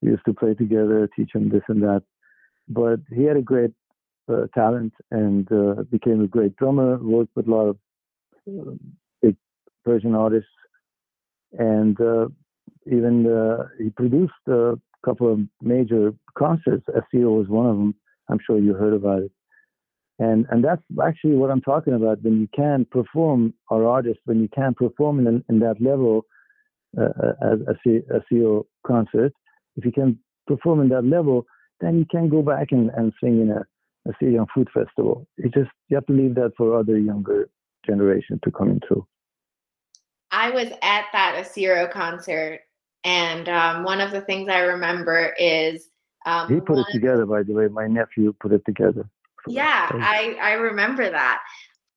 we 0.01 0.11
used 0.11 0.25
to 0.25 0.33
play 0.33 0.55
together, 0.55 1.09
teach 1.15 1.35
him 1.35 1.51
this 1.51 1.63
and 1.69 1.83
that. 1.83 2.03
But 2.69 3.01
he 3.15 3.25
had 3.25 3.37
a 3.37 3.43
great 3.43 3.73
uh, 4.29 4.47
talent 4.55 4.93
and 5.11 5.51
uh, 5.53 5.83
became 5.91 6.23
a 6.23 6.29
great 6.29 6.57
drummer. 6.57 6.99
Worked 6.99 7.35
with 7.37 7.49
a 7.49 7.51
lot 7.51 7.67
of 7.69 7.77
uh, 8.49 8.73
big 9.23 9.37
Persian 9.85 10.15
artists, 10.15 10.51
and 11.59 12.01
uh, 12.01 12.27
even 12.87 13.27
uh, 13.27 13.69
he 13.79 13.91
produced 13.91 14.33
a 14.49 14.75
couple 15.05 15.33
of 15.33 15.41
major 15.61 16.13
concerts. 16.37 16.87
SEO 16.89 17.39
was 17.39 17.49
one 17.49 17.67
of 17.67 17.77
them. 17.77 17.95
I'm 18.29 18.39
sure 18.45 18.59
you 18.59 18.75
heard 18.75 18.95
about 18.95 19.23
it. 19.23 19.33
And 20.19 20.47
and 20.51 20.63
that's 20.63 20.83
actually 21.03 21.35
what 21.35 21.51
I'm 21.51 21.63
talking 21.63 21.95
about. 21.95 22.23
When 22.23 22.41
you 22.41 22.49
can 22.55 22.87
perform 22.91 23.55
our 23.71 23.87
artists, 23.87 24.23
when 24.27 24.41
you 24.41 24.49
can 24.49 24.75
perform 24.75 25.27
in, 25.27 25.43
in 25.49 25.61
that 25.61 25.81
level 25.81 26.27
uh, 26.99 27.33
as 27.43 27.59
a, 27.87 28.17
a 28.17 28.21
CEO 28.31 28.65
concert, 28.87 29.33
if 29.77 29.85
you 29.85 29.93
can 29.93 30.19
perform 30.47 30.81
in 30.81 30.89
that 30.91 31.05
level, 31.05 31.47
then 31.81 31.99
you 31.99 32.05
can 32.11 32.29
go 32.29 32.43
back 32.43 32.69
and, 32.71 32.91
and 32.97 33.13
sing 33.23 33.41
in 33.41 33.51
a, 33.51 33.65
Assyrian 34.09 34.47
food 34.55 34.69
festival. 34.73 35.27
You 35.37 35.51
just 35.51 35.71
you 35.89 35.97
have 35.97 36.07
to 36.07 36.13
leave 36.13 36.35
that 36.37 36.53
for 36.57 36.79
other 36.79 36.99
younger 36.99 37.49
generation 37.87 38.41
to 38.45 38.51
come 38.51 38.71
into. 38.71 39.07
I 40.31 40.51
was 40.51 40.69
at 40.83 41.07
that 41.13 41.37
Asiro 41.37 41.91
concert, 41.91 42.61
and 43.05 43.49
um, 43.49 43.85
one 43.85 44.01
of 44.01 44.11
the 44.11 44.21
things 44.23 44.49
I 44.49 44.61
remember 44.61 45.35
is 45.39 45.89
um, 46.27 46.49
he 46.49 46.61
put 46.61 46.77
one, 46.77 46.85
it 46.89 46.93
together. 46.93 47.27
By 47.27 47.43
the 47.43 47.53
way, 47.53 47.69
my 47.69 47.87
nephew 47.87 48.35
put 48.41 48.53
it 48.53 48.65
together. 48.65 49.09
Yeah, 49.47 49.91
I 49.93 50.37
I 50.41 50.53
remember 50.53 51.11
that, 51.11 51.41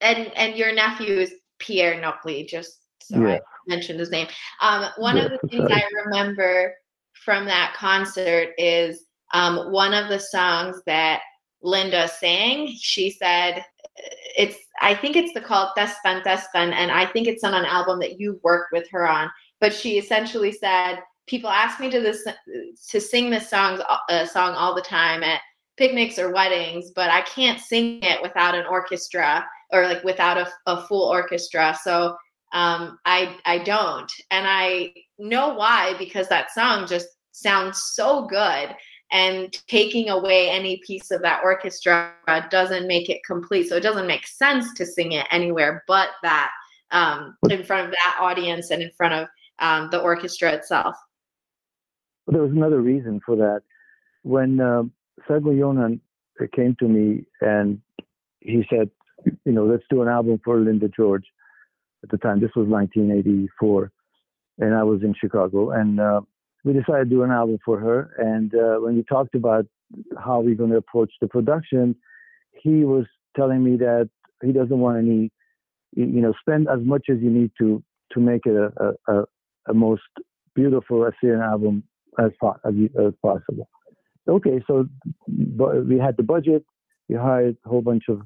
and 0.02 0.32
and 0.36 0.56
your 0.56 0.74
nephew 0.74 1.20
is 1.20 1.34
Pierre 1.60 2.02
Nocli, 2.02 2.48
just 2.48 2.80
so 3.02 3.20
yeah. 3.20 3.36
I 3.36 3.42
mentioned 3.68 4.00
his 4.00 4.12
name. 4.12 4.28
Um, 4.62 4.88
one 4.98 5.18
yeah, 5.18 5.26
of 5.26 5.32
the 5.32 5.48
things. 5.48 5.70
I 5.70 5.84
remember 6.06 6.74
from 7.14 7.46
that 7.46 7.76
concert 7.78 8.50
is 8.58 9.06
um, 9.34 9.72
one 9.72 9.94
of 9.94 10.10
the 10.10 10.20
songs 10.20 10.82
that 10.86 11.22
Linda 11.64 12.08
sang. 12.08 12.68
She 12.80 13.10
said, 13.10 13.66
"It's 14.38 14.58
I 14.82 14.94
think 14.94 15.16
it's 15.16 15.34
the 15.34 15.42
called 15.42 15.70
Tespan 15.78 16.24
Tespan, 16.24 16.74
and 16.74 16.92
I 16.92 17.06
think 17.06 17.28
it's 17.28 17.44
on 17.44 17.54
an 17.54 17.66
album 17.66 18.00
that 18.00 18.20
you 18.20 18.40
worked 18.44 18.72
with 18.72 18.88
her 18.92 19.08
on." 19.08 19.32
But 19.60 19.74
she 19.74 19.98
essentially 19.98 20.52
said, 20.52 21.00
"People 21.28 21.50
ask 21.50 21.80
me 21.80 21.90
to 21.90 22.00
this 22.00 22.28
to 22.90 23.02
sing 23.02 23.30
this 23.30 23.50
song 23.50 23.82
uh, 24.10 24.26
song 24.26 24.54
all 24.54 24.76
the 24.76 24.82
time 24.82 25.24
at 25.24 25.42
picnics 25.78 26.20
or 26.20 26.32
weddings, 26.32 26.92
but 26.92 27.10
I 27.10 27.22
can't 27.22 27.60
sing 27.60 28.04
it 28.04 28.22
without 28.22 28.56
an 28.56 28.66
orchestra 28.66 29.46
or 29.72 29.88
like 29.88 30.04
without 30.04 30.38
a, 30.38 30.48
a 30.68 30.86
full 30.86 31.10
orchestra. 31.10 31.78
So 31.82 32.16
um, 32.54 33.00
I 33.06 33.36
I 33.46 33.60
don't, 33.60 34.12
and 34.32 34.46
I 34.48 34.94
know 35.18 35.54
why 35.56 35.96
because 35.98 36.28
that 36.28 36.52
song 36.52 36.88
just 36.88 37.08
sounds 37.32 37.82
so 37.94 38.26
good. 38.28 38.76
And 39.14 39.54
taking 39.68 40.10
away 40.10 40.50
any 40.50 40.82
piece 40.86 41.12
of 41.12 41.22
that 41.22 41.42
orchestra 41.44 42.14
doesn't 42.50 42.88
make 42.88 43.10
it 43.10 43.24
complete. 43.24 43.70
So 43.70 43.76
it 43.76 43.84
doesn't 43.84 44.08
make 44.08 44.26
sense 44.26 44.74
to 44.74 44.86
sing 44.86 45.12
it 45.12 45.28
anywhere 45.32 45.84
but 45.88 46.10
that 46.24 46.52
um, 46.92 47.38
in 47.50 47.64
front 47.64 47.88
of 47.88 47.92
that 47.92 48.18
audience 48.20 48.72
and 48.72 48.82
in 48.82 48.92
front 48.98 49.14
of 49.14 49.28
um, 49.60 49.90
the 49.92 50.00
orchestra 50.00 50.52
itself. 50.52 50.96
Well, 52.26 52.34
there 52.34 52.44
was 52.44 52.52
another 52.52 52.82
reason 52.82 53.22
for 53.26 53.36
that. 53.36 53.62
When 54.24 54.60
uh, 54.60 54.84
Sergio 55.30 55.58
Yonan 55.58 56.02
came 56.56 56.76
to 56.80 56.88
me 56.88 57.26
and 57.42 57.82
he 58.40 58.66
said, 58.70 58.90
you 59.46 59.52
know, 59.52 59.66
let's 59.66 59.84
do 59.90 60.02
an 60.02 60.08
album 60.08 60.40
for 60.44 60.60
Linda 60.60 60.90
George 60.90 61.26
at 62.04 62.10
the 62.10 62.18
time. 62.18 62.40
This 62.40 62.52
was 62.56 62.68
1984, 62.68 63.92
and 64.60 64.74
I 64.74 64.84
was 64.84 65.02
in 65.02 65.14
Chicago, 65.20 65.72
and 65.72 66.00
uh, 66.00 66.22
we 66.64 66.74
decided 66.74 67.10
to 67.10 67.16
do 67.16 67.24
an 67.24 67.32
album 67.32 67.60
for 67.66 67.80
her. 67.80 68.14
And 68.18 68.54
uh, 68.56 68.78
when 68.80 68.96
we 68.96 69.04
talked 69.04 69.36
about 69.36 69.66
how 70.18 70.40
we're 70.40 70.56
going 70.56 70.72
to 70.72 70.78
approach 70.78 71.12
the 71.22 71.28
production, 71.28 71.96
he 72.52 72.86
was 72.86 73.06
telling 73.36 73.64
me 73.64 73.78
that 73.78 74.10
he 74.44 74.52
doesn't 74.52 74.80
want 74.80 74.98
any, 74.98 75.32
you 75.96 76.22
know, 76.22 76.34
spend 76.40 76.68
as 76.70 76.80
much 76.82 77.06
as 77.10 77.18
you 77.22 77.30
need 77.30 77.52
to 77.60 77.84
to 78.14 78.20
make 78.20 78.46
it 78.46 78.56
a 78.56 78.94
a, 79.08 79.24
a 79.70 79.74
most 79.74 80.04
beautiful 80.56 81.06
Assyrian 81.06 81.42
album 81.42 81.84
as, 82.20 82.32
as, 82.66 82.74
as 83.00 83.14
possible. 83.22 83.68
Okay, 84.28 84.62
so 84.68 84.88
we 85.28 85.98
had 85.98 86.16
the 86.18 86.24
budget. 86.24 86.64
We 87.10 87.16
hired 87.16 87.58
a 87.66 87.70
whole 87.70 87.82
bunch 87.82 88.04
of 88.08 88.22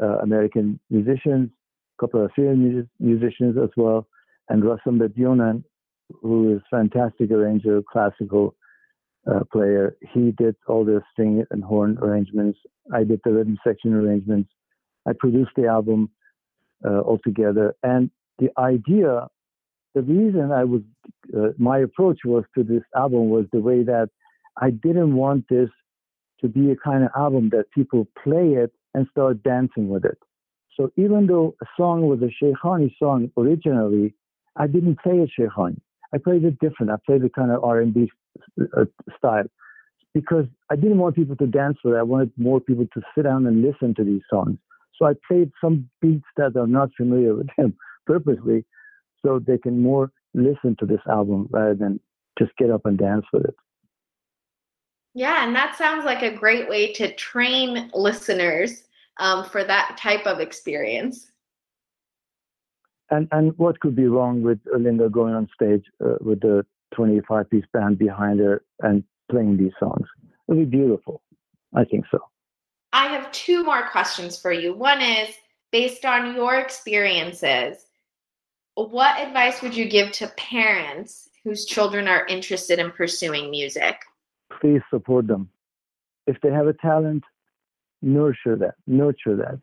uh, 0.00 0.18
American 0.18 0.80
musicians 0.88 1.50
a 1.98 2.02
couple 2.02 2.24
of 2.24 2.30
Syrian 2.36 2.88
musicians 3.00 3.56
as 3.62 3.70
well, 3.76 4.06
and 4.48 4.62
Rassam 4.62 4.98
Bedyonan, 4.98 5.64
who 6.22 6.56
is 6.56 6.62
fantastic 6.70 7.30
arranger, 7.30 7.82
classical 7.90 8.54
uh, 9.30 9.40
player. 9.52 9.96
He 10.12 10.32
did 10.32 10.56
all 10.66 10.84
the 10.84 11.02
string 11.12 11.44
and 11.50 11.62
horn 11.62 11.98
arrangements. 12.00 12.58
I 12.92 13.04
did 13.04 13.20
the 13.24 13.32
rhythm 13.32 13.58
section 13.66 13.92
arrangements. 13.94 14.50
I 15.06 15.12
produced 15.18 15.52
the 15.56 15.66
album 15.66 16.10
uh, 16.84 17.00
altogether. 17.00 17.74
And 17.82 18.10
the 18.38 18.50
idea, 18.58 19.26
the 19.94 20.02
reason 20.02 20.52
I 20.52 20.64
was, 20.64 20.82
uh, 21.36 21.48
my 21.58 21.78
approach 21.78 22.20
was 22.24 22.44
to 22.56 22.62
this 22.62 22.82
album 22.96 23.28
was 23.30 23.46
the 23.52 23.60
way 23.60 23.82
that 23.82 24.08
I 24.60 24.70
didn't 24.70 25.14
want 25.14 25.46
this 25.48 25.70
to 26.40 26.48
be 26.48 26.70
a 26.70 26.76
kind 26.76 27.04
of 27.04 27.10
album 27.16 27.50
that 27.50 27.70
people 27.74 28.06
play 28.22 28.54
it 28.54 28.72
and 28.94 29.06
start 29.10 29.42
dancing 29.42 29.88
with 29.88 30.04
it. 30.04 30.18
So 30.76 30.92
even 30.96 31.26
though 31.26 31.56
a 31.60 31.66
song 31.76 32.02
was 32.02 32.20
a 32.22 32.44
Sheikhani 32.44 32.94
song 32.98 33.30
originally, 33.36 34.14
I 34.56 34.66
didn't 34.66 35.00
play 35.00 35.18
it 35.18 35.30
Sheikhani. 35.38 35.80
I 36.14 36.18
played 36.18 36.44
it 36.44 36.58
different. 36.58 36.90
I 36.90 36.96
played 37.04 37.22
it 37.22 37.32
kind 37.34 37.50
of 37.50 37.62
R&B 37.62 38.10
uh, 38.76 38.84
style 39.16 39.44
because 40.14 40.46
I 40.70 40.76
didn't 40.76 40.98
want 40.98 41.16
people 41.16 41.36
to 41.36 41.46
dance 41.46 41.78
with 41.84 41.94
it. 41.94 41.98
I 41.98 42.02
wanted 42.02 42.32
more 42.36 42.60
people 42.60 42.86
to 42.94 43.02
sit 43.14 43.22
down 43.22 43.46
and 43.46 43.62
listen 43.62 43.94
to 43.96 44.04
these 44.04 44.22
songs. 44.30 44.58
So 44.96 45.06
I 45.06 45.12
played 45.26 45.52
some 45.60 45.88
beats 46.00 46.26
that 46.36 46.56
are 46.56 46.66
not 46.66 46.90
familiar 46.96 47.34
with 47.34 47.48
them 47.56 47.76
purposely 48.06 48.64
so 49.24 49.38
they 49.38 49.58
can 49.58 49.80
more 49.82 50.10
listen 50.34 50.76
to 50.80 50.86
this 50.86 51.00
album 51.08 51.48
rather 51.50 51.74
than 51.74 52.00
just 52.38 52.56
get 52.56 52.70
up 52.70 52.86
and 52.86 52.98
dance 52.98 53.24
with 53.32 53.44
it. 53.44 53.54
Yeah, 55.14 55.44
and 55.44 55.54
that 55.56 55.76
sounds 55.76 56.04
like 56.04 56.22
a 56.22 56.34
great 56.34 56.68
way 56.68 56.92
to 56.94 57.12
train 57.14 57.90
listeners 57.94 58.84
um, 59.18 59.44
for 59.44 59.64
that 59.64 59.98
type 60.00 60.26
of 60.26 60.40
experience. 60.40 61.32
And 63.10 63.28
and 63.32 63.56
what 63.58 63.80
could 63.80 63.96
be 63.96 64.06
wrong 64.06 64.42
with 64.42 64.58
Linda 64.76 65.08
going 65.08 65.34
on 65.34 65.48
stage 65.54 65.84
uh, 66.04 66.16
with 66.20 66.40
the 66.40 66.64
25 66.94 67.48
piece 67.50 67.64
band 67.72 67.98
behind 67.98 68.40
her 68.40 68.62
and 68.80 69.02
playing 69.30 69.56
these 69.56 69.72
songs? 69.78 70.06
It 70.48 70.52
would 70.52 70.70
be 70.70 70.78
beautiful. 70.78 71.22
I 71.74 71.84
think 71.84 72.04
so. 72.10 72.18
I 72.92 73.06
have 73.08 73.30
two 73.32 73.64
more 73.64 73.88
questions 73.88 74.38
for 74.40 74.52
you. 74.52 74.74
One 74.74 75.00
is 75.00 75.34
based 75.70 76.04
on 76.04 76.34
your 76.34 76.56
experiences, 76.58 77.86
what 78.74 79.20
advice 79.20 79.60
would 79.62 79.76
you 79.76 79.88
give 79.88 80.12
to 80.12 80.28
parents 80.28 81.28
whose 81.44 81.64
children 81.64 82.08
are 82.08 82.26
interested 82.26 82.78
in 82.78 82.90
pursuing 82.90 83.50
music? 83.50 83.96
Please 84.60 84.80
support 84.90 85.26
them. 85.26 85.48
If 86.26 86.40
they 86.42 86.50
have 86.50 86.66
a 86.66 86.72
talent, 86.74 87.24
nurture 88.02 88.56
that, 88.56 88.74
nurture 88.86 89.36
that. 89.36 89.60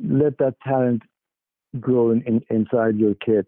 Let 0.00 0.38
that 0.38 0.54
talent 0.66 1.02
grow 1.80 2.10
in, 2.10 2.22
in, 2.22 2.42
inside 2.50 2.96
your 2.96 3.14
kid. 3.14 3.46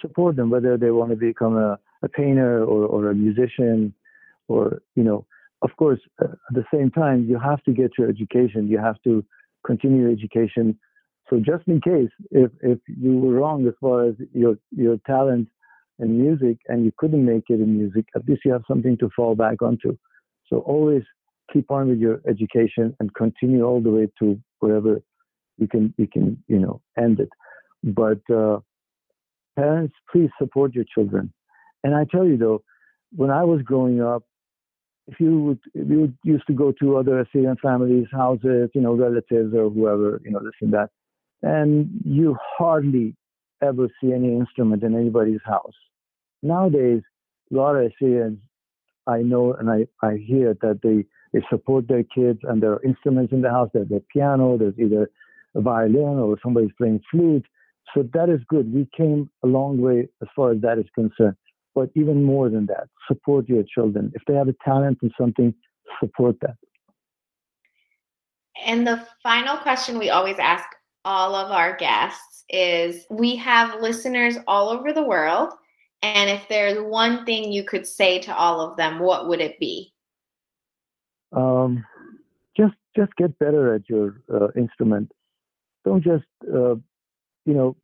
Support 0.00 0.36
them, 0.36 0.50
whether 0.50 0.76
they 0.76 0.90
want 0.90 1.10
to 1.10 1.16
become 1.16 1.56
a, 1.56 1.78
a 2.02 2.08
painter 2.08 2.62
or, 2.62 2.86
or 2.86 3.10
a 3.10 3.14
musician, 3.14 3.94
or, 4.48 4.80
you 4.94 5.02
know, 5.02 5.26
of 5.62 5.70
course, 5.76 6.00
uh, 6.22 6.28
at 6.28 6.54
the 6.54 6.64
same 6.72 6.90
time, 6.90 7.26
you 7.28 7.38
have 7.38 7.62
to 7.64 7.72
get 7.72 7.92
your 7.98 8.08
education. 8.08 8.68
You 8.68 8.78
have 8.78 9.02
to 9.04 9.24
continue 9.66 10.02
your 10.02 10.12
education. 10.12 10.78
So 11.28 11.38
just 11.38 11.66
in 11.66 11.80
case, 11.80 12.10
if, 12.30 12.50
if 12.62 12.78
you 12.86 13.18
were 13.18 13.34
wrong 13.34 13.66
as 13.66 13.74
far 13.80 14.06
as 14.06 14.14
your, 14.32 14.56
your 14.70 14.98
talent 15.06 15.48
in 15.98 16.22
music 16.22 16.58
and 16.68 16.84
you 16.84 16.92
couldn't 16.96 17.24
make 17.24 17.44
it 17.48 17.60
in 17.60 17.76
music, 17.76 18.06
at 18.14 18.26
least 18.28 18.42
you 18.44 18.52
have 18.52 18.62
something 18.68 18.96
to 18.98 19.10
fall 19.16 19.34
back 19.34 19.60
onto. 19.60 19.96
So 20.48 20.60
always 20.60 21.02
keep 21.52 21.70
on 21.70 21.88
with 21.88 21.98
your 21.98 22.20
education 22.28 22.94
and 23.00 23.12
continue 23.14 23.64
all 23.64 23.80
the 23.80 23.90
way 23.90 24.08
to 24.20 24.40
wherever 24.60 25.00
you 25.58 25.66
can 25.66 25.92
you 25.98 26.06
can 26.06 26.42
you 26.46 26.58
know 26.58 26.80
end 26.98 27.20
it. 27.20 27.30
But 27.82 28.20
uh, 28.32 28.60
parents, 29.56 29.94
please 30.10 30.30
support 30.38 30.74
your 30.74 30.84
children. 30.92 31.32
And 31.84 31.94
I 31.94 32.04
tell 32.04 32.26
you 32.26 32.36
though, 32.36 32.62
when 33.14 33.30
I 33.30 33.44
was 33.44 33.62
growing 33.62 34.02
up, 34.02 34.24
if 35.06 35.18
you 35.20 35.40
would 35.40 35.60
if 35.72 35.88
you 35.88 36.12
used 36.22 36.46
to 36.48 36.52
go 36.52 36.72
to 36.80 36.96
other 36.98 37.20
Assyrian 37.20 37.56
families' 37.62 38.08
houses, 38.12 38.70
you 38.74 38.80
know, 38.82 38.94
relatives 38.94 39.54
or 39.54 39.70
whoever, 39.70 40.20
you 40.22 40.30
know, 40.30 40.40
this 40.40 40.52
and 40.60 40.72
that, 40.74 40.90
and 41.42 41.88
you 42.04 42.36
hardly 42.58 43.16
ever 43.62 43.88
see 44.00 44.12
any 44.12 44.34
instrument 44.34 44.82
in 44.82 44.94
anybody's 44.94 45.40
house. 45.46 45.74
Nowadays, 46.42 47.02
a 47.50 47.54
lot 47.54 47.74
of 47.74 47.90
Assyrians 47.90 48.38
I 49.08 49.22
know 49.22 49.54
and 49.54 49.70
I, 49.70 49.86
I 50.02 50.16
hear 50.16 50.54
that 50.60 50.80
they, 50.82 51.04
they 51.32 51.44
support 51.50 51.88
their 51.88 52.04
kids 52.04 52.40
and 52.42 52.62
there 52.62 52.72
are 52.72 52.84
instruments 52.84 53.32
in 53.32 53.40
the 53.40 53.50
house. 53.50 53.70
There's 53.72 53.90
a 53.90 54.02
piano, 54.12 54.58
there's 54.58 54.78
either 54.78 55.10
a 55.54 55.60
violin 55.62 56.18
or 56.18 56.36
somebody's 56.42 56.70
playing 56.76 57.00
flute. 57.10 57.46
So 57.94 58.08
that 58.12 58.28
is 58.28 58.40
good. 58.48 58.72
We 58.72 58.88
came 58.96 59.30
a 59.42 59.46
long 59.46 59.80
way 59.80 60.08
as 60.22 60.28
far 60.34 60.52
as 60.52 60.60
that 60.60 60.78
is 60.78 60.86
concerned. 60.94 61.36
But 61.74 61.90
even 61.94 62.24
more 62.24 62.48
than 62.48 62.66
that, 62.66 62.88
support 63.06 63.48
your 63.48 63.62
children. 63.62 64.12
If 64.14 64.22
they 64.26 64.34
have 64.34 64.48
a 64.48 64.54
talent 64.64 64.98
in 65.02 65.10
something, 65.18 65.54
support 66.00 66.36
that. 66.42 66.56
And 68.64 68.86
the 68.86 69.06
final 69.22 69.56
question 69.56 69.98
we 69.98 70.10
always 70.10 70.38
ask 70.38 70.66
all 71.04 71.34
of 71.34 71.52
our 71.52 71.76
guests 71.76 72.44
is 72.50 73.06
we 73.08 73.36
have 73.36 73.80
listeners 73.80 74.36
all 74.46 74.68
over 74.70 74.92
the 74.92 75.02
world 75.02 75.52
and 76.02 76.30
if 76.30 76.46
there's 76.48 76.78
one 76.78 77.24
thing 77.24 77.52
you 77.52 77.64
could 77.64 77.86
say 77.86 78.20
to 78.20 78.36
all 78.36 78.60
of 78.60 78.76
them, 78.76 79.00
what 79.00 79.28
would 79.28 79.40
it 79.40 79.58
be? 79.58 79.92
Um, 81.32 81.84
just 82.56 82.74
just 82.96 83.14
get 83.16 83.38
better 83.38 83.74
at 83.74 83.88
your 83.88 84.22
uh, 84.32 84.48
instrument. 84.56 85.10
Don't 85.84 86.02
just 86.02 86.24
uh, 86.54 86.76
you 87.48 87.54
know 87.54 87.76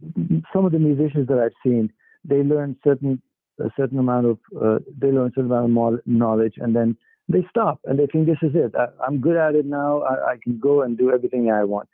some 0.53 0.67
of 0.67 0.73
the 0.73 0.79
musicians 0.79 1.27
that 1.29 1.39
I've 1.39 1.59
seen 1.65 1.91
they 2.25 2.43
learn 2.43 2.77
certain 2.85 3.21
a 3.61 3.71
certain 3.77 3.99
amount 3.99 4.27
of 4.27 4.39
uh, 4.61 4.79
they 5.01 5.11
learn 5.11 5.33
certain 5.35 5.51
amount 5.51 5.95
of 5.95 6.01
knowledge 6.07 6.55
and 6.59 6.77
then 6.77 6.97
they 7.29 7.45
stop 7.49 7.81
and 7.85 7.99
they 7.99 8.07
think 8.07 8.27
this 8.27 8.43
is 8.43 8.55
it. 8.55 8.73
I, 8.77 9.07
am 9.07 9.21
good 9.21 9.37
at 9.37 9.55
it 9.55 9.65
now. 9.65 10.03
I, 10.03 10.33
I 10.33 10.37
can 10.43 10.59
go 10.59 10.83
and 10.83 10.99
do 10.99 11.11
everything 11.11 11.51
I 11.51 11.65
want. 11.65 11.89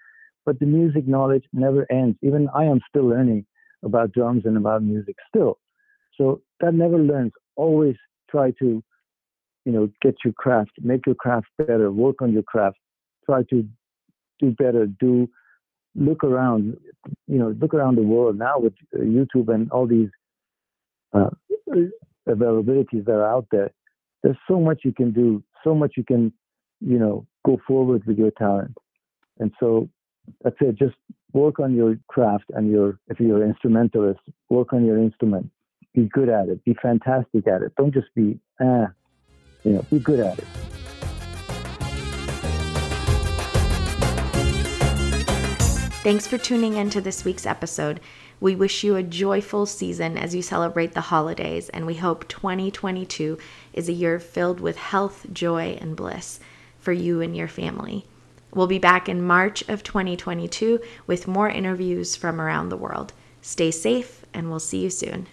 But 0.45 0.59
the 0.59 0.67
music 0.67 1.07
knowledge 1.07 1.45
never 1.53 1.87
ends. 1.93 2.19
Even 2.23 2.49
I 2.55 2.65
am 2.65 2.81
still 2.89 3.07
learning 3.07 3.47
about 3.85 4.13
drums 4.13 4.43
and 4.45 4.57
about 4.57 4.83
music 4.83 5.17
still. 5.29 5.59
So 6.17 6.41
that 6.61 6.75
never 6.75 6.99
learns. 6.99 7.33
Always 7.57 7.97
try 8.31 8.51
to, 8.59 8.83
you 9.65 9.73
know, 9.73 9.89
get 10.03 10.17
your 10.25 10.35
craft, 10.35 10.73
make 10.81 11.07
your 11.07 11.15
craft 11.15 11.47
better, 11.59 11.93
work 11.93 12.23
on 12.23 12.33
your 12.33 12.43
craft, 12.43 12.79
try 13.27 13.43
to 13.51 13.65
do 14.41 14.51
better, 14.53 14.87
do 14.87 15.29
look 15.95 16.25
around, 16.25 16.77
you 17.27 17.39
know, 17.39 17.55
look 17.61 17.75
around 17.75 17.97
the 17.97 18.03
world 18.03 18.39
now 18.39 18.59
with 18.59 18.75
YouTube 18.95 19.53
and 19.53 19.71
all 19.71 19.87
these 19.87 20.09
uh, 21.13 21.31
availabilities 22.29 23.05
that 23.05 23.13
are 23.13 23.31
out 23.31 23.47
there. 23.51 23.71
There's 24.23 24.39
so 24.47 24.61
much 24.61 24.81
you 24.85 24.93
can 24.93 25.13
do, 25.13 25.43
so 25.65 25.75
much 25.75 25.95
you 25.97 26.05
can, 26.05 26.33
you 26.81 26.99
know, 26.99 27.27
go 27.45 27.59
forward 27.67 28.05
with 28.07 28.19
your 28.19 28.31
talent. 28.33 28.77
And 29.39 29.51
so 29.59 29.89
that's 30.43 30.57
it. 30.61 30.77
Just 30.79 30.95
work 31.33 31.59
on 31.59 31.75
your 31.75 31.97
craft 32.09 32.45
and 32.55 32.71
your, 32.71 32.99
if 33.09 33.19
you're 33.19 33.43
an 33.43 33.51
instrumentalist, 33.51 34.21
work 34.51 34.73
on 34.73 34.85
your 34.85 34.99
instrument 34.99 35.51
be 35.95 36.09
good 36.13 36.29
at 36.29 36.49
it. 36.49 36.65
Be 36.65 36.77
fantastic 36.81 37.47
at 37.47 37.63
it. 37.63 37.73
Don't 37.77 37.93
just 37.93 38.13
be, 38.15 38.39
ah, 38.61 38.87
you 39.65 39.73
know, 39.73 39.83
be 39.91 39.99
good 39.99 40.21
at 40.21 40.39
it. 40.39 40.47
Thanks 46.03 46.27
for 46.27 46.39
tuning 46.39 46.79
in 46.79 46.89
to 46.91 47.03
this 47.03 47.27
week's 47.27 47.45
episode. 47.45 48.01
We 48.41 48.57
wish 48.57 48.83
you 48.83 48.97
a 48.97 49.03
joyful 49.03 49.67
season 49.67 50.17
as 50.17 50.35
you 50.35 50.41
celebrate 50.41 50.95
the 50.95 51.03
holidays, 51.03 51.69
and 51.69 51.85
we 51.85 51.97
hope 51.97 52.27
2022 52.27 53.37
is 53.75 53.87
a 53.87 53.93
year 53.93 54.19
filled 54.19 54.61
with 54.61 54.79
health, 54.79 55.27
joy, 55.31 55.77
and 55.79 55.95
bliss 55.95 56.41
for 56.79 56.93
you 56.93 57.21
and 57.21 57.37
your 57.37 57.49
family. 57.49 58.07
We'll 58.55 58.67
be 58.67 58.79
back 58.79 59.11
in 59.11 59.21
March 59.21 59.61
of 59.69 59.83
2022 59.83 60.81
with 61.07 61.29
more 61.29 61.51
interviews 61.51 62.17
from 62.17 62.41
around 62.41 62.71
the 62.71 62.79
world. 62.79 63.13
Stay 63.43 63.71
safe, 63.71 64.25
and 64.33 64.49
we'll 64.49 64.59
see 64.59 64.79
you 64.79 64.89
soon. 64.89 65.27